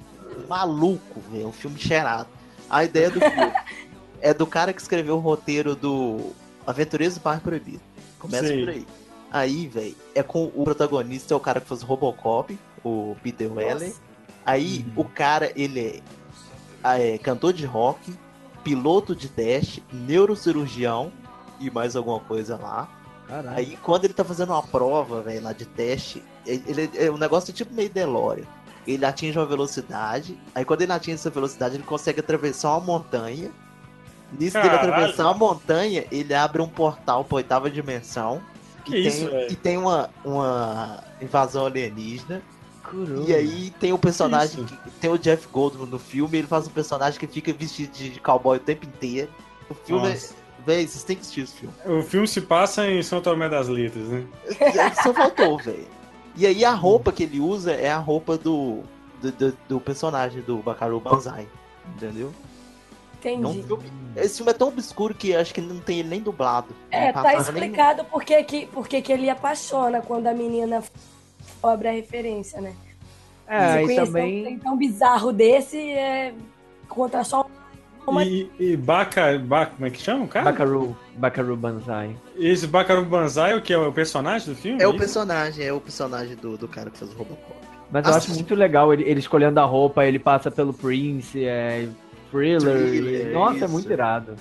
maluco, 0.48 1.20
velho, 1.30 1.44
é 1.44 1.46
um 1.46 1.52
filme 1.52 1.78
cheirado. 1.78 2.28
A 2.70 2.84
ideia 2.84 3.10
do 3.10 3.20
filme 3.20 3.52
é 4.20 4.32
do 4.32 4.46
cara 4.46 4.72
que 4.72 4.80
escreveu 4.80 5.16
o 5.16 5.20
roteiro 5.20 5.74
do 5.74 6.32
Aventureiros 6.66 7.16
do 7.16 7.20
Parque 7.20 7.42
Proibido. 7.42 7.80
Começa 8.18 8.46
Sei. 8.46 8.60
por 8.60 8.68
aí. 8.70 8.86
Aí, 9.30 9.66
velho, 9.66 9.96
é 10.14 10.22
com 10.22 10.44
o 10.54 10.64
protagonista, 10.64 11.34
é 11.34 11.36
o 11.36 11.40
cara 11.40 11.60
que 11.60 11.66
faz 11.66 11.82
o 11.82 11.86
Robocop, 11.86 12.56
o 12.84 13.16
Peter 13.22 13.50
Weller. 13.50 13.92
Aí, 14.44 14.84
o 14.94 15.04
cara, 15.04 15.50
ele 15.56 15.80
é, 15.80 16.00
ah, 16.84 16.98
é 16.98 17.16
cantor 17.16 17.52
de 17.52 17.64
rock, 17.64 18.12
piloto 18.62 19.16
de 19.16 19.28
teste, 19.28 19.82
neurocirurgião 19.92 21.12
e 21.58 21.70
mais 21.70 21.96
alguma 21.96 22.20
coisa 22.20 22.56
lá. 22.56 22.88
Caralho. 23.32 23.56
Aí 23.56 23.78
quando 23.82 24.04
ele 24.04 24.12
tá 24.12 24.24
fazendo 24.24 24.50
uma 24.52 24.62
prova, 24.62 25.22
velho, 25.22 25.42
lá 25.42 25.52
de 25.54 25.64
teste, 25.64 26.22
ele, 26.46 26.62
ele- 26.66 26.90
é 26.94 27.10
um 27.10 27.16
negócio 27.16 27.52
tipo 27.52 27.72
meio 27.72 27.88
DeLorean. 27.88 28.44
Ele 28.86 29.04
atinge 29.06 29.38
uma 29.38 29.46
velocidade, 29.46 30.36
aí 30.54 30.64
quando 30.64 30.82
ele 30.82 30.92
atinge 30.92 31.14
essa 31.14 31.30
velocidade, 31.30 31.76
ele 31.76 31.84
consegue 31.84 32.20
atravessar 32.20 32.70
uma 32.72 32.80
montanha. 32.80 33.50
Nisso 34.32 34.54
dele 34.56 34.68
Caralho. 34.70 34.92
atravessar 34.92 35.28
a 35.30 35.34
montanha, 35.34 36.04
ele 36.10 36.34
abre 36.34 36.60
um 36.60 36.68
portal 36.68 37.24
pra 37.24 37.36
oitava 37.36 37.70
dimensão. 37.70 38.42
Que 38.84 38.90
tem, 38.92 39.06
isso, 39.06 39.30
velho? 39.30 39.52
E 39.52 39.56
tem 39.56 39.78
uma, 39.78 40.10
uma 40.24 41.02
invasão 41.20 41.66
alienígena. 41.66 42.42
Curu. 42.82 43.24
E 43.28 43.34
aí 43.34 43.70
tem 43.78 43.92
o 43.92 43.98
personagem, 43.98 44.64
Isso. 44.64 44.74
que, 44.76 44.90
tem 45.00 45.08
o 45.10 45.16
Jeff 45.16 45.46
Goldblum 45.52 45.86
no 45.86 45.98
filme, 45.98 46.38
ele 46.38 46.46
faz 46.48 46.66
um 46.66 46.70
personagem 46.70 47.18
que 47.20 47.26
fica 47.28 47.52
vestido 47.52 47.92
de, 47.92 48.10
de 48.10 48.20
cowboy 48.20 48.56
o 48.56 48.60
tempo 48.60 48.84
inteiro. 48.84 49.30
O 49.70 49.74
filme 49.74 50.08
Nossa. 50.08 50.34
É. 50.62 50.66
Véi, 50.66 50.86
vocês 50.86 51.04
têm 51.04 51.16
que 51.16 51.22
assistir 51.22 51.42
esse 51.42 51.54
filme. 51.54 51.74
O 51.86 52.02
filme 52.02 52.26
se 52.28 52.40
passa 52.40 52.86
em 52.88 53.02
São 53.02 53.20
Tomé 53.20 53.48
das 53.48 53.68
Letras, 53.68 54.08
né? 54.08 54.24
Só 55.02 55.12
faltou, 55.12 55.58
velho. 55.58 55.86
E 56.36 56.46
aí 56.46 56.64
a 56.64 56.72
roupa 56.72 57.12
que 57.12 57.24
ele 57.24 57.40
usa 57.40 57.72
é 57.72 57.90
a 57.90 57.98
roupa 57.98 58.38
do, 58.38 58.80
do, 59.20 59.32
do- 59.32 59.58
do 59.68 59.80
personagem 59.80 60.40
do 60.42 60.56
Bakaru 60.58 60.98
Banzai. 61.00 61.46
Entendeu? 61.96 62.32
É 63.24 63.28
um 63.30 63.38
Entendi. 63.52 63.62
filme, 63.62 63.84
esse 64.16 64.36
filme 64.38 64.50
é 64.50 64.54
tão 64.54 64.68
obscuro 64.68 65.14
que 65.14 65.32
acho 65.36 65.54
que 65.54 65.60
não 65.60 65.78
tem 65.78 66.00
ele 66.00 66.08
nem 66.08 66.20
dublado. 66.20 66.74
É, 66.90 67.12
tá 67.12 67.22
nem- 67.22 67.36
explicado 67.38 68.04
por 68.06 68.24
que 68.24 68.42
que, 68.42 68.66
por 68.66 68.88
que 68.88 69.00
que 69.00 69.12
ele 69.12 69.30
apaixona 69.30 70.00
quando 70.00 70.26
a 70.26 70.34
menina 70.34 70.82
abre 71.62 71.86
a 71.88 71.92
referência, 71.92 72.60
né? 72.60 72.74
É, 73.46 73.82
Você 73.82 73.92
e 73.94 74.00
um 74.00 74.04
também. 74.06 74.42
trem 74.42 74.58
tão 74.58 74.76
bizarro 74.76 75.32
desse 75.32 75.78
é 75.78 76.34
contra 76.88 77.22
só 77.22 77.46
Uma- 78.06 78.24
E, 78.24 78.50
e 78.58 78.76
Baka, 78.76 79.38
Baka, 79.38 79.72
como 79.74 79.86
é 79.86 79.90
que 79.90 80.00
chama 80.00 80.24
o 80.24 80.28
cara? 80.28 80.46
Bakaru, 80.50 80.96
Bakaru 81.16 81.56
Banzai. 81.56 82.16
Esse 82.36 82.66
Bakaru 82.66 83.04
Banzai, 83.04 83.56
o 83.56 83.62
que 83.62 83.72
é 83.72 83.78
o 83.78 83.92
personagem 83.92 84.48
do 84.48 84.54
filme? 84.58 84.82
É 84.82 84.86
o 84.88 84.96
personagem, 84.96 85.64
é 85.64 85.72
o 85.72 85.80
personagem 85.80 86.34
do, 86.36 86.56
do 86.58 86.66
cara 86.66 86.90
que 86.90 86.98
faz 86.98 87.12
o 87.12 87.16
Robocop. 87.16 87.54
Mas 87.90 88.04
eu 88.06 88.12
Nossa. 88.12 88.26
acho 88.26 88.34
muito 88.34 88.54
legal 88.54 88.92
ele, 88.92 89.04
ele 89.04 89.20
escolhendo 89.20 89.60
a 89.60 89.64
roupa, 89.64 90.04
ele 90.04 90.18
passa 90.18 90.50
pelo 90.50 90.72
Prince, 90.72 91.44
é 91.44 91.88
Thriller. 92.30 92.60
Thriller, 92.88 93.28
e- 93.28 93.32
Nossa, 93.32 93.54
é 93.54 93.58
isso. 93.58 93.68
muito 93.68 93.92
irado. 93.92 94.34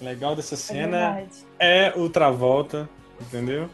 Legal 0.00 0.34
dessa 0.34 0.54
É 0.54 0.58
cena 0.58 1.12
verdade. 1.14 1.28
é 1.60 1.92
o 1.96 2.10
Travolta, 2.10 2.88
entendeu? 3.20 3.70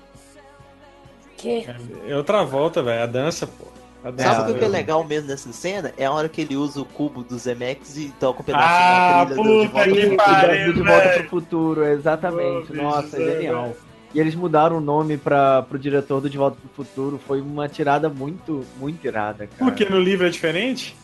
Que? 1.39 1.67
É 2.07 2.17
o 2.17 2.23
Travolta, 2.23 2.83
velho. 2.83 3.03
A 3.03 3.07
dança, 3.07 3.47
pô. 3.47 3.65
Dança, 4.11 4.35
Sabe 4.35 4.53
o 4.53 4.55
que 4.59 4.65
é 4.65 4.69
legal 4.69 5.05
mesmo 5.05 5.29
nessa 5.29 5.53
cena? 5.53 5.93
É 5.97 6.05
a 6.07 6.13
hora 6.13 6.29
que 6.29 6.41
ele 6.41 6.57
usa 6.57 6.81
o 6.81 6.85
cubo 6.85 7.23
do 7.23 7.39
Zemex 7.39 7.97
e 7.97 8.09
toca 8.21 8.41
um 8.41 8.45
pedaço 8.45 8.65
Ah, 8.69 9.25
da 9.25 9.35
trilha 9.35 9.43
do 9.45 9.61
De 9.63 9.69
puta 9.69 9.73
Volta 9.73 9.85
que 9.85 9.91
pro 9.91 10.01
Sim, 10.01 10.11
Futuro. 10.11 10.17
pariu. 10.41 10.67
do 10.67 10.73
De 10.75 10.89
Volta 10.89 11.09
pro 11.11 11.29
Futuro, 11.29 11.85
exatamente. 11.85 12.71
Bicho, 12.73 12.83
Nossa, 12.83 13.17
é 13.17 13.23
é, 13.23 13.33
genial. 13.37 13.77
E 14.15 14.21
eles 14.21 14.35
mudaram 14.35 14.79
o 14.79 14.81
nome 14.81 15.17
para 15.19 15.63
pro 15.63 15.79
diretor 15.79 16.21
do 16.21 16.31
De 16.31 16.39
Volta 16.39 16.57
pro 16.75 16.85
Futuro. 16.85 17.21
Foi 17.27 17.41
uma 17.41 17.69
tirada 17.69 18.09
muito, 18.09 18.65
muito 18.79 19.07
irada, 19.07 19.47
cara. 19.47 19.71
Porque 19.71 19.85
no 19.85 20.01
livro 20.01 20.27
é 20.27 20.31
diferente? 20.31 20.97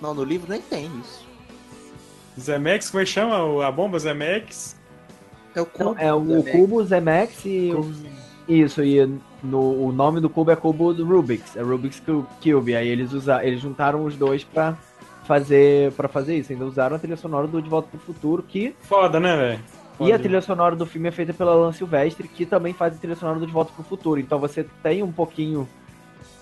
Não, 0.00 0.14
no 0.14 0.22
livro 0.22 0.48
nem 0.50 0.60
tem 0.60 0.86
isso. 1.00 1.26
Zemex, 2.38 2.90
como 2.90 3.02
é 3.02 3.04
que 3.04 3.10
chama 3.10 3.66
a 3.66 3.70
bomba 3.72 3.98
Zemex? 3.98 4.76
É 5.54 5.60
o 5.60 5.64
Não, 5.78 5.86
cubo. 5.88 6.00
é 6.00 6.12
o 6.12 6.20
do 6.20 6.26
Zemex. 6.42 6.50
cubo 6.52 6.84
Zemex 6.84 7.44
e 7.46 7.72
o- 7.72 7.92
isso, 8.46 8.84
e 8.84 9.08
no, 9.46 9.86
o 9.86 9.92
nome 9.92 10.20
do 10.20 10.28
cubo 10.28 10.50
é 10.50 10.56
cubo 10.56 10.92
do 10.92 11.04
Rubik's, 11.06 11.56
é 11.56 11.62
Rubik's 11.62 12.00
Cu- 12.00 12.26
Cube. 12.42 12.74
Aí 12.76 12.88
eles 12.88 13.12
usa, 13.12 13.44
eles 13.44 13.60
juntaram 13.60 14.04
os 14.04 14.16
dois 14.16 14.44
pra 14.44 14.76
fazer 15.24 15.92
para 15.92 16.08
fazer 16.08 16.36
isso. 16.36 16.52
Ainda 16.52 16.64
usaram 16.66 16.96
a 16.96 16.98
trilha 16.98 17.16
sonora 17.16 17.46
do 17.46 17.60
De 17.62 17.68
Volta 17.68 17.88
pro 17.90 17.98
Futuro, 18.00 18.42
que 18.42 18.74
Foda, 18.82 19.18
né, 19.20 19.36
velho? 19.36 19.60
e 19.98 20.12
a 20.12 20.18
trilha 20.18 20.42
sonora 20.42 20.76
do 20.76 20.84
filme 20.84 21.08
é 21.08 21.10
feita 21.10 21.32
pela 21.32 21.54
Lan 21.54 21.72
Silvestre, 21.72 22.28
que 22.28 22.44
também 22.44 22.74
faz 22.74 22.94
a 22.94 22.98
trilha 22.98 23.16
sonora 23.16 23.38
do 23.38 23.46
De 23.46 23.52
Volta 23.52 23.72
pro 23.74 23.82
Futuro. 23.84 24.20
Então 24.20 24.38
você 24.38 24.64
tem 24.82 25.02
um 25.02 25.10
pouquinho 25.10 25.66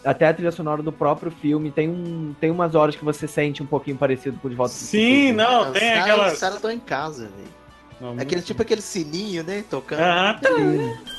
até 0.04 0.26
a 0.28 0.34
trilha 0.34 0.50
sonora 0.52 0.82
do 0.82 0.92
próprio 0.92 1.30
filme, 1.30 1.70
tem 1.70 1.88
um 1.88 2.34
tem 2.40 2.50
umas 2.50 2.74
horas 2.74 2.94
que 2.96 3.04
você 3.04 3.26
sente 3.26 3.62
um 3.62 3.66
pouquinho 3.66 3.96
parecido 3.96 4.38
com 4.38 4.48
o 4.48 4.50
De 4.50 4.56
Volta 4.56 4.74
pro 4.74 4.82
Sim, 4.84 5.28
Futuro. 5.30 5.36
não, 5.36 5.70
Os 5.70 5.78
tem 5.78 5.92
aquela. 5.94 6.32
Os 6.32 6.40
caras 6.40 6.56
estão 6.56 6.70
em 6.70 6.80
casa, 6.80 7.22
velho. 7.28 7.54
Não, 8.00 8.20
Aquele 8.20 8.42
tipo 8.42 8.60
aquele 8.60 8.80
sininho, 8.82 9.44
né? 9.44 9.64
Tocando. 9.70 10.00
Aham. 10.02 10.36
Sim. 10.44 11.13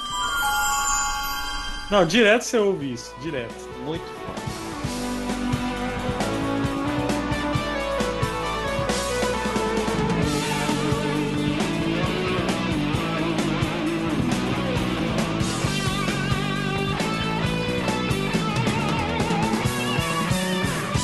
Não, 1.89 2.05
direto 2.05 2.43
você 2.43 2.57
ouve 2.57 2.93
isso, 2.93 3.15
direto. 3.21 3.53
Muito 3.83 4.05
foda. 4.05 4.41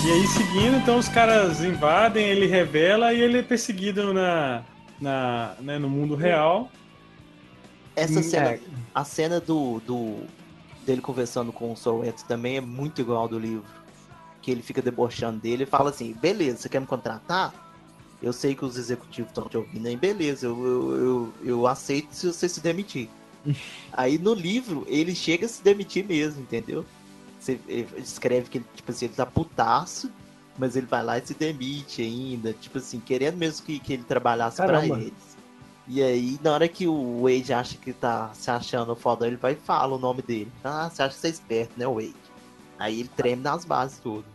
E 0.04 0.12
aí, 0.12 0.28
seguindo, 0.28 0.78
então 0.78 0.98
os 0.98 1.08
caras 1.08 1.64
invadem, 1.64 2.26
ele 2.26 2.48
revela 2.48 3.14
e 3.14 3.22
ele 3.22 3.38
é 3.40 3.44
perseguido 3.44 4.12
na, 4.14 4.64
na, 5.00 5.54
né, 5.60 5.78
no 5.78 5.88
mundo 5.90 6.16
real. 6.16 6.72
Essa 7.96 8.20
Hum, 8.20 8.24
cena, 8.24 8.50
é. 8.52 8.60
a 8.96 9.04
cena 9.04 9.40
do, 9.40 9.80
do 9.86 10.24
dele 10.92 11.02
conversando 11.02 11.54
com 11.54 11.72
o 11.72 11.78
Soweto 11.78 12.26
também 12.26 12.58
é 12.58 12.62
muito 12.62 13.02
igual 13.02 13.22
ao 13.22 13.28
do 13.28 13.40
livro. 13.40 13.66
Que 14.42 14.52
ele 14.52 14.62
fica 14.62 14.82
debochando 14.82 15.40
dele 15.40 15.64
e 15.64 15.68
fala 15.68 15.90
assim: 15.90 16.14
beleza, 16.14 16.58
você 16.58 16.70
quer 16.70 16.82
me 16.82 16.88
contratar? 16.88 17.54
Eu 18.22 18.34
sei 18.34 18.54
que 18.54 18.64
os 18.64 18.78
executivos 18.78 19.32
estão 19.32 19.48
te 19.48 19.58
ouvindo 19.58 19.88
aí, 19.88 19.96
beleza, 19.96 20.46
eu, 20.46 20.66
eu, 20.66 20.96
eu, 20.96 21.34
eu 21.44 21.68
aceito 21.68 22.14
se 22.14 22.28
você 22.28 22.48
se 22.48 22.60
demitir. 22.60 23.10
aí 23.92 24.20
no 24.20 24.36
livro 24.36 24.86
ele 24.88 25.16
chega 25.16 25.48
a 25.48 25.50
se 25.50 25.64
demitir 25.64 26.06
mesmo, 26.06 26.42
entendeu? 26.42 26.86
Você 27.40 27.60
escreve 27.98 28.50
que 28.50 28.60
ele, 28.60 28.66
tipo 28.76 28.92
assim, 28.92 29.06
ele 29.06 29.16
tá 29.16 29.26
putaço, 29.26 30.12
mas 30.60 30.76
ele 30.76 30.86
vai 30.86 31.04
lá 31.04 31.18
e 31.18 31.26
se 31.26 31.34
demite 31.34 32.04
ainda, 32.04 32.54
tipo 32.54 32.78
assim, 32.78 33.00
querendo 33.00 33.38
mesmo 33.38 33.66
que, 33.66 33.80
que 33.80 33.94
ele 33.94 34.04
trabalhasse 34.04 34.58
pra 34.58 34.86
eles. 34.86 35.31
E 35.88 36.02
aí, 36.02 36.40
na 36.44 36.54
hora 36.54 36.68
que 36.68 36.88
o 36.88 37.24
Wade 37.24 37.54
acha 37.54 37.78
que 37.78 37.92
tá 37.92 38.30
se 38.34 38.50
achando 38.50 38.96
foda, 38.96 39.28
ele 39.28 39.36
vai 39.36 39.54
e 39.54 39.56
fala 39.56 39.96
o 39.96 40.00
nome 40.00 40.22
dele. 40.22 40.52
Ah, 40.64 40.90
você 40.90 41.04
acha 41.04 41.16
que 41.16 41.22
você 41.22 41.28
é 41.28 41.32
esperto, 41.32 41.74
né, 41.78 41.86
Wade? 41.88 42.14
Aí 42.80 43.00
ele 43.02 43.10
treme 43.16 43.42
nas 43.42 43.66
bases 43.66 44.00
tudo. 44.00 44.26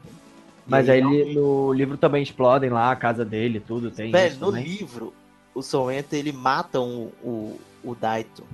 Mas 0.66 0.88
aí 0.88 0.98
ele, 1.00 1.34
no 1.34 1.72
livro 1.72 1.96
também 1.96 2.22
explodem 2.22 2.70
lá 2.70 2.90
a 2.90 2.96
casa 2.96 3.24
dele, 3.24 3.60
tudo 3.60 3.90
tem 3.90 4.10
Velho, 4.10 4.32
isso 4.32 4.40
no 4.40 4.46
também. 4.46 4.64
livro, 4.64 5.14
o 5.54 5.62
Soenta 5.62 6.16
ele 6.16 6.32
mata 6.32 6.80
o, 6.80 7.12
o, 7.22 7.60
o 7.84 7.94
Daito. 7.94 8.44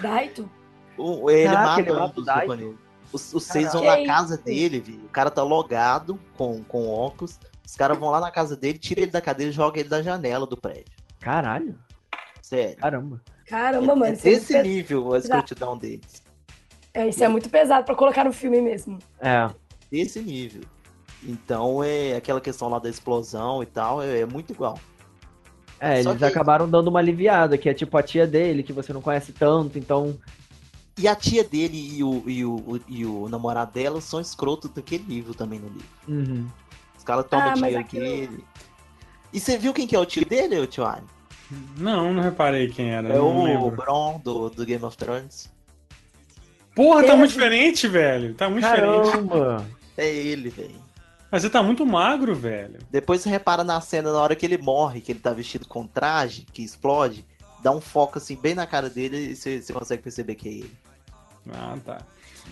Daito? 0.00 0.48
O- 0.96 1.28
ele 1.30 1.48
Caraca, 1.48 1.68
mata 1.68 1.80
ele 1.80 1.90
um 1.92 1.94
mata 1.96 2.12
o 2.12 2.14
dos 2.14 2.26
Daito? 2.26 2.40
companheiros. 2.42 2.78
Os, 3.12 3.34
os 3.34 3.42
seis 3.42 3.72
vão 3.72 3.82
na 3.84 4.04
casa 4.04 4.36
dele, 4.36 4.80
viu? 4.80 5.00
O 5.04 5.08
cara 5.08 5.30
tá 5.30 5.42
logado 5.42 6.18
com, 6.36 6.62
com 6.64 6.88
óculos. 6.88 7.38
Os 7.66 7.74
caras 7.74 7.98
vão 7.98 8.10
lá 8.10 8.20
na 8.20 8.30
casa 8.30 8.56
dele, 8.56 8.78
tira 8.78 9.00
ele 9.00 9.10
da 9.10 9.20
cadeira 9.20 9.50
e 9.50 9.54
joga 9.54 9.80
ele 9.80 9.88
da 9.88 10.02
janela 10.02 10.46
do 10.46 10.56
prédio. 10.56 10.92
Caralho, 11.18 11.74
Sério. 12.48 12.76
caramba. 12.76 13.20
Caramba, 13.46 13.94
mano. 13.96 14.04
é 14.06 14.12
isso 14.14 14.26
é 14.26 14.30
desse 14.30 14.52
pes- 14.54 14.62
nível 14.62 15.12
a 15.14 15.18
escrotidão 15.18 15.76
deles. 15.76 16.22
É, 16.94 17.06
isso 17.08 17.22
é 17.22 17.28
muito 17.28 17.48
pesado 17.50 17.84
pra 17.84 17.94
colocar 17.94 18.24
no 18.24 18.32
filme 18.32 18.60
mesmo. 18.60 18.98
É, 19.20 19.48
Desse 19.90 20.20
nível. 20.20 20.62
Então 21.22 21.82
é 21.82 22.14
aquela 22.16 22.40
questão 22.40 22.68
lá 22.68 22.78
da 22.78 22.88
explosão 22.88 23.62
e 23.62 23.66
tal, 23.66 24.02
é, 24.02 24.20
é 24.20 24.26
muito 24.26 24.52
igual. 24.52 24.78
é 25.80 26.02
Só 26.02 26.10
eles 26.10 26.20
que- 26.20 26.24
acabaram 26.28 26.68
dando 26.68 26.88
uma 26.88 26.98
aliviada, 26.98 27.56
que 27.58 27.68
é 27.68 27.74
tipo 27.74 27.96
a 27.96 28.02
tia 28.02 28.26
dele, 28.26 28.62
que 28.62 28.72
você 28.72 28.92
não 28.92 29.00
conhece 29.02 29.32
tanto, 29.32 29.78
então. 29.78 30.18
E 30.98 31.06
a 31.06 31.14
tia 31.14 31.44
dele 31.44 31.96
e 31.96 32.02
o, 32.02 32.22
e 32.26 32.44
o, 32.44 32.54
o- 32.56 32.80
e 32.88 33.04
o 33.06 33.28
namorado 33.28 33.72
dela 33.72 34.00
são 34.00 34.20
escrotos 34.20 34.70
daquele 34.70 35.04
nível 35.06 35.32
também 35.34 35.58
no 35.60 35.68
livro. 35.68 35.86
Uhum. 36.08 36.46
Os 36.96 37.04
caras 37.04 37.24
tomam 37.28 37.50
Ah, 37.50 37.54
dinheiro 37.54 37.78
aquilo- 37.78 38.04
dele. 38.04 38.44
E 39.32 39.38
você 39.38 39.56
viu 39.58 39.72
quem 39.72 39.86
que 39.86 39.94
é 39.94 39.98
o 39.98 40.06
tio 40.06 40.24
dele, 40.26 40.58
ô 40.58 40.66
tio 40.66 40.84
Ali? 40.84 41.02
Não, 41.76 42.12
não 42.12 42.22
reparei 42.22 42.68
quem 42.68 42.90
era. 42.90 43.08
É 43.08 43.20
o. 43.20 43.70
Bron 43.70 44.20
do, 44.22 44.50
do 44.50 44.64
Game 44.64 44.84
of 44.84 44.96
Thrones. 44.96 45.50
Porra, 46.74 47.02
tá 47.02 47.08
Tem 47.08 47.18
muito 47.18 47.30
diferente, 47.32 47.88
velho. 47.88 48.34
Tá 48.34 48.48
muito 48.48 48.64
diferente. 48.64 49.10
Caramba! 49.10 49.66
É 49.96 50.08
ele, 50.08 50.50
velho. 50.50 50.88
Mas 51.30 51.42
você 51.42 51.50
tá 51.50 51.62
muito 51.62 51.84
magro, 51.84 52.34
velho. 52.34 52.78
Depois 52.90 53.20
você 53.20 53.28
repara 53.28 53.64
na 53.64 53.80
cena 53.80 54.12
na 54.12 54.20
hora 54.20 54.36
que 54.36 54.46
ele 54.46 54.58
morre, 54.58 55.00
que 55.00 55.12
ele 55.12 55.18
tá 55.18 55.32
vestido 55.32 55.66
com 55.66 55.86
traje, 55.86 56.46
que 56.52 56.62
explode, 56.62 57.24
dá 57.62 57.70
um 57.70 57.80
foco 57.80 58.18
assim 58.18 58.36
bem 58.36 58.54
na 58.54 58.66
cara 58.66 58.88
dele 58.88 59.32
e 59.32 59.36
você, 59.36 59.60
você 59.60 59.72
consegue 59.72 60.02
perceber 60.02 60.34
que 60.36 60.48
é 60.48 60.52
ele. 60.52 60.72
Ah, 61.52 61.76
tá. 61.84 61.98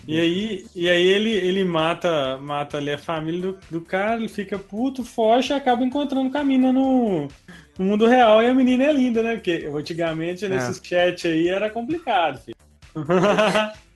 E 0.07 0.19
aí, 0.19 0.67
e 0.75 0.89
aí 0.89 1.07
ele, 1.07 1.31
ele 1.31 1.63
mata, 1.63 2.37
mata 2.37 2.77
ali 2.77 2.91
a 2.91 2.97
família 2.97 3.41
do, 3.41 3.59
do 3.71 3.81
cara, 3.81 4.17
ele 4.17 4.27
fica 4.27 4.59
puto, 4.59 5.03
foge 5.03 5.51
e 5.51 5.55
acaba 5.55 5.83
encontrando 5.83 6.29
com 6.29 6.37
a 6.37 6.43
mina 6.43 6.71
no, 6.71 7.27
no 7.77 7.85
mundo 7.85 8.07
real. 8.07 8.41
E 8.41 8.47
a 8.47 8.53
menina 8.53 8.85
é 8.85 8.93
linda, 8.93 9.21
né? 9.23 9.35
Porque 9.35 9.69
antigamente 9.73 10.47
nesses 10.47 10.81
chat 10.83 11.27
aí 11.27 11.47
era 11.47 11.69
complicado, 11.69 12.39
filho. 12.39 12.57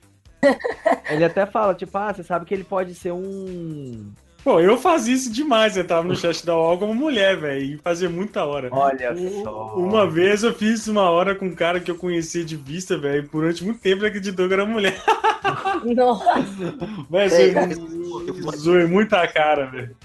Ele 1.08 1.24
até 1.24 1.46
fala, 1.46 1.74
tipo, 1.74 1.96
ah, 1.96 2.12
você 2.12 2.22
sabe 2.24 2.44
que 2.44 2.52
ele 2.52 2.64
pode 2.64 2.94
ser 2.94 3.12
um. 3.12 4.10
Pô, 4.42 4.58
eu 4.58 4.76
fazia 4.76 5.14
isso 5.14 5.32
demais. 5.32 5.76
Eu 5.76 5.86
tava 5.86 6.02
no 6.02 6.16
chat 6.16 6.44
da 6.44 6.56
UOL 6.56 6.78
como 6.78 6.94
mulher, 6.94 7.36
velho. 7.36 7.62
E 7.62 7.78
fazia 7.78 8.10
muita 8.10 8.44
hora. 8.44 8.68
Olha 8.72 9.14
só. 9.44 9.74
Uma 9.76 10.04
vez 10.10 10.42
eu 10.42 10.52
fiz 10.52 10.88
uma 10.88 11.08
hora 11.08 11.36
com 11.36 11.46
um 11.46 11.54
cara 11.54 11.78
que 11.78 11.90
eu 11.90 11.94
conhecia 11.94 12.44
de 12.44 12.56
vista, 12.56 12.98
velho. 12.98 13.24
e 13.24 13.28
Durante 13.28 13.62
muito 13.62 13.80
tempo 13.80 14.00
ele 14.00 14.08
acreditou 14.08 14.48
que 14.48 14.54
era 14.54 14.66
mulher. 14.66 15.00
Nossa, 15.94 16.44
Mas 17.08 17.32
É, 17.32 17.52
eu, 17.52 18.52
zoei 18.56 18.86
muito 18.86 19.14
a 19.14 19.28
cara, 19.28 19.66
velho. 19.66 19.96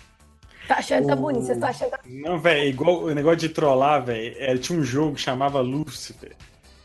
Tá 0.68 0.76
achando 0.78 1.02
que 1.04 1.08
tá 1.08 1.16
bonito. 1.16 1.44
Vocês 1.46 1.58
estão 1.58 1.70
achando 1.70 1.92
que 1.92 1.98
tá... 1.98 2.04
Não, 2.06 2.40
velho, 2.40 2.60
é 2.62 2.68
igual 2.68 3.04
o 3.04 3.14
negócio 3.14 3.38
de 3.40 3.50
trollar, 3.50 4.04
velho. 4.06 4.36
É, 4.38 4.58
tinha 4.58 4.78
um 4.80 4.84
jogo 4.84 5.16
que 5.16 5.22
chamava 5.22 5.60
Lucifer. 5.62 6.32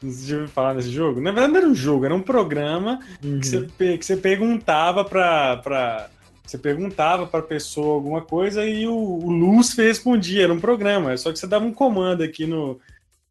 Não 0.02 0.10
sei 0.10 0.20
se 0.20 0.28
já 0.30 0.34
ouviu 0.36 0.48
falar 0.48 0.74
nesse 0.74 0.90
jogo. 0.90 1.20
Na 1.20 1.30
verdade, 1.30 1.52
não 1.52 1.60
era 1.60 1.68
um 1.68 1.74
jogo, 1.74 2.04
era 2.04 2.14
um 2.14 2.22
programa 2.22 2.98
Uhum. 3.24 3.38
que, 3.40 3.46
você, 3.46 3.98
que 3.98 4.04
você 4.04 4.16
perguntava 4.16 5.04
pra. 5.04 5.56
pra 5.58 6.08
você 6.44 6.58
perguntava 6.58 7.24
pra 7.26 7.40
pessoa 7.40 7.94
alguma 7.94 8.20
coisa 8.20 8.66
e 8.66 8.86
o, 8.86 8.92
o 8.94 9.30
Lucifer 9.30 9.86
respondia. 9.86 10.42
Era 10.44 10.52
um 10.52 10.58
programa, 10.60 11.16
só 11.16 11.32
que 11.32 11.38
você 11.38 11.46
dava 11.46 11.64
um 11.64 11.72
comando 11.72 12.22
aqui 12.22 12.46
no. 12.46 12.80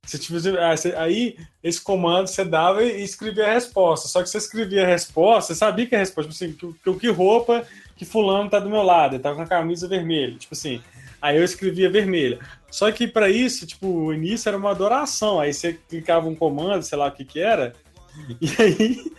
Você, 0.04 0.18
você- 0.18 0.58
ah, 0.58 0.76
você- 0.76 0.96
aí, 0.96 1.36
esse 1.62 1.80
comando 1.82 2.28
você 2.28 2.44
dava 2.46 2.82
e 2.84 3.04
escrevia 3.04 3.48
a 3.48 3.54
resposta. 3.54 4.08
Só 4.08 4.24
que 4.24 4.30
você 4.30 4.38
escrevia 4.38 4.84
a 4.84 4.88
resposta, 4.88 5.54
você 5.54 5.60
sabia 5.60 5.86
que 5.86 5.94
a 5.96 6.00
resposta, 6.00 6.32
tipo 6.32 6.44
assim, 6.44 6.54
que, 6.56 6.74
que, 6.94 7.00
que 7.02 7.10
roupa 7.10 7.64
que 8.02 8.06
fulano 8.06 8.50
tá 8.50 8.58
do 8.58 8.68
meu 8.68 8.82
lado, 8.82 9.14
ele 9.14 9.22
tava 9.22 9.36
com 9.36 9.44
a 9.44 9.48
camisa 9.48 9.88
vermelha. 9.88 10.36
Tipo 10.36 10.56
assim, 10.56 10.82
aí 11.22 11.38
eu 11.38 11.44
escrevia 11.44 11.88
vermelha. 11.88 12.40
Só 12.72 12.92
que 12.92 13.08
para 13.08 13.30
isso, 13.30 13.68
tipo, 13.68 13.86
o 13.86 14.12
início 14.12 14.50
era 14.50 14.58
uma 14.58 14.72
adoração. 14.72 15.40
Aí 15.40 15.54
você 15.54 15.78
clicava 15.88 16.28
um 16.28 16.34
comando, 16.34 16.82
sei 16.82 16.98
lá 16.98 17.06
o 17.06 17.12
que 17.12 17.24
que 17.24 17.40
era, 17.40 17.76
e 18.42 18.50
aí, 18.60 19.12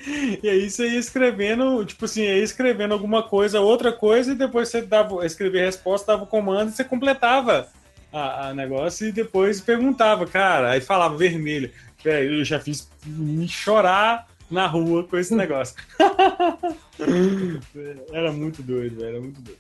e 0.43 0.49
aí 0.49 0.69
você 0.69 0.89
ia 0.89 0.99
escrevendo, 0.99 1.85
tipo 1.85 2.07
assim, 2.07 2.23
ia 2.23 2.43
escrevendo 2.43 2.93
alguma 2.93 3.23
coisa, 3.23 3.61
outra 3.61 3.93
coisa, 3.93 4.33
e 4.33 4.35
depois 4.35 4.69
você 4.69 4.83
dava, 4.83 5.25
escrevia 5.25 5.63
a 5.63 5.67
resposta, 5.67 6.11
dava 6.11 6.25
o 6.25 6.27
comando 6.27 6.71
e 6.71 6.73
você 6.73 6.83
completava 6.83 7.69
a, 8.13 8.49
a 8.49 8.55
negócio 8.55 9.07
e 9.07 9.13
depois 9.13 9.61
perguntava, 9.61 10.27
cara, 10.27 10.73
aí 10.73 10.81
falava 10.81 11.17
vermelho. 11.17 11.71
Velho, 12.03 12.41
eu 12.41 12.45
já 12.45 12.59
fiz 12.59 12.91
me 13.07 13.47
chorar 13.47 14.27
na 14.53 14.67
rua 14.67 15.05
com 15.05 15.17
esse 15.17 15.35
negócio. 15.35 15.75
era 18.13 18.31
muito 18.33 18.63
doido, 18.63 18.97
velho, 18.97 19.09
era 19.09 19.21
muito 19.21 19.41
doido. 19.41 19.59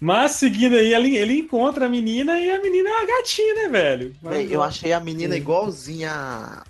Mas 0.00 0.32
seguindo 0.32 0.74
aí, 0.74 0.92
ele, 0.92 1.16
ele 1.16 1.38
encontra 1.38 1.86
a 1.86 1.88
menina 1.88 2.38
e 2.40 2.50
a 2.50 2.60
menina 2.60 2.88
é 2.88 2.92
uma 2.92 3.06
gatinha, 3.06 3.54
né, 3.54 3.68
velho? 3.68 4.14
Mas- 4.20 4.34
Véi, 4.34 4.48
eu 4.50 4.60
achei 4.62 4.92
a 4.92 4.98
menina 5.00 5.36
igualzinha 5.36 6.10
a, 6.12 6.64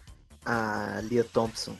a 0.45 1.01
Lia 1.01 1.25
Thompson, 1.25 1.75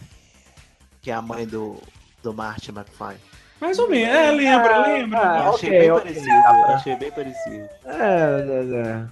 que 1.03 1.11
é 1.11 1.15
a 1.15 1.21
mãe 1.21 1.47
do, 1.47 1.77
do 2.23 2.33
Martin 2.33 2.71
McFly. 2.71 3.17
Mais 3.61 3.79
ou 3.79 3.89
menos. 3.89 4.09
É, 4.15 4.31
lembra, 4.33 4.75
Ah, 4.77 4.87
lembra. 4.87 5.21
ah, 5.21 5.45
Eu 5.45 5.55
achei 5.55 5.69
ok, 5.69 5.79
bem 5.79 5.91
ok. 5.91 6.03
parecido, 6.03 6.37
eu 6.37 6.75
achei 6.75 6.97
bem 6.97 7.13
parecido. 7.13 7.69
É, 7.85 8.47
é, 8.49 8.89
é. 8.89 9.07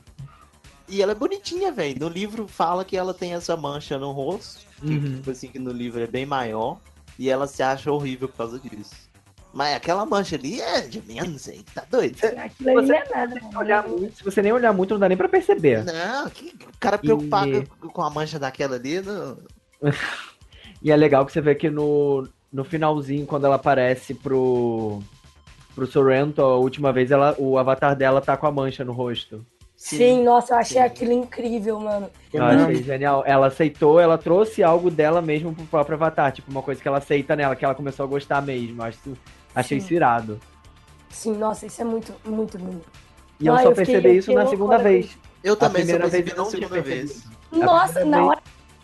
E 0.91 1.01
ela 1.01 1.13
é 1.13 1.15
bonitinha, 1.15 1.71
velho. 1.71 1.99
No 2.01 2.09
livro 2.09 2.49
fala 2.49 2.85
que 2.85 2.97
ela 2.97 3.15
tem 3.15 3.33
essa 3.35 3.57
mancha 3.57 3.97
no 3.99 4.11
rosto, 4.11 4.67
que, 4.81 4.87
Uhum. 4.89 5.15
tipo 5.17 5.31
assim, 5.31 5.49
que 5.49 5.59
no 5.59 5.71
livro 5.71 6.01
é 6.03 6.07
bem 6.07 6.27
maior, 6.27 6.79
e 7.19 7.31
ela 7.31 7.47
se 7.47 7.63
acha 7.63 7.91
horrível 7.93 8.29
por 8.29 8.37
causa 8.39 8.59
disso. 8.59 9.09
Mas 9.53 9.75
aquela 9.77 10.05
mancha 10.07 10.37
ali 10.37 10.61
é 10.61 10.81
de 10.83 11.03
menos, 11.03 11.47
hein? 11.49 11.65
Tá 11.75 11.85
doido? 11.91 12.17
Aquilo 12.25 12.79
ali 12.79 12.89
não 12.89 12.95
é 12.95 13.05
nada. 13.09 13.41
Se 13.41 13.57
olhar 13.57 13.87
muito- 13.89 14.17
se 14.17 14.25
você 14.25 14.43
nem 14.43 14.53
olhar 14.53 14.73
muito, 14.73 14.95
não 14.95 15.01
dá 15.01 15.09
nem 15.09 15.17
pra 15.19 15.29
perceber. 15.29 15.85
Não, 15.85 16.29
que 16.31 16.55
o 16.67 16.79
cara 16.79 16.99
preocupado 16.99 17.51
E- 17.59 17.67
com- 17.67 17.89
com 17.89 18.03
a 18.03 18.11
mancha 18.11 18.39
daquela 18.39 18.77
ali, 18.77 19.01
não... 19.01 19.37
E 20.83 20.91
é 20.91 20.97
legal 20.97 21.27
que 21.27 21.33
você 21.33 21.41
vê 21.43 21.55
que 21.55 21.69
no, 21.69 22.27
no 22.53 22.65
finalzinho, 22.65 23.27
quando 23.27 23.45
ela 23.45 23.57
aparece 23.57 24.15
pro, 24.15 25.01
pro 25.75 25.87
Sorrento, 25.87 26.41
a 26.41 26.57
última 26.57 26.91
vez, 26.93 27.11
ela, 27.11 27.35
o 27.39 27.59
avatar 27.59 27.95
dela 27.95 28.21
tá 28.21 28.35
com 28.37 28.47
a 28.47 28.51
mancha 28.53 28.83
no 28.85 28.93
rosto. 28.93 29.45
Sim, 29.83 30.23
nossa, 30.23 30.53
eu 30.53 30.59
achei 30.59 30.77
Sim. 30.77 30.83
aquilo 30.87 31.11
incrível, 31.13 31.81
mano. 31.81 32.11
Eu 32.31 32.45
achei 32.45 32.83
genial. 32.83 33.25
Ela 33.27 33.47
aceitou, 33.47 33.99
ela 33.99 34.19
trouxe 34.19 34.63
algo 34.63 34.91
dela 34.91 35.23
mesmo 35.23 35.55
pro 35.55 35.65
próprio 35.65 35.95
avatar. 35.97 36.31
Tipo, 36.33 36.51
uma 36.51 36.61
coisa 36.61 36.83
que 36.83 36.87
ela 36.87 36.99
aceita 36.99 37.35
nela, 37.35 37.57
que 37.57 37.65
ela 37.65 37.75
começou 37.75 38.05
a 38.05 38.07
gostar 38.07 38.43
mesmo. 38.43 38.83
Acho, 38.83 38.99
achei 39.55 39.81
Sim. 39.81 39.85
isso 39.87 39.95
irado. 39.95 40.39
Sim, 41.09 41.33
nossa, 41.35 41.65
isso 41.65 41.81
é 41.81 41.85
muito, 41.85 42.13
muito 42.27 42.59
lindo. 42.59 42.83
E 43.41 43.47
eu 43.47 43.55
só 43.57 43.63
eu 43.63 43.71
fiquei- 43.71 43.85
percebi 43.87 44.09
eu 44.09 44.15
isso 44.19 44.27
fiquei 44.31 44.45
na 44.45 44.51
segunda 44.51 44.75
quando- 44.77 44.83
vez. 44.83 45.19
Eu 45.43 45.57
também 45.57 45.87
só 45.87 45.93
primeira 45.97 46.09
vez 46.09 46.29
eu 46.29 46.37
não 46.37 46.51
tinha 46.51 46.83
vez. 46.83 47.25
Nossa, 47.51 48.05
na 48.05 48.19
vez- 48.19 48.29
hora 48.29 48.43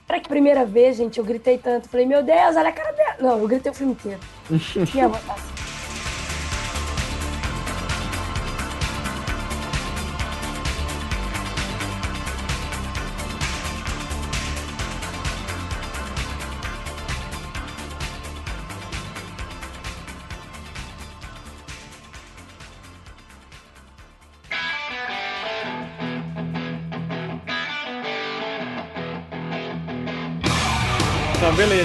hora 0.08 0.20
que 0.20 0.26
a 0.26 0.30
primeira 0.30 0.64
vez, 0.64 0.96
gente, 0.96 1.18
eu 1.18 1.24
gritei 1.26 1.58
tanto. 1.58 1.90
Falei, 1.90 2.06
meu 2.06 2.22
Deus, 2.22 2.56
olha 2.56 2.70
a 2.70 2.72
cara 2.72 2.92
dela. 2.92 3.16
Não, 3.20 3.38
eu 3.38 3.46
gritei 3.46 3.70
o 3.70 3.74
filme 3.74 3.92
inteiro. 3.92 4.18
Tinha 4.90 5.08
vontade. 5.08 5.42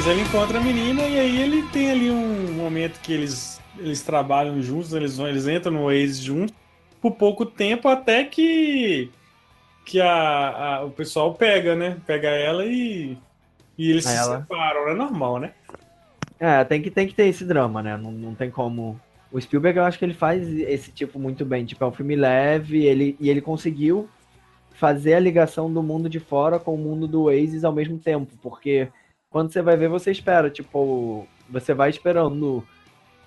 Beleza, 0.01 0.11
ele 0.11 0.21
encontra 0.21 0.57
a 0.57 0.61
menina 0.61 1.03
e 1.03 1.19
aí 1.19 1.41
ele 1.41 1.63
tem 1.69 1.91
ali 1.91 2.09
um 2.09 2.53
momento 2.53 2.99
que 3.01 3.13
eles, 3.13 3.61
eles 3.77 4.01
trabalham 4.01 4.61
juntos, 4.61 4.93
eles, 4.93 5.17
vão, 5.17 5.27
eles 5.27 5.47
entram 5.47 5.71
no 5.73 5.85
Waze 5.85 6.21
juntos 6.21 6.55
por 6.99 7.11
pouco 7.11 7.45
tempo 7.45 7.87
até 7.87 8.23
que, 8.23 9.11
que 9.85 10.01
a, 10.01 10.77
a- 10.77 10.85
o 10.85 10.91
pessoal 10.91 11.33
pega, 11.33 11.75
né? 11.75 11.97
Pega 12.05 12.29
ela 12.29 12.65
e, 12.65 13.17
e 13.77 13.91
eles 13.91 14.05
se 14.05 14.15
separam, 14.39 14.89
é 14.89 14.93
normal, 14.95 15.39
né? 15.39 15.51
É, 16.39 16.63
tem 16.63 16.81
que, 16.81 16.89
tem 16.89 17.07
que 17.07 17.13
ter 17.13 17.27
esse 17.27 17.45
drama, 17.45 17.83
né? 17.83 17.95
Não, 17.97 18.11
não 18.11 18.33
tem 18.33 18.49
como. 18.49 18.99
O 19.31 19.39
Spielberg, 19.39 19.77
eu 19.77 19.85
acho 19.85 19.97
que 19.99 20.05
ele 20.05 20.13
faz 20.13 20.47
esse 20.47 20.91
tipo 20.91 21.19
muito 21.19 21.45
bem. 21.45 21.63
Tipo, 21.63 21.83
é 21.83 21.87
um 21.87 21.91
filme 21.91 22.15
leve 22.15 22.83
ele, 22.83 23.15
e 23.19 23.29
ele 23.29 23.41
conseguiu 23.41 24.09
fazer 24.73 25.13
a 25.13 25.19
ligação 25.19 25.71
do 25.71 25.83
mundo 25.83 26.09
de 26.09 26.19
fora 26.19 26.59
com 26.59 26.73
o 26.73 26.77
mundo 26.77 27.07
do 27.07 27.23
Oasis 27.23 27.63
ao 27.63 27.71
mesmo 27.71 27.97
tempo. 27.99 28.33
Porque 28.41 28.89
quando 29.31 29.51
você 29.51 29.61
vai 29.61 29.75
ver, 29.77 29.87
você 29.89 30.11
espera. 30.11 30.49
Tipo, 30.51 31.25
você 31.49 31.73
vai 31.73 31.89
esperando 31.89 32.63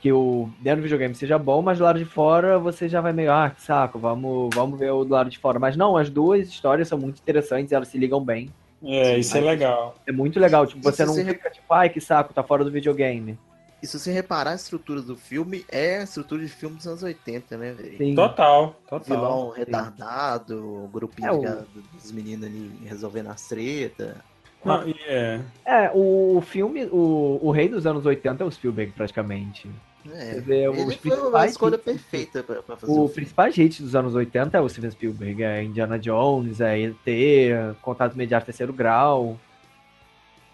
que 0.00 0.12
o 0.12 0.50
dentro 0.60 0.80
do 0.80 0.84
videogame 0.84 1.14
seja 1.14 1.38
bom, 1.38 1.62
mas 1.62 1.78
do 1.78 1.84
lado 1.84 1.98
de 1.98 2.04
fora 2.04 2.58
você 2.58 2.88
já 2.90 3.00
vai 3.00 3.12
meio, 3.12 3.32
ah, 3.32 3.48
que 3.48 3.62
saco, 3.62 3.98
vamos, 3.98 4.54
vamos 4.54 4.78
ver 4.78 4.90
o 4.90 5.02
do 5.02 5.14
lado 5.14 5.30
de 5.30 5.38
fora. 5.38 5.58
Mas 5.58 5.76
não, 5.78 5.96
as 5.96 6.10
duas 6.10 6.46
histórias 6.46 6.86
são 6.88 6.98
muito 6.98 7.18
interessantes, 7.20 7.72
elas 7.72 7.88
se 7.88 7.96
ligam 7.98 8.22
bem. 8.22 8.52
É, 8.82 9.16
isso 9.18 9.34
é 9.34 9.40
legal. 9.40 9.94
É 10.06 10.12
muito 10.12 10.38
legal. 10.38 10.66
Tipo, 10.66 10.80
Isso 10.80 10.92
você 10.92 11.06
não 11.06 11.14
você- 11.14 11.24
fica 11.24 11.48
tipo, 11.48 11.72
ai, 11.72 11.88
que 11.88 12.02
saco, 12.02 12.34
tá 12.34 12.42
fora 12.42 12.62
do 12.62 12.70
videogame. 12.70 13.38
E 13.82 13.86
se 13.86 13.98
você 13.98 14.12
reparar, 14.12 14.52
a 14.52 14.54
estrutura 14.54 15.00
do 15.00 15.16
filme 15.16 15.64
é 15.70 15.98
a 15.98 16.02
estrutura 16.04 16.42
de 16.42 16.48
filme 16.48 16.76
dos 16.76 16.86
anos 16.86 17.02
80, 17.02 17.56
né, 17.56 17.72
velho? 17.72 17.96
Sim. 17.96 18.14
Total, 18.14 18.74
total. 18.88 19.00
Vilão 19.16 19.50
retardado, 19.50 20.88
grupinho 20.92 21.28
É, 21.28 21.32
o- 21.32 21.66
dos 21.94 22.12
meninos 22.12 22.46
ali 22.46 22.70
resolvendo 22.84 23.28
as 23.28 23.46
tretas. 23.48 24.14
Não, 24.64 24.88
e 24.88 24.94
é. 25.06 25.40
É, 25.64 25.90
o 25.94 26.40
filme, 26.46 26.84
o, 26.86 27.38
o 27.42 27.50
rei 27.50 27.68
dos 27.68 27.86
anos 27.86 28.04
80 28.06 28.42
é 28.42 28.46
o 28.46 28.50
Spielberg, 28.50 28.92
praticamente. 28.92 29.68
É, 30.12 30.38
vê 30.40 30.68
os 30.68 30.76
ele 30.78 30.96
foi 30.96 31.40
a 31.40 31.46
escolha 31.46 31.76
hits- 31.76 31.84
perfeita 31.84 32.42
pra, 32.42 32.62
pra 32.62 32.76
fazer 32.76 32.92
O 32.92 32.96
o 32.96 32.98
filme. 33.00 33.14
principais 33.14 33.56
hits 33.56 33.80
dos 33.80 33.96
anos 33.96 34.14
80 34.14 34.58
é 34.58 34.60
o 34.60 34.68
Steven 34.68 34.90
Spielberg, 34.90 35.42
é 35.42 35.62
Indiana 35.62 35.98
Jones, 35.98 36.60
é 36.60 36.78
ET, 36.78 36.96
Contato 37.80 38.12
Imediato 38.14 38.44
Terceiro 38.46 38.72
Grau, 38.72 39.38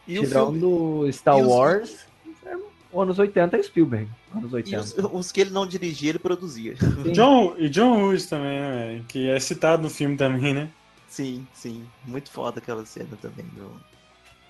E 0.06 0.18
o 0.18 0.22
filme, 0.22 0.28
tirando 0.28 1.12
Star 1.12 1.38
e 1.38 1.42
os- 1.42 1.48
Wars, 1.48 2.06
é, 2.46 2.56
o 2.92 3.00
anos 3.00 3.18
80 3.18 3.56
é 3.56 3.60
o 3.60 3.64
Spielberg, 3.64 4.08
anos 4.36 4.52
e 4.52 4.54
80. 4.54 4.80
os, 4.80 4.94
os 5.12 5.32
que 5.32 5.40
ele 5.40 5.50
não 5.50 5.66
dirigia, 5.66 6.10
ele 6.10 6.18
produzia. 6.20 6.76
Sim. 6.76 7.10
John, 7.12 7.54
e 7.58 7.68
John 7.68 8.04
Hughes 8.04 8.26
também, 8.26 8.60
né? 8.60 9.02
Que 9.08 9.28
é 9.30 9.40
citado 9.40 9.82
no 9.82 9.90
filme 9.90 10.16
também, 10.16 10.54
né? 10.54 10.68
Sim, 11.08 11.44
sim. 11.52 11.84
Muito 12.06 12.30
foda 12.30 12.60
aquela 12.60 12.86
cena 12.86 13.18
também. 13.20 13.44
Do... 13.46 13.68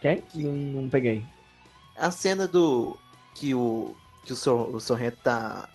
Quem? 0.00 0.22
Não, 0.34 0.52
não 0.82 0.88
peguei. 0.88 1.22
A 1.96 2.10
cena 2.10 2.46
do. 2.48 2.96
que 3.34 3.54
o. 3.54 3.94
que 4.24 4.32
o, 4.32 4.36
Sor, 4.36 4.74
o 4.74 4.80
Sorrento 4.80 5.18
tá. 5.22 5.68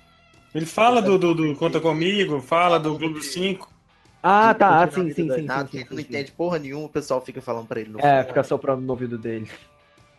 Ele 0.53 0.65
fala 0.65 1.01
do, 1.01 1.17
do, 1.17 1.33
do 1.35 1.55
Conta 1.55 1.79
Comigo, 1.81 2.39
fala 2.41 2.79
do 2.79 2.97
Globo 2.97 3.21
5. 3.21 3.69
Ah, 4.23 4.53
que 4.53 4.59
tá, 4.59 4.83
ah, 4.83 4.89
sim, 4.89 5.07
sim, 5.09 5.13
sim, 5.13 5.27
doidado, 5.27 5.69
sim, 5.69 5.77
sim, 5.77 5.83
ele 5.83 5.89
não 5.91 5.97
sim. 5.97 6.03
entende 6.03 6.31
porra 6.31 6.57
nenhuma, 6.57 6.85
o 6.85 6.89
pessoal 6.89 7.21
fica 7.23 7.41
falando 7.41 7.67
pra 7.67 7.79
ele 7.79 7.91
no 7.91 7.99
É, 7.99 8.19
fundo. 8.21 8.27
fica 8.29 8.43
soprando 8.43 8.81
no 8.81 8.89
ouvido 8.91 9.17
dele. 9.19 9.47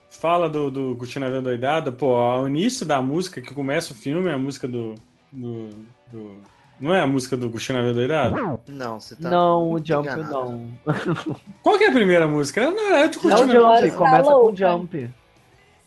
Fala 0.08 0.48
do, 0.48 0.70
do 0.70 0.94
Curtindo 0.96 1.24
a 1.24 1.28
Vida 1.28 1.42
Doidada. 1.42 1.90
Pô, 1.90 2.14
o 2.16 2.46
início 2.46 2.86
da 2.86 3.02
música 3.02 3.40
que 3.40 3.52
começa 3.52 3.92
o 3.92 3.96
filme 3.96 4.28
é 4.28 4.32
a 4.34 4.38
música 4.38 4.68
do. 4.68 4.94
do, 5.32 5.70
do- 6.12 6.40
não 6.80 6.94
é 6.94 7.00
a 7.00 7.06
música 7.06 7.36
do 7.36 7.50
Curtindo 7.50 7.78
a 7.78 7.82
Vida 7.82 7.94
Doidada? 7.94 8.36
Não, 8.68 9.00
você 9.00 9.16
tá. 9.16 9.30
não, 9.30 9.72
o 9.72 9.78
Jump 9.78 10.08
enganado. 10.08 10.30
não. 10.30 10.76
Qual 11.62 11.78
que 11.78 11.84
é 11.84 11.88
a 11.88 11.92
primeira 11.92 12.26
música? 12.26 12.70
Não, 12.70 12.94
é 12.94 13.06
o 13.06 13.12
Jump. 13.12 13.90
Começa 13.92 14.22
com 14.22 14.30
louca. 14.30 14.52
o 14.52 14.56
Jump. 14.56 15.10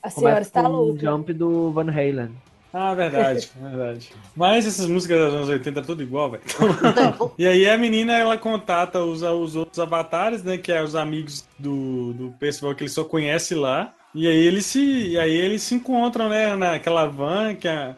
A 0.02 0.10
senhora 0.10 0.36
Começa 0.36 0.50
está 0.50 0.62
com 0.64 0.70
o 0.70 0.72
louca. 0.72 1.00
Jump 1.00 1.34
do 1.34 1.72
Van 1.72 1.92
Halen. 1.92 2.32
Ah, 2.74 2.94
verdade, 2.94 3.50
verdade. 3.60 4.12
Mas 4.36 4.66
essas 4.66 4.86
músicas 4.86 5.20
dos 5.20 5.34
anos 5.34 5.50
80 5.50 5.80
é 5.80 5.84
tudo 5.84 6.04
igual, 6.04 6.32
velho. 6.32 6.44
E 7.38 7.48
aí 7.48 7.68
a 7.68 7.78
menina, 7.78 8.14
ela 8.14 8.38
contata 8.38 9.00
os, 9.00 9.22
os 9.22 9.56
outros 9.56 9.80
avatares, 9.80 10.44
né? 10.44 10.58
Que 10.58 10.72
é 10.72 10.84
os 10.84 10.96
amigos 10.96 11.48
do, 11.58 12.14
do 12.14 12.32
pessoal 12.40 12.76
que 12.76 12.84
ele 12.84 12.90
só 12.90 13.04
conhece 13.04 13.56
lá. 13.56 13.94
E 14.14 14.28
aí 14.28 14.38
eles 14.38 14.66
se, 14.66 14.80
e 14.80 15.20
aí 15.20 15.36
eles 15.36 15.64
se 15.64 15.76
encontram, 15.76 16.30
né? 16.30 16.56
Naquela 16.56 17.06
van 17.06 17.56
que 17.56 17.68
a, 17.68 17.92
a 17.92 17.96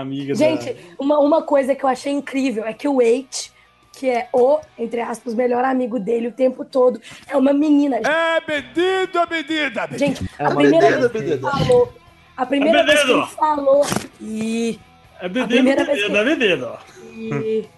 amiga 0.00 0.34
Gente, 0.34 0.74
uma, 0.98 1.18
uma 1.18 1.42
coisa 1.42 1.74
que 1.74 1.84
eu 1.84 1.88
achei 1.88 2.12
incrível 2.12 2.64
é 2.66 2.72
que 2.72 2.86
o 2.88 2.96
Wait, 2.96 3.50
que 3.92 4.08
é 4.08 4.28
o, 4.32 4.58
entre 4.78 5.00
aspas, 5.00 5.34
melhor 5.34 5.64
amigo 5.64 5.98
dele 6.00 6.28
o 6.28 6.32
tempo 6.32 6.64
todo, 6.64 7.00
é 7.28 7.36
uma 7.36 7.52
menina. 7.52 7.96
É 7.98 8.40
pedido 8.40 9.18
a 9.18 9.26
medida. 9.26 9.88
Gente, 9.98 10.24
É 10.38 10.44
a 10.46 10.50
primeira 10.50 10.86
menina, 10.90 11.08
vez 11.08 11.24
que 11.24 11.30
ele 11.32 11.40
falou. 11.40 11.92
A 12.36 12.46
primeira 12.46 12.80
É 12.80 12.84
vez 12.84 13.02
que 13.04 13.10
ele 13.10 13.26
falou. 13.26 13.86
E. 14.20 14.78
da. 14.80 14.92
É 15.22 15.26
a 15.26 15.28
bededo, 15.28 15.48
primeira 15.48 15.84
vez 15.84 15.98
bededo, 16.02 16.12
que- 16.12 16.18
é 16.18 16.24
bededo, 16.24 16.66
ó. 16.72 16.78
e 17.14 17.68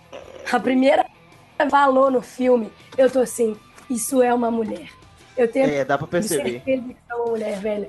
a 0.53 0.61
primeira 0.61 1.03
vez 1.03 1.13
que 1.57 1.63
ele 1.63 1.71
falou 1.71 2.11
no 2.11 2.23
filme, 2.23 2.71
eu 2.97 3.11
tô 3.11 3.21
assim, 3.21 3.55
isso 3.91 4.23
é 4.23 4.33
uma 4.33 4.51
mulher. 4.51 4.89
Eu 5.37 5.49
tenho 5.51 5.67
É, 5.69 5.85
dá 5.85 5.99
pra 5.99 6.07
perceber. 6.07 6.63
certeza 6.65 6.83
que 6.89 6.97
é 7.11 7.15
uma 7.15 7.27
mulher, 7.27 7.59
velho. 7.59 7.87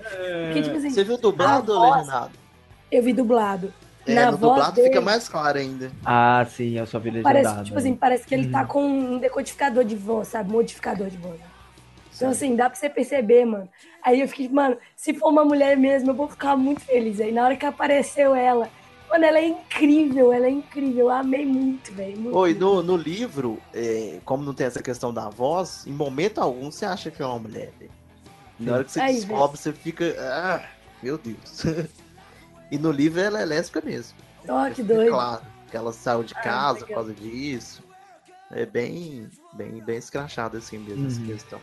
Porque, 0.47 0.61
tipo 0.63 0.75
assim, 0.77 0.89
Você 0.89 1.03
viu 1.03 1.17
dublado 1.17 1.71
a 1.71 1.75
ou 1.75 1.81
voz- 1.85 1.97
legendado? 1.99 2.31
eu 2.91 3.03
vi 3.03 3.13
dublado. 3.13 3.71
É, 4.05 4.13
Na 4.13 4.31
no 4.31 4.37
voz 4.37 4.53
dublado 4.53 4.75
dele- 4.75 4.89
fica 4.89 5.01
mais 5.01 5.27
claro 5.27 5.57
ainda. 5.57 5.91
Ah, 6.05 6.45
sim, 6.49 6.77
eu 6.77 6.85
só 6.85 6.99
vi 6.99 7.09
legendado. 7.09 7.43
Parece, 7.43 7.63
tipo 7.65 7.77
assim, 7.79 7.95
parece 7.95 8.25
que 8.27 8.35
ele 8.35 8.47
tá 8.51 8.63
com 8.65 8.83
um 8.85 9.17
decodificador 9.17 9.83
de 9.83 9.95
voz, 9.95 10.27
sabe? 10.27 10.51
Modificador 10.51 11.09
de 11.09 11.17
voz. 11.17 11.39
Então, 12.15 12.29
assim, 12.29 12.55
dá 12.55 12.69
pra 12.69 12.79
você 12.79 12.89
perceber, 12.89 13.43
mano. 13.45 13.67
Aí 14.03 14.21
eu 14.21 14.27
fiquei, 14.27 14.47
mano, 14.47 14.77
se 14.95 15.13
for 15.13 15.29
uma 15.29 15.43
mulher 15.43 15.75
mesmo, 15.75 16.11
eu 16.11 16.15
vou 16.15 16.29
ficar 16.29 16.55
muito 16.55 16.81
feliz. 16.81 17.19
Aí 17.19 17.31
na 17.31 17.43
hora 17.43 17.57
que 17.57 17.65
apareceu 17.65 18.33
ela, 18.33 18.69
mano, 19.09 19.25
ela 19.25 19.39
é 19.39 19.47
incrível, 19.47 20.31
ela 20.31 20.45
é 20.45 20.49
incrível. 20.51 21.05
Eu 21.05 21.09
amei 21.09 21.45
muito, 21.45 21.91
velho. 21.93 22.33
Oi, 22.33 22.53
no, 22.53 22.81
no 22.83 22.95
livro, 22.95 23.59
é, 23.73 24.19
como 24.23 24.43
não 24.43 24.53
tem 24.53 24.67
essa 24.67 24.81
questão 24.81 25.13
da 25.13 25.27
voz, 25.29 25.85
em 25.87 25.91
momento 25.91 26.39
algum 26.39 26.71
você 26.71 26.85
acha 26.85 27.09
que 27.11 27.21
é 27.21 27.25
uma 27.25 27.39
mulher. 27.39 27.71
velho. 27.77 27.91
Na 28.59 28.75
hora 28.75 28.83
que 28.85 28.91
você 28.91 29.01
Aí, 29.01 29.15
descobre, 29.15 29.57
você 29.57 29.73
fica. 29.73 30.15
Ah, 30.17 30.63
Meu 31.03 31.17
Deus. 31.17 31.63
e 32.71 32.77
no 32.77 32.91
livro 32.91 33.19
ela 33.19 33.41
é 33.41 33.45
lésbica 33.45 33.81
mesmo. 33.81 34.17
Ó, 34.47 34.69
que 34.69 34.81
É 34.81 34.83
doido. 34.83 35.09
Claro, 35.11 35.41
que 35.69 35.77
ela 35.77 35.91
saiu 35.93 36.23
de 36.23 36.33
Ah, 36.35 36.41
casa 36.41 36.79
por 36.81 36.89
legal. 36.89 37.03
causa 37.03 37.13
disso. 37.13 37.83
É 38.51 38.65
bem, 38.65 39.27
bem, 39.53 39.81
bem 39.81 39.97
escrachado 39.97 40.57
assim 40.57 40.77
mesmo 40.77 41.07
essa 41.07 41.19
Uhum. 41.19 41.25
questão. 41.25 41.61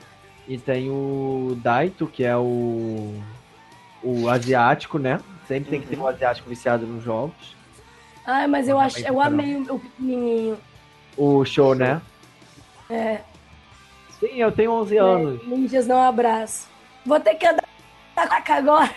E 0.48 0.58
tem 0.58 0.90
o 0.90 1.56
Daito, 1.62 2.06
que 2.06 2.24
é 2.24 2.36
o. 2.36 3.14
O 4.02 4.28
asiático, 4.28 4.98
né? 4.98 5.20
Sempre 5.46 5.70
tem 5.70 5.80
que 5.80 5.86
ter 5.86 5.98
um 5.98 6.06
asiático 6.08 6.48
viciado 6.48 6.84
nos 6.86 7.04
jogos. 7.04 7.54
Ai, 8.26 8.48
mas 8.48 8.68
eu, 8.68 8.78
acho, 8.78 8.98
eu 8.98 9.16
Caramba. 9.18 9.42
amei 9.42 9.56
o, 9.56 9.74
o 9.74 9.78
pequenininho. 9.78 10.58
O 11.16 11.44
show, 11.44 11.74
né? 11.74 12.00
É, 12.90 13.20
Sim, 14.18 14.34
eu 14.36 14.50
tenho 14.52 14.72
11 14.72 14.96
anos. 14.98 15.46
ninjas 15.46 15.86
não 15.86 16.02
abraço. 16.02 16.66
Vou 17.06 17.18
ter 17.20 17.34
que 17.36 17.46
andar 17.46 17.62
com 18.14 18.20
a 18.20 18.26
placa 18.26 18.54
agora. 18.54 18.94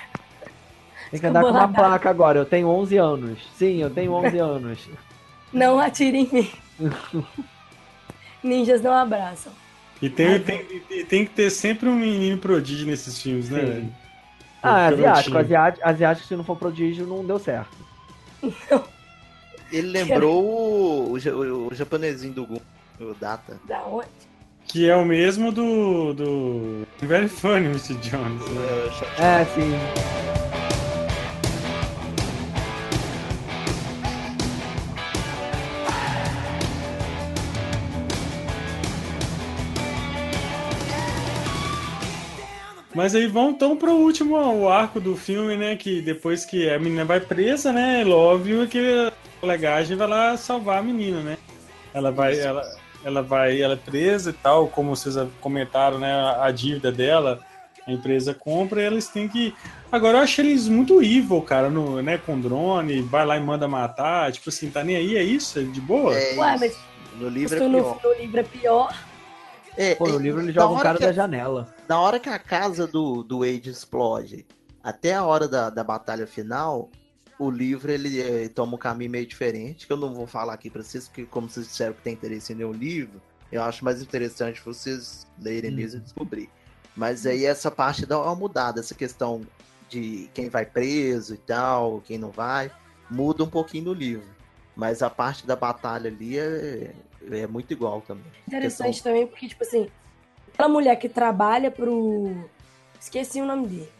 Tem 1.11 1.19
que 1.19 1.26
andar 1.27 1.41
com 1.41 1.49
uma 1.49 1.68
placa 1.68 2.10
agora. 2.10 2.40
Eu 2.40 2.45
tenho 2.45 2.68
11 2.68 2.98
anos. 2.98 3.40
Sim, 3.57 3.82
eu 3.82 3.90
tenho 3.90 4.11
11 4.14 4.38
anos. 4.40 4.90
Não 5.53 5.80
atire 5.80 6.18
em 6.19 6.30
mim. 6.32 6.52
Ninjas 8.44 8.82
não 8.82 8.94
abraçam. 8.94 9.52
E 10.02 10.10
tem, 10.10 10.40
tem, 10.40 10.65
e 10.90 11.03
tem 11.06 11.26
que 11.26 11.32
ter 11.32 11.49
sempre 11.49 11.88
um 11.88 11.95
menino 11.95 12.38
prodígio 12.38 12.86
nesses 12.86 13.22
filmes, 13.22 13.49
né? 13.49 13.61
Sim. 13.61 13.94
Ah, 14.61 14.90
Garotinho. 14.90 15.10
asiático. 15.10 15.38
Asiático, 15.38 15.88
asiático, 15.88 16.27
se 16.27 16.36
não 16.36 16.44
for 16.44 16.57
prodígio, 16.57 17.07
não 17.07 17.23
deu 17.26 17.40
certo. 17.40 17.77
Ele 19.72 19.88
lembrou 19.88 20.44
o, 20.44 21.14
o, 21.18 21.68
o 21.68 21.73
japonesinho 21.73 22.34
do 22.34 22.45
Gun, 22.45 22.60
o 22.99 23.14
Data. 23.19 23.60
Da 23.68 23.84
onde? 23.84 24.07
Que 24.68 24.90
é 24.90 24.95
o 24.95 25.06
mesmo 25.06 25.52
do. 25.52 26.14
do. 26.14 26.88
Very 26.99 27.27
Funny, 27.27 27.68
Mr. 27.68 27.94
Jones. 27.95 28.41
Né? 28.49 29.41
É, 29.41 29.45
sim. 29.45 30.65
Mas 42.96 43.14
aí 43.14 43.28
vão 43.28 43.50
então 43.50 43.76
pro 43.76 43.92
último 43.92 44.38
o 44.38 44.70
arco 44.70 45.02
do 45.02 45.18
filme, 45.18 45.58
né? 45.58 45.76
Que 45.76 46.02
depois 46.02 46.46
que 46.46 46.70
a 46.70 46.80
menina 46.80 47.04
vai 47.04 47.20
presa, 47.20 47.74
né? 47.74 48.06
Óbvio 48.06 48.66
que 48.70 49.12
a 49.44 49.46
legagem 49.46 49.98
vai 49.98 50.08
lá 50.08 50.38
salvar 50.38 50.80
a 50.80 50.82
menina, 50.82 51.20
né? 51.20 51.38
Ela 51.94 52.10
vai, 52.10 52.40
ela, 52.40 52.64
ela 53.04 53.22
vai, 53.22 53.62
ela 53.62 53.74
é 53.74 53.78
presa 53.78 54.30
e 54.30 54.34
tal, 54.34 54.70
como 54.70 54.96
vocês 54.96 55.16
comentaram, 55.42 56.00
né? 56.00 56.10
A 56.40 56.50
dívida 56.52 56.90
dela, 56.90 57.42
a 57.86 57.92
empresa 57.92 58.34
compra 58.34 58.82
e 58.82 58.86
eles 58.86 59.10
têm 59.10 59.28
que. 59.28 59.54
Agora 59.92 60.20
eu 60.20 60.24
achei 60.24 60.46
eles 60.46 60.70
muito 60.70 61.04
evil, 61.04 61.42
cara, 61.42 61.70
no, 61.70 62.02
né? 62.02 62.18
Com 62.18 62.40
drone, 62.40 63.02
vai 63.02 63.26
lá 63.26 63.36
e 63.36 63.42
manda 63.42 63.68
matar, 63.68 64.32
tipo 64.32 64.48
assim, 64.48 64.72
tá 64.72 64.86
nem 64.86 64.96
aí, 64.96 65.18
é 65.18 65.24
isso? 65.24 65.60
É 65.60 65.64
de 65.64 65.82
boa? 65.82 66.18
É 66.18 66.34
Ué, 66.38 66.58
mas 66.58 66.78
No 67.20 67.28
livro 67.28 67.56
é 67.56 67.58
Isso 67.58 67.70
no, 67.70 67.84
pior. 67.84 68.00
no 68.02 68.14
livro 68.22 68.40
é 68.40 68.44
pior. 68.44 69.05
É, 69.77 69.95
Pô, 69.95 70.07
no 70.07 70.19
é, 70.19 70.22
livro 70.22 70.41
ele 70.41 70.52
joga 70.53 70.73
um 70.73 70.80
cara 70.80 70.99
da 70.99 71.11
janela. 71.11 71.73
Na 71.88 71.99
hora 71.99 72.19
que 72.19 72.30
a 72.30 72.39
casa 72.39 72.88
do, 72.88 73.23
do 73.23 73.39
Wade 73.39 73.69
explode, 73.69 74.45
até 74.84 75.14
a 75.14 75.23
hora 75.23 75.47
da, 75.47 75.69
da 75.69 75.84
batalha 75.84 76.26
final, 76.26 76.89
o 77.38 77.49
livro 77.49 77.91
ele 77.91 78.22
eh, 78.22 78.49
toma 78.49 78.76
um 78.76 78.80
caminho 78.80 79.11
meio 79.11 79.26
diferente, 79.26 79.85
que 79.85 79.91
eu 79.91 79.97
não 79.97 80.14
vou 80.14 80.26
falar 80.26 80.53
aqui 80.53 80.69
pra 80.69 80.81
vocês, 80.81 81.07
porque 81.07 81.26
como 81.26 81.49
vocês 81.49 81.68
disseram 81.68 81.93
que 81.93 82.02
tem 82.02 82.14
interesse 82.14 82.53
em 82.53 82.56
ler 82.56 82.65
o 82.65 82.72
livro, 82.72 83.22
eu 83.52 83.61
acho 83.61 83.84
mais 83.84 84.02
interessante 84.02 84.61
vocês 84.64 85.27
lerem 85.39 85.72
Uhum. 85.72 85.77
mesmo 85.77 85.99
e 85.99 86.03
descobrir. 86.03 86.49
Mas 86.95 87.26
aí 87.26 87.45
essa 87.45 87.69
parte 87.69 88.06
dá 88.06 88.19
uma 88.22 88.35
mudada, 88.35 88.80
essa 88.80 88.95
questão 88.95 89.41
de 89.89 90.30
quem 90.34 90.49
vai 90.49 90.65
preso 90.65 91.34
e 91.34 91.38
tal, 91.38 92.02
quem 92.02 92.18
não 92.18 92.31
vai, 92.31 92.72
muda 93.10 93.43
um 93.43 93.49
pouquinho 93.49 93.85
no 93.85 93.93
livro. 93.93 94.26
Mas 94.76 95.02
a 95.02 95.10
parte 95.10 95.47
da 95.47 95.56
batalha 95.56 96.10
ali 96.10 96.38
é, 96.38 96.91
é 97.31 97.47
muito 97.47 97.72
igual 97.72 98.02
também. 98.02 98.26
Interessante 98.47 99.02
também, 99.02 99.26
porque, 99.26 99.47
tipo 99.47 99.64
assim, 99.64 99.88
aquela 100.53 100.68
mulher 100.69 100.95
que 100.97 101.07
trabalha 101.07 101.72
pro. 101.72 102.35
Esqueci 102.99 103.41
o 103.41 103.45
nome 103.45 103.68
dele. 103.68 103.91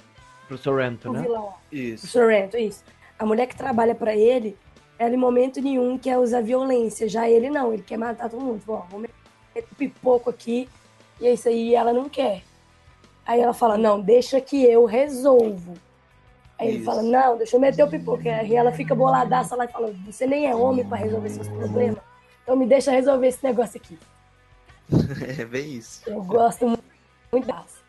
Pro 0.48 0.58
Sorrento, 0.58 1.10
O 1.10 1.14
né? 1.14 1.22
vilão. 1.22 1.54
O 1.72 1.76
Isso. 1.76 2.08
Sorrento, 2.08 2.58
isso. 2.58 2.84
A 3.18 3.26
mulher 3.26 3.48
que 3.48 3.56
trabalha 3.56 3.96
pra 3.96 4.16
ele, 4.16 4.58
ela 5.00 5.14
em 5.14 5.18
momento 5.18 5.62
nenhum 5.62 5.98
quer 5.98 6.18
usar 6.18 6.42
violência. 6.42 7.08
Já 7.08 7.30
ele 7.30 7.50
não, 7.50 7.74
ele 7.74 7.84
quer 7.84 7.98
matar 7.98 8.30
todo 8.30 8.44
mundo. 8.44 8.62
Ó, 8.68 8.82
vou 8.90 9.00
meter 9.00 9.14
um 9.58 9.76
pipoco 9.76 10.30
aqui. 10.30 10.68
E 11.20 11.28
é 11.28 11.34
isso 11.34 11.48
aí, 11.48 11.74
ela 11.74 11.94
não 11.94 12.10
quer. 12.10 12.44
Aí 13.26 13.40
ela 13.40 13.54
fala, 13.54 13.78
não, 13.78 14.02
deixa 14.02 14.42
que 14.42 14.64
eu 14.64 14.86
resolvo. 14.86 15.74
Aí 16.58 16.68
ele 16.70 16.78
Isso. 16.78 16.86
fala, 16.86 17.02
não, 17.04 17.38
deixa 17.38 17.56
eu 17.56 17.60
meter 17.60 17.84
o 17.84 17.90
pipoco. 17.90 18.28
Aí 18.28 18.56
ela 18.56 18.72
fica 18.72 18.96
boladaça 18.96 19.56
lá 19.56 19.66
e 19.66 19.68
fala, 19.68 19.94
você 20.06 20.26
nem 20.26 20.48
é 20.48 20.56
homem 20.56 20.86
pra 20.86 20.98
resolver 20.98 21.30
seus 21.30 21.48
problemas. 21.48 21.98
Então 22.44 22.56
me 22.56 22.66
deixa 22.66 22.92
resolver 22.92 23.28
esse 23.28 23.44
negócio 23.44 23.78
aqui. 23.78 23.98
É 25.40 25.46
bem 25.46 25.74
isso. 25.74 26.02
Eu 26.08 26.24
gosto 26.24 26.68
muito, 26.68 26.84
muito 27.32 27.46
dessa. 27.48 27.84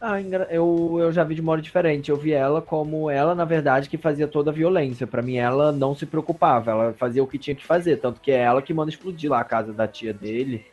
Ah, 0.00 0.20
eu, 0.20 0.96
eu 1.00 1.10
já 1.12 1.24
vi 1.24 1.34
de 1.34 1.42
modo 1.42 1.62
diferente. 1.62 2.10
Eu 2.10 2.16
vi 2.16 2.32
ela 2.32 2.60
como 2.60 3.08
ela, 3.10 3.34
na 3.34 3.44
verdade, 3.44 3.88
que 3.88 3.96
fazia 3.96 4.28
toda 4.28 4.50
a 4.50 4.54
violência. 4.54 5.06
Pra 5.06 5.22
mim, 5.22 5.36
ela 5.36 5.72
não 5.72 5.94
se 5.94 6.04
preocupava. 6.04 6.70
Ela 6.70 6.92
fazia 6.94 7.22
o 7.22 7.26
que 7.26 7.38
tinha 7.38 7.54
que 7.54 7.64
fazer. 7.64 7.96
Tanto 7.98 8.20
que 8.20 8.30
é 8.30 8.40
ela 8.40 8.60
que 8.60 8.74
manda 8.74 8.90
explodir 8.90 9.30
lá 9.30 9.40
a 9.40 9.44
casa 9.44 9.72
da 9.72 9.86
tia 9.88 10.12
dele. 10.12 10.66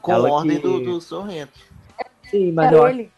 Com 0.00 0.12
Ela 0.12 0.30
ordem 0.30 0.56
que- 0.56 0.62
do, 0.62 0.80
do 0.84 1.00
Sorrento. 1.00 1.58
Sim, 2.30 2.52
mas 2.52 2.66
Era 2.68 2.76
eu 2.76 2.84
acho 2.84 2.94
ele. 2.96 3.12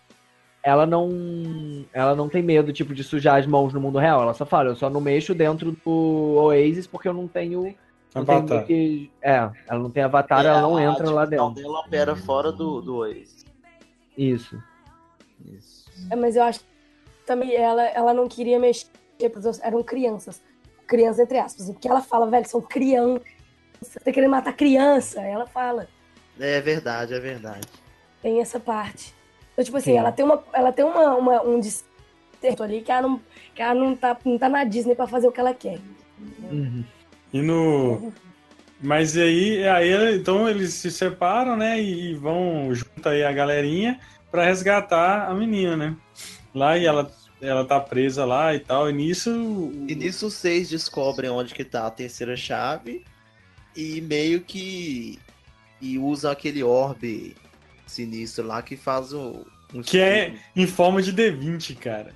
Ela 0.62 0.86
não 0.86 1.84
ela 1.92 2.14
não 2.14 2.28
tem 2.28 2.42
medo 2.42 2.72
tipo 2.72 2.94
de 2.94 3.02
sujar 3.02 3.38
as 3.40 3.46
mãos 3.46 3.72
no 3.72 3.80
mundo 3.80 3.98
real. 3.98 4.22
Ela 4.22 4.34
só 4.34 4.46
fala, 4.46 4.70
eu 4.70 4.76
só 4.76 4.88
não 4.88 5.00
mexo 5.00 5.34
dentro 5.34 5.76
do 5.84 6.34
Oasis 6.36 6.86
porque 6.86 7.08
eu 7.08 7.14
não 7.14 7.26
tenho 7.26 7.74
não 8.14 8.24
tenho 8.24 8.38
Avatar. 8.38 8.66
que 8.66 9.10
é, 9.22 9.50
ela 9.66 9.80
não 9.80 9.90
tem 9.90 10.02
avatar, 10.02 10.44
ela 10.44 10.60
não 10.60 10.76
a 10.76 10.82
entra 10.82 11.10
lá 11.10 11.24
dentro. 11.24 11.50
dela 11.50 11.80
opera 11.80 12.14
fora 12.14 12.52
do, 12.52 12.80
do 12.82 12.96
Oasis. 12.96 13.44
Isso. 14.16 14.62
Isso. 15.46 15.90
É, 16.10 16.16
mas 16.16 16.36
eu 16.36 16.42
acho 16.42 16.60
que 16.60 16.66
também 17.26 17.54
ela, 17.54 17.82
ela 17.88 18.12
não 18.12 18.28
queria 18.28 18.58
mexer, 18.58 18.86
eram 19.62 19.82
crianças. 19.82 20.42
Crianças, 20.86 21.20
entre 21.20 21.38
aspas. 21.38 21.70
Porque 21.70 21.88
ela 21.88 22.02
fala, 22.02 22.28
velho, 22.28 22.46
são 22.46 22.60
crianças. 22.60 23.22
Você 23.80 23.98
tá 23.98 24.12
querendo 24.12 24.30
matar 24.30 24.52
criança. 24.52 25.22
Ela 25.22 25.46
fala. 25.46 25.88
É 26.38 26.60
verdade, 26.60 27.14
é 27.14 27.20
verdade. 27.20 27.66
Tem 28.20 28.40
essa 28.40 28.60
parte. 28.60 29.14
Então, 29.52 29.64
tipo 29.64 29.76
assim, 29.76 29.92
Sim. 29.92 29.98
ela 29.98 30.12
tem, 30.12 30.24
uma, 30.24 30.42
ela 30.52 30.72
tem 30.72 30.84
uma, 30.84 31.14
uma- 31.16 31.42
um 31.42 31.60
disserto 31.60 32.62
ali 32.62 32.80
que 32.82 32.90
ela, 32.90 33.02
não, 33.02 33.20
que 33.54 33.62
ela 33.62 33.74
não, 33.74 33.94
tá, 33.94 34.16
não 34.24 34.38
tá 34.38 34.48
na 34.48 34.64
Disney 34.64 34.94
pra 34.94 35.06
fazer 35.06 35.26
o 35.28 35.32
que 35.32 35.40
ela 35.40 35.54
quer. 35.54 35.78
Uhum. 36.50 36.84
E 37.32 37.40
no. 37.42 38.12
Mas 38.80 39.16
aí, 39.16 39.66
aí, 39.68 40.16
então 40.16 40.48
eles 40.48 40.74
se 40.74 40.90
separam, 40.90 41.56
né? 41.56 41.80
E 41.80 42.14
vão 42.14 42.74
junto 42.74 43.08
aí 43.08 43.22
a 43.22 43.32
galerinha 43.32 44.00
pra 44.30 44.44
resgatar 44.44 45.28
a 45.30 45.34
menina, 45.34 45.76
né? 45.76 45.96
Lá 46.54 46.76
e 46.76 46.84
ela, 46.84 47.10
ela 47.40 47.64
tá 47.64 47.78
presa 47.78 48.24
lá 48.24 48.54
e 48.54 48.58
tal. 48.58 48.90
E 48.90 48.92
nisso. 48.92 49.30
E 49.86 49.94
nisso 49.94 50.26
os 50.26 50.34
seis 50.34 50.68
descobrem 50.68 51.30
onde 51.30 51.54
que 51.54 51.64
tá 51.64 51.86
a 51.86 51.90
terceira 51.90 52.36
chave 52.36 53.04
e 53.76 54.00
meio 54.00 54.40
que 54.40 55.18
e 55.80 55.98
usam 55.98 56.30
aquele 56.30 56.62
orbe 56.62 57.36
sinistro 57.92 58.46
lá 58.46 58.62
que 58.62 58.76
faz 58.76 59.12
o 59.12 59.44
um 59.74 59.82
Que 59.82 59.98
é 60.00 60.34
em 60.54 60.66
forma 60.66 61.00
de 61.02 61.12
D20, 61.12 61.76
cara. 61.76 62.14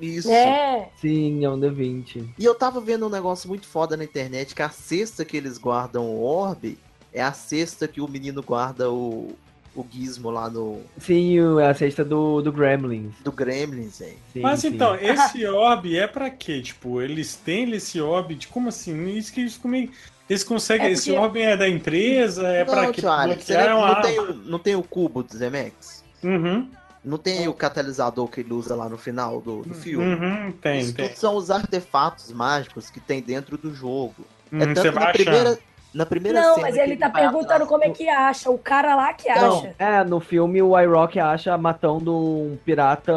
isso. 0.00 0.28
É, 0.30 0.88
Sim, 1.00 1.44
é 1.44 1.50
um 1.50 1.58
D20. 1.58 2.24
E 2.38 2.44
eu 2.44 2.54
tava 2.54 2.80
vendo 2.80 3.06
um 3.06 3.10
negócio 3.10 3.48
muito 3.48 3.66
foda 3.66 3.96
na 3.96 4.04
internet 4.04 4.54
que 4.54 4.62
a 4.62 4.70
cesta 4.70 5.24
que 5.24 5.36
eles 5.36 5.58
guardam 5.58 6.04
o 6.06 6.22
orbe 6.22 6.78
é 7.12 7.22
a 7.22 7.32
cesta 7.32 7.86
que 7.86 8.00
o 8.00 8.08
menino 8.08 8.42
guarda 8.42 8.90
o 8.90 9.36
o 9.76 9.84
gizmo 9.90 10.30
lá 10.30 10.48
no 10.48 10.80
Sim, 10.98 11.36
é 11.60 11.66
a 11.66 11.74
cesta 11.74 12.04
do, 12.04 12.40
do 12.40 12.52
Gremlins. 12.52 13.12
do 13.24 13.32
Gremlins, 13.32 14.00
hein? 14.00 14.14
Sim, 14.32 14.40
Mas 14.40 14.60
sim. 14.60 14.68
então, 14.68 14.94
esse 15.02 15.44
orbe 15.46 15.96
é 15.98 16.06
pra 16.06 16.30
quê? 16.30 16.62
Tipo, 16.62 17.02
eles 17.02 17.34
têm 17.34 17.68
esse 17.72 18.00
orbe? 18.00 18.36
de- 18.36 18.46
Como 18.46 18.68
assim? 18.68 19.08
Isso 19.08 19.32
que 19.32 19.40
isso 19.40 19.60
comigo. 19.60 19.92
Eles 20.28 20.42
conseguem. 20.44 20.86
É 20.88 20.90
Esse 20.92 21.10
porque- 21.10 21.18
orbe 21.24 21.40
é 21.42 21.56
da 21.56 21.68
empresa? 21.68 22.48
É 22.48 22.62
Alex, 22.62 23.44
você 23.44 23.52
Bloquear 23.54 23.68
não, 23.68 23.78
uma 23.78 23.88
não 23.94 24.02
tem, 24.02 24.16
não 24.46 24.58
tem 24.58 24.74
o 24.74 24.82
cubo 24.82 25.22
do 25.22 25.36
Zemex? 25.36 26.02
Uhum, 26.22 26.68
Não 27.04 27.18
tem 27.18 27.46
o 27.48 27.52
catalisador 27.52 28.26
que 28.28 28.40
ele 28.40 28.54
usa 28.54 28.74
lá 28.74 28.88
no 28.88 28.96
final 28.96 29.38
do, 29.40 29.62
do 29.62 29.74
filme? 29.74 30.14
uhum, 30.14 30.52
tem, 30.52 30.80
Isso 30.80 30.94
tem. 30.94 31.08
tudo 31.08 31.18
são 31.18 31.36
os 31.36 31.50
artefatos 31.50 32.32
mágicos 32.32 32.88
que 32.88 32.98
tem 32.98 33.20
dentro 33.20 33.58
do 33.58 33.74
jogo. 33.74 34.14
Uhum, 34.50 34.62
é 34.62 34.66
você 34.68 34.74
tanto 34.90 34.98
na 34.98 35.06
primeira, 35.12 35.58
na 35.92 36.06
primeira 36.06 36.40
não, 36.40 36.54
cena 36.54 36.66
mas 36.66 36.74
que 36.76 36.80
ele 36.80 36.96
tá 36.96 37.10
perguntando 37.10 37.66
como 37.66 37.84
é 37.84 37.90
que 37.90 38.08
acha. 38.08 38.50
O 38.50 38.56
cara 38.56 38.94
lá 38.96 39.12
que 39.12 39.28
Não. 39.28 39.58
acha. 39.58 39.74
É, 39.78 40.02
no 40.04 40.18
filme 40.18 40.62
o 40.62 40.78
iRock 40.80 41.20
acha 41.20 41.58
matando 41.58 42.16
um 42.16 42.56
pirata. 42.64 43.12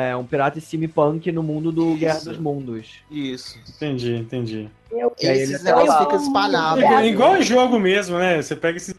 É, 0.00 0.14
um 0.14 0.24
pirata 0.24 0.60
steampunk 0.60 1.32
no 1.32 1.42
mundo 1.42 1.72
do 1.72 1.88
Isso. 1.90 1.98
Guerra 1.98 2.20
dos 2.20 2.38
Mundos. 2.38 3.00
Isso. 3.10 3.58
Entendi, 3.68 4.14
entendi. 4.14 4.70
Eu, 4.92 5.12
E 5.20 5.26
aí 5.26 5.38
Esses 5.40 5.54
ele 5.56 5.64
negócios 5.64 5.96
ficam 5.98 6.16
espalhados. 6.22 6.84
É, 6.84 7.06
igual 7.06 7.36
em 7.36 7.42
jogo 7.42 7.80
mesmo, 7.80 8.16
né? 8.16 8.40
Você 8.40 8.54
pega 8.54 8.76
esses. 8.76 8.94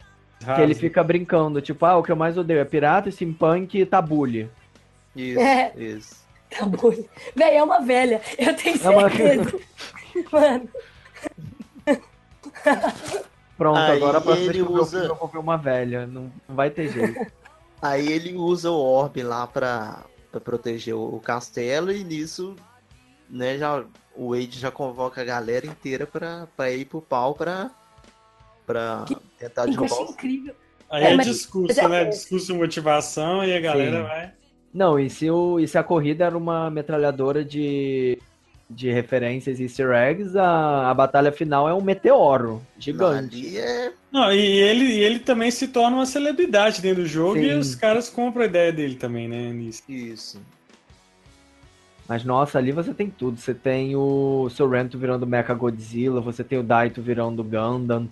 Que 0.55 0.61
ele 0.61 0.73
fica 0.73 1.01
brincando, 1.03 1.61
tipo, 1.61 1.85
ah, 1.85 1.97
o 1.97 2.03
que 2.03 2.11
eu 2.11 2.15
mais 2.17 2.38
odeio 2.38 2.59
é 2.59 2.65
pirata, 2.65 3.09
steampunk 3.11 3.77
e 3.80 3.85
tabule. 3.85 4.49
Isso, 5.15 5.39
É. 5.39 5.71
isso. 5.77 6.15
Bom. 6.67 6.91
Véi, 7.35 7.55
é 7.57 7.63
uma 7.63 7.80
velha. 7.80 8.21
Eu 8.38 8.53
tenho 8.55 8.80
É 8.84 8.89
uma- 8.89 9.09
certeza. 9.09 9.59
Mano, 10.31 10.69
Pronto, 13.57 13.77
Aí 13.80 13.97
agora 13.97 14.17
a 14.17 14.21
próxima 14.21 14.45
vez 14.47 14.55
ele 14.55 14.65
que 14.65 14.71
eu 14.71 14.73
ver 14.73 14.80
o 14.80 14.84
usa- 14.84 15.03
eu 15.05 15.15
vou 15.15 15.27
ver 15.27 15.38
uma 15.38 15.57
velha. 15.57 16.07
Não, 16.07 16.31
não 16.47 16.55
vai 16.55 16.69
ter 16.69 16.89
jeito. 16.89 17.26
Aí 17.81 18.07
ele 18.11 18.34
usa 18.35 18.71
o 18.71 18.77
orbe 18.77 19.21
lá 19.23 19.45
pra, 19.47 19.99
pra 20.31 20.39
proteger 20.39 20.95
o, 20.95 21.19
castelo 21.19 21.91
e 21.91 22.03
nisso, 22.03 22.56
né, 23.30 23.57
já, 23.57 23.84
o 24.15 24.31
Wade 24.34 24.60
já 24.60 24.72
convoca 24.72 25.22
a 25.22 25.26
galera 25.26 25.65
inteira 25.65 26.06
pra, 26.06 26.47
pra 26.56 26.72
ir 26.72 26.85
pro 26.85 27.01
pau 27.01 27.34
pra, 27.34 27.72
pra 28.65 29.06
tentar 29.38 29.65
derrubar 29.65 30.03
os... 30.03 30.11
incrível. 30.11 30.56
Aí 30.89 31.03
É, 31.03 31.14
é, 31.14 31.18
discurso, 31.18 31.68
mas 31.68 31.77
é- 31.77 31.88
né? 31.88 32.06
Discurso 32.06 32.47
de 32.47 32.53
motivação 32.53 33.43
e 33.43 33.56
a 33.56 33.60
galera 33.60 33.97
Sim. 33.97 34.03
vai. 34.03 34.34
Não, 34.73 34.99
e 34.99 35.10
se, 35.10 35.30
o, 35.30 35.60
e 35.60 35.68
se 35.68 35.77
a 35.77 35.84
corrida 35.84 36.26
era 36.26 36.38
uma 36.38 36.69
metralhadora 36.69 37.43
de, 37.43 38.19
de 38.70 38.91
referências 38.91 39.60
e 39.60 39.64
easter 39.64 39.91
eggs, 39.91 40.38
a, 40.38 40.91
a 40.91 40.94
batalha 40.94 41.32
final 41.32 41.68
é 41.68 41.74
um 41.74 41.82
meteoro 41.82 42.62
gigante. 42.78 43.36
Ali 43.36 43.58
é... 43.58 43.91
Não, 44.12 44.32
e 44.32 44.40
ele, 44.40 44.86
e 44.86 45.00
ele 45.00 45.20
também 45.20 45.50
se 45.50 45.70
torna 45.70 45.98
uma 45.98 46.06
celebridade 46.06 46.82
dentro 46.82 47.02
do 47.02 47.10
jogo 47.10 47.38
e 47.38 47.50
Sim. 47.50 47.58
os 47.58 47.74
caras 47.74 48.10
compram 48.10 48.44
a 48.44 48.46
ideia 48.46 48.72
dele 48.72 48.96
também, 48.96 49.28
né? 49.28 49.52
Nisso. 49.52 49.84
Isso. 49.90 50.41
Mas 52.08 52.24
nossa, 52.24 52.58
ali 52.58 52.72
você 52.72 52.94
tem 52.94 53.10
tudo. 53.10 53.40
Você 53.40 53.54
tem 53.54 53.96
o 53.96 54.48
Sorrento 54.50 54.98
virando 54.98 55.28
Mecha 55.28 55.54
Godzilla, 55.54 56.22
você 56.22 56.44
tem 56.44 56.58
o 56.58 56.64
Daito 56.64 57.02
virando 57.02 57.44
Gundam, 57.44 58.08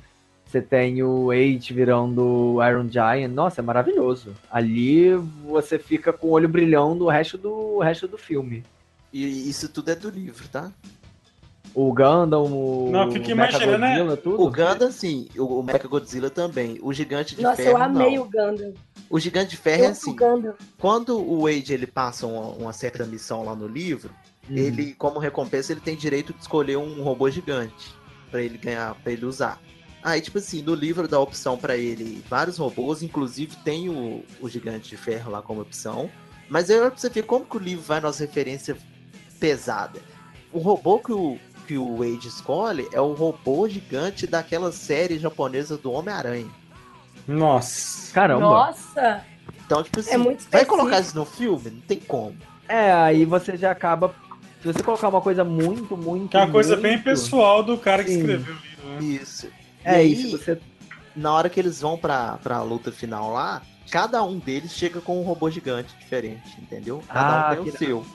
você 0.45 0.61
tem 0.61 1.01
o 1.01 1.33
Eight 1.33 1.73
virando 1.73 2.57
Iron 2.67 2.87
Giant. 2.89 3.31
Nossa, 3.31 3.61
é 3.61 3.63
maravilhoso. 3.63 4.35
Ali 4.51 5.15
você 5.45 5.79
fica 5.79 6.13
com 6.13 6.27
o 6.27 6.31
olho 6.31 6.47
brilhando 6.47 7.05
o 7.05 7.09
resto 7.09 7.37
do, 7.37 7.51
o 7.51 7.79
resto 7.79 8.07
do 8.07 8.17
filme. 8.17 8.63
E 9.11 9.49
isso 9.49 9.69
tudo 9.69 9.89
é 9.91 9.95
do 9.95 10.09
livro, 10.09 10.47
tá? 10.49 10.71
O 11.73 11.93
Gundam, 11.93 12.43
o 12.45 12.89
Não, 12.91 13.11
fica 13.11 13.35
Mecha 13.35 13.57
imaginando, 13.57 13.77
né? 13.77 13.87
Godzilla, 13.97 14.17
tudo. 14.17 14.41
O 14.43 14.49
Gundam, 14.51 14.91
sim. 14.91 15.27
O, 15.37 15.59
o 15.59 15.63
Mecha 15.63 15.87
Godzilla 15.87 16.29
também. 16.29 16.79
O 16.81 16.91
Gigante 16.91 17.35
de 17.35 17.43
Nossa, 17.43 17.57
Ferro, 17.57 17.77
eu 17.77 17.83
amei 17.83 18.15
não. 18.15 18.23
o 18.23 18.25
Gundam. 18.25 18.73
O 19.09 19.19
Gigante 19.19 19.51
de 19.51 19.57
Ferro 19.57 19.83
é 19.83 19.87
Eu 19.87 19.91
assim. 19.91 20.11
o. 20.11 20.53
Quando 20.79 21.17
o 21.19 21.43
Wade 21.43 21.73
ele 21.73 21.85
passa 21.87 22.25
uma, 22.25 22.47
uma 22.53 22.73
certa 22.73 23.05
missão 23.05 23.43
lá 23.43 23.55
no 23.55 23.67
livro, 23.67 24.11
Uhum. 24.49 24.55
ele, 24.57 24.93
como 24.93 25.19
recompensa, 25.19 25.73
ele 25.73 25.81
tem 25.81 25.95
direito 25.95 26.33
de 26.33 26.39
escolher 26.39 26.77
um 26.77 27.03
robô 27.03 27.29
gigante 27.29 27.93
pra 28.31 28.41
ele 28.41 28.57
ganhar, 28.57 28.95
para 28.95 29.11
ele 29.11 29.25
usar. 29.25 29.61
Aí, 30.01 30.21
tipo 30.21 30.37
assim, 30.37 30.61
no 30.61 30.73
livro 30.73 31.07
dá 31.07 31.19
opção 31.19 31.57
pra 31.57 31.75
ele 31.75 32.23
vários 32.29 32.57
robôs, 32.57 33.03
inclusive 33.03 33.57
tem 33.57 33.89
o, 33.89 34.23
o 34.39 34.47
Gigante 34.47 34.89
de 34.89 34.95
Ferro 34.95 35.31
lá 35.31 35.41
como 35.41 35.61
opção. 35.61 36.09
Mas 36.49 36.69
aí 36.69 36.79
você 36.89 37.09
vê 37.09 37.21
como 37.21 37.45
que 37.45 37.57
o 37.57 37.59
livro 37.59 37.83
vai 37.83 37.99
nas 37.99 38.19
referências 38.19 38.77
pesadas. 39.39 40.01
O 40.51 40.59
robô 40.59 40.99
que 40.99 41.11
o, 41.13 41.37
que 41.67 41.77
o 41.77 41.97
Wade 41.97 42.27
escolhe 42.27 42.87
é 42.91 43.01
o 43.01 43.13
robô 43.13 43.67
gigante 43.67 44.25
daquela 44.27 44.71
série 44.71 45.19
japonesa 45.19 45.77
do 45.77 45.91
Homem-Aranha. 45.91 46.47
Nossa. 47.27 48.13
Caramba. 48.13 48.41
Nossa, 48.41 49.21
Então, 49.65 49.83
tipo 49.83 49.99
assim, 49.99 50.11
é 50.11 50.17
muito 50.17 50.27
vai 50.39 50.61
específico. 50.61 50.77
colocar 50.77 50.99
isso 50.99 51.15
no 51.15 51.25
filme? 51.25 51.69
Não 51.71 51.81
tem 51.81 51.99
como. 51.99 52.35
É, 52.67 52.91
aí 52.91 53.25
você 53.25 53.57
já 53.57 53.71
acaba. 53.71 54.13
Se 54.61 54.67
você 54.73 54.81
colocar 54.81 55.09
uma 55.09 55.21
coisa 55.21 55.43
muito, 55.43 55.95
muito. 55.97 56.29
Que 56.31 56.37
é 56.37 56.41
uma 56.41 56.51
coisa 56.51 56.75
bem 56.75 56.93
muito- 56.93 57.03
pessoal 57.03 57.61
do 57.63 57.77
cara 57.77 58.03
que 58.03 58.11
Sim. 58.11 58.19
escreveu 58.19 58.55
o 58.55 58.57
livro, 58.59 58.89
né? 58.89 59.03
Isso. 59.21 59.47
É 59.83 59.93
E 59.93 59.95
aí, 59.97 60.13
isso, 60.13 60.37
você. 60.37 60.59
na 61.15 61.31
hora 61.33 61.49
que 61.49 61.59
eles 61.59 61.79
vão 61.81 61.97
pra, 61.97 62.37
pra 62.43 62.61
luta 62.61 62.91
final 62.91 63.31
lá, 63.31 63.61
cada 63.91 64.21
um 64.23 64.37
deles 64.39 64.71
chega 64.73 64.99
com 64.99 65.19
um 65.19 65.23
robô 65.23 65.49
gigante 65.49 65.95
diferente, 65.97 66.59
entendeu? 66.59 67.01
Cada 67.07 67.49
Ah, 67.49 67.51
um 67.51 67.55
tem 67.55 67.59
o 67.59 67.71
que 67.71 67.77
seu. 67.77 68.05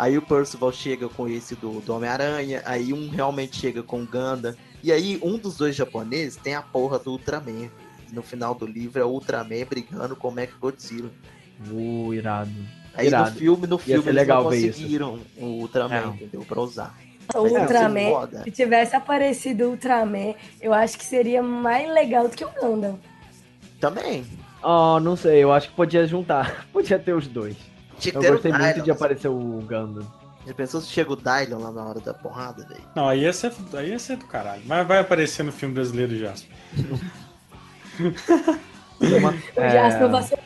Aí 0.00 0.16
o 0.16 0.22
Percival 0.22 0.72
chega 0.72 1.10
com 1.10 1.28
esse 1.28 1.54
do, 1.54 1.78
do 1.82 1.94
Homem-Aranha, 1.94 2.62
aí 2.64 2.90
um 2.90 3.10
realmente 3.10 3.58
chega 3.60 3.82
com 3.82 4.00
o 4.02 4.06
Ganda. 4.06 4.56
E 4.82 4.90
aí 4.90 5.20
um 5.22 5.36
dos 5.36 5.58
dois 5.58 5.76
japoneses 5.76 6.36
tem 6.36 6.54
a 6.54 6.62
porra 6.62 6.98
do 6.98 7.10
Ultraman. 7.10 7.68
No 8.10 8.22
final 8.22 8.54
do 8.54 8.64
livro 8.64 8.98
é 8.98 9.04
o 9.04 9.08
Ultraman 9.10 9.62
brigando 9.68 10.16
com 10.16 10.28
o 10.28 10.32
Mechagodzilla. 10.32 11.10
Uh, 11.70 12.14
irado. 12.14 12.50
Aí 12.94 13.08
Irado. 13.08 13.30
no 13.32 13.36
filme, 13.36 13.66
no 13.66 13.76
filme 13.76 14.02
eles 14.04 14.14
legal 14.14 14.44
não 14.44 14.50
ver 14.50 14.56
isso. 14.56 14.78
conseguiram 14.78 15.20
o 15.36 15.44
Ultraman, 15.44 15.94
É. 15.94 16.06
entendeu? 16.06 16.46
Pra 16.48 16.60
usar. 16.62 16.98
O 17.34 17.42
Mas 17.42 17.52
ser 17.52 17.60
Ultraman, 17.60 18.08
foda. 18.10 18.42
se 18.42 18.50
tivesse 18.50 18.96
aparecido 18.96 19.64
o 19.64 19.70
Ultraman, 19.72 20.34
eu 20.62 20.72
acho 20.72 20.96
que 20.96 21.04
seria 21.04 21.42
mais 21.42 21.86
legal 21.92 22.26
do 22.26 22.34
que 22.34 22.42
o 22.44 22.50
Gundam. 22.58 22.98
Também. 23.78 24.24
Oh, 24.62 24.98
não 24.98 25.14
sei, 25.14 25.44
eu 25.44 25.52
acho 25.52 25.68
que 25.68 25.74
podia 25.74 26.06
juntar. 26.06 26.66
Podia 26.72 26.98
ter 26.98 27.12
os 27.12 27.26
dois. 27.26 27.56
Tinha 28.00 28.14
Eu 28.14 28.32
gostei 28.32 28.50
muito 28.52 28.64
Dylan. 28.72 28.84
de 28.84 28.90
aparecer 28.90 29.28
o 29.28 29.34
Gundam. 29.66 30.06
Já 30.46 30.54
pensou 30.54 30.80
se 30.80 30.88
chega 30.88 31.12
o 31.12 31.16
Dylan 31.16 31.58
lá 31.58 31.70
na 31.70 31.84
hora 31.84 32.00
da 32.00 32.14
porrada, 32.14 32.64
velho? 32.66 32.80
Não, 32.96 33.06
aí 33.08 33.20
ia, 33.20 33.32
ser, 33.32 33.52
aí 33.74 33.90
ia 33.90 33.98
ser 33.98 34.16
do 34.16 34.24
caralho. 34.26 34.62
Mas 34.66 34.86
vai 34.86 34.98
aparecer 34.98 35.42
no 35.42 35.52
filme 35.52 35.74
brasileiro 35.74 36.16
já. 36.18 36.32
Uma- 39.00 39.30
O 39.56 39.60
é, 39.60 39.70
Jasper 39.70 40.08
vai 40.08 40.22
ser 40.22 40.38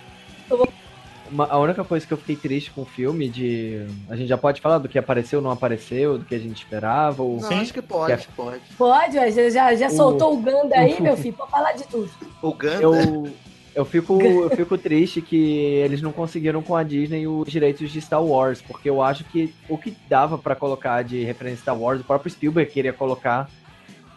uma- 1.31 1.47
a 1.51 1.59
única 1.59 1.83
coisa 1.85 2.07
que 2.07 2.13
eu 2.13 2.19
fiquei 2.19 2.37
triste 2.37 2.71
com 2.71 2.83
o 2.83 2.85
filme 2.85 3.29
de. 3.29 3.87
A 4.09 4.15
gente 4.15 4.29
já 4.29 4.39
pode 4.39 4.61
falar 4.61 4.79
do 4.79 4.89
que 4.89 4.99
apareceu 4.99 5.39
ou 5.41 5.43
não 5.43 5.51
apareceu, 5.51 6.19
do 6.19 6.25
que 6.25 6.35
a 6.35 6.39
gente 6.39 6.63
esperava. 6.63 7.23
Ou... 7.23 7.41
Não, 7.41 7.49
Sim. 7.49 7.61
acho 7.61 7.73
que 7.73 7.83
pode, 7.83 8.17
Quer- 8.17 8.29
pode. 8.37 8.61
Pode, 8.79 9.19
ué, 9.19 9.31
já, 9.33 9.51
já, 9.51 9.75
já 9.75 9.87
O- 9.89 9.91
soltou 9.91 10.35
o 10.35 10.43
Ganda 10.43 10.77
aí, 10.77 10.99
meu 11.03 11.17
filho, 11.17 11.35
pra 11.35 11.47
falar 11.47 11.73
de 11.73 11.85
tudo. 11.85 12.11
O 12.43 12.53
Ganda, 12.55 12.83
Eu, 12.83 13.33
eu, 13.75 13.85
fico, 13.85 14.21
eu 14.23 14.51
fico 14.57 14.77
triste 14.79 15.21
que 15.21 15.37
eles 15.85 16.01
não 16.03 16.13
conseguiram 16.13 16.63
com 16.63 16.77
a 16.77 16.83
Disney 16.83 17.27
os 17.27 17.49
direitos 17.51 17.91
de 17.91 18.01
Star 18.01 18.23
Wars, 18.23 18.63
porque 18.63 18.89
eu 18.89 19.03
acho 19.03 19.25
que 19.25 19.53
o 19.69 19.77
que 19.77 19.97
dava 20.09 20.39
pra 20.39 20.55
colocar 20.55 21.03
de 21.03 21.23
referência 21.25 21.63
Star 21.63 21.77
Wars, 21.79 22.01
o 22.01 22.05
próprio 22.05 22.31
Spielberg 22.31 22.71
queria 22.71 22.93
colocar, 22.93 23.49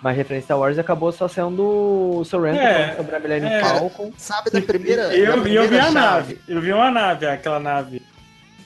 mas 0.01 0.15
referência 0.15 0.45
Star 0.45 0.59
Wars 0.59 0.77
acabou 0.77 1.11
só 1.11 1.27
sendo 1.27 2.19
o 2.19 2.23
Sorrento 2.23 2.59
É, 2.59 2.95
sobre 2.95 3.15
a 3.15 3.19
Millennium 3.19 3.49
é. 3.49 3.63
Falcon. 3.63 4.11
sabe 4.17 4.51
da 4.51 4.61
primeira. 4.61 5.15
eu, 5.15 5.25
da 5.31 5.35
eu 5.37 5.41
primeira 5.41 5.67
vi 5.67 5.77
a 5.77 5.81
chave? 5.83 5.93
nave. 5.95 6.37
Eu 6.47 6.61
vi 6.61 6.71
uma 6.73 6.91
nave, 6.91 7.25
aquela 7.25 7.59
nave. 7.59 8.01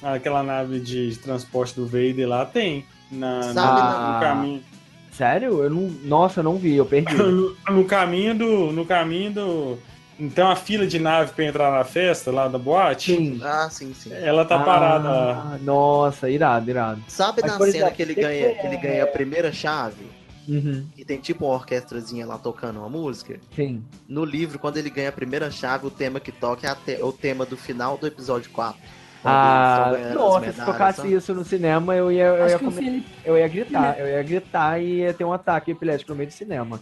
Aquela 0.04 0.42
nave 0.42 0.80
de 0.80 1.16
transporte 1.18 1.76
do 1.76 1.86
Vader 1.86 2.28
lá 2.28 2.44
tem. 2.46 2.86
Na, 3.12 3.44
Sabe, 3.44 3.80
na- 3.82 4.14
no 4.16 4.20
caminho. 4.20 4.64
Sério? 5.12 5.62
Eu 5.64 5.70
não, 5.70 5.82
nossa, 6.04 6.40
eu 6.40 6.44
não 6.44 6.56
vi, 6.56 6.76
eu 6.76 6.86
perdi. 6.86 7.14
No, 7.22 7.56
no 7.70 7.86
caminho 7.86 8.34
do. 8.34 8.72
No 8.72 8.84
caminho 8.86 9.32
do. 9.32 9.78
Então 10.24 10.52
a 10.52 10.56
fila 10.56 10.86
de 10.86 11.00
nave 11.00 11.32
pra 11.34 11.44
entrar 11.46 11.72
na 11.72 11.84
festa 11.84 12.32
lá 12.32 12.48
da 12.48 12.60
boate. 12.60 13.16
Sim. 13.16 13.40
Ah, 13.44 13.68
sim, 13.72 13.92
sim. 13.94 14.14
Ela 14.14 14.46
tá 14.46 14.60
parada 14.60 15.10
lá. 15.10 15.52
Ah, 15.56 15.58
Nossa, 15.62 16.30
irado, 16.30 16.70
irado. 16.70 17.02
Sabe 17.08 17.42
Mas, 17.42 17.52
na 17.52 17.58
cena 17.58 17.68
exemplo, 17.70 17.92
que 17.96 18.02
ele 18.04 18.14
ganha, 18.16 18.50
que- 18.50 18.56
que 18.62 18.68
ele 18.68 18.78
ganha 18.78 19.04
a 19.04 19.08
primeira 19.08 19.52
chave? 19.52 20.06
Uhum, 20.48 20.86
E 20.98 21.06
tem 21.06 21.20
tipo 21.20 21.46
uma 21.46 21.54
orquestrazinha 21.54 22.26
lá 22.26 22.38
tocando 22.38 22.80
uma 22.80 22.90
música? 22.90 23.40
sim. 23.56 23.84
No 24.08 24.24
livro, 24.26 24.60
quando 24.60 24.78
ele 24.78 24.90
ganha 24.90 25.10
a 25.10 25.12
primeira 25.12 25.50
chave, 25.52 25.86
o 25.88 25.92
tema 25.92 26.20
que 26.20 26.32
toca 26.32 26.68
é 26.68 26.76
te- 26.76 27.02
o 27.02 27.12
tema 27.12 27.46
do 27.46 27.56
final 27.58 27.98
do 27.98 28.06
episódio 28.08 28.50
4. 28.52 28.80
quando 29.22 29.36
eles 29.36 30.12
Ah, 30.12 30.14
nossa, 30.16 30.52
se 30.52 30.66
tocasse 30.66 31.14
isso 31.14 31.34
no 31.36 31.46
cinema, 31.46 31.96
eu 31.96 32.12
ia, 32.12 32.24
eu 32.26 32.50
ia, 32.50 32.58
que 32.58 32.66
o 32.66 32.70
come- 32.72 32.82
Felipe. 32.82 33.08
eu 33.24 33.38
ia 33.38 33.48
gritar, 33.48 34.00
eu 34.00 34.08
ia 34.08 34.24
gritar 34.24 34.82
e 34.82 34.96
ia 35.02 35.14
ter 35.14 35.24
um 35.24 35.32
ataque 35.32 35.70
epilético 35.70 36.10
no 36.12 36.18
meio 36.18 36.28
do 36.30 36.34
cinema. 36.34 36.80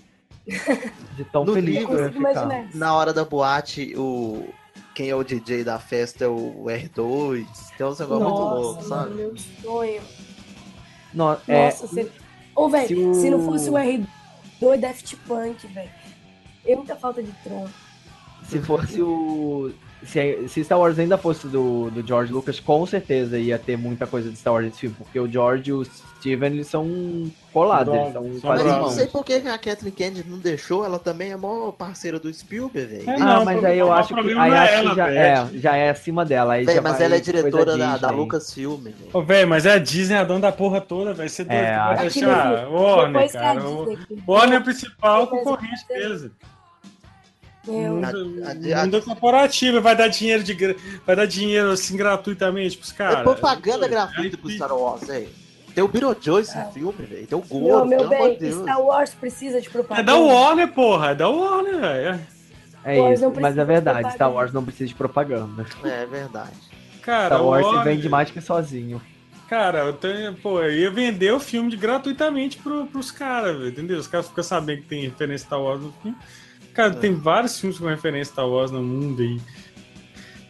De 1.16 1.24
tão 1.26 1.46
No 1.46 1.54
feliz 1.54 1.80
livro, 1.80 1.98
eu. 2.00 2.70
Na 2.76 2.94
hora 2.96 3.14
da 3.14 3.24
boate, 3.26 3.94
o. 3.98 4.48
Quem 4.96 5.10
é 5.10 5.16
o 5.16 5.24
DJ 5.24 5.64
da 5.64 5.80
festa 5.80 6.26
é 6.26 6.28
o 6.28 6.66
R2. 6.66 7.46
Tem 7.78 7.88
uns 7.88 8.00
negócios 8.00 8.10
muito 8.10 8.42
loucos, 8.42 8.88
Nossa, 8.90 9.04
sabe? 9.04 9.16
meu 9.16 9.38
sonho. 9.38 10.02
No- 11.14 11.38
é, 11.48 11.66
Nossa, 11.66 11.88
você... 11.88 12.12
Ô, 12.56 12.68
velho, 12.70 12.88
se 13.16 13.22
se, 13.22 13.28
o- 13.30 13.32
não 13.38 13.46
fosse 13.46 13.70
o 13.70 13.74
R2 13.74 14.80
Daft 14.80 15.16
Punk, 15.28 15.68
velho. 15.68 15.90
É 16.66 16.76
muita 16.76 16.96
falta 16.98 17.24
de 17.24 17.32
tronco. 17.44 17.70
se 18.44 18.60
fosse 18.60 19.02
o. 19.02 19.72
Se, 20.04 20.48
se 20.48 20.64
Star 20.64 20.80
Wars 20.80 20.98
ainda 20.98 21.18
fosse 21.18 21.48
do, 21.48 21.90
do 21.92 22.06
George 22.06 22.32
Lucas, 22.32 22.60
com 22.60 22.86
certeza 22.86 23.38
ia 23.38 23.60
ter 23.60 23.78
muita 23.78 24.08
coisa 24.08 24.30
de 24.30 24.38
Star 24.38 24.54
Wars 24.54 24.66
nesse 24.66 24.80
filme, 24.80 24.96
porque 24.98 25.20
o 25.20 25.30
George 25.30 25.70
e 25.70 25.74
o 25.74 25.84
Steven 25.84 26.54
eles 26.54 26.68
são 26.68 27.30
colados, 27.52 27.94
eles 27.94 28.14
são 28.14 28.24
quase 28.42 28.64
Mas 28.64 28.74
eu 28.74 28.82
não 28.82 28.90
sei 28.90 29.08
por 29.08 29.26
que 29.26 29.34
a 29.34 29.58
Kathleen 29.58 29.94
Kennedy 29.94 30.30
não 30.30 30.38
deixou, 30.38 30.86
ela 30.86 31.00
também 31.00 31.32
é 31.32 31.38
maior 31.38 31.72
parceira 31.72 32.20
do 32.20 32.34
Spielberg, 32.34 32.94
velho. 32.94 33.10
É, 33.10 33.14
Ah, 33.16 33.18
Não, 33.20 33.46
mas 33.46 33.64
aí 33.64 33.80
eu 33.80 33.88
problema 33.88 34.00
acho 34.00 34.14
que, 34.14 34.20
aí 34.40 34.52
é 34.52 34.58
acho 34.58 34.74
ela, 34.74 34.90
que 34.90 34.96
já, 34.96 35.12
é, 35.12 35.48
já 35.56 35.76
é 35.76 35.90
acima 35.90 36.26
dela. 36.26 36.54
Aí 36.54 36.66
Véi, 36.66 36.76
já 36.76 36.82
mas 36.82 36.98
vai 36.98 37.06
ela 37.06 37.16
é 37.16 37.20
diretora 37.20 37.78
da, 37.78 37.98
da. 37.98 38.10
Lucasfilm, 38.12 38.78
velho. 38.78 38.96
Ô, 39.14 39.22
velho, 39.22 39.48
mas 39.48 39.66
é 39.66 39.74
a 39.74 39.78
Disney 39.80 40.16
a 40.18 40.24
dona 40.24 40.40
da 40.40 40.52
porra 40.52 40.82
toda, 40.82 41.14
vai 41.14 41.28
ser 41.30 41.44
doido. 41.46 41.60
É, 41.60 41.72
que 41.74 41.86
vai 41.86 41.98
deixar. 41.98 42.70
Warner, 42.70 43.32
cara. 43.32 43.62
Warner 44.28 44.58
é 44.58 44.60
o 44.60 44.64
principal 44.64 45.28
concorrente 45.28 45.86
que 47.70 48.06
a- 48.06 48.78
A- 48.78 48.82
a- 48.82 48.84
mundo 48.86 49.02
corporativo 49.02 49.82
vai 49.82 49.96
dar 49.96 50.08
dinheiro 50.08 50.44
de 50.44 50.76
vai 51.06 51.16
dar 51.16 51.26
dinheiro 51.26 51.72
assim 51.72 51.96
gratuitamente 51.96 52.78
pros 52.78 52.92
caras. 52.92 53.20
é 53.20 53.24
propaganda 53.24 53.86
Aí, 53.86 53.92
gratuita 53.92 54.38
pro 54.38 54.50
Star 54.50 54.76
Wars, 54.76 55.06
velho. 55.08 55.30
Tem 55.76 55.84
o 55.84 55.88
Beetlejuice 55.88 56.58
no 56.58 56.72
filme, 56.72 57.06
velho. 57.06 57.28
Tem 57.28 57.38
o 57.38 57.44
Meu, 57.50 57.60
Goro, 57.62 57.86
meu 57.86 58.04
de 58.04 58.10
bem, 58.10 58.38
Deus. 58.38 58.62
Star 58.64 58.82
Wars 58.82 59.14
precisa 59.14 59.62
de 59.62 59.68
É 59.68 59.72
propaganda. 59.72 60.12
da 60.12 60.18
Warner, 60.18 60.68
porra, 60.70 61.12
é 61.12 61.16
da 61.16 61.30
Warner, 61.30 61.80
velho. 61.80 62.20
É 62.84 63.00
Wars 63.00 63.20
isso, 63.20 63.34
mas 63.40 63.58
é 63.58 63.62
de 63.62 63.66
verdade. 63.68 64.14
Star 64.14 64.32
Wars 64.34 64.52
não 64.54 64.64
precisa 64.64 64.88
de 64.88 64.96
propaganda. 64.96 65.66
É 65.84 66.06
verdade. 66.06 66.52
Cara, 67.02 67.28
Star 67.36 67.46
Wars 67.46 67.66
Warner- 67.66 67.84
vende 67.84 68.10
mais 68.10 68.32
que 68.32 68.42
sozinho. 68.42 69.02
Cara, 69.50 69.80
eu 69.80 69.94
tenho, 69.94 70.34
pô, 70.36 70.62
eu 70.62 70.72
ia 70.72 70.92
vender 70.92 71.32
o 71.34 71.40
filme 71.40 71.70
de, 71.72 71.78
gratuitamente 71.78 72.58
pro, 72.58 72.86
pros 72.86 73.10
caras, 73.10 73.68
entendeu? 73.68 73.98
Os 73.98 74.06
caras 74.08 74.28
ficam 74.28 74.44
sabendo 74.44 74.82
que 74.84 74.88
tem 74.88 75.02
referência 75.06 75.46
Star 75.48 75.62
Wars 75.62 75.82
no 75.82 75.92
filme. 76.04 76.16
Cara, 76.74 76.94
tem 76.94 77.14
vários 77.14 77.60
filmes 77.60 77.78
com 77.80 77.86
referência 77.88 78.32
Star 78.34 78.48
Wars 78.48 78.72
no 78.72 78.82
mundo 78.82 79.22
aí. 79.22 79.40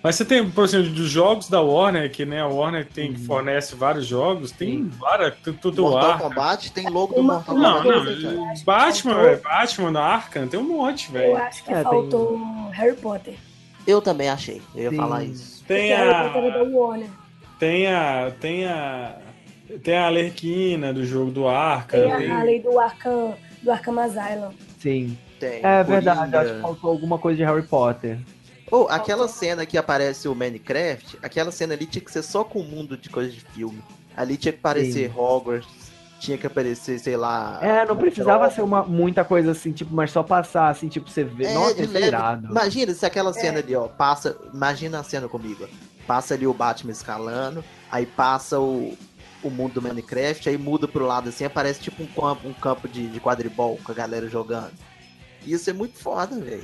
Mas 0.02 0.16
você 0.16 0.24
tem, 0.24 0.50
por 0.50 0.64
exemplo, 0.64 0.92
dos 0.92 1.10
jogos 1.10 1.50
da 1.50 1.60
Warner, 1.60 2.10
que 2.10 2.24
né, 2.26 2.42
a 2.42 2.48
Warner 2.48 2.88
tem, 2.88 3.14
fornece 3.18 3.76
vários 3.76 4.06
jogos, 4.06 4.50
tem 4.52 4.86
várias, 4.88 5.36
tem 5.40 5.54
tudo 5.54 5.82
Mortal 5.82 6.12
Arkham. 6.12 6.30
Kombat 6.30 6.72
tem 6.72 6.90
logo 6.90 7.14
do 7.16 7.24
Mortal 7.24 7.58
Não, 7.58 7.82
Kombat. 7.84 8.24
não, 8.24 8.46
cara. 8.46 8.54
Batman, 8.64 9.12
faltou- 9.14 9.30
velho, 9.30 9.42
Batman 9.44 9.92
da 9.92 10.02
Arkham, 10.06 10.48
tem 10.48 10.58
um 10.60 10.64
monte, 10.64 11.08
Eu 11.08 11.14
velho. 11.14 11.38
acho 11.38 11.64
que 11.66 11.72
É, 11.72 11.76
tem- 11.76 11.84
faltou 11.84 12.38
Harry 12.72 12.96
Potter. 12.96 13.34
Eu 13.86 14.02
também 14.02 14.30
achei, 14.30 14.62
eu 14.74 14.84
ia 14.84 14.90
Sim. 14.92 14.96
falar 14.96 15.24
isso. 15.26 15.64
Tem 15.68 15.90
Porque 15.90 16.02
Harry 16.02 16.30
Potter 16.34 16.44
é 16.44 16.50
a, 16.50 16.64
da 16.64 16.78
Warner. 16.78 17.10
tem 17.60 17.88
a, 17.88 18.32
tem 18.40 18.66
a, 18.68 19.16
tem 19.84 19.98
a 19.98 20.06
Alerquina 20.08 20.94
do 20.94 21.06
jogo 21.06 21.30
do 21.32 21.46
Arkham. 21.46 22.00
Tem 22.10 22.18
tem- 22.20 22.32
a, 22.32 22.40
a 22.40 22.44
lei 22.44 22.62
do 22.62 22.80
Arkham, 22.80 23.36
do 23.62 23.70
Arkham 23.70 24.00
Asylum. 24.00 24.52
Sim. 24.80 25.18
Tem 25.40 25.62
É 25.64 25.84
verdade, 25.84 26.20
Coringa. 26.20 26.42
acho 26.42 26.54
que 26.56 26.62
faltou 26.62 26.90
alguma 26.92 27.18
coisa 27.18 27.38
de 27.38 27.44
Harry 27.44 27.64
Potter. 27.64 28.20
Ou 28.72 28.88
aquela 28.88 29.28
cena 29.28 29.66
que 29.66 29.78
aparece 29.78 30.28
o 30.28 30.36
Minecraft, 30.36 31.18
aquela 31.24 31.52
cena 31.52 31.74
ali 31.74 31.86
tinha 31.86 32.04
que 32.04 32.12
ser 32.12 32.22
só 32.22 32.44
com 32.44 32.60
o 32.60 32.64
mundo 32.64 32.96
de 32.98 33.10
coisa 33.10 33.32
de 33.32 33.40
filme. 33.42 33.82
Ali 34.16 34.38
tinha 34.38 34.52
que 34.52 34.60
aparecer 34.60 35.12
Hogwarts, 35.18 35.68
tinha 36.20 36.38
que 36.38 36.46
aparecer, 36.46 37.00
sei 37.00 37.18
lá. 37.18 37.58
É, 37.64 37.86
não 37.86 37.96
precisava 37.98 38.50
ser 38.52 38.62
uma, 38.62 38.84
muita 38.84 39.24
coisa 39.24 39.52
assim, 39.52 39.72
tipo, 39.72 39.92
mas 39.96 40.12
só 40.12 40.22
passar, 40.22 40.70
assim, 40.70 40.88
tipo, 40.88 41.10
você 41.10 41.24
vê. 41.24 41.46
É, 41.46 41.54
Nossa, 41.54 41.82
é 41.82 42.02
irado. 42.06 42.48
Imagina 42.52 42.94
se 42.94 43.06
É. 43.06 43.08
aquela 43.08 43.34
cena 43.34 43.60
ali, 43.60 43.76
ó, 43.76 43.88
passa. 43.88 44.38
Imagina 44.54 45.00
a 45.00 45.04
cena 45.04 45.28
comigo. 45.28 45.64
ó. 45.64 45.68
Passa 46.06 46.34
ali 46.36 46.46
o 46.46 46.54
Batman 46.54 46.92
escalando, 46.92 47.64
aí 47.92 48.06
passa 48.06 48.60
o, 48.60 48.96
o 49.44 49.50
mundo 49.50 49.76
do 49.76 49.82
Minecraft, 49.82 50.50
aí 50.50 50.58
muda 50.58 50.88
pro 50.88 51.06
lado 51.06 51.30
assim, 51.30 51.46
aparece 51.46 51.80
tipo 51.80 52.04
um 52.04 52.08
campo, 52.08 52.48
um 52.48 52.54
campo 52.54 52.88
de, 52.88 53.08
de 53.08 53.20
quadribol 53.20 53.80
com 53.84 53.92
a 53.92 53.96
galera 53.96 54.28
jogando. 54.28 54.72
Isso 55.46 55.70
é 55.70 55.74
muito 55.74 55.98
foda, 55.98 56.40
velho. 56.40 56.64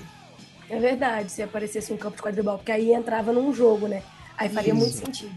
É 0.70 0.80
verdade, 0.80 1.32
se 1.32 1.42
aparecesse 1.44 1.94
um 1.94 1.98
campo 1.98 2.18
de 2.18 2.24
quadribol, 2.24 2.58
porque 2.58 2.72
aí 2.72 2.92
entrava 2.94 3.32
num 3.32 3.54
jogo, 3.54 3.88
né? 3.88 4.02
Aí 4.38 4.50
faria 4.50 4.74
Isso. 4.74 4.82
muito 4.82 4.96
sentido. 4.98 5.34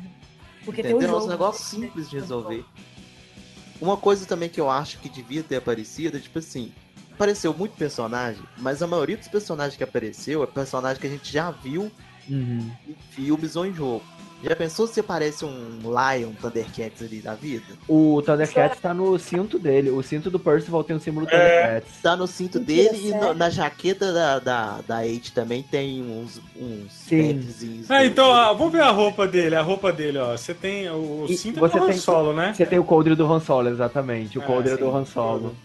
Porque 0.64 0.82
tem 0.82 0.92
um 0.94 0.96
Entendeu? 0.98 1.16
É 1.16 1.18
jogo. 1.20 1.26
um 1.26 1.30
negócio 1.30 1.64
simples 1.64 2.08
de 2.10 2.18
resolver. 2.18 2.64
Uma 3.80 3.96
coisa 3.96 4.26
também 4.26 4.48
que 4.48 4.60
eu 4.60 4.68
acho 4.70 4.98
que 4.98 5.08
devia 5.08 5.42
ter 5.42 5.56
aparecido 5.56 6.16
é 6.16 6.20
tipo 6.20 6.38
assim. 6.38 6.72
Apareceu 7.12 7.52
muito 7.52 7.72
personagem, 7.76 8.42
mas 8.58 8.80
a 8.82 8.86
maioria 8.86 9.16
dos 9.16 9.26
personagens 9.28 9.76
que 9.76 9.82
apareceu 9.82 10.42
é 10.42 10.46
personagem 10.46 11.00
que 11.00 11.06
a 11.06 11.10
gente 11.10 11.32
já 11.32 11.50
viu 11.50 11.90
Uhum. 12.28 12.70
em 12.86 12.94
filmes 13.10 13.56
ou 13.56 13.66
em 13.66 13.72
jogo. 13.74 14.04
Já 14.42 14.54
pensou 14.54 14.86
se 14.86 15.00
aparece 15.00 15.44
um 15.44 15.80
Lion 15.82 16.30
Thundercats 16.40 17.02
ali 17.02 17.20
da 17.20 17.34
vida? 17.34 17.64
O 17.88 18.22
Thundercats 18.22 18.78
tá 18.80 18.94
no 18.94 19.18
cinto 19.18 19.58
dele. 19.58 19.90
O 19.90 20.00
cinto 20.00 20.30
do 20.30 20.38
Percival 20.38 20.84
tem 20.84 20.94
o 20.94 21.00
símbolo 21.00 21.26
do 21.26 21.32
É. 21.34 21.38
Thundercats. 21.38 22.00
Tá 22.02 22.16
no 22.16 22.26
cinto 22.28 22.60
dele 22.60 22.96
e 22.96 23.10
sério? 23.10 23.26
no- 23.28 23.34
na 23.34 23.50
jaqueta 23.50 24.12
da, 24.12 24.38
da, 24.38 24.80
da 24.86 25.04
Eight 25.06 25.32
também 25.32 25.62
tem 25.64 26.02
uns, 26.02 26.40
uns 26.56 26.92
Sim. 26.92 27.40
Ah, 27.88 28.04
então, 28.04 28.28
ó, 28.30 28.54
vamos 28.54 28.72
ver 28.72 28.82
a 28.82 28.90
roupa 28.90 29.26
dele, 29.26 29.56
a 29.56 29.62
roupa 29.62 29.92
dele, 29.92 30.18
ó. 30.18 30.36
Você 30.36 30.54
tem 30.54 30.88
o, 30.88 30.94
o 30.94 31.26
E 31.28 31.36
cinto 31.36 31.58
você 31.58 31.76
do 31.80 31.86
Han 31.86 31.92
Solo, 31.94 32.32
né? 32.32 32.54
Você 32.54 32.64
tem 32.64 32.78
o 32.78 32.84
coldre 32.84 33.16
do 33.16 33.30
Han 33.32 33.40
Solo, 33.40 33.68
exatamente. 33.70 34.38
O 34.38 34.42
É, 34.42 34.46
coldre 34.46 34.70
sim. 34.76 34.78
do 34.78 34.96
Han 34.96 35.04
Solo. 35.04 35.56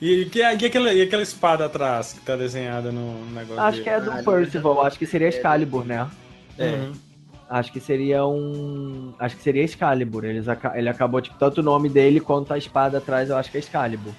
E, 0.00 0.22
e, 0.22 0.24
que- 0.30 0.38
e 0.38 0.42
aquela, 0.44 0.92
e 0.94 1.02
aquela 1.02 1.22
espada 1.22 1.66
atrás 1.66 2.14
que 2.14 2.20
tá 2.20 2.36
desenhada 2.36 2.90
no 2.90 3.22
negócio 3.32 3.62
Acho 3.62 3.78
que 3.82 3.90
dele? 3.90 3.96
é 3.96 4.00
do 4.00 4.12
Ah, 4.12 4.22
Percival, 4.22 4.82
acho 4.86 4.98
que 4.98 5.06
seria 5.06 5.28
Excalibur, 5.28 5.84
né? 5.84 6.08
É. 6.58 6.64
Uhum. 6.70 6.92
Acho 7.54 7.70
que 7.72 7.78
seria 7.78 8.26
um. 8.26 9.14
Acho 9.16 9.36
que 9.36 9.42
seria 9.42 9.62
Excalibur. 9.62 10.24
Eles 10.24 10.46
Ele 10.74 10.88
acabou, 10.88 11.20
tipo, 11.20 11.38
tanto 11.38 11.58
o 11.58 11.62
nome 11.62 11.88
dele 11.88 12.18
quanto 12.18 12.52
a 12.52 12.58
espada 12.58 12.98
atrás, 12.98 13.30
eu 13.30 13.36
acho 13.36 13.48
que 13.48 13.56
é 13.56 13.60
Excalibur. 13.60 14.12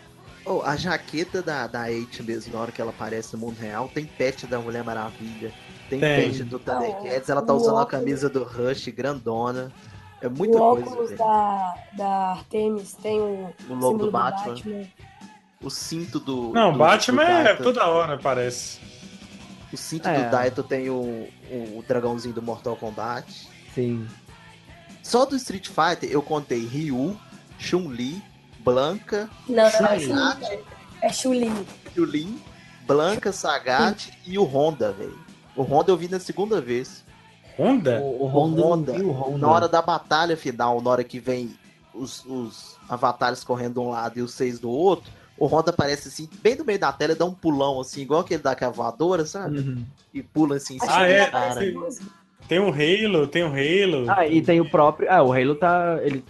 Oh, 0.45 0.61
a 0.63 0.77
jaqueta 0.77 1.41
da, 1.41 1.67
da 1.67 1.91
Eight 1.91 2.23
mesmo, 2.23 2.53
na 2.53 2.61
hora 2.61 2.71
que 2.71 2.79
ela 2.79 2.91
aparece 2.91 3.33
no 3.35 3.41
mundo 3.41 3.57
real, 3.59 3.89
tem 3.93 4.05
pet 4.05 4.47
da 4.47 4.57
Mulher 4.59 4.85
Maravilha, 4.85 5.51
tem, 5.89 5.99
Tem. 5.99 6.29
pet 6.31 6.43
do 6.45 6.59
Thundercats, 6.59 7.27
ela 7.29 7.41
tá 7.41 7.51
o 7.51 7.57
usando 7.57 7.77
a 7.77 7.81
óculos- 7.81 7.91
camisa 7.99 8.29
do 8.29 8.43
Rush, 8.43 8.87
grandona. 8.89 9.69
É 10.21 10.29
muita 10.29 10.57
o 10.57 10.75
coisa, 10.77 10.89
óculos 10.91 11.11
da, 11.17 11.73
da 11.97 12.07
Artemis 12.37 12.93
tem 12.93 13.19
o, 13.19 13.53
O 13.69 13.73
logo 13.73 13.97
do 13.97 14.11
Batman, 14.11 14.53
Batman. 14.53 14.83
o 15.61 15.69
cinto 15.69 16.19
do. 16.21 16.53
Não, 16.53 16.71
do, 16.71 16.77
Batman 16.79 17.25
do 17.25 17.47
é 17.49 17.55
toda 17.55 17.85
hora, 17.85 18.17
parece. 18.17 18.79
O 19.73 19.77
cinto 19.77 20.07
É. 20.07 20.23
do 20.23 20.31
Daito 20.31 20.63
tem 20.63 20.89
o, 20.89 21.27
o, 21.51 21.80
o 21.80 21.84
dragãozinho 21.88 22.34
do 22.34 22.41
Mortal 22.41 22.76
Kombat. 22.76 23.47
Sim. 23.73 24.07
Só 25.03 25.26
do 25.26 25.35
Street 25.35 25.67
Fighter 25.67 26.09
eu 26.09 26.22
contei 26.22 26.65
Ryu, 26.65 27.17
Chun-Li, 27.59 28.22
Blanca, 28.59 29.30
Não, 29.47 29.55
não, 29.55 29.63
é 29.63 29.99
Chun-Li, 29.99 30.05
Chun-Li. 30.05 30.59
É 31.01 31.09
Chun-Li. 31.13 31.67
Chun-Li, 31.93 32.41
Blanca, 32.88 33.31
Sagat 33.31 34.11
e 34.26 34.38
o 34.39 34.43
Honda, 34.43 34.91
velho. 34.91 35.19
O 35.55 35.61
Honda 35.63 35.91
eu 35.91 35.97
vi 35.97 36.07
na 36.07 36.19
segunda 36.19 36.59
vez. 36.59 37.03
Honda? 37.57 37.99
O, 38.01 38.23
o 38.23 38.23
O 38.23 38.27
Honda, 38.27 38.61
Honda, 38.61 38.97
e 38.97 39.01
o 39.01 39.11
Honda. 39.11 39.38
na 39.38 39.47
hora 39.47 39.67
da 39.69 39.81
batalha 39.81 40.35
final, 40.35 40.81
na 40.81 40.89
hora 40.89 41.03
que 41.03 41.19
vem 41.19 41.55
os, 41.93 42.26
os 42.26 42.76
avatares 42.89 43.43
correndo 43.43 43.73
de 43.76 43.80
um 43.80 43.89
lado 43.91 44.19
e 44.19 44.22
os 44.22 44.34
seis 44.34 44.59
do 44.59 44.69
outro, 44.69 45.09
o 45.37 45.45
Honda 45.47 45.71
aparece 45.71 46.07
assim, 46.07 46.29
bem 46.41 46.55
no 46.55 46.63
meio 46.63 46.79
da 46.79 46.91
tela, 46.91 47.15
dá 47.15 47.25
um 47.25 47.33
pulão 47.33 47.79
assim, 47.79 48.01
igual 48.01 48.21
aquele 48.21 48.41
da 48.41 48.55
cavadora, 48.55 49.25
sabe? 49.25 49.59
Uhum. 49.59 49.85
E 50.13 50.23
pula 50.23 50.55
assim 50.55 50.75
em 50.75 50.79
cima 50.79 50.95
Ah, 50.95 51.07
é? 51.07 51.25
cara. 51.25 51.61
aparece 51.61 52.01
Tem 52.47 52.59
um 52.59 52.69
Halo, 52.69 53.27
tem 53.27 53.43
um 53.43 53.49
Halo. 53.49 54.05
Ah, 54.07 54.25
e 54.25 54.41
tem 54.41 54.61
o 54.61 54.69
próprio. 54.69 55.11
Ah, 55.11 55.23
o 55.23 55.33
Halo 55.33 55.55
tá. 55.55 55.99
Ele 56.01 56.23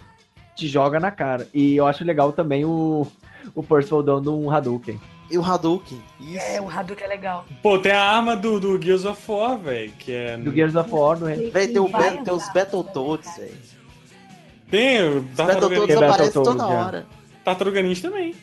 te 0.56 0.66
joga 0.66 0.98
na 0.98 1.10
cara. 1.10 1.46
E 1.54 1.76
eu 1.76 1.86
acho 1.86 2.02
legal 2.04 2.32
também 2.32 2.64
o, 2.64 3.06
o 3.54 3.62
Percival 3.62 4.02
dando 4.02 4.36
um 4.36 4.50
Hadouken. 4.50 4.98
E 5.30 5.36
o 5.36 5.44
Hadouken, 5.44 6.00
isso. 6.20 6.38
É, 6.38 6.60
o 6.60 6.70
Hadouken 6.70 7.04
é 7.04 7.08
legal. 7.08 7.44
Pô, 7.62 7.78
tem 7.78 7.92
a 7.92 8.00
arma 8.00 8.36
do, 8.36 8.60
do 8.60 8.80
Gears 8.80 9.04
of 9.04 9.20
War, 9.30 9.58
velho, 9.58 9.92
que 9.98 10.12
é... 10.12 10.36
Do 10.36 10.52
Gears 10.52 10.76
of 10.76 10.88
War, 10.90 11.18
no. 11.18 11.50
Véi, 11.50 11.68
tem, 11.68 11.80
o 11.80 11.88
tem 11.88 12.32
os. 12.32 12.52
Battletoads, 12.52 13.36
velho. 13.36 13.56
Tem 14.70 15.02
o 15.02 15.20
Battletoads 15.20 15.98
Battletoads, 15.98 16.32
toda 16.32 16.66
hora. 16.66 17.06
Tartaruga 17.44 17.82
Ninja 17.82 18.08
também. 18.08 18.34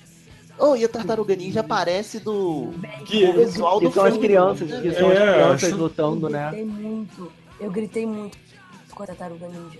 Oh, 0.58 0.76
e 0.76 0.86
a 0.86 0.90
Tartaruga 0.90 1.36
Ninja 1.36 1.62
aparece 1.62 2.20
do 2.20 2.72
Que- 3.06 3.26
o 3.26 3.34
visual 3.34 3.80
do 3.80 3.88
Que 3.90 3.96
são 3.96 4.06
as 4.06 4.12
filme. 4.14 4.28
crianças, 4.28 4.72
que 4.82 4.92
são 4.94 5.10
as 5.10 5.18
É, 5.18 5.34
crianças 5.34 5.64
acho- 5.70 5.76
lutando, 5.78 6.28
eu 6.28 6.32
né? 6.32 6.48
gritei 6.52 6.66
muito. 6.66 7.32
Eu 7.60 7.72
gritei 7.72 8.06
muito 8.06 8.38
com 8.94 9.04
a 9.04 9.08
Tartaruga 9.08 9.48
Ninja. 9.48 9.80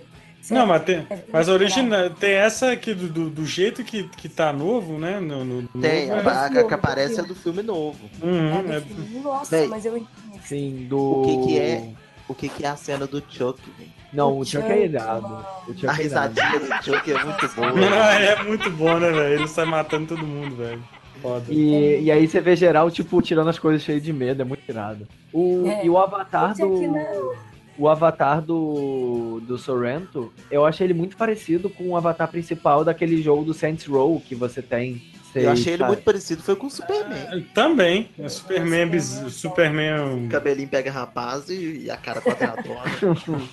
Não, 0.50 0.66
mas, 0.66 0.82
tem, 0.84 1.06
É, 1.08 1.24
mas 1.32 1.48
a 1.48 1.52
é 1.52 1.54
original 1.54 2.10
tem 2.10 2.32
essa 2.32 2.70
aqui 2.70 2.92
do, 2.92 3.08
do, 3.08 3.30
do 3.30 3.46
jeito 3.46 3.82
que, 3.82 4.04
que 4.10 4.28
tá 4.28 4.52
novo, 4.52 4.98
né? 4.98 5.18
No, 5.18 5.42
no, 5.42 5.62
no 5.62 5.80
Tem, 5.80 6.08
novo, 6.08 6.28
a, 6.28 6.32
é- 6.32 6.36
a- 6.36 6.46
a 6.60 6.64
que 6.64 6.74
aparece 6.74 7.18
é 7.18 7.22
do 7.22 7.34
filme 7.34 7.62
novo. 7.62 7.98
Uhum, 8.22 8.70
É 8.70 8.76
é- 8.76 8.80
do 8.80 8.86
filme. 8.86 9.20
Nossa, 9.20 9.56
Véi. 9.56 9.68
mas 9.68 9.86
eu 9.86 10.06
Sim, 10.44 10.86
do. 10.88 10.98
O 10.98 11.24
que 11.24 11.46
que 11.48 11.58
é? 11.58 11.88
O 12.28 12.34
que, 12.34 12.48
que 12.48 12.64
é 12.64 12.68
a 12.68 12.76
cena 12.76 13.06
do 13.06 13.22
Chuck, 13.28 13.60
velho? 13.78 13.90
Não, 14.12 14.32
o 14.32 14.40
O 14.40 14.44
Chuck 14.44 14.64
é 14.64 14.84
irado. 14.84 15.44
O 15.68 15.74
Chuck 15.74 15.88
A 15.88 15.92
é 15.92 15.96
risadinha 15.96 16.58
do 16.58 16.84
Chuck 16.84 17.12
é 17.12 17.24
muito 17.24 17.48
boa. 17.54 17.84
É 18.20 18.42
muito 18.42 18.70
bom, 18.70 18.98
né, 18.98 19.10
velho? 19.10 19.34
Ele 19.40 19.48
sai 19.48 19.66
matando 19.66 20.14
todo 20.14 20.26
mundo, 20.26 20.56
velho. 20.56 20.82
Foda. 21.20 21.44
E, 21.48 22.02
e 22.02 22.10
aí 22.10 22.26
você 22.26 22.40
vê 22.40 22.56
geral, 22.56 22.90
tipo, 22.90 23.20
tirando 23.20 23.48
as 23.48 23.58
coisas 23.58 23.82
cheias 23.82 24.02
de 24.02 24.12
medo, 24.12 24.42
é 24.42 24.44
muito 24.44 24.62
irado. 24.68 25.06
O, 25.32 25.66
É. 25.66 25.84
E 25.84 25.90
o 25.90 25.98
avatar 25.98 26.54
do. 26.54 27.34
O 27.76 27.88
avatar 27.88 28.40
do, 28.40 29.40
do 29.42 29.58
Sorrento, 29.58 30.32
eu 30.48 30.64
achei 30.64 30.86
ele 30.86 30.94
muito 30.94 31.16
parecido 31.16 31.68
com 31.68 31.88
o 31.88 31.96
avatar 31.96 32.28
principal 32.28 32.84
daquele 32.84 33.20
jogo 33.20 33.44
do 33.44 33.52
Saints 33.52 33.84
Row 33.86 34.20
que 34.20 34.34
você 34.34 34.62
tem. 34.62 35.02
Eu 35.34 35.50
achei 35.50 35.72
ele 35.74 35.84
muito 35.84 36.02
parecido, 36.02 36.42
foi 36.42 36.54
com 36.56 36.66
o 36.66 36.70
Superman. 36.70 37.42
Também. 37.54 38.08
É 38.18 38.28
Superman, 38.28 38.88
bis- 38.88 39.22
Superman. 39.30 40.26
O 40.26 40.28
cabelinho 40.28 40.68
pega 40.68 40.90
rapaz 40.90 41.48
e, 41.48 41.84
e 41.84 41.90
a 41.90 41.96
cara 41.96 42.20
quadradona. 42.20 42.82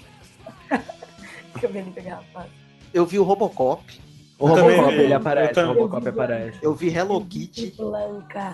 Cabelinho 1.59 1.91
pegar 1.93 2.15
rapaz. 2.15 2.47
Eu 2.93 3.05
vi 3.05 3.19
o 3.19 3.23
Robocop, 3.23 3.83
O 4.39 4.47
Robocop, 4.47 4.93
ele 4.93 5.13
Eu 5.13 5.17
aparece, 5.17 5.59
o. 5.59 5.67
Robocop 5.67 6.07
aparece. 6.07 6.57
eu 6.61 6.73
vi 6.73 6.89
Hello 6.95 7.23
Kitty. 7.25 7.73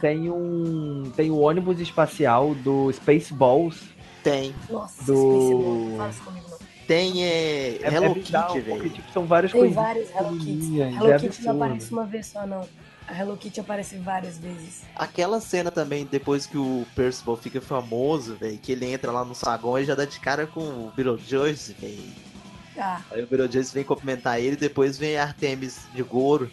Tem 0.01 0.29
um. 0.29 1.11
Tem 1.15 1.31
o 1.31 1.37
ônibus 1.39 1.79
espacial 1.79 2.53
do 2.55 2.91
Spaceballs. 2.91 3.77
tem. 4.23 4.53
Nossa, 4.69 5.03
Do- 5.05 5.15
Space 5.15 5.53
Ball, 5.53 5.75
não 5.89 5.97
fala 5.97 6.09
isso 6.09 6.21
comigo 6.23 6.45
não. 6.49 6.57
Tem 6.87 7.23
é, 7.25 7.79
É, 7.81 7.93
Hello 7.93 8.05
é 8.05 8.13
Kitty, 8.13 8.31
porque 8.31 8.59
velho. 8.61 8.89
tipo, 8.89 9.11
são 9.11 9.25
várias 9.25 9.51
Tem 9.51 9.59
coisas. 9.61 9.75
vários 9.75 10.09
Hello 10.11 10.29
Kitty. 10.29 10.39
pequenininhas, 10.45 10.95
Hello 10.95 11.11
é 11.11 11.19
Kitty 11.19 11.43
não 11.43 11.55
aparece 11.55 11.91
uma 11.91 12.05
vez 12.05 12.25
só, 12.27 12.47
não. 12.47 12.61
A 13.07 13.13
Hello 13.17 13.37
Kitty 13.37 13.61
aparece 13.61 13.97
várias 13.97 14.37
vezes. 14.37 14.83
Aquela 14.95 15.39
cena 15.39 15.71
também, 15.71 16.05
depois 16.05 16.45
que 16.45 16.57
o 16.57 16.85
Percival 16.93 17.37
fica 17.37 17.61
famoso, 17.61 18.35
velho, 18.35 18.57
que 18.57 18.73
ele 18.73 18.85
entra 18.91 19.11
lá 19.11 19.23
no 19.23 19.33
saguão 19.33 19.79
e 19.79 19.85
já 19.85 19.95
dá 19.95 20.03
de 20.03 20.19
cara 20.19 20.45
com 20.45 20.59
o 20.59 20.91
Beetlejuice, 20.95 21.73
velho. 21.73 22.03
Ah, 22.77 22.99
Aí 23.11 23.23
o 23.23 23.27
Beetlejuice 23.27 23.73
vem 23.73 23.83
cumprimentar 23.85 24.39
ele, 24.39 24.55
depois 24.57 24.97
vem 24.97 25.17
a 25.17 25.23
Artemis 25.23 25.87
de 25.95 26.03
Goro, 26.03 26.51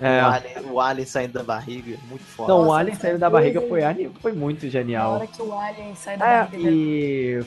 É. 0.00 0.22
o, 0.22 0.26
alien, 0.26 0.70
o 0.72 0.80
alien 0.80 1.06
saindo 1.06 1.32
da 1.34 1.42
barriga, 1.44 1.96
muito 2.08 2.24
foda. 2.24 2.52
Não, 2.52 2.66
o 2.66 2.72
Alien 2.72 2.96
saindo 2.96 3.18
da 3.18 3.30
barriga 3.30 3.60
foi, 3.62 3.80
foi 4.20 4.32
muito 4.32 4.64
na 4.66 4.70
genial. 4.70 5.12
hora 5.12 5.26
que 5.26 5.40
o 5.40 5.52
Alien 5.56 5.94
sai 5.94 6.16
da 6.18 6.26
É, 6.26 6.38
barriga. 6.44 6.68
e 6.70 7.44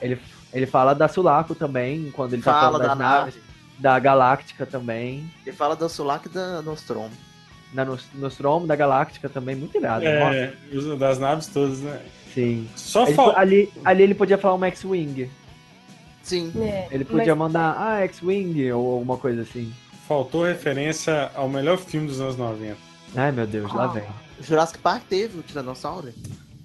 ele, 0.00 0.18
ele 0.52 0.66
fala 0.66 0.94
da 0.94 1.08
Sulaco 1.08 1.54
também, 1.56 2.10
quando 2.12 2.32
ele 2.34 2.42
tá 2.42 2.52
Fala 2.52 2.62
falando 2.78 2.80
das 2.88 2.88
da 2.88 2.94
naves. 3.04 3.34
da 3.78 3.98
Galáctica 3.98 4.64
também. 4.64 5.30
Ele 5.44 5.54
fala 5.56 5.74
da 5.76 5.88
Sulak 5.90 6.26
e 6.26 6.30
da 6.30 6.62
Nostromo. 6.62 7.10
Na 7.72 7.84
Nos- 7.84 8.06
Nostromo, 8.14 8.66
da 8.66 8.74
Galáctica 8.76 9.28
também, 9.28 9.54
muito 9.54 9.76
irado. 9.76 10.04
Nossa, 10.04 10.34
É, 10.36 10.52
os- 10.72 10.98
das 10.98 11.18
naves 11.18 11.46
todas, 11.46 11.78
né? 11.80 12.00
sim. 12.34 12.68
Só 12.76 13.04
Ele- 13.06 13.14
falta. 13.14 13.38
ali, 13.40 13.72
ali 13.84 14.02
ele 14.02 14.14
podia 14.14 14.36
falar 14.38 14.54
uma 14.54 14.66
X-Wing. 14.68 15.30
Sim. 16.22 16.52
É, 16.60 16.88
Ele 16.90 17.04
podia 17.04 17.34
mas- 17.34 17.38
mandar, 17.38 17.76
ah, 17.78 18.00
X-Wing, 18.02 18.70
ou 18.72 18.94
alguma 18.94 19.16
coisa 19.16 19.42
assim. 19.42 19.72
Faltou 20.06 20.44
referência 20.44 21.30
ao 21.34 21.48
melhor 21.48 21.78
filme 21.78 22.06
dos 22.08 22.20
anos 22.20 22.36
90. 22.36 22.76
Ai, 23.16 23.30
meu 23.32 23.46
Deus, 23.46 23.72
lá 23.72 23.86
vem. 23.88 24.02
Jurassic 24.40 24.78
Park 24.80 25.02
teve 25.08 25.38
o 25.38 25.42
Tiranossauro. 25.42 26.12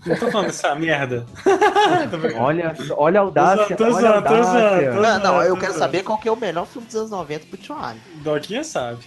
Não 0.05 0.15
tô 0.17 0.29
falando 0.29 0.47
dessa 0.47 0.75
merda. 0.75 1.25
Olha, 2.37 2.75
olha 2.95 3.19
a 3.19 3.23
audácia, 3.23 3.75
Tô 3.75 3.89
zoando, 3.89 4.05
olha 4.07 4.09
a 4.17 4.21
tô 4.21 4.29
zoando, 4.43 4.57
audácia. 4.57 4.91
tô 4.93 5.01
Não, 5.01 5.19
não, 5.19 5.41
eu 5.43 5.57
quero 5.57 5.73
saber 5.73 6.03
qual 6.03 6.17
que 6.19 6.27
é 6.27 6.31
o 6.31 6.35
melhor 6.35 6.67
filme 6.67 6.85
dos 6.85 6.95
anos 6.95 7.09
90 7.11 7.45
pro 7.47 7.57
Tioalho. 7.57 7.99
Doquinha 8.23 8.63
sabe. 8.63 8.99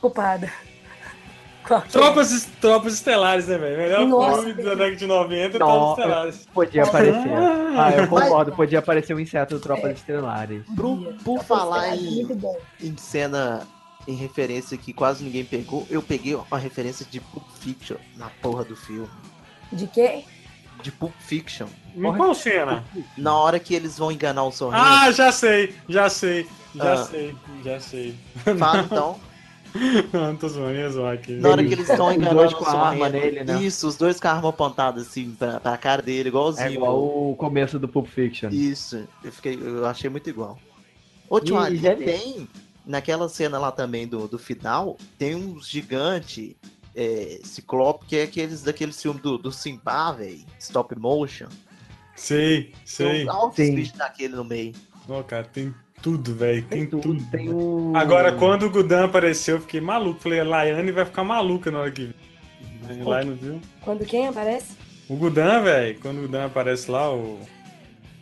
Culpada. 0.00 0.50
É? 1.70 1.80
Tropas, 1.90 2.48
tropas 2.60 2.94
estelares, 2.94 3.46
né, 3.46 3.56
velho? 3.58 3.76
Melhor 3.78 4.06
Nossa, 4.06 4.42
filme 4.42 4.62
da 4.62 4.74
década 4.74 4.96
de 4.96 5.06
90 5.06 5.58
Não, 5.58 5.66
Tropas 5.66 5.98
Estelares. 5.98 6.48
Podia 6.52 6.82
aparecer. 6.84 7.30
Ah, 7.78 7.92
eu 7.96 8.08
concordo, 8.08 8.52
podia 8.52 8.78
aparecer 8.80 9.14
um 9.14 9.20
inseto 9.20 9.54
do 9.54 9.60
Tropas 9.60 9.92
Estelares. 9.92 10.64
Por, 10.76 11.14
por 11.24 11.44
falar 11.44 11.94
em, 11.96 12.26
em 12.80 12.96
cena, 12.96 13.66
em 14.08 14.14
referência 14.16 14.76
que 14.76 14.92
quase 14.92 15.22
ninguém 15.22 15.44
pegou, 15.44 15.86
eu 15.88 16.02
peguei 16.02 16.34
uma 16.34 16.58
referência 16.58 17.06
de 17.08 17.20
Pulp 17.20 17.44
Fiction 17.60 17.96
na 18.16 18.28
porra 18.42 18.64
do 18.64 18.74
filme. 18.74 19.08
De 19.72 19.86
quem? 19.86 20.24
De 20.82 20.90
Pulp 20.90 21.12
Fiction. 21.20 21.66
Em 21.94 22.16
qual 22.16 22.34
cena? 22.34 22.82
Na 23.16 23.36
hora 23.36 23.60
que 23.60 23.74
eles 23.74 23.96
vão 23.98 24.10
enganar 24.10 24.44
o 24.44 24.50
sorriso. 24.50 24.82
Ah, 24.84 25.10
já 25.12 25.30
sei, 25.30 25.74
já 25.88 26.08
sei, 26.08 26.46
já 26.74 26.92
Ah. 26.94 27.04
sei, 27.04 27.36
já 27.64 27.78
sei. 27.80 28.14
Fala 28.58 28.82
então. 28.82 29.20
Não, 30.12 30.36
tô 30.36 30.48
zoando, 30.48 30.74
ia 30.74 30.90
zoar 30.90 31.14
aqui. 31.14 31.32
Na 31.32 31.50
hora 31.50 31.64
que 31.64 31.72
eles 31.72 31.88
estão 31.88 32.12
enganando 32.12 32.56
com 32.56 32.64
a 32.64 32.88
arma 32.88 33.08
nele, 33.08 33.44
né? 33.44 33.62
Isso, 33.62 33.86
os 33.86 33.96
dois 33.96 34.18
com 34.18 34.28
a 34.28 34.32
arma 34.32 34.48
apontada 34.48 35.00
assim 35.00 35.32
pra, 35.32 35.60
pra 35.60 35.76
cara 35.76 36.02
dele, 36.02 36.28
igualzinho. 36.28 36.68
É 36.68 36.72
igual 36.72 37.30
o 37.30 37.36
começo 37.36 37.78
do 37.78 37.88
Pulp 37.88 38.06
Fiction. 38.06 38.50
Isso, 38.50 39.06
eu, 39.22 39.32
fiquei, 39.32 39.58
eu 39.60 39.86
achei 39.86 40.10
muito 40.10 40.28
igual. 40.28 40.58
Ô, 41.28 41.40
Tio 41.40 41.56
E 41.68 41.78
tem, 41.96 42.48
naquela 42.84 43.28
cena 43.28 43.58
lá 43.58 43.70
também 43.70 44.06
do, 44.06 44.26
do 44.26 44.38
final, 44.38 44.96
tem 45.16 45.34
uns 45.34 45.68
gigante 45.68 46.56
é, 46.94 47.38
ciclope, 47.44 48.06
que 48.06 48.16
é 48.16 48.24
aqueles 48.24 48.62
daqueles 48.62 49.00
filmes 49.00 49.22
do, 49.22 49.38
do 49.38 49.52
Simba, 49.52 50.12
velho, 50.12 50.44
stop 50.58 50.98
motion. 50.98 51.48
Sei, 52.16 52.72
sei. 52.84 53.26
Tem 53.54 53.74
bichos 53.74 53.96
daquele 53.96 54.34
no 54.34 54.44
meio. 54.44 54.74
Ó, 55.08 55.22
cara, 55.22 55.44
tem 55.44 55.74
tudo, 56.02 56.34
velho. 56.34 56.62
Tem, 56.64 56.80
Tem 56.80 56.86
tudo. 56.88 57.02
tudo, 57.02 57.30
tem 57.30 57.48
o... 57.52 57.92
Agora, 57.94 58.32
quando 58.32 58.64
o 58.64 58.70
Gudan 58.70 59.04
apareceu, 59.04 59.56
eu 59.56 59.60
fiquei 59.60 59.80
maluco. 59.80 60.20
Falei, 60.20 60.40
a 60.40 60.44
Laiane 60.44 60.90
vai 60.92 61.04
ficar 61.04 61.24
maluca 61.24 61.70
na 61.70 61.80
hora 61.80 61.90
que. 61.90 62.10
Lá 63.04 63.22
não 63.24 63.34
viu? 63.34 63.60
Quando 63.82 64.04
quem 64.04 64.26
aparece? 64.28 64.76
O 65.08 65.16
Gudan, 65.16 65.62
velho, 65.62 65.98
quando 66.00 66.18
o 66.18 66.22
Gudan 66.22 66.46
aparece 66.46 66.90
lá, 66.90 67.12
o. 67.12 67.38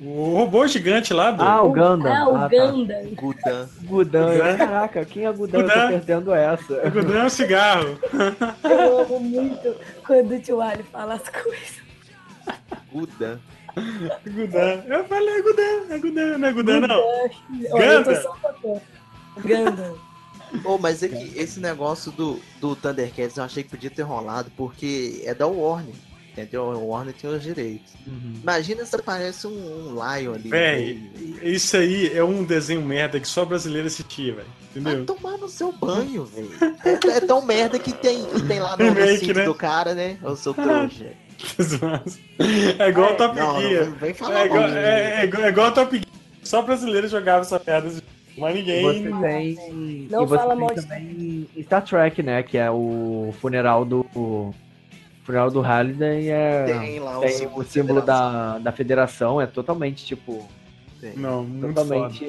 O 0.00 0.36
robô 0.36 0.64
gigante 0.68 1.12
lá 1.12 1.32
do. 1.32 1.42
Ah, 1.42 1.60
o 1.60 1.70
Gundam. 1.72 2.06
Ah, 2.14 2.28
o 2.28 2.36
Ah, 2.36 2.40
tá. 2.42 2.48
Ganda. 2.48 2.94
Gudan. 3.16 3.68
Gudan. 3.82 4.28
Gudan. 4.36 4.56
Caraca, 4.56 5.04
quem 5.04 5.26
é 5.26 5.32
Gudan? 5.32 5.58
Eu 5.58 5.62
Gudan. 5.64 5.80
tô 5.82 5.88
perdendo 5.88 6.34
essa. 6.34 6.86
O 6.86 6.90
Gudan 6.92 7.18
é 7.18 7.24
um 7.24 7.28
cigarro. 7.30 7.98
Eu 8.62 9.00
amo 9.00 9.18
muito 9.20 9.74
quando 10.06 10.34
o 10.36 10.40
tio 10.40 10.60
Ali 10.60 10.84
fala 10.84 11.14
as 11.14 11.28
coisas. 11.28 11.82
Gudan. 12.92 13.40
O 14.26 14.30
Gudan. 14.30 14.82
Eu 14.86 15.04
falei, 15.04 15.34
é 15.34 15.42
Gudan, 15.42 15.94
é 15.94 15.98
Gudan, 15.98 16.38
não 16.38 16.48
é 16.48 16.52
Gudan, 16.52 16.80
não. 16.80 17.02
Ganda. 17.78 18.24
Ganda. 19.44 19.94
Ô, 20.64 20.78
mas 20.78 21.02
é 21.02 21.08
que 21.08 21.38
esse 21.38 21.60
negócio 21.60 22.10
do, 22.12 22.40
do 22.60 22.74
Thundercats 22.74 23.36
eu 23.36 23.44
achei 23.44 23.62
que 23.62 23.70
podia 23.70 23.90
ter 23.90 24.02
rolado, 24.02 24.50
porque 24.56 25.22
é 25.24 25.34
da 25.34 25.46
Warner. 25.46 25.94
Entendeu? 26.32 26.70
A 26.70 26.78
Warner 26.78 27.12
tem 27.14 27.28
os 27.28 27.42
direitos. 27.42 27.92
Uhum. 28.06 28.34
Imagina 28.42 28.84
se 28.84 28.94
aparece 28.94 29.46
um, 29.48 29.50
um 29.50 29.94
Lion 29.94 30.34
ali. 30.34 30.48
Véi, 30.48 31.10
isso 31.42 31.76
aí 31.76 32.16
é 32.16 32.22
um 32.22 32.44
desenho 32.44 32.80
merda 32.80 33.18
que 33.18 33.26
só 33.26 33.44
brasileiro 33.44 33.88
assistia, 33.88 34.36
velho. 34.36 34.48
Vai 34.76 34.94
Entendeu? 34.94 35.16
tomar 35.16 35.36
no 35.36 35.48
seu 35.48 35.72
banho, 35.72 36.24
velho. 36.24 36.50
É, 36.84 37.16
é 37.16 37.20
tão 37.20 37.44
merda 37.44 37.76
que 37.78 37.92
tem, 37.92 38.24
que 38.24 38.42
tem 38.46 38.60
lá 38.60 38.76
no 38.76 38.84
Remake, 38.94 39.10
recinto 39.10 39.34
né? 39.34 39.44
do 39.44 39.54
cara, 39.54 39.94
né? 39.94 40.16
Eu 40.22 40.36
sou 40.36 40.54
trouxa. 40.54 41.12
É 42.78 42.88
igual 42.88 43.12
o 43.12 43.16
Top 43.16 43.36
Não, 43.38 43.60
Gear. 43.60 43.86
não 43.86 43.92
vem 43.96 44.14
falar 44.14 44.40
É 44.40 44.46
igual, 44.46 44.62
é, 44.68 45.20
é 45.20 45.24
igual, 45.24 45.42
é 45.44 45.48
igual 45.48 45.72
Top 45.72 45.90
Gear. 45.96 46.04
Só 46.42 46.62
brasileiro 46.62 47.08
jogava 47.08 47.40
essa 47.42 47.60
merda. 47.64 47.90
Mas 48.36 48.54
ninguém. 48.54 48.82
Você 48.82 49.20
tem. 49.28 50.08
Não 50.10 50.22
e 50.22 50.26
você 50.26 50.36
fala 50.36 50.50
tem 50.54 50.60
mal 50.60 50.74
de- 50.74 50.82
também 50.82 51.48
Star 51.62 51.82
Trek, 51.84 52.22
né? 52.22 52.42
Que 52.42 52.56
é 52.58 52.70
o 52.70 53.34
funeral 53.40 53.84
do. 53.84 54.00
O 54.14 54.54
funeral 55.24 55.50
do 55.50 55.60
Halliday 55.60 56.30
é. 56.30 56.64
Tem 56.64 57.00
lá 57.00 57.18
o 57.18 57.20
tem 57.22 57.30
símbolo 57.30 57.60
o 57.60 57.64
da 57.64 57.68
símbolo 57.70 58.00
federação. 58.00 58.52
da, 58.52 58.58
da 58.58 58.72
federação, 58.72 59.40
é 59.40 59.46
totalmente, 59.46 60.04
tipo. 60.06 60.48
Não, 61.16 61.44
muito 61.44 61.74
totalmente. 61.74 62.18
foda. 62.24 62.28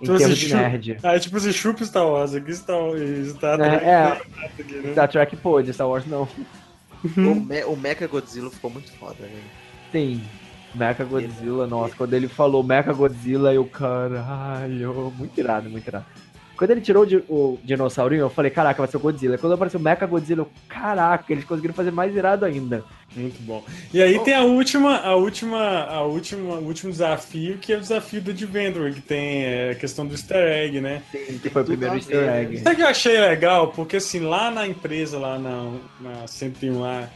Em 0.00 0.04
Então, 0.04 0.16
termos 0.16 0.38
assim, 0.38 0.46
de 0.46 0.54
nerd. 0.54 0.96
Ah, 1.02 1.18
tipo 1.18 1.36
assim, 1.36 1.52
chupa 1.52 1.84
Star 1.84 2.06
Wars. 2.06 2.34
Aqui 2.34 2.54
Star 2.54 2.76
Wars. 2.80 3.28
Star 3.30 3.60
É, 3.60 3.68
Trek. 3.70 3.84
é. 3.84 4.02
aqui, 4.62 4.74
né? 4.76 4.92
Star 4.92 5.08
Trek 5.08 5.36
pôde, 5.36 5.72
Star 5.72 5.88
Wars 5.88 6.06
não. 6.06 6.26
O, 7.04 7.34
Me 7.34 7.64
o 7.64 7.76
Mecha 7.76 8.06
Godzilla 8.06 8.50
ficou 8.50 8.70
muito 8.70 8.90
foda, 8.92 9.16
velho. 9.20 9.42
Sim. 9.92 10.22
Mecha 10.74 11.04
Godzilla, 11.04 11.66
nossa, 11.66 11.94
quando 11.96 12.12
ele 12.12 12.28
falou 12.28 12.62
Mecha 12.62 12.92
Godzilla, 12.92 13.54
eu, 13.54 13.64
caralho, 13.64 15.12
muito 15.16 15.38
irado, 15.38 15.70
muito 15.70 15.86
irado. 15.88 16.04
Quando 16.58 16.72
ele 16.72 16.80
tirou 16.80 17.04
o, 17.04 17.06
di- 17.06 17.24
o 17.28 17.58
dinossaurinho, 17.62 18.22
eu 18.22 18.28
falei, 18.30 18.50
caraca, 18.50 18.82
vai 18.82 18.90
ser 18.90 18.96
o 18.96 19.00
Godzilla. 19.00 19.38
Quando 19.38 19.52
apareceu 19.52 19.78
o 19.78 19.82
Mecha 19.82 20.04
Godzilla, 20.06 20.42
eu, 20.42 20.48
caraca, 20.68 21.32
eles 21.32 21.44
conseguiram 21.44 21.72
fazer 21.72 21.92
mais 21.92 22.14
irado 22.14 22.44
ainda. 22.44 22.84
Muito 23.16 23.40
bom. 23.42 23.64
E 23.94 24.02
aí 24.02 24.18
tem 24.18 24.34
a 24.34 24.42
última, 24.42 24.96
a 24.98 25.14
última, 25.14 25.84
a 25.84 26.02
última, 26.02 26.54
o 26.56 26.64
último 26.66 26.90
desafio, 26.90 27.56
que 27.58 27.72
é 27.72 27.76
o 27.76 27.80
desafio 27.80 28.20
do 28.20 28.30
Adventure, 28.32 28.92
que 28.92 29.00
tem 29.00 29.44
é, 29.44 29.70
a 29.70 29.74
questão 29.76 30.04
do 30.04 30.12
easter 30.14 30.36
egg, 30.36 30.80
né? 30.80 31.00
Sim, 31.12 31.38
que 31.38 31.48
foi 31.48 31.62
o 31.62 31.64
primeiro 31.64 31.94
easter 31.94 32.28
egg. 32.28 32.58
Sabe 32.58 32.74
o 32.74 32.76
que 32.76 32.82
eu 32.82 32.88
achei 32.88 33.18
legal? 33.18 33.68
Porque 33.68 33.96
assim, 33.96 34.20
lá 34.20 34.50
na 34.50 34.66
empresa, 34.66 35.18
lá 35.18 35.38
na, 35.38 35.72
na 36.00 36.26
101 36.26 36.80
lá, 36.80 37.08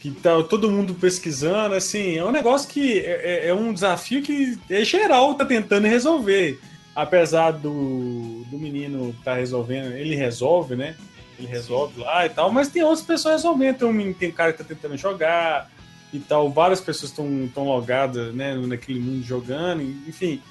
que 0.00 0.10
tá 0.10 0.42
todo 0.44 0.70
mundo 0.70 0.94
pesquisando, 0.94 1.74
assim, 1.74 2.16
é 2.16 2.24
um 2.24 2.30
negócio 2.30 2.68
que 2.68 2.98
é, 3.00 3.44
é- 3.46 3.48
é 3.48 3.54
um 3.54 3.72
desafio 3.72 4.22
que 4.22 4.56
é 4.70 4.84
geral 4.84 5.34
tá 5.34 5.44
tentando 5.44 5.86
resolver. 5.86 6.58
Apesar 6.94 7.52
do, 7.52 8.44
do 8.50 8.58
menino 8.58 9.14
tá 9.24 9.34
resolvendo, 9.34 9.92
ele 9.92 10.16
resolve, 10.16 10.74
né? 10.74 10.96
Ele 11.38 11.46
resolve 11.48 12.00
lá 12.00 12.26
e 12.26 12.28
tal, 12.28 12.50
mas 12.52 12.68
tem 12.68 12.82
outras 12.82 13.02
pessoas 13.02 13.36
resolvendo. 13.36 13.78
Tem 13.78 13.88
um 13.88 13.92
menino, 13.92 14.14
tem 14.14 14.28
um 14.30 14.32
cara 14.32 14.52
que 14.52 14.58
tá 14.58 14.64
tentando 14.64 14.96
jogar 14.96 15.70
e 16.12 16.18
tal, 16.18 16.50
várias 16.50 16.80
pessoas 16.80 17.10
estão 17.12 17.48
tão 17.54 17.64
logadas, 17.64 18.34
né, 18.34 18.54
naquele 18.56 18.98
mundo 18.98 19.22
jogando, 19.22 19.80
enfim. 19.82 20.42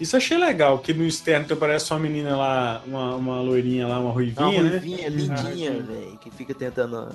Isso 0.00 0.14
eu 0.14 0.18
achei 0.18 0.36
legal, 0.36 0.78
que 0.78 0.92
no 0.92 1.04
externo 1.04 1.44
então, 1.44 1.56
parece 1.56 1.90
uma 1.92 2.00
menina 2.00 2.36
lá, 2.36 2.82
uma, 2.86 3.14
uma 3.14 3.40
loirinha 3.40 3.86
lá, 3.86 3.94
uma 3.98 4.06
Uma 4.06 4.12
ruivinha, 4.12 4.62
né? 4.62 4.70
ruivinha 4.70 5.08
lindinha, 5.08 5.70
Ah, 5.70 5.82
velho, 5.82 6.18
que 6.20 6.30
fica 6.30 6.54
tentando 6.54 7.08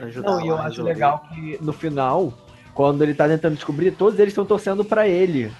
ajudar 0.00 0.30
Não, 0.30 0.44
e 0.44 0.48
eu 0.48 0.56
acho 0.56 0.82
legal 0.82 1.24
que 1.32 1.58
no 1.60 1.72
final, 1.72 2.32
quando 2.74 3.02
ele 3.02 3.14
tá 3.14 3.26
tentando 3.28 3.54
descobrir, 3.54 3.92
todos 3.92 4.18
eles 4.18 4.32
estão 4.32 4.44
torcendo 4.44 4.84
pra 4.84 5.08
ele. 5.08 5.52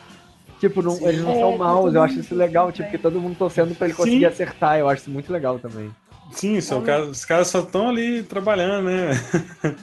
Tipo, 0.62 0.80
não, 0.80 0.92
Sim. 0.92 1.08
eles 1.08 1.22
não 1.22 1.32
É, 1.32 1.40
são 1.40 1.52
tá 1.52 1.58
maus, 1.58 1.92
eu 1.92 2.00
acho 2.00 2.20
isso 2.20 2.36
legal, 2.36 2.70
tipo, 2.70 2.88
que 2.88 2.96
todo 2.96 3.20
mundo 3.20 3.34
torcendo 3.36 3.74
pra 3.74 3.84
ele 3.88 3.94
Sim. 3.94 4.02
conseguir 4.04 4.26
acertar, 4.26 4.78
eu 4.78 4.88
acho 4.88 5.02
isso 5.02 5.10
muito 5.10 5.32
legal 5.32 5.58
também. 5.58 5.90
Sim, 6.30 6.60
são 6.60 6.80
caras- 6.82 7.08
os 7.08 7.24
caras 7.24 7.48
só 7.48 7.58
estão 7.62 7.88
ali 7.88 8.22
trabalhando, 8.22 8.84
né? 8.84 9.10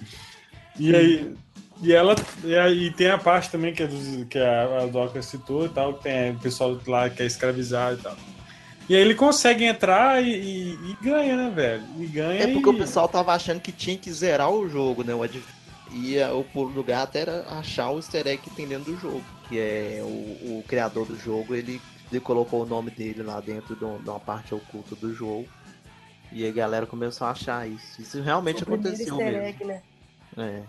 e 0.80 0.96
aí. 0.96 1.34
E 1.82 1.92
ela. 1.94 2.16
E 2.46 2.58
aí 2.58 2.92
tem 2.92 3.10
a 3.10 3.18
parte 3.18 3.52
também 3.52 3.74
que, 3.74 3.84
é 3.84 3.88
dos, 3.88 4.24
que 4.30 4.40
a, 4.40 4.84
a 4.84 4.86
Doca 4.86 5.22
citou 5.22 5.66
e 5.66 5.70
tal, 5.70 5.96
que 5.96 6.04
tem 6.04 6.32
o 6.32 6.40
pessoal 6.40 6.80
lá 6.88 7.10
que 7.10 7.24
é 7.24 7.26
escravizado 7.26 8.00
e 8.00 8.02
tal. 8.02 8.16
E 8.88 8.96
aí 8.96 9.02
ele 9.02 9.16
consegue 9.16 9.66
entrar 9.66 10.24
e, 10.24 10.30
e- 10.30 10.74
e 10.92 10.98
ganha, 11.04 11.36
né, 11.36 11.52
velho? 11.54 11.84
E 12.00 12.06
ganha. 12.06 12.42
É 12.44 12.48
porque 12.48 12.70
e... 12.70 12.74
o 12.74 12.78
pessoal 12.78 13.10
tava 13.10 13.34
achando 13.34 13.60
que 13.60 13.74
tinha 13.74 13.98
que 13.98 14.10
zerar 14.14 14.50
o 14.50 14.70
jogo, 14.70 15.04
né? 15.04 15.14
O 15.14 15.24
adv... 15.24 15.44
E 15.92 16.18
o 16.24 16.44
pulo 16.54 16.72
do 16.72 16.84
gato 16.86 17.18
era 17.18 17.46
achar 17.50 17.90
o 17.90 17.98
easter 17.98 18.26
egg 18.28 18.42
que 18.42 18.50
tem 18.52 18.66
dentro 18.66 18.94
do 18.94 18.98
jogo. 19.02 19.24
Que 19.50 19.60
é 19.60 20.00
o, 20.04 20.60
o 20.60 20.64
criador 20.68 21.06
do 21.08 21.18
jogo, 21.18 21.54
ele, 21.56 21.82
ele 22.12 22.22
colocou 22.22 22.64
o 22.64 22.66
nome 22.66 22.92
dele 22.92 23.24
lá 23.24 23.42
dentro 23.42 23.76
de 23.76 23.84
um- 23.84 23.98
de 24.02 24.10
uma 24.10 24.20
parte 24.20 24.54
oculta 24.56 24.96
do 24.96 25.14
jogo. 25.14 25.48
E 26.32 26.48
a 26.48 26.52
galera 26.52 26.86
começou 26.86 27.26
a 27.26 27.32
achar 27.32 27.68
isso. 27.68 28.00
Isso 28.02 28.22
realmente 28.22 28.62
O 28.62 28.64
aconteceu 28.64 29.16
mesmo. 29.18 29.42
egg, 29.42 29.66
né? 29.66 29.82
É. 30.38 30.62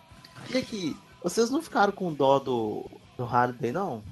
E 0.51 0.57
aqui, 0.57 0.97
vocês 1.23 1.51
não 1.51 1.61
ficaram 1.61 1.93
com 1.93 2.13
dó 2.15 2.39
do, 2.39 2.87
do 3.19 3.25
Halliday, 3.25 3.71
não? 3.71 4.03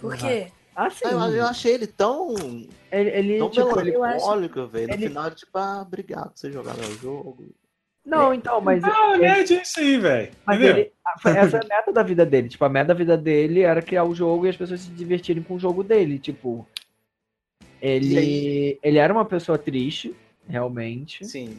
Por 0.00 0.16
quê? 0.16 0.50
Ah, 0.74 0.90
sim. 0.90 1.04
Ah, 1.06 1.10
eu, 1.12 1.36
eu 1.36 1.46
achei 1.46 1.72
ele 1.74 1.86
tão, 1.86 2.34
Ele, 2.90 3.10
ele, 3.10 3.38
tão 3.38 3.48
tipo, 3.48 3.76
melancólico, 3.76 4.66
velho. 4.66 4.88
No 4.88 4.94
ele- 4.94 5.08
final, 5.08 5.30
tipo, 5.30 5.56
ah, 5.56 5.82
obrigado 5.86 6.30
por 6.32 6.38
você 6.38 6.50
jogar 6.52 6.74
meu 6.74 6.92
jogo. 6.98 7.48
Não, 8.06 8.32
então, 8.32 8.60
mas... 8.60 8.82
Ah, 8.84 9.14
ele- 9.14 9.24
é 9.26 9.42
isso 9.42 9.80
aí, 9.80 9.98
velho. 9.98 10.30
Mas 10.46 10.56
Entendeu? 10.58 10.76
ele, 10.78 10.92
a- 11.04 11.18
foi- 11.18 11.32
essa 11.36 11.56
é 11.56 11.60
a 11.60 11.68
meta 11.68 11.92
da 11.92 12.02
vida 12.04 12.24
dele. 12.24 12.48
Tipo, 12.48 12.64
a 12.64 12.68
meta 12.68 12.86
da 12.88 12.94
vida 12.94 13.16
dele 13.18 13.62
era 13.62 13.82
criar 13.82 14.04
o 14.04 14.14
jogo 14.14 14.46
e 14.46 14.48
as 14.48 14.56
pessoas 14.56 14.80
se 14.80 14.90
divertirem 14.90 15.42
com 15.42 15.54
o 15.54 15.58
jogo 15.58 15.82
dele. 15.82 16.18
Tipo, 16.18 16.66
Ele, 17.82 18.78
ele 18.82 18.98
era 18.98 19.12
uma 19.12 19.24
pessoa 19.24 19.58
triste, 19.58 20.14
realmente. 20.48 21.24
Sim. 21.24 21.58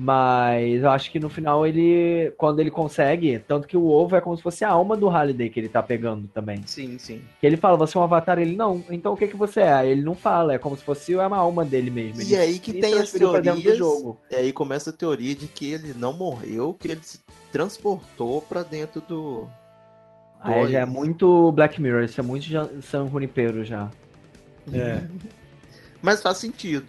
Mas 0.00 0.80
eu 0.84 0.90
acho 0.90 1.10
que 1.10 1.18
no 1.18 1.28
final 1.28 1.66
ele. 1.66 2.32
Quando 2.36 2.60
ele 2.60 2.70
consegue. 2.70 3.40
Tanto 3.40 3.66
que 3.66 3.76
o 3.76 3.88
ovo 3.88 4.14
é 4.14 4.20
como 4.20 4.36
se 4.36 4.42
fosse 4.44 4.64
a 4.64 4.70
alma 4.70 4.96
do 4.96 5.08
Halliday 5.08 5.50
que 5.50 5.58
ele 5.58 5.68
tá 5.68 5.82
pegando 5.82 6.28
também. 6.28 6.62
Sim, 6.66 6.96
sim. 6.98 7.20
Que 7.40 7.46
ele 7.48 7.56
fala, 7.56 7.76
você 7.76 7.98
é 7.98 8.00
um 8.00 8.04
avatar? 8.04 8.38
Ele, 8.38 8.54
não. 8.54 8.84
Então 8.90 9.12
o 9.12 9.16
que 9.16 9.26
que 9.26 9.36
você 9.36 9.60
é? 9.60 9.84
Ele 9.88 10.02
não 10.02 10.14
fala, 10.14 10.54
é 10.54 10.58
como 10.58 10.76
se 10.76 10.84
fosse 10.84 11.16
uma 11.16 11.36
alma 11.36 11.64
dele 11.64 11.90
mesmo. 11.90 12.22
E 12.22 12.26
Ele 12.32 12.36
aí 12.36 12.58
que 12.60 12.74
tem 12.74 12.94
as 12.94 13.10
dentro 13.12 13.32
do 13.32 13.42
teorias. 13.42 13.76
jogo. 13.76 14.16
E 14.30 14.36
aí 14.36 14.52
começa 14.52 14.90
a 14.90 14.92
teoria 14.92 15.34
de 15.34 15.48
que 15.48 15.72
ele 15.72 15.92
não 15.94 16.12
morreu, 16.12 16.76
que 16.78 16.86
ele 16.92 17.00
se 17.02 17.18
transportou 17.50 18.40
pra 18.42 18.62
dentro 18.62 19.00
do. 19.00 19.48
Aí 20.40 20.70
já 20.70 20.78
é 20.80 20.86
muito 20.86 21.50
Black 21.50 21.82
Mirror, 21.82 22.04
isso 22.04 22.20
é 22.20 22.22
muito 22.22 22.44
já- 22.46 22.68
San 22.82 23.08
Junipero 23.10 23.64
já. 23.64 23.90
É. 24.72 25.00
Mas 26.00 26.22
faz 26.22 26.36
sentido. 26.38 26.86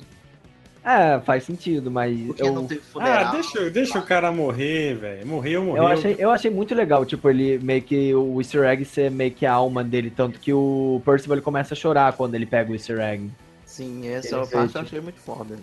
É, 0.89 1.19
faz 1.19 1.43
sentido, 1.43 1.91
mas 1.91 2.19
Porque 2.19 2.41
eu, 2.41 2.51
não 2.51 2.65
teve 2.65 2.81
funeral. 2.81 3.27
Ah, 3.27 3.31
deixa, 3.31 3.69
deixa 3.69 3.99
o 3.99 4.01
cara 4.01 4.31
morrer, 4.31 4.95
velho. 4.95 5.27
Morreu, 5.27 5.63
morreu. 5.63 5.83
eu, 5.83 5.87
achei, 5.87 6.15
eu 6.17 6.31
achei 6.31 6.49
muito 6.49 6.73
legal, 6.73 7.05
tipo, 7.05 7.29
ele 7.29 7.59
meio 7.59 7.83
que 7.83 8.11
o 8.15 8.41
easter 8.41 8.63
egg 8.63 8.83
ser 8.85 9.11
meio 9.11 9.29
que 9.29 9.45
a 9.45 9.53
alma 9.53 9.83
dele, 9.83 10.09
tanto 10.09 10.39
que 10.39 10.51
o 10.51 10.99
Percival 11.05 11.35
ele 11.35 11.43
começa 11.43 11.75
a 11.75 11.77
chorar 11.77 12.13
quando 12.13 12.33
ele 12.33 12.47
pega 12.47 12.71
o 12.71 12.73
easter 12.73 12.99
egg. 13.01 13.29
Sim, 13.65 14.07
essa 14.07 14.37
Ele 14.37 14.47
parte 14.47 14.75
eu 14.75 14.81
achei 14.81 14.99
muito 14.99 15.19
foda. 15.19 15.55
Né? 15.55 15.61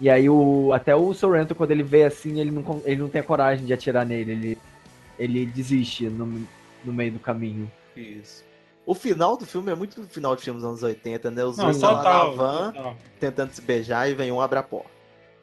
E 0.00 0.10
aí 0.10 0.28
o 0.28 0.72
até 0.72 0.96
o 0.96 1.14
Sorrento 1.14 1.54
quando 1.54 1.70
ele 1.70 1.84
vê 1.84 2.02
assim, 2.02 2.40
ele 2.40 2.50
não, 2.50 2.82
ele 2.84 3.00
não 3.00 3.08
tem 3.08 3.20
a 3.20 3.24
coragem 3.24 3.64
de 3.64 3.72
atirar 3.72 4.04
nele, 4.04 4.32
ele, 4.32 4.58
ele 5.16 5.46
desiste 5.46 6.06
no, 6.08 6.44
no 6.84 6.92
meio 6.92 7.12
do 7.12 7.20
caminho. 7.20 7.70
Isso. 7.96 8.45
O 8.86 8.94
final 8.94 9.36
do 9.36 9.44
filme 9.44 9.72
é 9.72 9.74
muito 9.74 10.00
final 10.08 10.36
de 10.36 10.42
filmes 10.42 10.62
dos 10.62 10.70
anos 10.70 10.82
80, 10.84 11.30
né? 11.32 11.44
Os 11.44 11.56
dois 11.56 11.74
estão 11.74 11.92
lá 11.92 12.02
na 12.04 12.24
van, 12.30 12.72
total. 12.72 12.96
tentando 13.18 13.52
se 13.52 13.60
beijar 13.60 14.08
e 14.08 14.14
vem 14.14 14.30
um 14.30 14.40
abre 14.40 14.60
a 14.60 14.62
porta. 14.62 14.88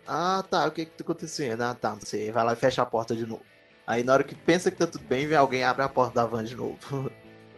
Ah, 0.07 0.44
tá, 0.49 0.65
o 0.65 0.72
que 0.72 0.86
que 0.86 0.91
tá 0.91 1.03
acontecendo? 1.03 1.61
Ah, 1.61 1.76
tá, 1.76 1.91
não 1.91 2.02
sei. 2.02 2.32
Vai 2.32 2.45
lá 2.45 2.53
e 2.53 2.56
fecha 2.56 2.82
a 2.82 2.86
porta 2.86 3.14
de 3.14 3.26
novo. 3.26 3.41
Aí 3.86 4.02
na 4.02 4.14
hora 4.14 4.24
que 4.24 4.34
pensa 4.34 4.72
que 4.72 4.78
tá 4.78 4.88
tudo 4.88 5.03
bem, 5.03 5.28
vem 5.28 5.38
alguém 5.38 5.60
e 5.60 5.64
abre 5.64 5.84
a 5.84 5.90
porta 5.90 6.15
da 6.15 6.26
van 6.26 6.44
de 6.44 6.56
novo. 6.56 7.11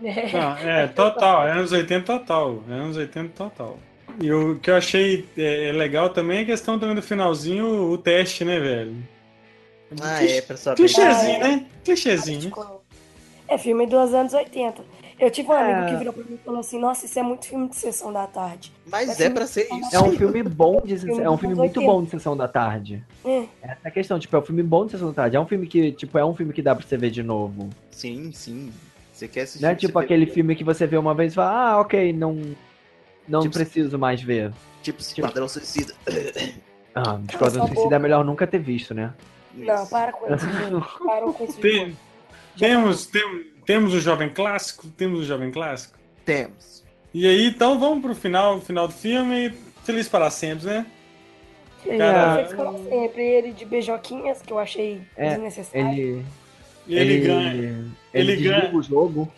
É. 0.04 0.34
Não, 0.34 0.58
é, 0.58 0.88
total. 0.88 1.48
É 1.48 1.52
anos 1.54 1.72
80 1.72 2.04
total. 2.04 2.62
É 2.68 2.74
anos 2.74 2.98
80 2.98 3.30
total. 3.30 3.80
E 4.20 4.32
o 4.32 4.60
que 4.60 4.70
eu 4.70 4.76
achei 4.76 5.26
é, 5.38 5.70
é 5.70 5.72
legal 5.72 6.10
também 6.10 6.40
é 6.40 6.42
a 6.42 6.46
questão 6.46 6.78
também 6.78 6.96
do 6.96 7.02
finalzinho, 7.02 7.92
o 7.92 7.98
teste, 7.98 8.44
né, 8.44 8.60
velho? 8.60 8.98
Ah, 10.02 10.24
é, 10.24 10.42
pra 10.42 10.58
saber. 10.58 10.78
Clichêzinho, 10.78 11.40
né? 11.40 11.66
Clichêzinho. 11.84 12.52
É 13.48 13.58
filme 13.58 13.86
dos 13.86 14.14
anos 14.14 14.34
80. 14.34 14.84
Eu 15.18 15.32
tive 15.32 15.48
um 15.50 15.54
amigo 15.54 15.80
É. 15.80 15.90
que 15.90 15.96
virou 15.96 16.14
pra 16.14 16.24
mim 16.26 16.34
e 16.36 16.38
falou 16.38 16.60
assim: 16.60 16.80
Nossa, 16.80 17.06
isso 17.06 17.18
é 17.18 17.24
muito 17.24 17.46
filme 17.46 17.70
de 17.70 17.76
sessão 17.78 18.12
da 18.12 18.28
tarde. 18.28 18.72
Mas 18.86 19.20
é 19.20 19.30
pra 19.30 19.48
ser 19.48 19.68
isso. 19.74 19.96
É 19.96 20.00
um 20.00 20.12
filme 20.12 20.44
bom 20.44 20.82
de 20.84 20.98
Filme 20.98 21.22
é 21.24 21.30
um 21.30 21.38
filme 21.38 21.56
muito 21.56 21.78
80. 21.80 21.92
bom 21.92 22.04
de 22.04 22.10
sessão 22.10 22.36
da 22.36 22.48
tarde. 22.48 23.04
É. 23.24 23.46
Essa 23.62 23.80
é 23.84 23.88
a 23.88 23.92
questão, 23.92 24.20
tipo, 24.20 24.36
é 24.36 24.40
um 24.40 24.44
filme 24.44 24.62
bom 24.64 24.86
de 24.86 24.92
sessão 24.92 25.08
da 25.10 25.14
tarde. 25.14 25.38
É 25.38 25.40
um 25.40 25.46
filme 25.48 25.68
que, 25.68 25.92
tipo, 25.94 26.18
é 26.18 26.26
um 26.26 26.36
filme 26.36 26.52
que 26.52 26.62
dá 26.62 26.76
pra 26.76 26.86
você 26.86 26.98
ver 26.98 27.12
de 27.12 27.24
novo. 27.24 27.70
Sim, 27.92 28.32
sim. 28.34 28.72
Você 29.14 29.28
quer 29.30 29.42
assistir. 29.44 29.62
Não 29.64 29.70
é 29.70 29.76
tipo 29.76 29.98
aquele 29.98 30.26
filme 30.26 30.54
que 30.56 30.64
você 30.66 30.86
vê 30.86 30.98
uma 30.98 31.14
vez 31.14 31.32
e 31.32 31.36
fala, 31.36 31.72
ah, 31.72 31.80
ok, 31.80 32.12
não. 32.12 32.42
Não 33.28 33.42
Tipo, 33.42 33.54
preciso 33.56 33.98
mais 33.98 34.22
ver. 34.22 34.52
Tipo 34.84 35.00
Esquadrão 35.02 35.48
Suicida. 35.48 35.94
Ah, 36.94 37.20
Esquadrão 37.30 37.68
Suicida 37.68 37.96
é 37.96 38.00
melhor 38.00 38.24
nunca 38.26 38.46
ter 38.46 38.60
visto, 38.60 38.94
né? 38.94 39.14
Não, 39.54 39.88
para 39.88 40.12
com 40.12 40.34
isso. 40.34 40.46
Parou 41.06 41.34
com 41.34 41.46
isso. 41.46 41.58
Tem- 41.60 41.98
temos, 42.58 43.06
tem- 43.08 43.55
temos 43.66 43.94
o 43.94 44.00
Jovem 44.00 44.30
Clássico? 44.30 44.88
Temos 44.98 45.22
o 45.22 45.24
Jovem 45.24 45.52
Clássico? 45.52 45.98
Temos. 46.24 46.84
E 47.14 47.28
aí, 47.28 47.48
então 47.48 47.80
vamos 47.80 48.02
pro 48.04 48.14
final, 48.16 48.60
final 48.62 48.88
do 48.88 48.94
filme. 48.94 49.54
Feliz 49.84 50.08
para 50.08 50.30
sempre, 50.30 50.66
né? 50.66 50.86
Ele 51.86 51.98
Cara- 52.00 52.36
fez 52.38 52.54
como 52.54 52.90
sempre 52.90 53.22
ele 53.24 53.52
de 53.54 53.64
beijoquinhas, 53.66 54.42
que 54.42 54.52
eu 54.52 54.58
achei 54.60 55.02
É, 55.16 55.30
desnecessário. 55.30 55.92
Ele. 55.92 56.26
E 56.88 56.96
ele, 56.98 57.20
ganha. 57.20 57.52
Ele, 58.14 58.32
ele 58.32 58.36
ganha. 58.44 58.76
o 58.76 58.82
jogo. 58.82 59.32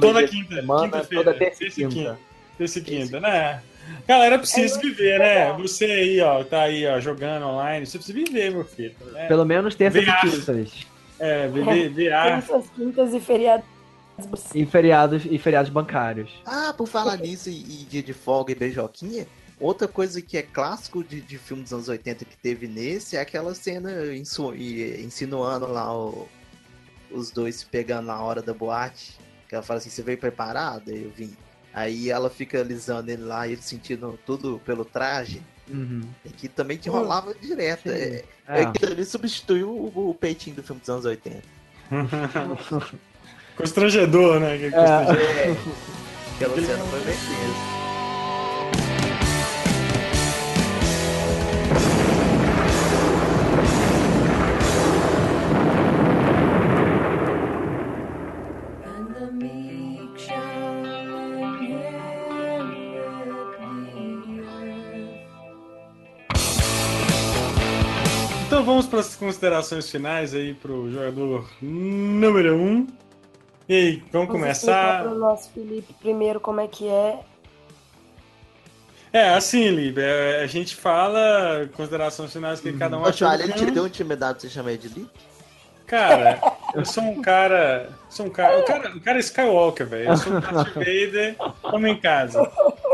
Toda 0.00 0.26
quinta, 0.26 0.54
semana, 0.56 0.82
quinta-feira. 0.84 1.24
toda 1.24 1.36
terça 1.38 1.64
e 1.64 1.70
terça 1.70 1.88
quinta. 1.88 2.18
Terça 2.58 2.78
e 2.78 2.82
quinta, 2.82 3.20
né? 3.20 3.62
Galera, 4.06 4.38
precisa 4.38 4.78
É, 4.78 4.82
viver, 4.82 5.18
né? 5.18 5.34
legal. 5.44 5.58
Você 5.58 5.84
aí, 5.86 6.20
ó, 6.20 6.44
tá 6.44 6.62
aí, 6.62 6.86
ó, 6.86 7.00
jogando 7.00 7.46
online. 7.46 7.84
Você 7.86 7.98
precisa 7.98 8.16
viver, 8.18 8.50
meu 8.52 8.64
filho. 8.64 8.94
né? 9.12 9.26
Pelo 9.26 9.44
menos 9.44 9.74
terça 9.74 9.98
e 9.98 10.04
quintas. 10.04 10.86
É, 11.24 11.46
viver, 11.46 11.88
VR. 11.90 12.40
Terças, 12.42 12.68
quintas 12.74 13.14
e 13.14 13.20
feriados. 13.20 13.64
E 14.54 14.66
feriados, 14.66 15.22
e 15.24 15.38
feriados 15.38 15.70
bancários. 15.70 16.30
Ah, 16.44 16.74
por 16.76 16.86
falar 16.88 17.16
nisso 17.16 17.48
e, 17.48 17.52
e 17.52 17.86
dia 17.88 18.02
de 18.02 18.12
folga 18.12 18.50
e 18.52 18.54
beijoquinha, 18.56 19.26
outra 19.60 19.86
coisa 19.86 20.20
que 20.20 20.36
é 20.36 20.42
clássico 20.42 21.02
de, 21.04 21.20
de 21.20 21.38
filme 21.38 21.62
dos 21.62 21.72
anos 21.72 21.88
80 21.88 22.24
que 22.24 22.36
teve 22.36 22.66
nesse 22.66 23.16
é 23.16 23.20
aquela 23.20 23.54
cena 23.54 24.14
insu- 24.14 24.54
e- 24.54 25.00
insinuando 25.04 25.66
lá 25.66 25.96
o- 25.96 26.28
os 27.10 27.30
dois 27.30 27.56
se 27.56 27.66
pegando 27.66 28.06
na 28.06 28.20
hora 28.20 28.42
da 28.42 28.52
boate. 28.52 29.16
Que 29.48 29.54
ela 29.54 29.62
fala 29.62 29.78
assim, 29.78 29.90
você 29.90 30.02
veio 30.02 30.18
preparado? 30.18 30.90
Aí 30.90 31.04
Eu 31.04 31.10
vim. 31.10 31.36
Aí 31.72 32.10
ela 32.10 32.28
fica 32.28 32.60
alisando 32.60 33.10
ele 33.10 33.22
lá, 33.22 33.46
ele 33.46 33.62
sentindo 33.62 34.18
tudo 34.26 34.60
pelo 34.64 34.84
traje. 34.84 35.40
Uhum. 35.68 36.02
E 36.24 36.28
que 36.30 36.48
também 36.48 36.76
te 36.76 36.88
rolava 36.88 37.34
direto. 37.34 37.84
Sim. 37.88 37.94
É, 37.94 38.24
É. 38.48 38.62
é 38.62 38.70
que 38.72 38.84
ele 38.84 39.04
substituiu 39.04 39.68
o, 39.70 40.10
o 40.10 40.14
peitinho 40.14 40.56
do 40.56 40.62
filme 40.62 40.80
dos 40.80 40.88
anos 40.90 41.04
80. 41.04 41.42
Constrangedor, 43.56 44.40
né? 44.40 44.58
Que 44.58 44.70
constrangedor. 44.70 45.56
Aquela 46.36 46.54
cena 46.66 46.84
foi 46.84 47.00
bem 47.00 47.81
vamos 68.82 68.86
para 68.86 69.00
as 69.00 69.16
considerações 69.16 69.90
finais 69.90 70.34
aí 70.34 70.54
pro 70.54 70.90
jogador 70.90 71.48
número 71.60 72.56
1. 72.56 72.58
Um. 72.58 72.86
E 73.68 73.74
aí, 73.74 74.02
vamos 74.10 74.30
começar? 74.30 75.02
Para 75.02 75.12
o 75.12 75.18
nosso 75.18 75.50
Felipe 75.50 75.92
primeiro 75.94 76.40
como 76.40 76.60
é 76.60 76.66
que 76.66 76.88
é. 76.88 77.20
É, 79.12 79.34
assim, 79.34 79.68
Lib, 79.68 79.98
é, 79.98 80.42
a 80.42 80.46
gente 80.46 80.74
fala 80.74 81.68
considerações 81.74 82.32
finais 82.32 82.60
que 82.60 82.72
cada 82.72 82.98
um 82.98 83.02
do 83.02 83.12
Charlie, 83.12 83.44
ele 83.44 83.52
te 83.52 83.70
deu 83.70 83.86
intimidade 83.86 84.34
pra 84.34 84.40
você 84.40 84.48
chamar 84.48 84.72
ele 84.72 84.78
de 84.78 84.88
Lee? 84.88 85.10
Cara, 85.86 86.40
eu 86.74 86.84
sou 86.84 87.04
um 87.04 87.20
cara. 87.20 87.90
Sou 88.08 88.26
um 88.26 88.30
cara. 88.30 88.58
O 88.58 88.64
cara, 88.64 88.96
o 88.96 89.00
cara 89.00 89.18
é 89.18 89.20
Skywalker, 89.20 89.86
velho. 89.86 90.08
Eu 90.08 90.16
sou 90.16 90.32
um 90.32 90.40
Darth 90.40 90.72
Vader, 90.74 91.36
tamo 91.62 91.86
em 91.86 92.00
casa. 92.00 92.50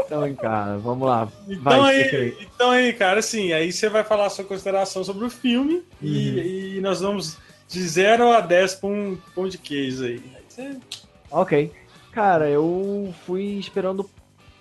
Então, 0.09 0.27
hein, 0.27 0.35
cara, 0.35 0.79
vamos 0.79 1.07
lá. 1.07 1.29
Então 1.47 1.63
Vai, 1.83 2.03
aí, 2.03 2.35
então 2.41 2.71
aí, 2.71 2.95
cara, 2.95 3.19
assim, 3.21 3.53
aí 3.53 3.71
você 3.71 3.91
vai 3.91 4.03
falar 4.03 4.25
a 4.25 4.31
sua 4.31 4.43
consideração 4.43 5.05
sobre 5.05 5.27
o 5.27 5.31
filme 5.31 5.83
e, 6.03 6.77
e 6.77 6.81
nós 6.81 7.03
vamos 7.03 7.37
de 7.69 7.79
0 7.87 8.33
a 8.33 8.41
10 8.41 8.75
pra 8.77 8.89
um 8.89 9.19
pão 9.35 9.47
de 9.47 9.59
queijo 9.59 10.05
aí. 10.05 10.23
Aí 10.35 10.43
você- 10.49 10.77
Ok. 11.31 11.71
Cara, 12.11 12.49
eu 12.49 13.13
fui 13.27 13.59
esperando 13.59 14.09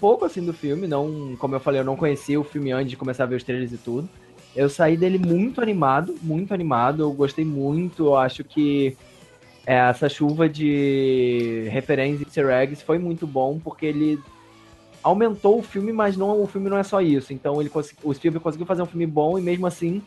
pouco 0.02 0.26
assim 0.26 0.44
do 0.46 0.52
filme, 0.54 0.86
não, 0.86 1.38
como 1.40 1.56
eu 1.56 1.62
falei, 1.62 1.80
eu 1.80 1.86
não 1.86 1.96
conhecia 1.96 2.38
o 2.38 2.44
filme 2.44 2.74
antes 2.74 2.90
de 2.90 2.98
começar 2.98 3.24
a 3.24 3.28
ver 3.28 3.38
os 3.38 3.44
trailers 3.44 3.72
e 3.72 3.78
tudo. 3.78 4.08
Eu 4.54 4.68
saí 4.70 4.98
dele 4.98 5.18
muito 5.18 5.62
animado, 5.62 6.14
muito 6.22 6.54
animado, 6.54 7.04
eu 7.04 7.14
gostei 7.14 7.46
muito, 7.46 8.08
eu 8.08 8.18
acho 8.18 8.44
que 8.44 8.98
é, 9.66 9.76
essa 9.76 10.10
chuva 10.10 10.50
de 10.50 11.68
referências 11.72 12.22
e 12.22 12.26
easter 12.26 12.50
eggs 12.50 12.84
foi 12.84 12.98
muito 13.00 13.26
bom, 13.26 13.58
porque 13.60 13.86
ele 13.86 14.20
aumentou 15.04 15.60
o 15.60 15.64
filme, 15.64 15.92
mas 15.94 16.18
não, 16.18 16.42
o 16.42 16.48
filme 16.48 16.70
não 16.70 16.78
é 16.78 16.84
só 16.84 17.02
isso. 17.02 17.34
Então 17.34 17.62
ele 17.62 17.72
o 18.04 18.14
Spielberg 18.14 18.44
conseguiu 18.44 18.66
fazer 18.66 18.82
um 18.82 18.86
filme 18.88 19.06
bom 19.06 19.38
e 19.38 19.42
mesmo 19.42 19.66
assim 19.68 20.02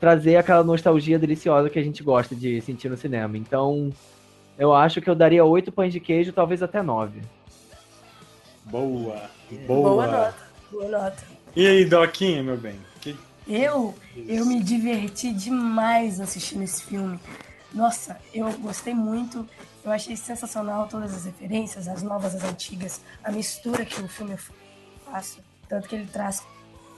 trazer 0.00 0.36
aquela 0.36 0.62
nostalgia 0.62 1.18
deliciosa 1.18 1.70
que 1.70 1.78
a 1.78 1.82
gente 1.82 2.02
gosta 2.02 2.34
de 2.34 2.60
sentir 2.60 2.88
no 2.90 2.96
cinema. 2.96 3.38
Então, 3.38 3.90
eu 4.58 4.74
acho 4.74 5.00
que 5.00 5.08
eu 5.08 5.14
daria 5.14 5.44
oito 5.44 5.72
pães 5.72 5.92
de 5.92 6.00
queijo, 6.00 6.32
talvez 6.32 6.62
até 6.62 6.82
nove. 6.82 7.20
Boa, 8.64 9.30
Boa, 9.66 9.90
boa. 9.90 10.06
nota. 10.06 10.34
Boa 10.70 10.88
nota. 10.88 11.22
E 11.54 11.66
aí, 11.66 11.84
Doquinha, 11.84 12.42
meu 12.42 12.56
bem? 12.56 12.76
Que- 13.00 13.16
Eu, 13.46 13.94
eu 14.16 14.44
me 14.44 14.62
diverti 14.62 15.32
demais 15.32 16.20
assistindo 16.20 16.62
esse 16.64 16.82
filme. 16.82 17.18
Nossa, 17.72 18.16
eu 18.32 18.50
gostei 18.58 18.94
muito. 18.94 19.46
Eu 19.84 19.90
achei 19.92 20.16
sensacional 20.16 20.88
todas 20.88 21.14
as 21.14 21.24
referências, 21.26 21.86
as 21.88 22.02
novas, 22.02 22.34
as 22.34 22.42
antigas, 22.44 23.00
a 23.22 23.30
mistura 23.30 23.84
que 23.84 24.00
o 24.00 24.08
filme 24.08 24.36
faz. 25.04 25.38
Tanto 25.68 25.88
que 25.88 25.94
ele 25.94 26.06
traz 26.06 26.42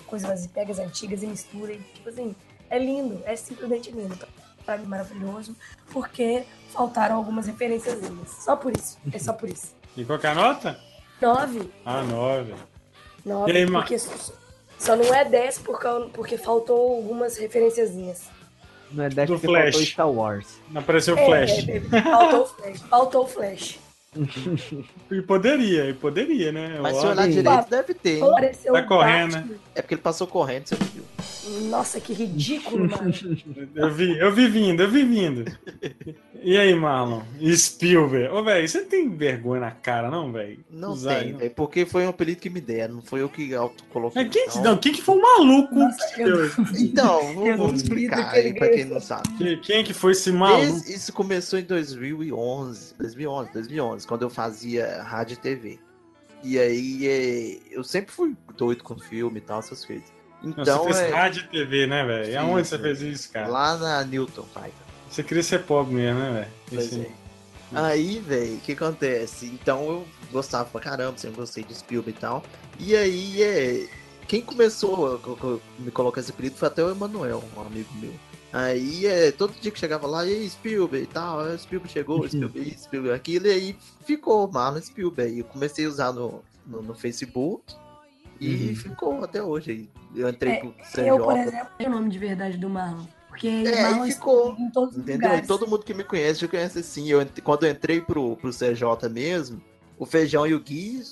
coisas 0.06 0.44
e 0.44 0.48
pega 0.48 0.70
as 0.72 0.78
antigas 0.78 1.22
e 1.22 1.26
mistura. 1.26 1.72
E, 1.72 1.78
tipo 1.78 2.08
assim, 2.08 2.34
é 2.70 2.78
lindo, 2.78 3.20
é 3.24 3.34
simplesmente 3.34 3.90
lindo. 3.90 4.16
Pra 4.64 4.76
mim, 4.78 4.86
maravilhoso, 4.86 5.54
porque 5.92 6.44
faltaram 6.72 7.16
algumas 7.16 7.46
referências 7.46 7.98
Só 8.44 8.56
por 8.56 8.76
isso, 8.76 8.98
é 9.12 9.18
só 9.18 9.32
por 9.32 9.48
isso. 9.48 9.74
E 9.96 10.04
qual 10.04 10.18
que 10.18 10.26
é 10.26 10.30
a 10.30 10.34
nota? 10.34 10.78
Nove, 11.20 11.70
Ah, 11.84 12.02
9. 12.02 12.54
Não, 13.24 13.48
E 13.48 13.52
aí, 13.52 13.66
porque 13.70 13.98
só- 13.98 14.94
não 14.96 15.12
é 15.14 15.24
10 15.24 15.58
por 15.58 15.80
causa- 15.80 16.08
porque 16.12 16.36
faltou 16.36 16.96
algumas 16.96 17.36
referenciazinhas. 17.36 18.22
Não 18.92 19.04
é 19.04 19.08
10 19.08 19.28
Do 19.28 19.34
porque 19.34 19.46
Flash. 19.46 19.64
faltou 19.74 19.86
Star 19.86 20.10
Wars. 20.10 20.46
Não 20.70 20.80
apareceu 20.80 21.14
o 21.14 21.18
É, 21.18 21.24
Flash. 21.26 21.68
é, 21.68 21.76
é, 21.76 22.02
faltou 22.02 22.40
o 22.42 22.46
Flash. 22.46 22.80
Faltou 22.88 23.24
o 23.24 23.26
Flash. 23.26 23.78
E 25.10 25.20
poderia, 25.22 25.90
e 25.90 25.94
poderia, 25.94 26.50
né? 26.50 26.78
Mas 26.80 26.96
se 26.96 27.02
Olha, 27.06 27.10
olhar 27.22 27.28
direito, 27.28 27.70
deve 27.70 27.94
ter, 27.94 28.16
hein? 28.18 28.22
Apareceu 28.24 28.72
Tá 28.72 28.82
correndo, 28.82 29.32
Batman. 29.34 29.54
É 29.74 29.82
porque 29.82 29.94
ele 29.94 30.00
passou 30.02 30.26
correndo, 30.26 30.66
você 30.66 30.74
não 30.80 30.86
viu. 30.86 31.02
Nossa, 31.68 32.00
que 32.00 32.12
ridículo, 32.12 32.88
mano. 32.90 33.12
Eu 33.74 33.92
vi, 33.92 34.18
eu 34.18 34.32
vi 34.34 34.48
vindo, 34.48 34.82
eu 34.82 34.90
vi 34.90 35.04
vindo. 35.04 35.44
E 36.42 36.56
aí, 36.56 36.74
Marlon? 36.74 37.22
Spielberg. 37.56 38.28
Ô, 38.34 38.42
velho, 38.42 38.68
você 38.68 38.84
tem 38.84 39.08
vergonha 39.16 39.60
na 39.60 39.70
cara, 39.70 40.10
não, 40.10 40.32
velho? 40.32 40.64
Não 40.70 40.92
Usar, 40.92 41.20
tem, 41.20 41.34
velho, 41.36 41.50
porque 41.52 41.84
foi 41.86 42.04
um 42.06 42.08
apelido 42.10 42.40
que 42.40 42.50
me 42.50 42.60
deram, 42.60 42.96
não 42.96 43.02
foi 43.02 43.20
eu 43.22 43.28
que 43.28 43.54
autocoloquei. 43.54 44.22
Mas 44.24 44.32
quem, 44.32 44.46
então. 44.46 44.62
não, 44.62 44.76
quem 44.76 44.92
que 44.92 45.02
foi 45.02 45.16
o 45.18 45.22
maluco? 45.22 45.74
Nossa, 45.74 46.14
que 46.14 46.22
eu? 46.22 46.46
Então, 46.78 47.46
Eu 47.46 47.56
vou, 47.56 47.72
explicar 47.74 48.30
aí 48.34 48.54
pra 48.54 48.68
quem 48.68 48.84
não 48.84 49.00
sabe. 49.00 49.28
Que- 49.38 49.56
Quem 49.58 49.84
que 49.84 49.92
foi 49.92 50.12
esse 50.12 50.30
maluco? 50.32 50.62
Esse- 50.64 50.92
isso 50.94 51.12
começou 51.12 51.58
em 51.58 51.64
2011, 51.64 52.94
2011, 52.98 53.52
2011, 53.52 54.06
quando 54.06 54.22
eu 54.22 54.30
fazia 54.30 55.02
rádio 55.02 55.34
e 55.34 55.36
TV. 55.36 55.78
E 56.44 56.58
aí, 56.58 57.06
é, 57.06 57.58
eu 57.76 57.82
sempre 57.82 58.12
fui 58.12 58.36
doido 58.56 58.84
com 58.84 58.96
filme 58.98 59.38
e 59.38 59.40
tal, 59.40 59.58
essas 59.58 59.84
coisas. 59.84 60.15
Então, 60.42 60.84
você 60.84 60.94
fez 60.94 61.12
é, 61.12 61.14
rádio 61.14 61.44
e 61.44 61.48
TV, 61.48 61.86
né, 61.86 62.04
velho? 62.04 62.26
Sim, 62.26 62.36
Aonde 62.36 62.68
você 62.68 62.78
fez 62.78 63.00
isso, 63.00 63.32
cara? 63.32 63.48
lá 63.48 63.76
na 63.76 64.04
Newton, 64.04 64.44
pai. 64.54 64.72
Você 65.10 65.22
queria 65.22 65.42
ser 65.42 65.62
pobre 65.64 65.94
mesmo, 65.94 66.20
né, 66.20 66.48
velho? 66.70 66.82
Esse- 66.82 67.00
é. 67.00 67.10
Aí, 67.72 68.20
velho, 68.20 68.54
o 68.56 68.60
que 68.60 68.72
acontece? 68.72 69.46
Então 69.46 69.88
eu 69.88 70.08
gostava 70.30 70.68
pra 70.68 70.80
caramba, 70.80 71.18
sempre 71.18 71.36
gostei 71.38 71.64
de 71.64 71.74
Spielberg 71.74 72.16
e 72.16 72.20
tal. 72.20 72.44
E 72.78 72.94
aí, 72.96 73.42
é, 73.42 73.88
quem 74.28 74.40
começou 74.40 75.16
a, 75.16 75.82
me 75.82 75.90
colocar 75.90 76.20
esse 76.20 76.30
apelido 76.30 76.56
foi 76.56 76.68
até 76.68 76.84
o 76.84 76.90
Emanuel, 76.90 77.42
um 77.56 77.60
amigo 77.60 77.88
meu. 77.94 78.12
Aí, 78.52 79.04
é, 79.06 79.32
todo 79.32 79.52
dia 79.60 79.70
que 79.72 79.78
chegava 79.78 80.06
lá, 80.06 80.24
e 80.24 80.32
aí, 80.32 80.48
Spielberg 80.48 81.04
e 81.04 81.12
tal, 81.12 81.40
aí, 81.40 81.58
Spielberg 81.58 81.92
chegou, 81.92 82.26
Spielberg 82.28 82.70
isso, 82.70 82.84
Spielberg 82.84 83.16
aquilo, 83.16 83.46
e 83.48 83.50
aí 83.50 83.76
ficou 84.06 84.48
Marlon 84.50 84.80
Spielberg. 84.80 85.34
E 85.34 85.38
eu 85.40 85.44
comecei 85.44 85.86
a 85.86 85.88
usar 85.88 86.12
no, 86.12 86.42
no, 86.66 86.82
no 86.82 86.94
Facebook 86.94 87.74
e 88.40 88.68
Uhum. 88.70 88.76
ficou 88.76 89.24
até 89.24 89.42
hoje. 89.42 89.70
aí. 89.72 89.88
Eu 90.14 90.28
entrei 90.28 90.52
É, 90.54 90.56
pro 90.60 90.68
Eu, 90.68 91.18
por 91.18 91.34
CJ, 91.34 91.42
exemplo, 91.48 91.68
o 91.86 91.90
nome 91.90 92.10
de 92.10 92.18
verdade 92.18 92.56
do 92.58 92.68
Marlon. 92.70 93.04
Porque 93.28 93.48
É, 93.48 93.82
Marlon 93.82 94.02
aí 94.04 94.12
ficou, 94.12 94.56
em 94.58 94.70
todos 94.70 94.96
os 94.96 95.02
Entendeu? 95.02 95.28
E 95.28 95.30
lugares. 95.30 95.46
todo 95.46 95.66
mundo 95.66 95.84
que 95.84 95.92
me 95.94 96.04
conhece 96.04 96.40
já 96.40 96.48
conhece 96.48 96.78
assim. 96.78 97.08
Eu, 97.10 97.26
quando 97.44 97.64
eu 97.66 97.70
entrei 97.70 98.00
pro, 98.00 98.36
pro 98.36 98.50
CJ 98.50 99.08
mesmo, 99.10 99.60
o 99.98 100.06
Feijão 100.06 100.46
e 100.46 100.54
o 100.54 100.60
Gui 100.60 101.02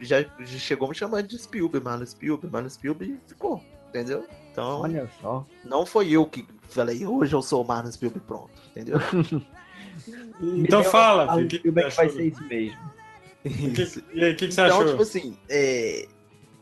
já, 0.00 0.20
já 0.22 0.58
chegou 0.58 0.88
me 0.88 0.94
chamando 0.94 1.26
de 1.26 1.38
Spielberg, 1.38 1.84
mano, 1.84 2.06
Spielberg, 2.06 2.52
mano, 2.52 2.68
Spielberg, 2.68 3.14
e 3.14 3.28
ficou, 3.28 3.62
entendeu? 3.88 4.26
Então, 4.52 4.80
Olha 4.80 5.08
só. 5.22 5.46
não 5.64 5.86
foi 5.86 6.10
eu 6.10 6.26
que 6.26 6.46
falei, 6.68 7.06
hoje 7.06 7.34
eu 7.34 7.40
sou 7.42 7.62
o 7.62 7.66
Marlon 7.66 7.90
Spielberg, 7.92 8.26
pronto, 8.26 8.50
entendeu? 8.70 8.98
Então 10.40 10.82
fala, 10.84 11.26
Fala 11.26 11.42
que, 11.42 11.48
que 11.48 11.56
Spielberg 11.58 11.94
vai 11.94 12.08
ser 12.08 12.24
isso 12.26 12.42
mesmo. 12.44 12.78
O 13.44 13.48
que- 13.72 14.04
E 14.14 14.24
aí, 14.24 14.32
o 14.32 14.36
que, 14.36 14.48
que 14.48 14.54
você 14.54 14.60
então, 14.62 14.76
achou? 14.80 14.90
tipo 14.90 15.02
assim, 15.02 15.36
é, 15.48 16.08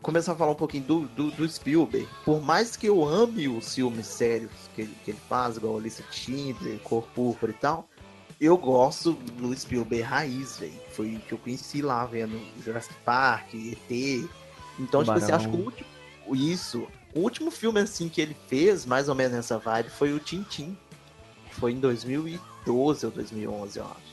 começar 0.09 0.33
a 0.33 0.35
falar 0.35 0.53
um 0.53 0.55
pouquinho 0.55 0.85
do, 0.85 1.01
do, 1.09 1.31
do 1.31 1.47
Spielberg. 1.47 2.09
Por 2.25 2.41
mais 2.41 2.77
que 2.77 2.87
eu 2.87 3.07
ame 3.07 3.47
os 3.47 3.75
filmes 3.75 4.07
sérios 4.07 4.51
que 4.75 4.81
ele, 4.81 4.97
que 5.05 5.11
ele 5.11 5.21
faz, 5.29 5.59
igual 5.59 5.77
a 5.77 5.81
Lista 5.81 6.03
de 6.03 6.17
Schindler, 6.17 6.79
Cor 6.79 7.03
Púrpura 7.15 7.53
e 7.53 7.55
tal, 7.55 7.87
eu 8.41 8.57
gosto 8.57 9.13
do 9.13 9.55
Spielberg 9.55 10.03
raiz, 10.03 10.57
velho. 10.57 10.81
Foi 10.93 11.17
o 11.17 11.21
que 11.21 11.33
eu 11.33 11.37
conheci 11.37 11.83
lá 11.83 12.07
vendo 12.07 12.41
Jurassic 12.65 12.95
Park, 13.05 13.53
ET. 13.53 14.31
Então, 14.79 15.05
tipo 15.05 15.19
assim, 15.19 15.31
acho 15.33 15.51
que 15.51 15.57
o 15.57 15.65
último. 15.65 15.89
Isso. 16.33 16.87
O 17.15 17.21
último 17.21 17.51
filme 17.51 17.81
assim 17.81 18.09
que 18.09 18.23
ele 18.23 18.37
fez, 18.49 18.87
mais 18.87 19.11
ou 19.11 19.15
menos 19.15 19.35
nessa 19.35 19.59
vibe, 19.59 19.91
foi 19.91 20.15
o 20.15 20.19
Tintin. 20.19 20.75
Foi 21.51 21.73
em 21.73 21.81
2012 21.81 23.05
ou 23.05 23.13
2011, 23.13 23.79
eu 23.79 23.85
acho. 23.85 24.08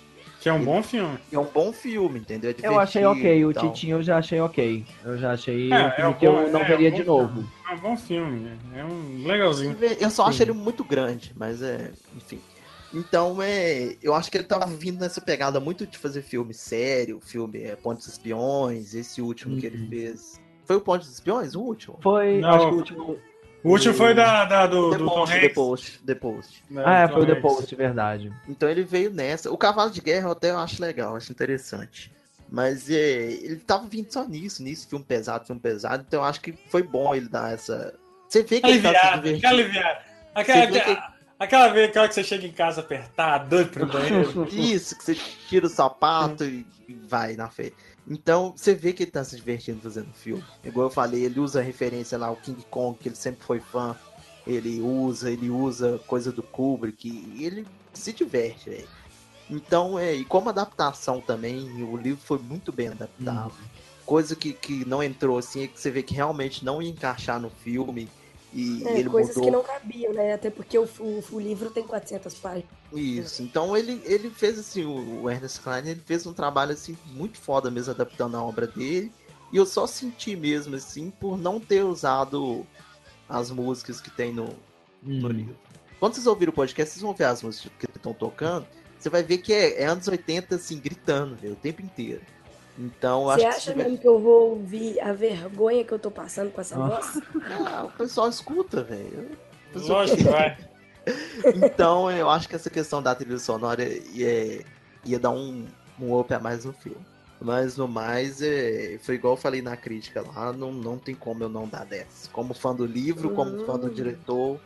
Que 0.46 0.50
é 0.50 0.54
um 0.54 0.64
bom 0.64 0.84
filme. 0.84 1.18
É 1.32 1.40
um 1.40 1.46
bom 1.46 1.74
filme, 1.74 2.20
entendeu? 2.20 2.52
É 2.62 2.68
Eu 2.68 2.80
achei 2.80 3.04
ok, 3.04 3.46
o. 3.46 3.52
Titinho 3.52 3.98
eu 3.98 4.04
já 4.04 4.20
achei 4.20 4.40
ok. 4.40 4.86
Eu 5.04 5.18
já 5.18 5.32
achei 5.32 5.72
É, 5.74 5.76
um 5.76 5.88
é 5.88 5.92
filme 5.96 6.14
que 6.14 6.28
eu 6.28 6.34
bom- 6.34 6.52
não 6.52 6.60
é, 6.62 6.64
veria 6.66 6.92
um 6.92 6.94
de 6.94 7.04
novo. 7.04 7.44
É 7.68 7.74
um 7.74 7.80
bom 7.80 7.98
filme. 7.98 8.52
É 8.76 8.86
um 8.86 9.26
legalzinho. 9.26 9.76
Eu 10.00 10.12
só 10.12 10.26
acho 10.28 10.38
Sim. 10.38 10.44
ele 10.44 10.52
muito 10.54 10.84
grande, 10.84 11.34
mas 11.36 11.64
é. 11.64 11.90
Enfim. 12.16 12.40
Então, 12.94 13.42
é. 13.42 13.96
Eu 14.04 14.14
acho 14.14 14.30
que 14.30 14.38
ele 14.38 14.44
tava 14.46 14.68
vindo 14.68 15.00
nessa 15.00 15.20
pegada 15.20 15.60
muito 15.60 15.88
de 15.88 15.98
fazer 15.98 16.22
filme 16.22 16.54
sério, 16.54 17.20
filme 17.20 17.64
é, 17.64 17.76
Pontes 17.76 18.06
Espiões, 18.06 18.94
esse 18.94 19.24
último 19.24 19.58
que 19.58 19.66
ele 19.66 19.80
Uhum. 19.82 19.90
fez. 19.90 20.40
Foi 20.64 20.76
o 20.76 20.82
Pontes 20.82 21.10
Espiões? 21.10 21.56
O 21.56 21.62
último? 21.62 21.98
Foi, 22.04 22.40
Não, 22.40 22.50
acho 22.52 22.68
que 22.68 22.74
o 22.76 22.78
último. 22.78 23.18
O 23.66 23.72
último 23.72 23.94
foi 23.96 24.14
da, 24.14 24.46
da- 24.46 24.68
do, 24.68 24.92
The 24.92 24.98
do 24.98 25.06
Tom 25.06 25.16
Post, 25.16 25.34
The 25.34 25.40
Hanks. 25.46 25.56
Post, 25.56 26.00
The 26.06 26.16
Post. 26.16 26.64
né, 26.70 26.84
Ah, 26.86 27.00
é, 27.02 27.08
foi 27.08 27.18
o 27.24 27.26
Tom 27.26 27.34
The. 27.34 27.42
Post, 27.42 27.76
verdade. 27.76 28.32
Então 28.48 28.70
ele 28.70 28.84
veio 28.84 29.12
nessa. 29.12 29.52
O 29.52 29.58
Cavalo 29.58 29.90
de 29.92 30.02
Guerra 30.02 30.28
eu 30.28 30.32
até 30.32 30.52
acho 30.52 30.82
legal, 30.82 31.16
acho 31.16 31.32
interessante. 31.32 32.12
Mas 32.50 32.90
é, 32.90 32.96
ele 33.32 33.56
tava 33.58 33.88
vindo 33.88 34.12
só 34.12 34.24
nisso, 34.28 34.62
nisso, 34.62 34.88
filme 34.88 35.04
pesado, 35.04 35.46
filme 35.46 35.60
pesado. 35.60 36.06
Então 36.08 36.20
eu 36.22 36.26
acho 36.26 36.40
que 36.42 36.54
foi 36.70 36.84
bom 36.84 37.16
ele 37.16 37.28
dar 37.28 37.54
essa. 37.54 37.94
Você 38.30 38.44
vê 38.44 38.62
que 38.62 38.68
ele 38.68 38.82
tá 38.82 38.90
se 38.92 38.96
Aliviado, 38.98 39.22
divertindo. 39.24 39.40
que 39.42 39.48
aliviado. 39.48 40.00
Aquela, 40.36 40.68
que- 40.68 40.78
aquela, 40.78 41.14
aquela 41.40 41.68
vez 41.70 41.90
aquela 41.90 42.08
que 42.08 42.14
você 42.14 42.24
chega 42.24 42.46
em 42.46 42.52
casa 42.52 42.82
apertado, 42.82 43.50
doido 43.50 43.70
pro 43.72 43.88
banheiro. 43.88 44.48
Isso, 44.54 44.96
que 44.98 45.04
você 45.04 45.16
tira 45.50 45.66
o 45.66 45.70
sapato 45.70 46.44
e 46.44 46.66
e 46.88 46.94
vai 46.94 47.36
na 47.36 47.50
fé. 47.50 47.72
Então, 48.08 48.54
você 48.56 48.76
vê 48.76 48.94
que 48.94 49.04
ele 49.04 49.12
tá 49.12 49.24
se 49.24 49.36
divertindo 49.36 49.82
fazendo 49.82 50.14
filme. 50.14 50.44
Igual 50.64 50.88
eu 50.88 50.92
falei, 50.92 51.24
ele 51.24 51.40
usa 51.40 51.62
referência 51.62 52.18
lá, 52.18 52.30
o 52.30 52.36
King 52.36 52.64
Kong, 52.70 52.98
que 52.98 53.10
ele 53.10 53.16
sempre 53.16 53.44
foi 53.44 53.60
fã. 53.60 53.96
Ele 54.46 54.80
usa, 54.80 55.32
ele 55.32 55.50
usa 55.50 56.00
coisa 56.06 56.32
do 56.32 56.44
Kubrick, 56.44 57.08
e 57.10 57.44
ele 57.44 57.66
se 57.94 58.14
diverte, 58.14 58.70
velho. 58.70 58.88
Então, 59.50 59.98
é, 59.98 60.14
e 60.14 60.26
como 60.26 60.50
adaptação 60.50 61.20
também, 61.20 61.84
o 61.84 61.98
livro 61.98 62.22
foi 62.24 62.38
muito 62.38 62.72
bem 62.72 62.90
adaptado. 62.90 63.54
Coisa 64.06 64.36
que, 64.36 64.54
que 64.54 64.86
não 64.86 65.02
entrou 65.02 65.38
assim, 65.38 65.64
é 65.64 65.68
que 65.68 65.80
você 65.80 65.90
vê 65.90 66.04
que 66.04 66.14
realmente 66.14 66.64
não 66.64 66.82
ia 66.82 66.90
encaixar 66.90 67.40
no 67.40 67.50
filme. 67.50 68.08
E 68.56 68.88
É, 68.88 69.00
ele 69.00 69.10
coisas 69.10 69.36
mudou 69.36 69.52
que 69.52 69.58
não 69.58 69.64
cabiam, 69.64 70.14
né? 70.14 70.34
Até 70.34 70.50
porque 70.50 70.80
o, 70.80 70.88
o, 71.00 71.24
o 71.34 71.40
livro 71.40 71.70
tem 71.70 71.84
400 71.84 72.34
páginas. 72.36 72.70
Isso, 72.94 73.44
então 73.44 73.76
ele, 73.76 74.02
ele 74.06 74.30
fez 74.30 74.58
assim, 74.58 74.86
o, 74.86 75.24
o 75.24 75.30
Ernest 75.30 75.60
Klein, 75.60 75.86
ele 75.90 76.02
fez 76.06 76.26
um 76.26 76.32
trabalho 76.34 76.72
assim 76.72 76.98
muito 77.08 77.38
foda 77.38 77.70
mesmo 77.70 77.92
adaptando 77.92 78.38
a 78.38 78.44
obra 78.44 78.66
dele. 78.66 79.12
E 79.52 79.58
eu 79.58 79.66
só 79.66 79.86
senti 79.86 80.36
mesmo 80.36 80.76
assim 80.76 81.12
por 81.12 81.38
não 81.38 81.60
ter 81.60 81.84
usado 81.84 82.66
as 83.28 83.52
músicas 83.52 84.00
que 84.00 84.10
tem 84.10 84.32
no, 84.34 84.50
no 85.04 85.28
Hum. 85.28 85.32
livro. 85.32 85.58
Quando 86.00 86.14
vocês 86.14 86.28
ouviram 86.28 86.52
o 86.52 86.56
podcast, 86.56 86.94
vocês 86.94 87.02
vão 87.04 87.14
ver 87.14 87.26
as 87.26 87.44
músicas 87.44 87.72
que 87.78 87.86
estão 87.86 88.14
tocando. 88.14 88.66
Você 88.98 89.10
vai 89.10 89.22
ver 89.24 89.40
que 89.40 89.52
é, 89.54 89.82
é 89.82 89.86
anos 89.86 90.08
80 90.08 90.56
assim, 90.56 90.80
gritando, 90.80 91.38
o 91.44 91.56
tempo 91.56 91.82
inteiro. 91.82 92.22
Então, 92.78 93.22
eu 93.24 93.26
Você 93.38 93.46
acho 93.46 93.58
acha 93.58 93.72
que 93.72 93.78
mesmo 93.78 93.98
que 93.98 94.08
eu 94.08 94.20
vou 94.20 94.50
ouvir 94.52 95.00
a 95.00 95.14
vergonha 95.14 95.84
que 95.86 95.94
eu 95.94 96.00
tô 96.00 96.12
passando 96.12 96.52
com 96.52 96.60
essa 96.60 96.76
Ah. 96.76 96.88
voz? 96.90 97.22
Ah, 97.50 97.84
o 97.86 97.92
pessoal 97.98 98.28
escuta, 98.30 98.84
velho. 98.84 99.32
O 99.70 99.74
pessoal- 99.74 100.00
Lógico 100.00 100.18
que 100.18 100.24
vai. 100.24 100.58
Então, 101.56 102.12
eu 102.12 102.30
acho 102.30 102.50
que 102.50 102.56
essa 102.56 102.70
questão 102.70 103.02
da 103.02 103.14
trilha 103.16 103.38
sonora 103.38 103.84
ia, 103.88 104.66
ia 105.06 105.20
dar 105.20 105.30
um, 105.30 105.66
um 106.00 106.18
up 106.20 106.34
a 106.34 106.40
mais 106.40 106.66
no 106.66 106.74
filme. 106.74 106.98
Mas 107.40 107.78
no 107.78 107.88
mais, 107.88 108.42
é, 108.42 108.98
foi 109.04 109.16
igual 109.16 109.34
eu 109.34 109.38
falei 109.38 109.62
na 109.62 109.78
crítica 109.78 110.22
lá, 110.22 110.52
não, 110.52 110.72
não 110.72 110.98
tem 110.98 111.14
como 111.14 111.44
eu 111.44 111.50
não 111.50 111.68
dar 111.68 111.86
10. 111.86 112.30
Como 112.34 112.54
fã 112.54 112.74
do 112.74 112.86
livro, 112.86 113.30
como 113.30 113.66
fã 113.66 113.78
do 113.78 113.88
Hum. 113.88 113.94
diretor, 113.94 114.60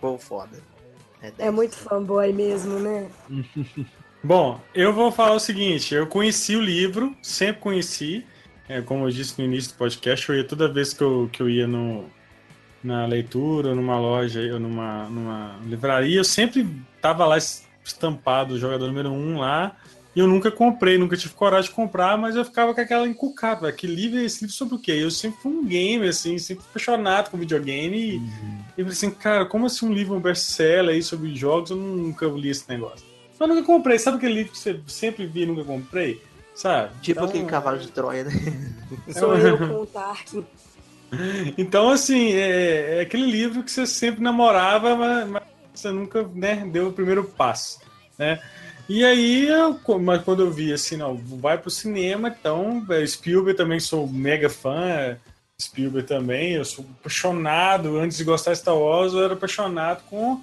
foi 0.00 0.18
foda. 0.18 0.58
É 1.20 1.30
10. 1.32 1.52
muito 1.52 1.74
fanboy 1.76 2.32
mesmo, 2.32 2.78
né? 2.78 3.10
Bom, 4.24 4.60
eu 4.72 4.92
vou 4.92 5.10
falar 5.10 5.34
o 5.34 5.40
seguinte: 5.40 5.94
eu 5.94 6.06
conheci 6.06 6.54
o 6.54 6.60
livro, 6.60 7.16
sempre 7.20 7.60
conheci. 7.60 8.24
É, 8.68 8.80
como 8.80 9.04
eu 9.04 9.10
disse 9.10 9.36
no 9.38 9.44
início 9.44 9.72
do 9.72 9.76
podcast, 9.76 10.28
eu 10.28 10.36
ia 10.36 10.44
toda 10.44 10.72
vez 10.72 10.94
que 10.94 11.02
eu, 11.02 11.28
que 11.32 11.42
eu 11.42 11.50
ia 11.50 11.66
no, 11.66 12.04
na 12.82 13.04
leitura, 13.04 13.74
numa 13.74 13.98
loja, 13.98 14.40
ou 14.52 14.60
numa, 14.60 15.08
numa 15.08 15.58
livraria, 15.64 16.18
eu 16.18 16.24
sempre 16.24 16.66
tava 17.00 17.26
lá 17.26 17.36
estampado 17.36 18.54
o 18.54 18.58
jogador 18.58 18.86
número 18.86 19.10
um 19.10 19.38
lá. 19.38 19.76
E 20.14 20.20
eu 20.20 20.28
nunca 20.28 20.50
comprei, 20.50 20.98
nunca 20.98 21.16
tive 21.16 21.34
coragem 21.34 21.70
de 21.70 21.74
comprar, 21.74 22.18
mas 22.18 22.36
eu 22.36 22.44
ficava 22.44 22.74
com 22.74 22.80
aquela 22.80 23.08
encucada. 23.08 23.72
Que 23.72 23.86
livro 23.86 24.20
é 24.20 24.24
esse 24.24 24.42
livro 24.42 24.54
sobre 24.54 24.74
o 24.74 24.78
quê? 24.78 24.92
Eu 24.92 25.10
sempre 25.10 25.40
fui 25.40 25.50
um 25.50 25.64
gamer, 25.64 26.10
assim, 26.10 26.38
sempre 26.38 26.64
apaixonado 26.68 27.30
com 27.30 27.38
videogame. 27.38 27.96
E, 27.96 28.16
e 28.16 28.20
eu 28.76 28.84
falei 28.84 28.92
assim, 28.92 29.10
cara, 29.10 29.46
como 29.46 29.66
assim 29.66 29.86
um 29.86 29.92
livro, 29.92 30.14
um 30.14 30.20
best-seller 30.20 30.94
aí 30.94 31.02
sobre 31.02 31.34
jogos? 31.34 31.70
Eu 31.70 31.78
nunca 31.78 32.26
li 32.26 32.50
esse 32.50 32.68
negócio. 32.68 33.11
Eu 33.38 33.46
nunca 33.46 33.62
comprei. 33.62 33.98
Sabe 33.98 34.18
aquele 34.18 34.34
livro 34.34 34.52
que 34.52 34.58
você 34.58 34.80
sempre 34.86 35.26
vi 35.26 35.42
e 35.42 35.46
nunca 35.46 35.64
comprei? 35.64 36.22
Sabe? 36.54 36.92
Tipo 37.00 37.20
Então, 37.20 37.28
aquele 37.28 37.44
cavalo 37.46 37.78
de 37.78 37.88
Troia, 37.88 38.24
né? 38.24 38.32
Sou 39.08 39.36
eu 39.36 39.58
com 39.58 39.82
o 39.82 39.86
Tarkin. 39.86 40.44
Então, 41.58 41.90
assim, 41.90 42.32
é, 42.32 42.98
é 42.98 43.00
aquele 43.02 43.26
livro 43.26 43.62
que 43.62 43.70
você 43.70 43.86
sempre 43.86 44.22
namorava, 44.22 44.96
mas, 44.96 45.28
mas 45.28 45.42
você 45.74 45.90
nunca 45.90 46.22
né, 46.34 46.66
deu 46.70 46.88
o 46.88 46.92
primeiro 46.92 47.24
passo, 47.24 47.80
né? 48.18 48.40
E 48.88 49.04
aí, 49.04 49.46
eu, 49.46 49.78
mas 50.00 50.22
quando 50.22 50.42
eu 50.42 50.50
vi 50.50 50.72
assim, 50.72 50.96
não, 50.96 51.16
vai 51.16 51.56
pro 51.56 51.70
cinema, 51.70 52.28
então, 52.28 52.84
é, 52.90 53.06
Spielberg 53.06 53.56
também 53.56 53.78
sou 53.78 54.06
mega 54.08 54.50
fã, 54.50 55.16
Spielberg 55.60 56.06
também, 56.06 56.52
eu 56.54 56.64
sou 56.64 56.84
apaixonado, 56.98 57.98
antes 57.98 58.18
de 58.18 58.24
gostar 58.24 58.52
de 58.52 58.58
Star 58.58 58.76
Wars, 58.76 59.12
eu 59.12 59.24
era 59.24 59.34
apaixonado 59.34 60.02
com 60.10 60.40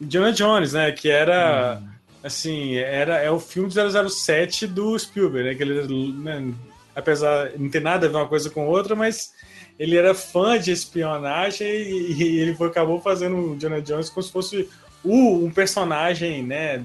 Indiana 0.00 0.32
Jones, 0.32 0.72
né, 0.72 0.92
que 0.92 1.10
era, 1.10 1.80
assim, 2.24 2.76
era, 2.76 3.18
é 3.18 3.30
o 3.30 3.38
filme 3.38 3.68
de 3.68 3.76
007 4.10 4.66
do 4.66 4.98
Spielberg, 4.98 5.50
né, 5.50 5.54
que 5.54 5.62
ele, 5.62 6.12
né, 6.14 6.54
apesar 6.96 7.50
de 7.50 7.58
não 7.62 7.68
ter 7.68 7.82
nada 7.82 8.06
a 8.06 8.08
ver 8.08 8.16
uma 8.16 8.26
coisa 8.26 8.48
com 8.48 8.66
outra, 8.66 8.96
mas 8.96 9.34
ele 9.78 9.94
era 9.94 10.14
fã 10.14 10.58
de 10.58 10.72
espionagem 10.72 11.68
e, 11.68 12.12
e 12.14 12.38
ele 12.40 12.54
foi, 12.54 12.68
acabou 12.68 12.98
fazendo 12.98 13.36
o 13.36 13.54
Indiana 13.54 13.82
Jones 13.82 14.08
como 14.08 14.22
se 14.22 14.32
fosse 14.32 14.68
o, 15.04 15.44
um 15.44 15.50
personagem, 15.50 16.42
né, 16.42 16.84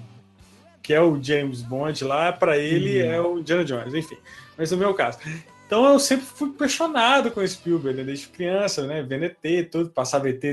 que 0.84 0.94
é 0.94 1.02
o 1.02 1.22
James 1.24 1.62
Bond 1.62 2.04
lá, 2.04 2.34
para 2.34 2.58
ele 2.58 3.02
Uhum. 3.02 3.12
é 3.12 3.22
o 3.22 3.40
Indiana 3.40 3.64
Jones, 3.64 3.94
enfim. 3.94 4.18
Mas 4.58 4.72
no 4.72 4.78
meu 4.78 4.94
caso. 4.94 5.20
Então 5.66 5.86
eu 5.86 6.00
sempre 6.00 6.26
fui 6.26 6.50
apaixonado 6.50 7.32
com 7.32 7.46
Spielberg, 7.46 8.00
né? 8.00 8.04
desde 8.04 8.28
criança, 8.28 8.86
né? 8.88 9.04
Vendo 9.04 9.26
ET, 9.26 9.70
tudo, 9.72 9.90
passava 9.92 10.28
ET, 10.28 10.44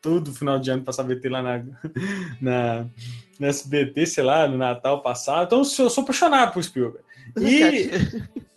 todo 0.00 0.32
final 0.32 0.58
de 0.58 0.70
ano 0.70 0.82
passava 0.82 1.12
ET 1.12 1.22
lá 1.26 1.42
na, 1.42 1.62
na, 2.40 2.86
na 3.42 3.48
SBT, 3.48 4.06
sei 4.06 4.24
lá, 4.24 4.46
no 4.46 4.56
Natal 4.56 5.02
passado. 5.02 5.46
Então 5.46 5.58
eu 5.58 5.90
sou, 5.90 6.02
apaixonado 6.02 6.52
por 6.52 6.62
Spielberg. 6.62 7.04
E 7.38 7.90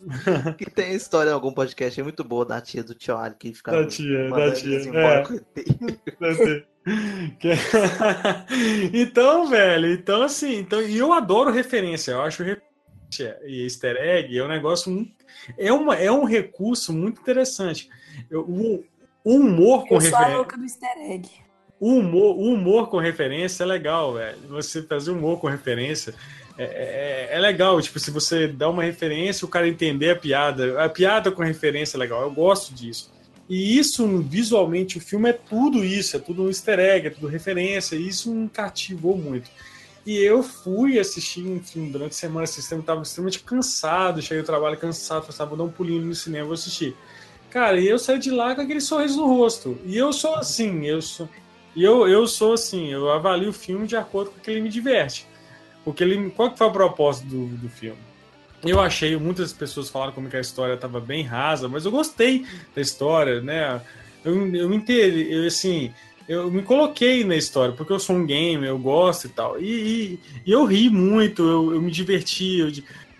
que 0.58 0.70
tem 0.70 0.94
história 0.94 1.32
em 1.32 1.34
algum 1.34 1.52
podcast 1.52 2.00
é 2.00 2.04
muito 2.04 2.24
boa 2.24 2.46
da 2.46 2.62
tia 2.62 2.84
do 2.84 2.94
tio 2.94 3.18
Ali 3.18 3.36
que 3.40 3.54
ficava 3.54 3.82
Da 3.82 3.88
tia, 3.88 4.30
da 4.30 4.52
tia, 4.52 4.82
embora 4.82 5.24
é. 5.56 6.64
então, 8.94 9.48
velho, 9.48 9.94
então 9.94 10.22
assim, 10.22 10.58
então, 10.58 10.82
e 10.82 10.98
eu 10.98 11.14
adoro 11.14 11.52
referência, 11.52 12.12
eu 12.12 12.22
acho 12.22 12.44
referência 12.44 13.40
e 13.46 13.64
easter 13.64 13.96
egg 13.98 14.38
é 14.38 14.44
um 14.44 14.48
negócio 14.48 14.92
muito, 14.92 15.14
é, 15.58 15.72
uma, 15.72 15.96
é 15.96 16.12
um 16.12 16.26
recurso 16.26 16.94
muito 16.94 17.22
interessante. 17.22 17.90
Eu- 18.30 18.42
o, 18.42 18.84
o 19.24 19.36
humor 19.38 19.88
com 19.88 19.96
Eu 19.96 20.02
sou 20.02 20.10
a 20.16 20.20
referência. 20.20 20.38
louca 20.38 20.58
do 20.58 20.64
easter 20.64 20.98
egg. 21.10 21.30
O 21.80 21.96
humor, 21.96 22.38
o 22.38 22.54
humor 22.54 22.90
com 22.90 22.98
referência 22.98 23.64
é 23.64 23.66
legal, 23.66 24.14
velho. 24.14 24.38
Você 24.50 24.82
fazer 24.82 25.12
humor 25.12 25.40
com 25.40 25.48
referência 25.48 26.16
é, 26.58 26.64
é, 27.32 27.36
é 27.36 27.40
legal. 27.40 27.82
Tipo, 27.82 28.00
se 28.00 28.12
você 28.12 28.48
dá 28.48 28.70
uma 28.70 28.84
referência, 28.84 29.46
o 29.46 29.50
cara 29.50 29.68
entender 29.68 30.12
a 30.12 30.16
piada. 30.16 30.84
A 30.84 30.90
piada 30.90 31.32
com 31.32 31.44
referência 31.44 31.98
é 31.98 32.00
legal. 32.00 32.22
Eu 32.22 32.32
gosto 32.32 32.74
disso. 32.74 33.12
E 33.48 33.78
isso, 33.78 34.08
visualmente, 34.22 34.98
o 34.98 35.02
filme 35.02 35.30
é 35.30 35.34
tudo 35.34 35.84
isso. 35.84 36.16
É 36.16 36.20
tudo 36.20 36.44
um 36.44 36.48
easter 36.48 36.80
egg, 36.80 37.08
é 37.08 37.10
tudo 37.10 37.28
referência. 37.28 37.96
E 37.96 38.08
isso 38.08 38.34
me 38.34 38.48
cativou 38.50 39.18
muito. 39.18 39.50
E 40.06 40.18
eu 40.18 40.44
fui 40.44 41.00
assistir 41.00 41.46
um 41.46 41.60
filme 41.62 41.92
durante 41.92 42.12
a 42.12 42.16
semana. 42.16 42.46
Eu 42.46 42.80
estava 42.80 43.02
extremamente 43.02 43.40
cansado. 43.40 44.22
Cheguei 44.22 44.42
do 44.42 44.46
trabalho 44.46 44.78
cansado. 44.78 45.26
Falei, 45.26 45.38
"Ah, 45.40 45.46
vou 45.46 45.58
dar 45.58 45.64
um 45.66 45.72
pulinho 45.72 46.06
no 46.06 46.16
cinema, 46.16 46.46
vou 46.46 46.54
assistir. 46.54 46.96
Cara, 47.50 47.80
e 47.80 47.88
eu 47.88 47.98
saí 47.98 48.20
de 48.20 48.32
lá 48.32 48.54
com 48.54 48.62
aquele 48.62 48.82
sorriso 48.82 49.18
no 49.18 49.28
rosto. 49.28 49.78
E 49.86 49.96
eu 49.98 50.12
sou 50.14 50.36
assim, 50.36 50.86
eu 50.86 51.02
sou. 51.02 51.28
E 51.76 51.84
eu, 51.84 52.08
eu 52.08 52.26
sou 52.28 52.54
assim, 52.54 52.88
eu 52.88 53.12
avalio 53.12 53.50
o 53.50 53.54
filme 53.54 53.86
de 53.86 53.96
acordo 53.96 54.32
com 54.32 54.38
o 54.38 54.42
que 54.42 54.50
ele 54.50 54.62
me 54.62 54.70
diverte. 54.70 55.26
Porque 55.84 56.04
ele, 56.04 56.30
qual 56.32 56.52
que 56.52 56.58
foi 56.58 56.68
a 56.68 56.72
proposta 56.72 57.26
do, 57.26 57.48
do 57.48 57.70
filme? 57.70 58.00
Eu 58.64 58.80
achei, 58.80 59.16
muitas 59.18 59.54
pessoas 59.54 59.90
falaram 59.90 60.14
como 60.14 60.30
que 60.30 60.38
a 60.38 60.42
história 60.42 60.74
estava 60.74 61.00
bem 61.00 61.24
rasa, 61.24 61.68
mas 61.68 61.86
eu 61.86 61.92
gostei 61.92 62.46
da 62.74 62.82
história, 62.82 63.42
né? 63.42 63.82
Eu, 64.24 64.34
eu 64.56 64.68
me 64.70 64.78
entendi, 64.78 65.28
eu, 65.32 65.46
assim, 65.46 65.92
eu 66.28 66.50
me 66.50 66.64
coloquei 66.64 67.24
na 67.24 67.36
história, 67.36 67.76
porque 67.76 67.94
eu 67.94 68.00
sou 68.00 68.16
um 68.16 68.26
gamer, 68.26 68.70
eu 68.70 68.80
gosto 68.80 69.28
e 69.28 69.30
tal. 69.30 69.60
E, 69.60 69.66
e- 69.68 70.20
e 70.48 70.52
eu 70.52 70.66
ri 70.66 70.90
muito, 70.90 71.44
eu, 71.44 71.74
eu 71.76 71.82
me 71.82 71.92
diverti. 71.92 72.60
Eu, 72.60 72.72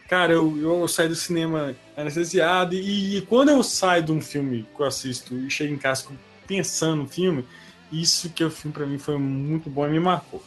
cara, 0.10 0.34
eu, 0.34 0.58
eu 0.58 0.88
saí 0.88 1.08
do 1.08 1.16
cinema 1.16 1.76
anestesiado. 1.96 2.74
E, 2.74 3.18
e 3.18 3.22
quando 3.22 3.50
eu 3.50 3.62
saio 3.62 4.02
de 4.02 4.12
um 4.12 4.22
filme 4.22 4.66
que 4.76 4.82
eu 4.82 4.88
assisto 4.88 5.36
e 5.38 5.50
chego 5.52 5.72
em 5.74 5.78
casa 5.78 6.08
pensando 6.48 7.04
no 7.04 7.08
filme, 7.08 7.46
isso 7.92 8.30
que 8.30 8.44
o 8.44 8.50
filme 8.52 8.74
para 8.74 8.86
mim 8.86 8.98
foi 8.98 9.18
muito 9.18 9.70
bom 9.70 9.88
e 9.88 9.92
me 9.92 10.00
marcou. 10.00 10.42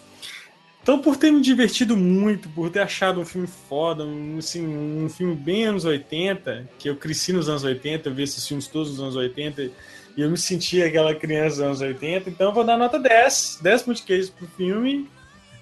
Então, 0.82 0.98
por 1.00 1.16
ter 1.16 1.30
me 1.30 1.42
divertido 1.42 1.96
muito, 1.96 2.48
por 2.48 2.70
ter 2.70 2.80
achado 2.80 3.20
um 3.20 3.24
filme 3.24 3.46
foda, 3.68 4.04
um, 4.04 4.38
assim, 4.38 4.66
um 4.66 5.08
filme 5.08 5.34
bem 5.34 5.64
anos 5.66 5.84
80, 5.84 6.68
que 6.78 6.88
eu 6.88 6.96
cresci 6.96 7.32
nos 7.32 7.48
anos 7.48 7.62
80, 7.64 8.08
eu 8.08 8.14
vi 8.14 8.22
esses 8.22 8.46
filmes 8.46 8.66
todos 8.68 8.90
nos 8.92 9.00
anos 9.00 9.16
80 9.16 9.70
e 10.16 10.20
eu 10.22 10.30
me 10.30 10.38
senti 10.38 10.82
aquela 10.82 11.14
criança 11.14 11.56
dos 11.56 11.64
anos 11.64 11.80
80, 11.82 12.30
então 12.30 12.48
eu 12.48 12.54
vou 12.54 12.64
dar 12.64 12.78
nota 12.78 12.98
10, 12.98 13.58
10 13.60 13.84
multiqueijos 13.86 14.30
pro 14.30 14.46
filme. 14.56 15.08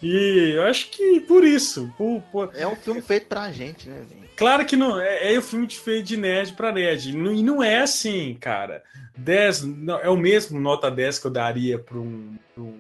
E 0.03 0.53
eu 0.55 0.63
acho 0.65 0.91
que 0.91 1.21
por 1.21 1.43
isso, 1.43 1.93
por, 1.97 2.21
por- 2.31 2.51
É 2.55 2.67
um 2.67 2.77
filme 2.77 3.01
feito 3.03 3.27
pra 3.27 3.51
gente, 3.51 3.89
né? 3.89 4.05
Claro 4.37 4.65
que 4.67 4.77
não 4.77 5.01
é, 5.01 5.35
é 5.35 5.39
o 5.39 5.43
filme 5.43 5.67
feito 5.69 6.05
de 6.07 6.17
nerd 6.19 6.53
pra 6.53 6.71
nerd. 6.71 7.11
E 7.11 7.43
não 7.43 7.63
é 7.63 7.79
assim, 7.81 8.37
cara. 8.39 8.83
10 9.17 9.63
não, 9.63 9.99
é 9.99 10.09
o 10.09 10.17
mesmo 10.17 10.61
nota 10.61 10.91
10 10.91 11.19
que 11.19 11.27
eu 11.27 11.31
daria 11.31 11.79
para 11.79 11.99
um, 11.99 12.37
pra 12.55 12.63
um 12.63 12.75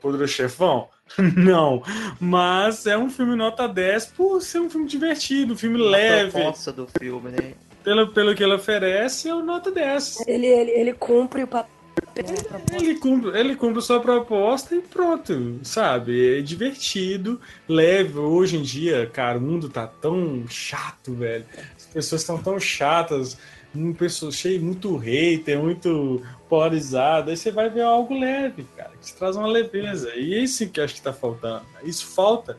Poderoso 0.00 0.32
Chefão? 0.32 0.88
Não. 1.36 1.82
Mas 2.20 2.86
é 2.86 2.98
um 2.98 3.08
filme 3.08 3.36
nota 3.36 3.68
10 3.68 4.06
por 4.06 4.40
ser 4.42 4.60
um 4.60 4.68
filme 4.68 4.88
divertido, 4.88 5.54
um 5.54 5.56
filme 5.56 5.80
A 5.80 5.90
leve. 5.90 6.32
proposta 6.32 6.72
do 6.72 6.88
filme, 6.98 7.30
né? 7.30 7.54
Pelo, 7.84 8.08
pelo 8.08 8.34
que 8.34 8.42
ele 8.42 8.54
oferece, 8.54 9.28
é 9.28 9.34
o 9.34 9.42
nota 9.42 9.70
10. 9.70 10.26
Ele, 10.26 10.46
ele, 10.46 10.70
ele 10.72 10.92
cumpre 10.92 11.42
o 11.44 11.46
papel. 11.46 11.70
Ele 12.72 12.96
cumpre, 12.96 13.38
ele 13.38 13.56
cumpre 13.56 13.80
sua 13.82 14.00
proposta 14.00 14.74
e 14.74 14.80
pronto, 14.80 15.60
sabe? 15.62 16.38
É 16.38 16.40
divertido, 16.42 17.40
leve. 17.68 18.18
Hoje 18.18 18.56
em 18.56 18.62
dia, 18.62 19.08
cara, 19.12 19.38
o 19.38 19.40
mundo 19.40 19.68
tá 19.68 19.86
tão 19.86 20.44
chato, 20.48 21.14
velho. 21.14 21.44
As 21.76 21.86
pessoas 21.86 22.20
estão 22.22 22.38
tão 22.38 22.58
chatas, 22.60 23.38
um 23.74 23.92
pessoa 23.92 24.30
cheio 24.30 24.60
muito 24.62 24.96
hater, 24.96 25.58
muito 25.58 26.22
polarizado. 26.48 27.30
Aí 27.30 27.36
você 27.36 27.50
vai 27.50 27.70
ver 27.70 27.82
algo 27.82 28.18
leve, 28.18 28.66
cara, 28.76 28.90
que 28.90 29.06
te 29.06 29.14
traz 29.14 29.36
uma 29.36 29.46
leveza. 29.46 30.14
E 30.14 30.34
é 30.34 30.38
isso 30.38 30.68
que 30.68 30.80
eu 30.80 30.84
acho 30.84 30.94
que 30.94 31.02
tá 31.02 31.12
faltando. 31.12 31.64
Isso 31.82 32.06
falta. 32.06 32.58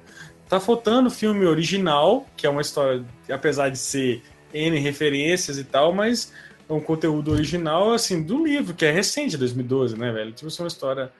Tá 0.49 0.60
faltando 0.60 1.10
filme 1.10 1.45
original, 1.45 2.27
que 2.35 2.45
é 2.45 2.49
uma 2.49 2.61
história, 2.61 3.03
apesar 3.30 3.69
de 3.69 3.77
ser 3.77 4.22
N 4.53 4.77
referências 4.80 5.57
e 5.57 5.64
tal, 5.64 5.94
mas 5.94 6.31
é 6.69 6.73
um 6.73 6.80
conteúdo 6.80 7.31
original, 7.31 7.91
assim, 7.91 8.22
do 8.22 8.45
livro, 8.45 8.73
que 8.73 8.85
é 8.85 8.91
recente, 8.91 9.38
2012, 9.38 9.98
né, 9.98 10.11
velho? 10.11 10.31
Tipo, 10.31 10.49
é 10.49 10.61
uma 10.61 10.68
história 10.68 11.11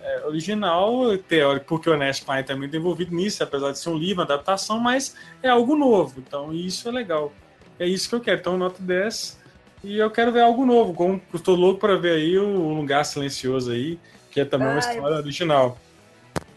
é, 0.00 0.26
original, 0.26 1.16
teórico, 1.18 1.66
porque 1.66 1.90
o 1.90 1.92
Ernest 1.92 2.24
Klein 2.24 2.44
também 2.44 2.66
está 2.66 2.78
envolvido 2.78 3.14
nisso, 3.14 3.42
apesar 3.42 3.72
de 3.72 3.78
ser 3.78 3.90
um 3.90 3.98
livro, 3.98 4.22
uma 4.22 4.24
adaptação, 4.24 4.78
mas 4.78 5.14
é 5.42 5.48
algo 5.48 5.76
novo, 5.76 6.14
então 6.18 6.52
isso 6.52 6.88
é 6.88 6.92
legal. 6.92 7.32
É 7.78 7.86
isso 7.86 8.08
que 8.08 8.14
eu 8.14 8.20
quero, 8.20 8.40
então 8.40 8.56
nota 8.56 8.80
10, 8.80 9.38
e 9.82 9.98
eu 9.98 10.10
quero 10.10 10.32
ver 10.32 10.40
algo 10.40 10.64
novo, 10.64 10.94
como 10.94 11.20
eu 11.32 11.40
tô 11.40 11.54
louco 11.54 11.80
para 11.80 11.96
ver 11.96 12.12
aí 12.12 12.38
o 12.38 12.72
Lugar 12.72 13.04
Silencioso 13.04 13.72
aí, 13.72 13.98
que 14.30 14.40
é 14.40 14.44
também 14.44 14.68
uma 14.68 14.82
Ai. 14.82 14.94
história 14.94 15.16
original. 15.16 15.78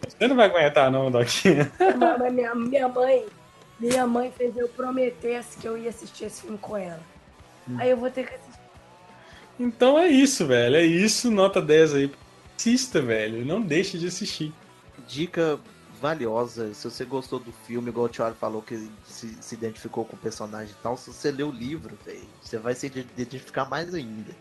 Você 0.08 0.26
não 0.26 0.36
vai 0.36 0.46
aguentar 0.46 0.90
não, 0.90 1.10
Doc. 1.10 1.28
Mas 1.98 2.32
minha, 2.32 2.54
minha 2.54 2.88
mãe, 2.88 3.26
minha 3.78 4.06
mãe 4.06 4.32
fez 4.36 4.56
eu 4.56 4.68
prometesse 4.68 5.58
que 5.58 5.68
eu 5.68 5.76
ia 5.76 5.90
assistir 5.90 6.24
esse 6.24 6.40
filme 6.40 6.58
com 6.58 6.76
ela. 6.76 7.02
Aí 7.76 7.90
eu 7.90 7.96
vou 7.96 8.10
ter 8.10 8.26
que 8.26 8.34
assistir. 8.34 8.60
Então 9.60 9.98
é 9.98 10.06
isso, 10.06 10.46
velho, 10.46 10.76
é 10.76 10.84
isso, 10.84 11.30
nota 11.30 11.60
10 11.60 11.94
aí. 11.94 12.10
Assista, 12.56 13.00
velho, 13.00 13.44
não 13.44 13.60
deixe 13.60 13.98
de 13.98 14.06
assistir. 14.06 14.52
Dica 15.06 15.60
valiosa, 15.98 16.72
se 16.72 16.88
você 16.88 17.04
gostou 17.04 17.38
do 17.38 17.52
filme, 17.52 17.88
igual 17.88 18.06
o 18.06 18.08
Thiago 18.08 18.36
falou 18.36 18.62
que 18.62 18.88
se, 19.06 19.36
se 19.40 19.54
identificou 19.54 20.04
com 20.04 20.16
o 20.16 20.18
personagem 20.18 20.74
e 20.78 20.82
tal, 20.82 20.96
se 20.96 21.12
você 21.12 21.30
ler 21.30 21.44
o 21.44 21.50
livro, 21.50 21.96
velho, 22.04 22.20
você 22.40 22.58
vai 22.58 22.74
se 22.74 22.86
identificar 22.86 23.64
mais 23.68 23.92
ainda. 23.94 24.32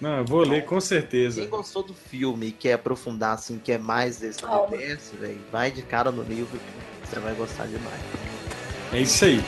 Não, 0.00 0.18
eu 0.18 0.24
vou 0.24 0.42
ler 0.42 0.64
com 0.64 0.76
Quem 0.76 0.80
certeza. 0.80 1.46
gostou 1.46 1.82
do 1.82 1.94
filme 1.94 2.48
e 2.48 2.52
quer 2.52 2.74
aprofundar, 2.74 3.34
assim, 3.34 3.58
quer 3.58 3.78
mais 3.78 4.18
desse 4.18 4.44
universo, 4.44 5.16
velho, 5.16 5.40
vai 5.50 5.70
de 5.70 5.82
cara 5.82 6.12
no 6.12 6.22
livro, 6.22 6.60
você 7.02 7.18
vai 7.18 7.34
gostar 7.34 7.66
demais. 7.66 8.00
É 8.92 9.00
isso 9.00 9.24
aí. 9.24 9.40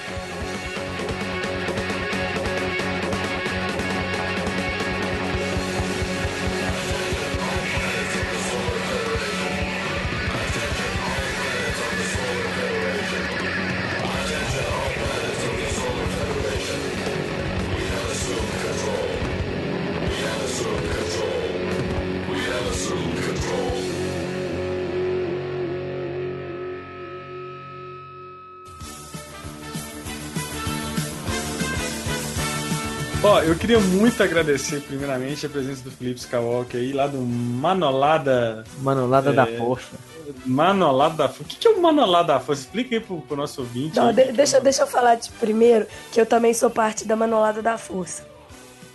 Eu 33.49 33.57
queria 33.57 33.79
muito 33.81 34.23
agradecer, 34.23 34.81
primeiramente, 34.81 35.47
a 35.47 35.49
presença 35.49 35.83
do 35.83 35.91
Felipe 35.91 36.21
Skywalker 36.21 36.81
aí, 36.81 36.93
lá 36.93 37.07
do 37.07 37.19
Manolada, 37.19 38.65
Manolada 38.81 39.33
da 39.33 39.49
É. 39.49 39.57
Força. 39.57 39.97
Manolado 40.45 41.17
da 41.17 41.29
Força. 41.29 41.43
O 41.43 41.47
que 41.47 41.67
é 41.67 41.71
o 41.71 41.81
Manolado 41.81 42.29
da 42.29 42.41
Força? 42.41 42.63
Explica 42.63 42.95
aí 42.97 43.01
pro, 43.01 43.21
pro 43.23 43.37
nosso 43.37 43.61
ouvinte. 43.63 43.97
Não, 43.97 44.09
aí. 44.09 44.15
de- 44.15 44.33
deixa, 44.33 44.61
deixa 44.61 44.83
eu 44.83 44.87
falar 44.87 45.15
de 45.15 45.31
primeiro 45.33 45.87
que 46.13 46.21
eu 46.21 46.27
também 46.27 46.53
sou 46.53 46.69
parte 46.71 47.05
da 47.07 47.17
Manolada 47.17 47.63
da 47.63 47.79
Força. 47.79 48.27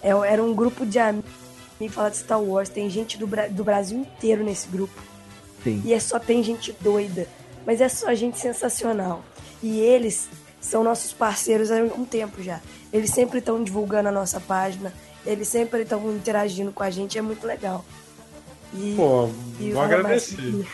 É, 0.01 0.09
era 0.11 0.43
um 0.43 0.53
grupo 0.53 0.85
de 0.85 0.99
amigos 0.99 1.31
que 1.80 1.89
fala 1.89 2.09
de 2.11 2.17
Star 2.17 2.41
Wars. 2.41 2.69
Tem 2.69 2.89
gente 2.89 3.17
do, 3.17 3.27
do 3.49 3.63
Brasil 3.63 3.97
inteiro 3.97 4.43
nesse 4.43 4.67
grupo. 4.67 4.93
Sim. 5.63 5.81
E 5.85 5.93
é 5.93 5.99
só 5.99 6.19
tem 6.19 6.43
gente 6.43 6.75
doida. 6.81 7.27
Mas 7.65 7.81
é 7.81 7.88
só 7.89 8.13
gente 8.13 8.38
sensacional. 8.39 9.23
E 9.61 9.80
eles 9.80 10.27
são 10.61 10.84
nossos 10.84 11.13
parceiros 11.13 11.71
há 11.71 11.75
um 11.75 12.05
tempo 12.05 12.43
já. 12.43 12.59
Eles 12.93 13.09
sempre 13.09 13.39
estão 13.39 13.63
divulgando 13.63 14.09
a 14.09 14.11
nossa 14.11 14.39
página. 14.39 14.93
Eles 15.25 15.47
sempre 15.47 15.81
estão 15.81 16.13
interagindo 16.13 16.71
com 16.71 16.83
a 16.83 16.91
gente. 16.91 17.17
É 17.17 17.21
muito 17.21 17.45
legal. 17.47 17.83
E, 18.71 18.93
Pô, 18.95 19.29
e 19.59 19.71
vou 19.71 19.81
agradecer. 19.81 20.65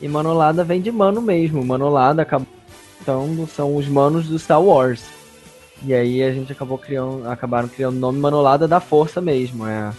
E 0.00 0.08
Manolada 0.08 0.64
vem 0.64 0.80
de 0.80 0.90
mano 0.90 1.20
mesmo. 1.20 1.62
Manolada 1.62 2.22
acabou. 2.22 2.48
Então 3.00 3.46
são 3.54 3.76
os 3.76 3.86
manos 3.86 4.26
do 4.26 4.38
Star 4.38 4.62
Wars. 4.62 5.04
E 5.82 5.92
aí 5.92 6.22
a 6.22 6.32
gente 6.32 6.50
acabou 6.50 6.78
criando. 6.78 7.28
Acabaram 7.28 7.68
criando 7.68 7.96
o 7.96 8.00
nome 8.00 8.18
Manolada 8.18 8.66
da 8.66 8.80
Força 8.80 9.20
mesmo. 9.20 9.66
É. 9.66 9.92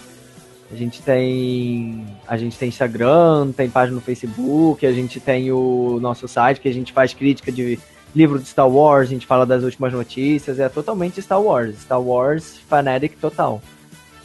A 0.72 0.76
gente 0.76 1.02
tem. 1.04 2.06
A 2.28 2.38
gente 2.38 2.58
tem 2.58 2.70
Instagram, 2.70 3.52
tem 3.52 3.70
página 3.70 3.96
no 3.96 4.02
Facebook, 4.02 4.84
a 4.86 4.92
gente 4.92 5.20
tem 5.20 5.52
o 5.52 6.00
nosso 6.02 6.28
site 6.28 6.60
que 6.60 6.68
a 6.68 6.74
gente 6.74 6.92
faz 6.92 7.14
crítica 7.14 7.52
de 7.52 7.78
livro 8.16 8.40
de 8.40 8.48
Star 8.48 8.70
Wars, 8.70 9.10
a 9.10 9.12
gente 9.12 9.28
fala 9.28 9.46
das 9.46 9.64
últimas 9.64 9.92
notícias, 9.92 10.60
é 10.60 10.70
totalmente 10.70 11.22
Star 11.22 11.42
Wars. 11.42 11.82
Star 11.82 12.02
Wars 12.02 12.58
fanatic 12.70 13.18
total. 13.20 13.62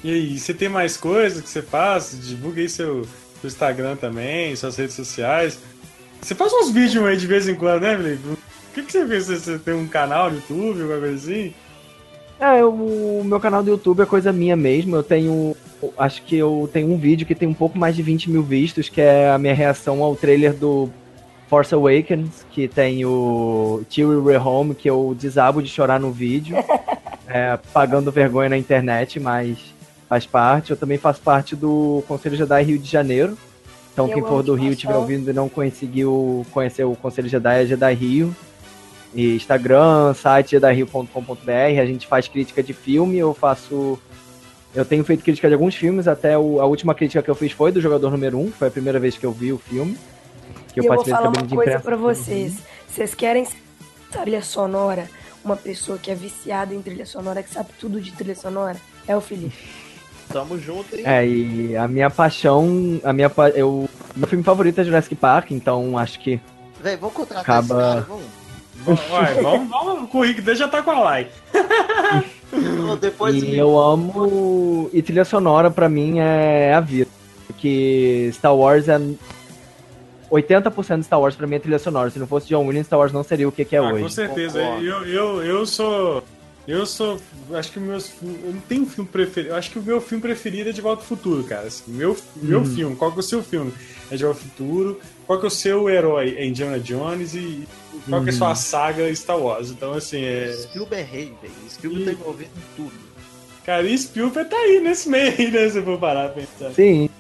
E 0.03 0.13
aí, 0.13 0.39
você 0.39 0.55
tem 0.55 0.69
mais 0.69 0.97
coisas 0.97 1.43
que 1.43 1.49
você 1.49 1.61
faz? 1.61 2.17
Divulga 2.23 2.61
aí 2.61 2.69
seu, 2.69 3.05
seu 3.41 3.49
Instagram 3.49 3.97
também, 3.97 4.55
suas 4.57 4.77
redes 4.77 4.95
sociais. 4.95 5.59
Você 6.23 6.35
faz 6.35 6.53
uns 6.53 6.71
vídeos 6.71 7.05
aí 7.05 7.17
de 7.17 7.27
vez 7.27 7.49
em 7.49 7.55
quando, 7.55 7.83
né, 7.83 7.97
Felipe? 7.97 8.29
O 8.29 8.39
que, 8.73 8.83
que 8.83 8.93
você 8.93 9.07
fez? 9.07 9.27
Você, 9.27 9.59
tem 9.59 9.75
um 9.75 9.89
canal 9.89 10.31
no 10.31 10.37
YouTube, 10.37 10.83
alguma 10.83 11.01
coisa 11.01 11.17
assim? 11.17 11.53
É, 12.39 12.65
o 12.65 13.23
meu 13.25 13.39
canal 13.41 13.63
do 13.63 13.71
YouTube 13.71 14.01
é 14.01 14.07
coisa 14.07 14.33
minha 14.33 14.57
mesmo. 14.57 14.97
Eu 14.97 15.03
tenho. 15.03 15.57
Acho 15.99 16.23
que 16.23 16.37
eu 16.37 16.69
tenho 16.73 16.91
um 16.91 16.97
vídeo 16.97 17.27
que 17.27 17.35
tem 17.35 17.49
um 17.49 17.55
pouco 17.55 17.79
mais 17.79 17.97
de 17.97 18.03
20 18.03 18.31
mil 18.31 18.43
vistos, 18.43 18.89
que 18.89 19.01
é 19.01 19.31
a 19.31 19.39
minha 19.39 19.55
reação 19.55 20.03
ao 20.03 20.15
trailer 20.15 20.55
do 20.55 20.91
Force 21.51 21.75
Awakens, 21.75 22.47
que 22.53 22.69
tem 22.69 23.05
o 23.05 23.83
Chewie 23.91 24.23
Rehome, 24.25 24.73
que 24.75 24.89
eu 24.89 25.15
desabo 25.19 25.61
de 25.61 25.69
chorar 25.69 25.99
no 25.99 26.13
vídeo, 26.13 26.57
é, 27.29 27.59
pagando 27.73 28.11
vergonha 28.13 28.49
na 28.49 28.57
internet, 28.57 29.19
mas 29.19 29.59
faz 30.09 30.25
parte. 30.25 30.71
Eu 30.71 30.77
também 30.77 30.97
faço 30.97 31.21
parte 31.21 31.57
do 31.57 32.05
Conselho 32.07 32.37
Jedi 32.37 32.63
Rio 32.63 32.79
de 32.79 32.89
Janeiro. 32.89 33.37
Então, 33.93 34.07
Eu 34.07 34.15
quem 34.15 34.23
for 34.23 34.45
do 34.45 34.55
Rio 34.55 34.71
estiver 34.73 34.95
ouvindo 34.95 35.29
e 35.29 35.33
não 35.33 35.49
conseguiu 35.49 36.47
conhecer 36.53 36.85
o 36.85 36.95
Conselho 36.95 37.29
Jedi, 37.29 37.63
é 37.65 37.67
Jedi 37.67 37.95
Rio. 37.95 38.37
E 39.13 39.35
Instagram, 39.35 40.15
site 40.15 40.53
jedario.com.br. 40.53 41.81
A 41.83 41.85
gente 41.85 42.07
faz 42.07 42.29
crítica 42.29 42.63
de 42.63 42.73
filme, 42.73 43.19
eu 43.19 43.35
faço. 43.35 43.99
Eu 44.73 44.85
tenho 44.85 45.03
feito 45.03 45.25
crítica 45.25 45.49
de 45.49 45.55
alguns 45.55 45.75
filmes, 45.75 46.07
até 46.07 46.39
o- 46.39 46.61
a 46.61 46.65
última 46.65 46.95
crítica 46.95 47.21
que 47.21 47.29
eu 47.29 47.35
fiz 47.35 47.51
foi 47.51 47.73
do 47.73 47.81
Jogador 47.81 48.09
Número 48.13 48.39
1, 48.39 48.53
foi 48.53 48.69
a 48.69 48.71
primeira 48.71 49.01
vez 49.01 49.17
que 49.19 49.27
eu 49.27 49.33
vi 49.33 49.53
o 49.53 49.59
filme. 49.59 49.97
Que 50.73 50.81
E 50.81 50.87
eu 50.87 50.95
vou 50.95 51.05
falar 51.05 51.29
uma 51.29 51.43
de 51.43 51.55
coisa 51.55 51.79
do 51.79 51.97
vocês. 51.99 52.59
Vocês 52.89 53.15
querem 53.15 53.47
trilha 54.11 54.43
sonora? 54.43 55.09
Uma 55.45 55.57
pessoa 55.57 55.97
que 55.99 56.11
é 56.11 56.15
viciada 56.15 56.75
em 56.75 56.83
trilha 56.83 57.07
sonora, 57.07 57.43
que 57.43 57.51
sabe 57.51 57.71
tudo 57.79 58.01
de 58.01 58.13
trilha 58.13 58.35
sonora? 58.37 58.77
É 59.09 59.17
o 59.17 59.21
Felipe. 59.21 59.57
Tamo 60.31 60.59
junto, 60.59 60.95
hein? 60.95 61.03
É, 61.05 61.27
e 61.27 61.77
a 61.77 61.89
minha 61.89 62.09
paixão, 62.09 63.01
a 63.03 63.13
minha 63.13 63.29
pa- 63.29 63.49
eu 63.51 63.89
meu 64.15 64.29
filme 64.29 64.45
favorito 64.45 64.81
é 64.81 64.85
Jurassic 64.85 65.15
Park, 65.17 65.51
então 65.51 65.99
acho 65.99 66.21
que 66.21 66.41
Véi, 66.81 66.97
vamos 66.97 67.15
contratar 67.17 67.43
Acaba- 67.43 67.75
esse 67.75 67.83
cara, 67.83 68.01
vamos. 68.09 68.25
Vamos, 68.85 69.01
vai, 69.11 69.35
vamos, 69.43 69.69
vamos, 69.69 70.05
o 70.05 70.07
currículo 70.07 70.45
dele 70.47 70.57
já 70.59 70.69
tá 70.69 70.83
com 70.83 70.91
a 70.93 71.01
like. 71.01 71.31
E 73.33 73.57
eu 73.59 73.79
amo 73.79 74.89
e 74.93 75.03
trilha 75.03 75.25
sonora 75.25 75.71
pra 75.71 75.89
mim 75.89 76.19
é 76.19 76.73
a 76.75 76.81
vida, 76.81 77.11
porque 77.47 78.31
Star 78.33 78.55
Wars 78.57 78.89
é 78.89 78.99
80% 80.31 80.99
de 80.99 81.05
Star 81.05 81.21
Wars 81.21 81.35
pra 81.35 81.47
mim 81.47 81.57
é 81.57 81.59
trilha 81.59 81.79
sonora. 81.79 82.11
Se 82.11 82.19
não 82.19 82.27
fosse 82.27 82.49
John 82.49 82.67
Williams, 82.67 82.87
Star 82.87 82.99
Wars 82.99 83.13
não 83.13 83.23
seria 83.23 83.49
o 83.49 83.53
que, 83.53 83.65
que 83.65 83.77
é 83.77 83.79
ah, 83.79 83.93
hoje. 83.93 84.03
com 84.03 84.09
certeza. 84.09 84.61
Concordo. 84.61 84.85
Eu, 84.85 85.07
eu, 85.07 85.43
eu 85.43 85.67
sou. 85.67 86.23
Eu 86.69 86.87
sou. 86.87 87.19
Acho 87.53 87.73
que 87.73 87.81
meus. 87.81 88.13
Eu 88.23 88.53
não 88.53 88.61
tenho 88.61 88.83
um 88.83 88.87
filme 88.87 89.09
preferido. 89.11 89.53
Eu 89.53 89.57
acho 89.57 89.71
que 89.71 89.79
o 89.79 89.83
meu 89.83 90.01
filme 90.01 90.23
preferido 90.23 90.71
é 90.71 90.73
De 90.73 90.81
Volta 90.81 91.03
ao 91.03 91.07
Futuro, 91.07 91.43
cara. 91.45 91.67
Assim, 91.67 91.91
meu 91.91 92.17
meu 92.37 92.65
filme. 92.65 92.95
Qual 92.95 93.11
que 93.11 93.19
é 93.19 93.21
o 93.21 93.25
seu 93.25 93.43
filme? 93.43 93.73
É 94.11 94.17
De 94.17 94.25
Volta 94.25 94.39
ao 94.39 94.45
Futuro. 94.45 95.01
Qual 95.27 95.39
que 95.39 95.47
é 95.47 95.49
o 95.49 95.51
seu 95.51 95.91
herói? 95.91 96.37
É 96.37 96.47
Indiana 96.47 96.79
Jones. 96.79 97.35
E 97.35 97.67
qual 98.09 98.23
que 98.23 98.31
é 98.31 98.33
a 98.33 98.37
sua 98.37 98.55
saga 98.55 99.13
Star 99.15 99.39
Wars? 99.39 99.71
Então, 99.71 99.95
assim, 99.95 100.23
é. 100.23 100.53
Spielberg 100.53 101.03
é 101.03 101.05
rei, 101.05 101.35
velho. 101.43 101.55
Spielberg 101.69 102.05
tá 102.05 102.13
envolvido 102.13 102.51
em 102.57 102.77
tudo. 102.77 103.11
Cara, 103.65 103.83
e 103.83 103.99
Spielberg 103.99 104.49
tá 104.49 104.57
aí 104.57 104.81
nesse 104.81 105.09
meio 105.09 105.35
aí, 105.37 105.51
né? 105.51 105.69
Se 105.69 105.79
eu 105.79 105.85
for 105.85 105.99
parar 105.99 106.29
pra 106.29 106.43
pensar. 106.43 106.73
Sim. 106.73 107.11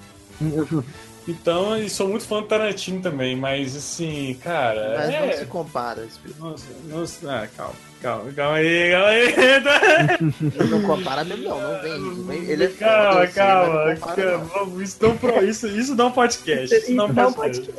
Então, 1.31 1.77
e 1.77 1.89
sou 1.89 2.09
muito 2.09 2.27
fã 2.27 2.41
do 2.41 2.47
Tarantino 2.49 3.01
também, 3.01 3.37
mas 3.37 3.77
assim, 3.77 4.37
cara. 4.43 4.97
Mas 4.99 5.11
é... 5.11 5.27
não 5.27 5.33
se 5.33 5.47
compara. 5.47 6.09
Nossa, 6.39 6.67
nossa, 6.89 7.33
ah, 7.33 7.49
calma, 7.57 7.75
calma, 8.03 8.33
calma 8.33 8.57
aí, 8.57 8.91
calma 8.91 9.09
aí. 9.09 9.35
Não 10.71 10.83
compara 10.83 11.25
mesmo, 11.25 11.45
não. 11.45 11.61
Não 11.99 12.25
vem. 12.25 12.43
Ele 12.45 12.65
é 12.65 12.69
foda, 12.69 13.27
calma, 13.29 13.87
sei, 13.87 13.97
calma, 13.97 14.39
não 14.39 14.49
calma. 14.49 14.83
Isso, 14.83 14.97
não, 15.01 15.17
pro- 15.17 15.45
isso, 15.45 15.69
isso 15.69 15.95
dá 15.95 16.07
um 16.07 16.13
podcast. 16.13 16.75
Isso 16.75 16.95
dá 16.95 17.05
um 17.05 17.33
podcast. 17.33 17.71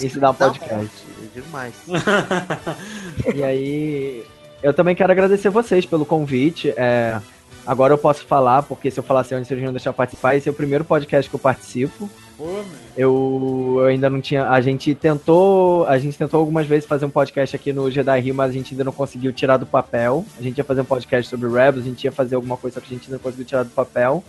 Isso 0.00 0.20
dá 0.20 0.30
um 0.30 0.34
podcast. 0.34 0.74
morte, 0.74 1.04
Eu 1.22 1.28
digo 1.34 1.48
mais. 1.50 1.74
E 3.34 3.42
aí, 3.42 4.24
eu 4.62 4.74
também 4.74 4.94
quero 4.94 5.12
agradecer 5.12 5.50
vocês 5.50 5.86
pelo 5.86 6.04
convite. 6.04 6.74
É, 6.76 7.18
agora 7.66 7.94
eu 7.94 7.98
posso 7.98 8.24
falar, 8.26 8.62
porque 8.64 8.90
se 8.90 8.98
eu 8.98 9.04
falasse 9.04 9.34
antes, 9.34 9.48
vocês 9.48 9.62
não 9.62 9.72
deixar 9.72 9.92
participar. 9.92 10.36
Esse 10.36 10.48
é 10.48 10.52
o 10.52 10.54
primeiro 10.54 10.84
podcast 10.84 11.30
que 11.30 11.34
eu 11.36 11.40
participo. 11.40 12.10
Pô. 12.38 12.62
Eu, 12.96 13.76
eu 13.80 13.84
ainda 13.86 14.08
não 14.08 14.20
tinha. 14.20 14.48
A 14.48 14.60
gente 14.60 14.94
tentou. 14.94 15.84
A 15.86 15.98
gente 15.98 16.16
tentou 16.16 16.38
algumas 16.40 16.66
vezes 16.66 16.86
fazer 16.88 17.04
um 17.04 17.10
podcast 17.10 17.54
aqui 17.56 17.72
no 17.72 17.90
Jedi 17.90 18.20
Rio, 18.20 18.34
mas 18.34 18.50
a 18.50 18.52
gente 18.54 18.72
ainda 18.72 18.84
não 18.84 18.92
conseguiu 18.92 19.32
tirar 19.32 19.56
do 19.56 19.66
papel. 19.66 20.24
A 20.38 20.42
gente 20.42 20.56
ia 20.56 20.64
fazer 20.64 20.80
um 20.82 20.84
podcast 20.84 21.28
sobre 21.28 21.48
Rebels, 21.48 21.84
a 21.84 21.88
gente 21.88 22.04
ia 22.04 22.12
fazer 22.12 22.36
alguma 22.36 22.56
coisa, 22.56 22.74
só 22.74 22.80
que 22.80 22.86
a 22.86 22.96
gente 22.96 23.06
ainda 23.06 23.16
não 23.16 23.22
conseguiu 23.22 23.44
tirar 23.44 23.64
do 23.64 23.70
papel. 23.70 24.22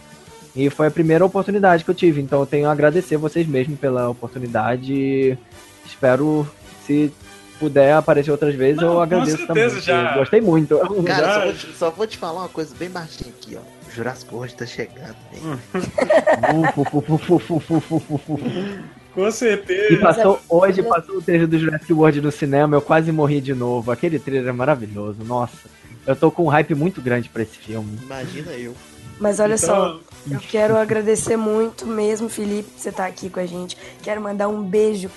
E 0.56 0.70
foi 0.72 0.88
a 0.88 0.92
primeira 0.92 1.24
oportunidade 1.24 1.84
que 1.86 1.92
eu 1.92 1.96
tive. 1.96 2.20
Então 2.20 2.40
eu 2.40 2.46
tenho 2.48 2.68
a 2.68 2.72
agradecer 2.72 3.16
vocês 3.18 3.48
mesmo 3.48 3.78
pela 3.78 4.10
oportunidade. 4.10 5.38
Espero, 5.86 6.48
se 6.86 7.12
puder 7.60 7.94
aparecer 7.94 8.32
outras 8.32 8.56
vezes, 8.56 8.82
Não, 8.82 8.88
eu 8.90 8.94
com 8.96 9.02
agradeço 9.02 9.38
certeza, 9.38 9.70
também. 9.70 9.82
já. 9.84 10.18
Gostei 10.18 10.42
muito. 10.42 10.78
Cara, 11.06 11.26
Já- 11.28 11.34
só 11.34 11.44
vou, 11.44 11.54
te, 11.54 11.68
só 11.78 11.90
vou 11.92 12.08
te 12.08 12.18
falar 12.18 12.40
uma 12.42 12.50
coisa 12.50 12.74
bem 12.78 12.90
baixinha 12.90 13.32
aqui, 13.38 13.56
ó. 13.56 13.79
O 13.90 13.92
Jurassic 13.92 14.34
World 14.34 14.56
tá 14.56 14.66
chegando, 14.66 15.16
velho. 15.32 15.60
Com 19.14 19.28
E 19.28 19.32
certeza. 19.32 20.00
passou 20.02 20.40
hoje, 20.48 20.84
passou 20.84 21.18
o 21.18 21.22
trailer 21.22 21.48
do 21.48 21.58
Jurassic 21.58 21.92
World 21.92 22.22
no 22.22 22.32
cinema, 22.32 22.76
eu 22.78 22.82
quase 22.82 23.12
morri 23.12 23.42
de 23.42 23.54
novo. 23.56 23.92
Aquele 23.92 24.20
trailer 24.20 24.50
é 24.50 24.52
maravilhoso, 24.52 25.24
nossa. 25.24 25.68
Eu 26.06 26.16
tô 26.16 26.30
com 26.32 26.46
um 26.46 26.48
hype 26.48 26.76
muito 26.76 27.02
grande 27.02 27.28
pra 27.28 27.42
esse 27.42 27.58
filme. 27.58 28.00
Imagina 28.04 28.52
eu. 28.52 28.76
Mas 29.20 29.40
olha 29.40 29.58
só, 29.58 30.00
Então, 30.26 30.38
eu 30.38 30.40
quero 30.40 30.78
agradecer 30.78 31.36
muito 31.36 31.86
mesmo, 31.86 32.30
Felipe, 32.30 32.70
por 32.72 32.80
você 32.80 32.90
estar 32.90 33.06
aqui 33.06 33.30
com 33.30 33.40
a 33.40 33.46
gente. 33.46 33.76
Quero 34.02 34.22
mandar 34.22 34.48
um 34.48 34.64
beijo 34.64 35.10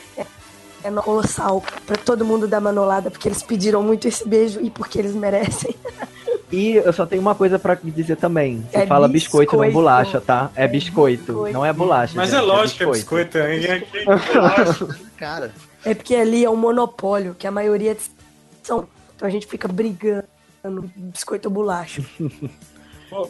é, 0.85 0.89
é 0.89 0.93
colossal 0.93 1.63
pra 1.87 1.97
todo 1.97 2.25
mundo 2.25 2.47
da 2.49 2.61
Manolada, 2.61 3.11
porque 3.11 3.29
eles 3.29 3.43
pediram 3.43 3.83
muito 3.83 4.07
esse 4.09 4.27
beijo 4.29 4.61
e 4.61 4.71
porque 4.71 4.99
eles 4.99 5.15
merecem. 5.15 5.75
E 6.51 6.73
eu 6.77 6.93
só 6.93 7.07
tenho 7.07 7.23
uma 7.23 7.35
coisa 7.35 7.59
pra 7.59 7.75
dizer 7.83 8.17
também. 8.17 8.63
Você 8.71 8.79
É 8.79 8.87
fala 8.87 9.09
biscoito, 9.09 9.53
não 9.57 9.61
biscoito. 9.63 9.73
bolacha, 9.73 10.21
tá? 10.21 10.51
É, 10.55 10.65
É 10.65 10.69
biscoito, 10.69 11.25
biscoito. 11.25 11.53
não 11.55 11.65
é 11.65 11.73
bolacha. 11.73 12.13
Mas 12.15 12.31
gente, 12.31 12.39
é 12.39 12.43
lógico 12.43 12.79
que 12.79 12.85
é 12.85 12.91
biscoito. 12.91 13.39
Ninguém 13.39 13.73
aqui 13.73 13.99
é 13.99 14.05
bolacha. 14.05 14.89
Cara, 15.17 15.51
É 15.85 15.95
porque 15.95 16.15
ali 16.15 16.45
é 16.45 16.51
um 16.51 16.57
monopólio, 16.57 17.35
que 17.39 17.47
a 17.47 17.51
maioria 17.51 17.97
são. 18.63 18.87
Então 19.17 19.27
a 19.27 19.31
gente 19.31 19.47
fica 19.47 19.67
brigando, 19.67 20.25
biscoito 20.97 21.49
ou 21.49 21.55
bolacha. 21.55 22.03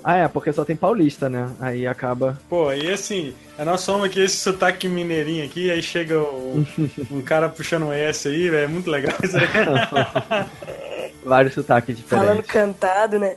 Ah, 0.05 0.17
é, 0.17 0.29
porque 0.29 0.53
só 0.53 0.65
tem 0.65 0.77
paulista, 0.77 1.29
né? 1.29 1.51
Aí 1.61 1.87
acaba. 1.87 2.39
Pô, 2.49 2.73
e 2.73 2.91
assim, 2.91 3.35
nós 3.65 3.81
somos 3.81 4.07
aqui 4.07 4.21
esse 4.21 4.37
sotaque 4.37 4.89
mineirinho 4.89 5.45
aqui, 5.45 5.71
aí 5.71 5.83
chega 5.83 6.21
o- 6.21 6.65
um 7.11 7.21
cara 7.23 7.49
puxando 7.49 7.87
um 7.87 7.93
S 7.93 8.29
aí, 8.29 8.49
velho, 8.49 8.65
é 8.65 8.69
muito 8.69 8.91
legal 8.91 9.15
isso 9.23 9.37
aí. 9.37 9.47
Vários 11.25 11.55
sotaques 11.55 11.99
Falando 12.01 12.43
diferentes. 12.43 12.51
cantado, 12.51 13.19
né? 13.19 13.37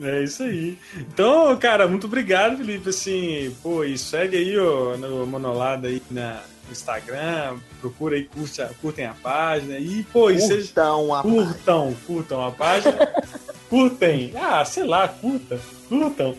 É 0.00 0.22
isso 0.22 0.44
aí. 0.44 0.78
Então, 0.96 1.56
cara, 1.56 1.88
muito 1.88 2.06
obrigado, 2.06 2.56
Felipe. 2.56 2.88
Assim, 2.90 3.54
pô, 3.62 3.82
e 3.84 3.98
segue 3.98 4.36
aí 4.36 4.56
ó, 4.58 4.96
no 4.96 5.26
Monolada 5.26 5.88
aí 5.88 6.00
na 6.10 6.40
no 6.66 6.72
Instagram, 6.72 7.56
procura 7.80 8.14
aí, 8.14 8.24
curte, 8.26 8.62
curtem 8.82 9.06
a 9.06 9.14
página. 9.14 9.78
E, 9.78 10.02
pô, 10.12 10.30
e 10.30 10.38
vocês 10.38 10.66
curtam 10.66 11.14
a 11.14 11.22
curtam, 11.22 11.96
curtam 12.06 12.46
a 12.46 12.50
página. 12.52 12.94
curtem. 13.68 14.32
Ah, 14.36 14.64
sei 14.64 14.84
lá, 14.84 15.08
curta, 15.08 15.58
curtam. 15.88 16.34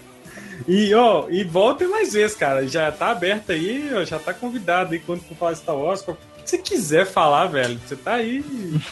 E, 0.68 0.94
ó, 0.94 1.28
e 1.30 1.44
voltem 1.44 1.88
mais 1.88 2.14
vezes, 2.14 2.36
cara. 2.36 2.68
Já 2.68 2.92
tá 2.92 3.12
aberto 3.12 3.52
aí, 3.52 3.90
ó, 3.94 4.04
já 4.04 4.20
tá 4.20 4.34
convidado 4.34 4.94
aí 4.94 5.00
quando 5.00 5.22
for 5.22 5.36
falar 5.36 5.56
Star 5.56 5.76
Wars. 5.76 6.02
O 6.02 6.14
que 6.14 6.18
que 6.44 6.50
você 6.50 6.58
quiser 6.58 7.06
falar, 7.06 7.48
velho. 7.48 7.80
Você 7.88 7.96
tá 7.96 8.16
aí. 8.16 8.44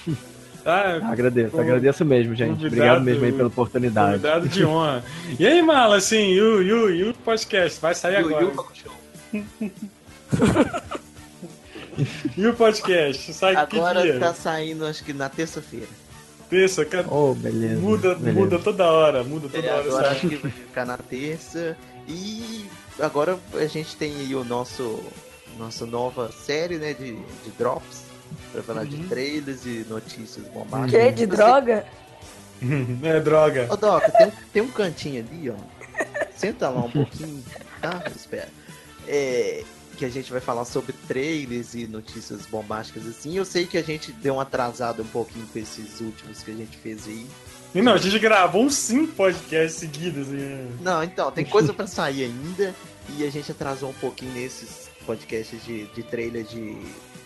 Tá 0.63 0.97
Agradeço, 1.09 1.51
Pô, 1.51 1.61
agradeço 1.61 2.03
mesmo, 2.03 2.35
gente. 2.35 2.49
convidado- 2.49 2.67
Obrigado 2.75 3.01
mesmo 3.01 3.23
aí 3.23 3.31
pela 3.31 3.47
oportunidade. 3.47 4.11
convidado 4.15 4.49
de 4.49 4.65
honra. 4.65 5.01
E 5.39 5.47
aí, 5.47 5.61
Mala, 5.61 5.95
assim, 5.95 6.31
e 6.33 6.41
o, 6.41 6.61
e 6.61 6.73
o, 6.73 6.89
e 6.89 7.09
o 7.09 7.13
podcast? 7.13 7.79
Vai 7.79 7.95
sair 7.95 8.17
agora. 8.17 8.51
E 12.37 12.45
o 12.45 12.53
podcast? 12.53 13.33
Sai 13.33 13.53
que 13.65 13.75
Agora 13.77 14.01
dia? 14.01 14.19
tá 14.19 14.33
saindo, 14.33 14.85
acho 14.85 15.03
que 15.03 15.13
na 15.13 15.29
terça-feira. 15.29 15.87
Terça, 16.49 16.85
ca- 16.85 17.05
Oh, 17.09 17.33
beleza. 17.35 17.79
muda, 17.81 18.15
beleza. 18.15 18.39
muda 18.39 18.59
toda 18.59 18.85
hora, 18.91 19.23
muda 19.23 19.49
toda 19.49 19.67
É, 19.67 19.71
hora. 19.73 19.81
agora 19.87 20.03
sabe? 20.05 20.15
acho 20.17 20.29
que 20.29 20.35
vai 20.37 20.51
ficar 20.51 20.85
na 20.85 20.97
terça. 20.97 21.77
E 22.07 22.65
agora 22.99 23.37
a 23.53 23.65
gente 23.65 23.95
tem 23.97 24.15
aí 24.15 24.33
o 24.35 24.43
nosso 24.45 25.03
nossa 25.57 25.85
nova 25.85 26.31
série, 26.31 26.77
né, 26.77 26.93
de, 26.93 27.15
de 27.15 27.51
drops. 27.57 28.05
Pra 28.51 28.61
falar 28.61 28.85
de 28.85 28.95
Uhum. 28.97 29.07
trailers 29.07 29.65
e 29.65 29.85
notícias 29.89 30.45
bombásticas. 30.47 31.01
Que? 31.05 31.11
De 31.11 31.25
Você- 31.25 31.27
droga? 31.27 31.85
É 33.03 33.19
droga. 33.19 33.67
Ô, 33.69 33.75
Doc, 33.77 34.03
tem, 34.17 34.31
tem 34.53 34.61
um 34.63 34.67
cantinho 34.71 35.23
ali, 35.29 35.49
ó. 35.49 35.55
Senta 36.35 36.69
lá 36.69 36.81
um 36.85 36.89
pouquinho, 36.91 37.43
tá? 37.81 38.03
Espera. 38.15 38.49
É, 39.07 39.63
que 39.97 40.05
a 40.05 40.09
gente 40.09 40.31
vai 40.31 40.39
falar 40.39 40.63
sobre 40.65 40.93
trailers 41.07 41.73
e 41.73 41.87
notícias 41.87 42.45
bombásticas 42.45 43.05
assim. 43.07 43.35
Eu 43.35 43.43
sei 43.43 43.65
que 43.65 43.77
a 43.77 43.83
gente 43.83 44.11
deu 44.11 44.35
um 44.35 44.39
atrasado 44.39 45.01
um 45.01 45.07
pouquinho 45.07 45.45
com 45.47 45.59
esses 45.59 45.99
últimos 45.99 46.43
que 46.43 46.51
a 46.51 46.53
gente 46.53 46.77
fez 46.77 47.07
aí. 47.07 47.25
E 47.75 47.81
não, 47.81 47.93
a 47.93 47.97
gente 47.97 48.17
gravou 48.19 48.63
uns 48.63 48.75
cinco 48.75 49.13
podcasts 49.13 49.79
seguidos. 49.79 50.27
Assim. 50.29 50.71
Não, 50.81 51.03
então, 51.03 51.31
tem 51.31 51.43
coisa 51.43 51.73
pra 51.73 51.85
sair 51.87 52.23
ainda. 52.25 52.73
E 53.17 53.25
a 53.25 53.29
gente 53.29 53.51
atrasou 53.51 53.89
um 53.89 53.93
pouquinho 53.93 54.31
nesses 54.33 54.89
podcasts 55.05 55.63
de, 55.65 55.85
de 55.87 56.03
trailer 56.03 56.43
de 56.43 56.77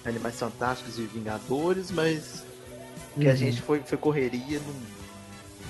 Animais 0.05 0.39
Fantásticos 0.39 0.97
e 0.97 1.03
Vingadores, 1.03 1.91
mas 1.91 2.43
que 3.19 3.27
a 3.27 3.31
Uhum. 3.31 3.35
gente 3.37 3.61
foi, 3.61 3.81
foi 3.85 3.97
correria. 3.97 4.59
Não... 4.59 4.75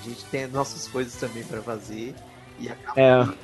A 0.00 0.08
gente 0.08 0.24
tem 0.26 0.46
nossas 0.46 0.86
coisas 0.88 1.14
também 1.14 1.42
pra 1.44 1.60
fazer. 1.62 2.14
E 2.58 2.68
acabou 2.68 3.02
É, 3.02 3.34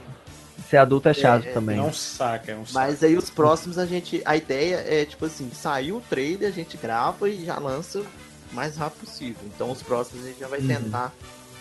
ser 0.69 0.77
adulto 0.79 1.09
é 1.09 1.15
chato 1.15 1.47
É, 1.47 1.53
também. 1.53 1.79
É 1.79 1.83
um 1.83 1.93
saco, 1.93 2.51
é 2.51 2.55
um 2.57 2.67
saco. 2.67 2.75
Mas 2.87 3.03
aí 3.03 3.17
os 3.17 3.31
próximos 3.31 3.79
a 3.79 3.87
gente. 3.87 4.21
A 4.25 4.37
ideia 4.37 4.77
é 4.87 5.05
tipo 5.05 5.25
assim, 5.25 5.51
saiu 5.53 5.97
o 5.97 6.01
trailer, 6.01 6.49
a 6.49 6.53
gente 6.53 6.77
grava 6.77 7.29
e 7.29 7.45
já 7.45 7.59
lança 7.59 8.01
o 8.01 8.07
mais 8.55 8.77
rápido 8.77 9.01
possível. 9.01 9.43
Então 9.47 9.71
os 9.71 9.83
próximos 9.83 10.25
a 10.25 10.29
gente 10.29 10.41
já 10.41 10.49
vai 10.49 10.61
Uhum. 10.61 10.67
tentar 10.69 11.13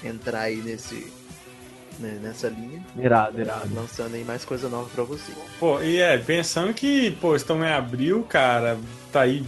entrar 0.04 0.42
aí 0.42 0.58
nesse. 0.58 1.12
né, 2.00 2.20
nessa 2.22 2.48
linha. 2.48 2.80
Irado, 2.96 3.42
irado. 3.42 3.74
Lançando 3.74 4.14
aí 4.14 4.24
mais 4.24 4.46
coisa 4.46 4.70
nova 4.70 4.88
pra 4.94 5.04
você. 5.04 5.32
Pô, 5.60 5.82
e 5.82 5.98
é, 5.98 6.16
pensando 6.20 6.72
que, 6.72 7.10
pô, 7.20 7.36
estão 7.36 7.64
em 7.64 7.72
abril, 7.72 8.22
cara, 8.30 8.78
tá 9.12 9.22
aí 9.22 9.44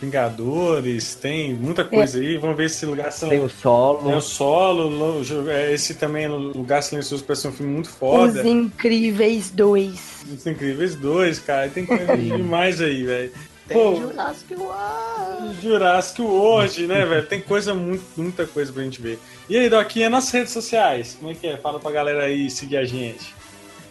Vingadores, 0.00 1.14
tem 1.14 1.54
muita 1.54 1.84
coisa 1.84 2.18
aí. 2.18 2.36
Vamos 2.36 2.56
ver 2.56 2.68
se 2.68 2.84
lugar 2.84 3.12
Tem 3.12 3.38
o 3.38 3.42
Tem 3.42 3.48
solo. 3.48 4.16
o 4.16 4.20
solo, 4.20 5.50
é, 5.50 5.72
esse 5.72 5.94
também, 5.94 6.28
Lugar 6.28 6.82
Silencioso, 6.82 7.24
parece 7.24 7.42
ser 7.42 7.48
um 7.48 7.52
filme 7.52 7.72
muito 7.72 7.88
foda. 7.88 8.40
Os 8.40 8.46
Incríveis 8.46 9.50
2. 9.50 10.24
Os 10.36 10.46
Incríveis 10.46 10.94
2, 10.94 11.38
cara, 11.40 11.68
tem 11.68 11.86
coisa 11.86 12.16
demais 12.16 12.80
aí, 12.80 13.04
velho. 13.04 13.32
Tem 13.66 13.76
Pô. 13.76 13.96
Jurassic 13.96 14.54
World! 14.54 15.60
Jurassic 15.60 16.22
World, 16.22 16.86
né, 16.86 17.04
velho? 17.04 17.26
Tem 17.26 17.40
coisa, 17.40 17.74
muito, 17.74 18.04
muita 18.16 18.46
coisa 18.46 18.72
pra 18.72 18.82
gente 18.84 19.00
ver. 19.02 19.18
E 19.48 19.56
aí, 19.56 19.68
Doquinha, 19.68 20.08
nas 20.08 20.30
redes 20.30 20.52
sociais, 20.52 21.16
como 21.18 21.32
é 21.32 21.34
que 21.34 21.46
é? 21.46 21.56
Fala 21.56 21.80
pra 21.80 21.90
galera 21.90 22.24
aí 22.24 22.48
seguir 22.48 22.76
a 22.76 22.84
gente. 22.84 23.34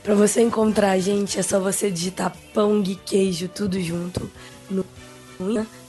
Pra 0.02 0.14
você 0.14 0.42
encontrar 0.42 0.92
a 0.92 1.00
gente, 1.00 1.40
é 1.40 1.44
só 1.44 1.60
você 1.60 1.90
digitar 1.90 2.32
pão 2.54 2.82
de 2.82 2.96
queijo 2.96 3.50
tudo 3.50 3.82
junto 3.82 4.30
no 4.70 4.86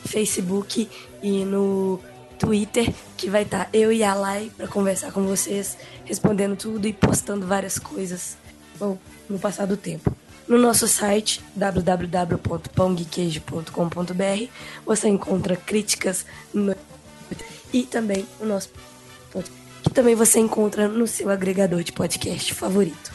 Facebook 0.07 0.89
e 1.23 1.45
no 1.45 2.01
Twitter, 2.39 2.93
que 3.17 3.29
vai 3.31 3.43
estar 3.43 3.69
eu 3.73 3.91
e 3.93 4.03
a 4.05 4.15
Lai 4.15 4.51
pra 4.57 4.67
conversar 4.69 5.11
com 5.13 5.25
vocês, 5.27 5.77
respondendo 6.05 6.57
tudo 6.57 6.87
e 6.87 6.93
postando 6.93 7.47
várias 7.47 7.79
coisas 7.79 8.37
no, 8.81 8.99
no 9.29 9.39
passar 9.39 9.67
do 9.67 9.77
tempo. 9.77 10.15
No 10.47 10.59
nosso 10.59 10.87
site 10.87 11.43
www.pãoguequeijo.com.br 11.57 14.51
você 14.85 15.09
encontra 15.09 15.57
críticas 15.57 16.25
no- 16.55 16.77
e 17.73 17.83
também 17.83 18.25
o 18.41 18.45
nosso 18.47 18.71
podcast, 19.33 19.53
que 19.83 19.91
também 19.91 20.15
você 20.15 20.39
encontra 20.39 20.87
no 20.89 21.07
seu 21.07 21.29
agregador 21.31 21.83
de 21.83 21.93
podcast 21.93 22.55
favorito. 22.55 23.13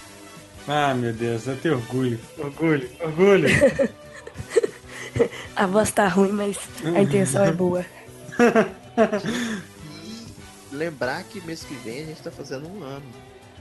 Ah, 0.68 0.94
meu 0.94 1.14
Deus, 1.14 1.48
eu 1.48 1.56
tenho 1.58 1.76
orgulho. 1.76 2.20
Orgulho, 2.38 2.90
orgulho. 3.00 3.48
A 5.56 5.66
voz 5.66 5.92
tá 5.92 6.08
ruim, 6.08 6.32
mas 6.32 6.58
a 6.96 7.02
intenção 7.02 7.44
é 7.44 7.52
boa. 7.52 7.86
E 10.72 10.76
lembrar 10.76 11.24
que 11.24 11.42
mês 11.42 11.64
que 11.64 11.74
vem 11.76 12.04
a 12.04 12.06
gente 12.06 12.22
tá 12.22 12.32
fazendo 12.32 12.68
um 12.68 12.84
ano. 12.84 13.06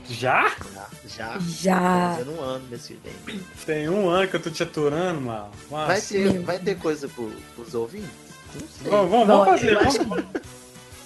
Já? 0.09 0.48
Já, 0.48 0.86
já. 1.06 1.39
Já. 1.39 1.78
Tá 1.78 2.14
fazendo 2.18 2.36
um 2.36 2.40
ano 2.40 2.64
mês 2.68 2.86
que 2.86 2.94
vem. 2.94 3.40
Tem 3.66 3.89
um 3.89 4.09
ano 4.09 4.28
que 4.28 4.36
eu 4.36 4.43
tô 4.43 4.51
te 4.51 4.62
aturando, 4.62 5.20
mano. 5.20 5.51
Nossa. 5.70 5.86
Vai 5.86 6.01
ter, 6.01 6.39
vai 6.40 6.59
ter 6.59 6.78
coisa 6.78 7.09
pro, 7.09 7.31
pros 7.55 7.74
ouvintes? 7.74 8.10
Não 8.55 8.68
sei. 8.68 8.90
Vamos, 8.90 9.27
vamos, 9.27 9.48
fazer, 9.48 9.74
vamos 9.77 10.24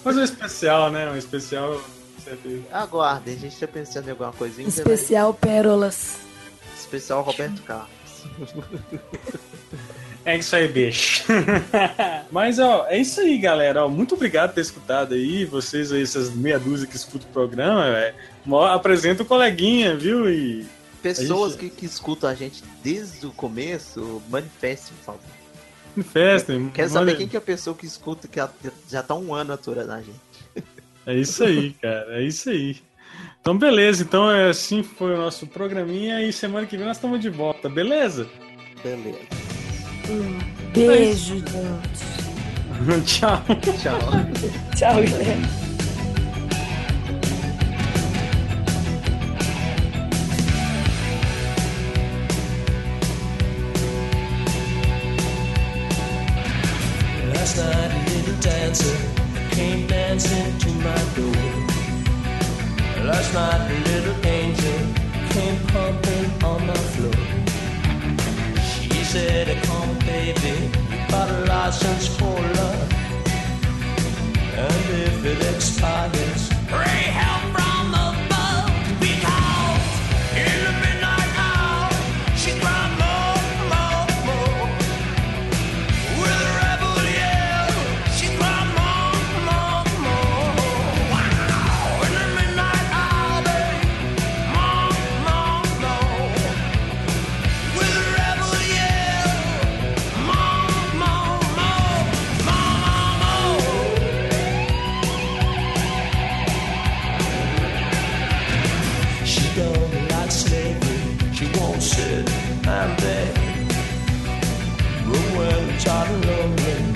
fazer 0.03 0.19
um 0.21 0.23
especial, 0.23 0.91
né? 0.91 1.09
Um 1.09 1.17
especial. 1.17 1.81
Aguardem, 2.71 3.35
a 3.35 3.37
gente 3.37 3.59
tá 3.59 3.67
pensando 3.67 4.07
em 4.07 4.11
alguma 4.11 4.31
coisinha. 4.33 4.67
Especial 4.67 5.31
Pérolas. 5.33 6.17
Especial 6.75 7.21
Roberto 7.21 7.61
Carlos. 7.63 7.89
É 10.25 10.37
isso 10.37 10.55
aí, 10.55 10.67
bicho. 10.67 11.23
Mas, 12.31 12.57
ó, 12.57 12.87
é 12.89 12.97
isso 12.97 13.21
aí, 13.21 13.37
galera. 13.37 13.85
Ó, 13.85 13.89
muito 13.89 14.15
obrigado 14.15 14.49
por 14.49 14.55
ter 14.55 14.61
escutado 14.61 15.13
aí. 15.13 15.45
Vocês 15.45 15.91
aí, 15.91 16.01
essas 16.01 16.33
meia 16.33 16.57
dúzia 16.57 16.87
que 16.87 16.95
escutam 16.95 17.29
o 17.29 17.31
programa. 17.33 17.85
Mó- 18.43 18.65
Apresenta 18.65 19.21
o 19.21 19.25
coleguinha, 19.25 19.95
viu? 19.95 20.29
E. 20.29 20.65
Pessoas 21.03 21.53
A 21.53 21.57
que, 21.59 21.69
que 21.69 21.85
escutam 21.85 22.27
a 22.27 22.33
gente 22.33 22.63
desde 22.83 23.27
o 23.27 23.31
começo, 23.31 24.23
manifestem, 24.27 24.97
por 24.97 25.05
favor. 25.05 25.21
Quero 26.73 26.89
saber 26.89 27.15
quem 27.17 27.27
que 27.27 27.35
é 27.35 27.39
a 27.39 27.41
pessoa 27.41 27.75
que 27.75 27.85
escuta 27.85 28.27
que 28.27 28.39
já 28.89 29.03
tá 29.03 29.13
um 29.13 29.31
ano 29.33 29.53
aturando 29.53 29.91
a 29.91 29.97
gente. 30.01 30.19
É 31.05 31.13
isso 31.13 31.43
aí, 31.43 31.73
cara. 31.79 32.19
É 32.19 32.23
isso 32.23 32.49
aí. 32.49 32.77
Então, 33.39 33.55
beleza. 33.55 34.01
Então, 34.01 34.29
é, 34.31 34.49
assim 34.49 34.81
foi 34.81 35.13
o 35.13 35.17
nosso 35.17 35.45
programinha. 35.45 36.23
E 36.23 36.33
semana 36.33 36.65
que 36.65 36.75
vem 36.75 36.87
nós 36.87 36.97
estamos 36.97 37.19
de 37.21 37.29
volta, 37.29 37.69
beleza? 37.69 38.27
Beleza. 38.83 39.19
Um 40.07 40.37
beijo, 40.71 41.35
gente. 41.39 42.05
Tchau. 43.05 43.41
Tchau. 43.81 43.99
Tchau, 44.75 45.01
galera. 45.01 45.65
Last 57.33 57.57
night 57.57 57.91
a 57.91 58.09
little 58.09 58.37
dancer 58.41 58.97
came 59.51 59.87
dancing 59.87 60.57
to 60.59 60.69
my 60.85 61.01
door. 61.15 61.45
Last 63.05 63.33
night 63.33 63.71
a 63.71 63.77
little 63.89 64.17
angel 64.27 64.79
came 65.29 65.59
pumping 65.67 66.43
on 66.43 66.67
my 66.67 66.73
floor. 66.93 67.14
Said, 69.15 69.63
come 69.63 69.97
baby, 69.99 70.69
you 70.91 71.07
got 71.07 71.29
a 71.29 71.45
license 71.45 72.05
for 72.17 72.25
love. 72.25 72.93
And 74.57 74.85
if 75.07 75.23
it 75.23 75.55
expires, 75.55 76.49
pray 76.67 77.03
help 77.15 77.54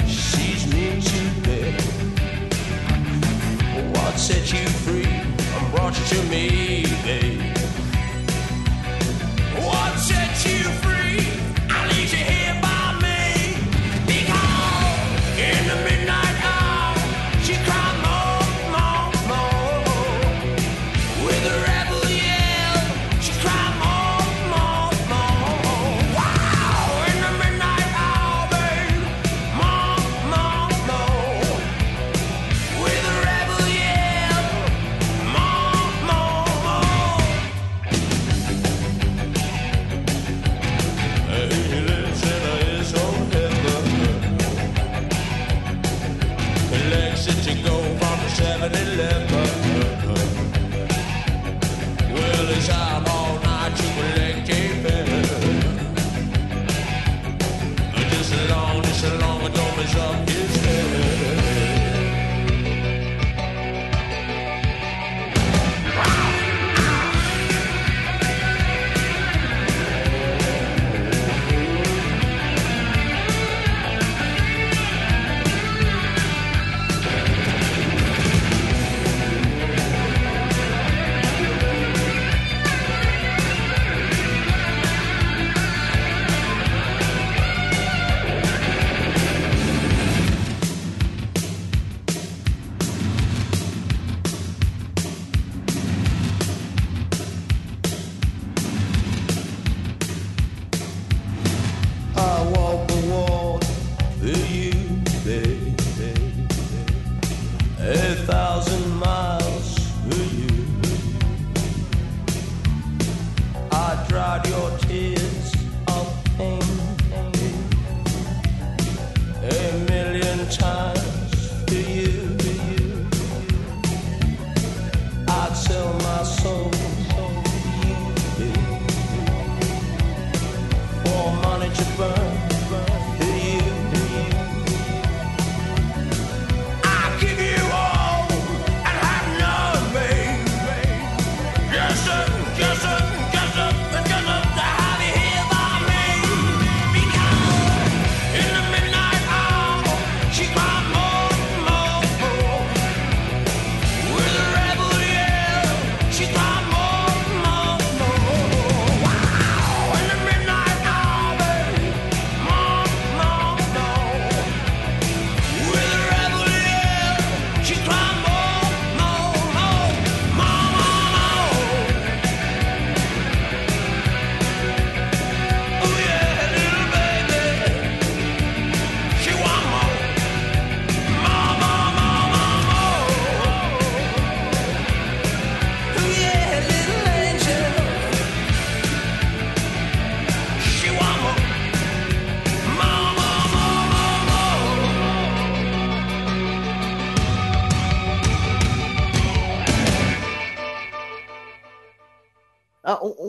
She's 0.08 0.66
mean 0.74 1.02
to 1.02 1.42
bed. 1.42 1.82
What 3.94 4.18
set 4.18 4.52
you 4.52 4.68
free 4.84 5.06
and 5.06 5.72
brought 5.72 5.98
you 6.00 6.06
to 6.18 6.24
me? 6.30 6.59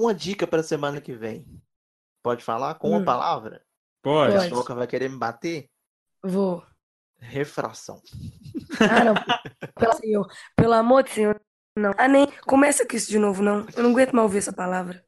uma 0.01 0.15
dica 0.15 0.47
para 0.47 0.63
semana 0.63 1.01
que 1.01 1.13
vem. 1.13 1.47
Pode 2.23 2.43
falar 2.43 2.75
com 2.77 2.89
hum. 2.89 2.97
uma 2.97 3.05
palavra? 3.05 3.63
Pode. 4.03 4.35
A 4.35 4.49
Soca 4.49 4.75
vai 4.75 4.87
querer 4.87 5.09
me 5.09 5.19
bater? 5.19 5.69
Vou. 6.23 6.65
Refração. 7.19 8.03
Ah, 8.81 9.05
não. 9.05 9.15
Pelo, 9.79 9.93
Senhor. 9.95 10.33
Pelo 10.57 10.73
amor 10.73 11.03
de 11.03 11.11
Senhor, 11.11 11.41
não. 11.77 11.93
Ah, 11.99 12.09
nem. 12.09 12.27
Começa 12.47 12.87
com 12.87 12.97
isso 12.97 13.11
de 13.11 13.19
novo, 13.19 13.43
não. 13.43 13.67
Eu 13.77 13.83
não 13.83 13.91
aguento 13.91 14.15
mal 14.15 14.25
ouvir 14.25 14.39
essa 14.39 14.53
palavra. 14.53 15.05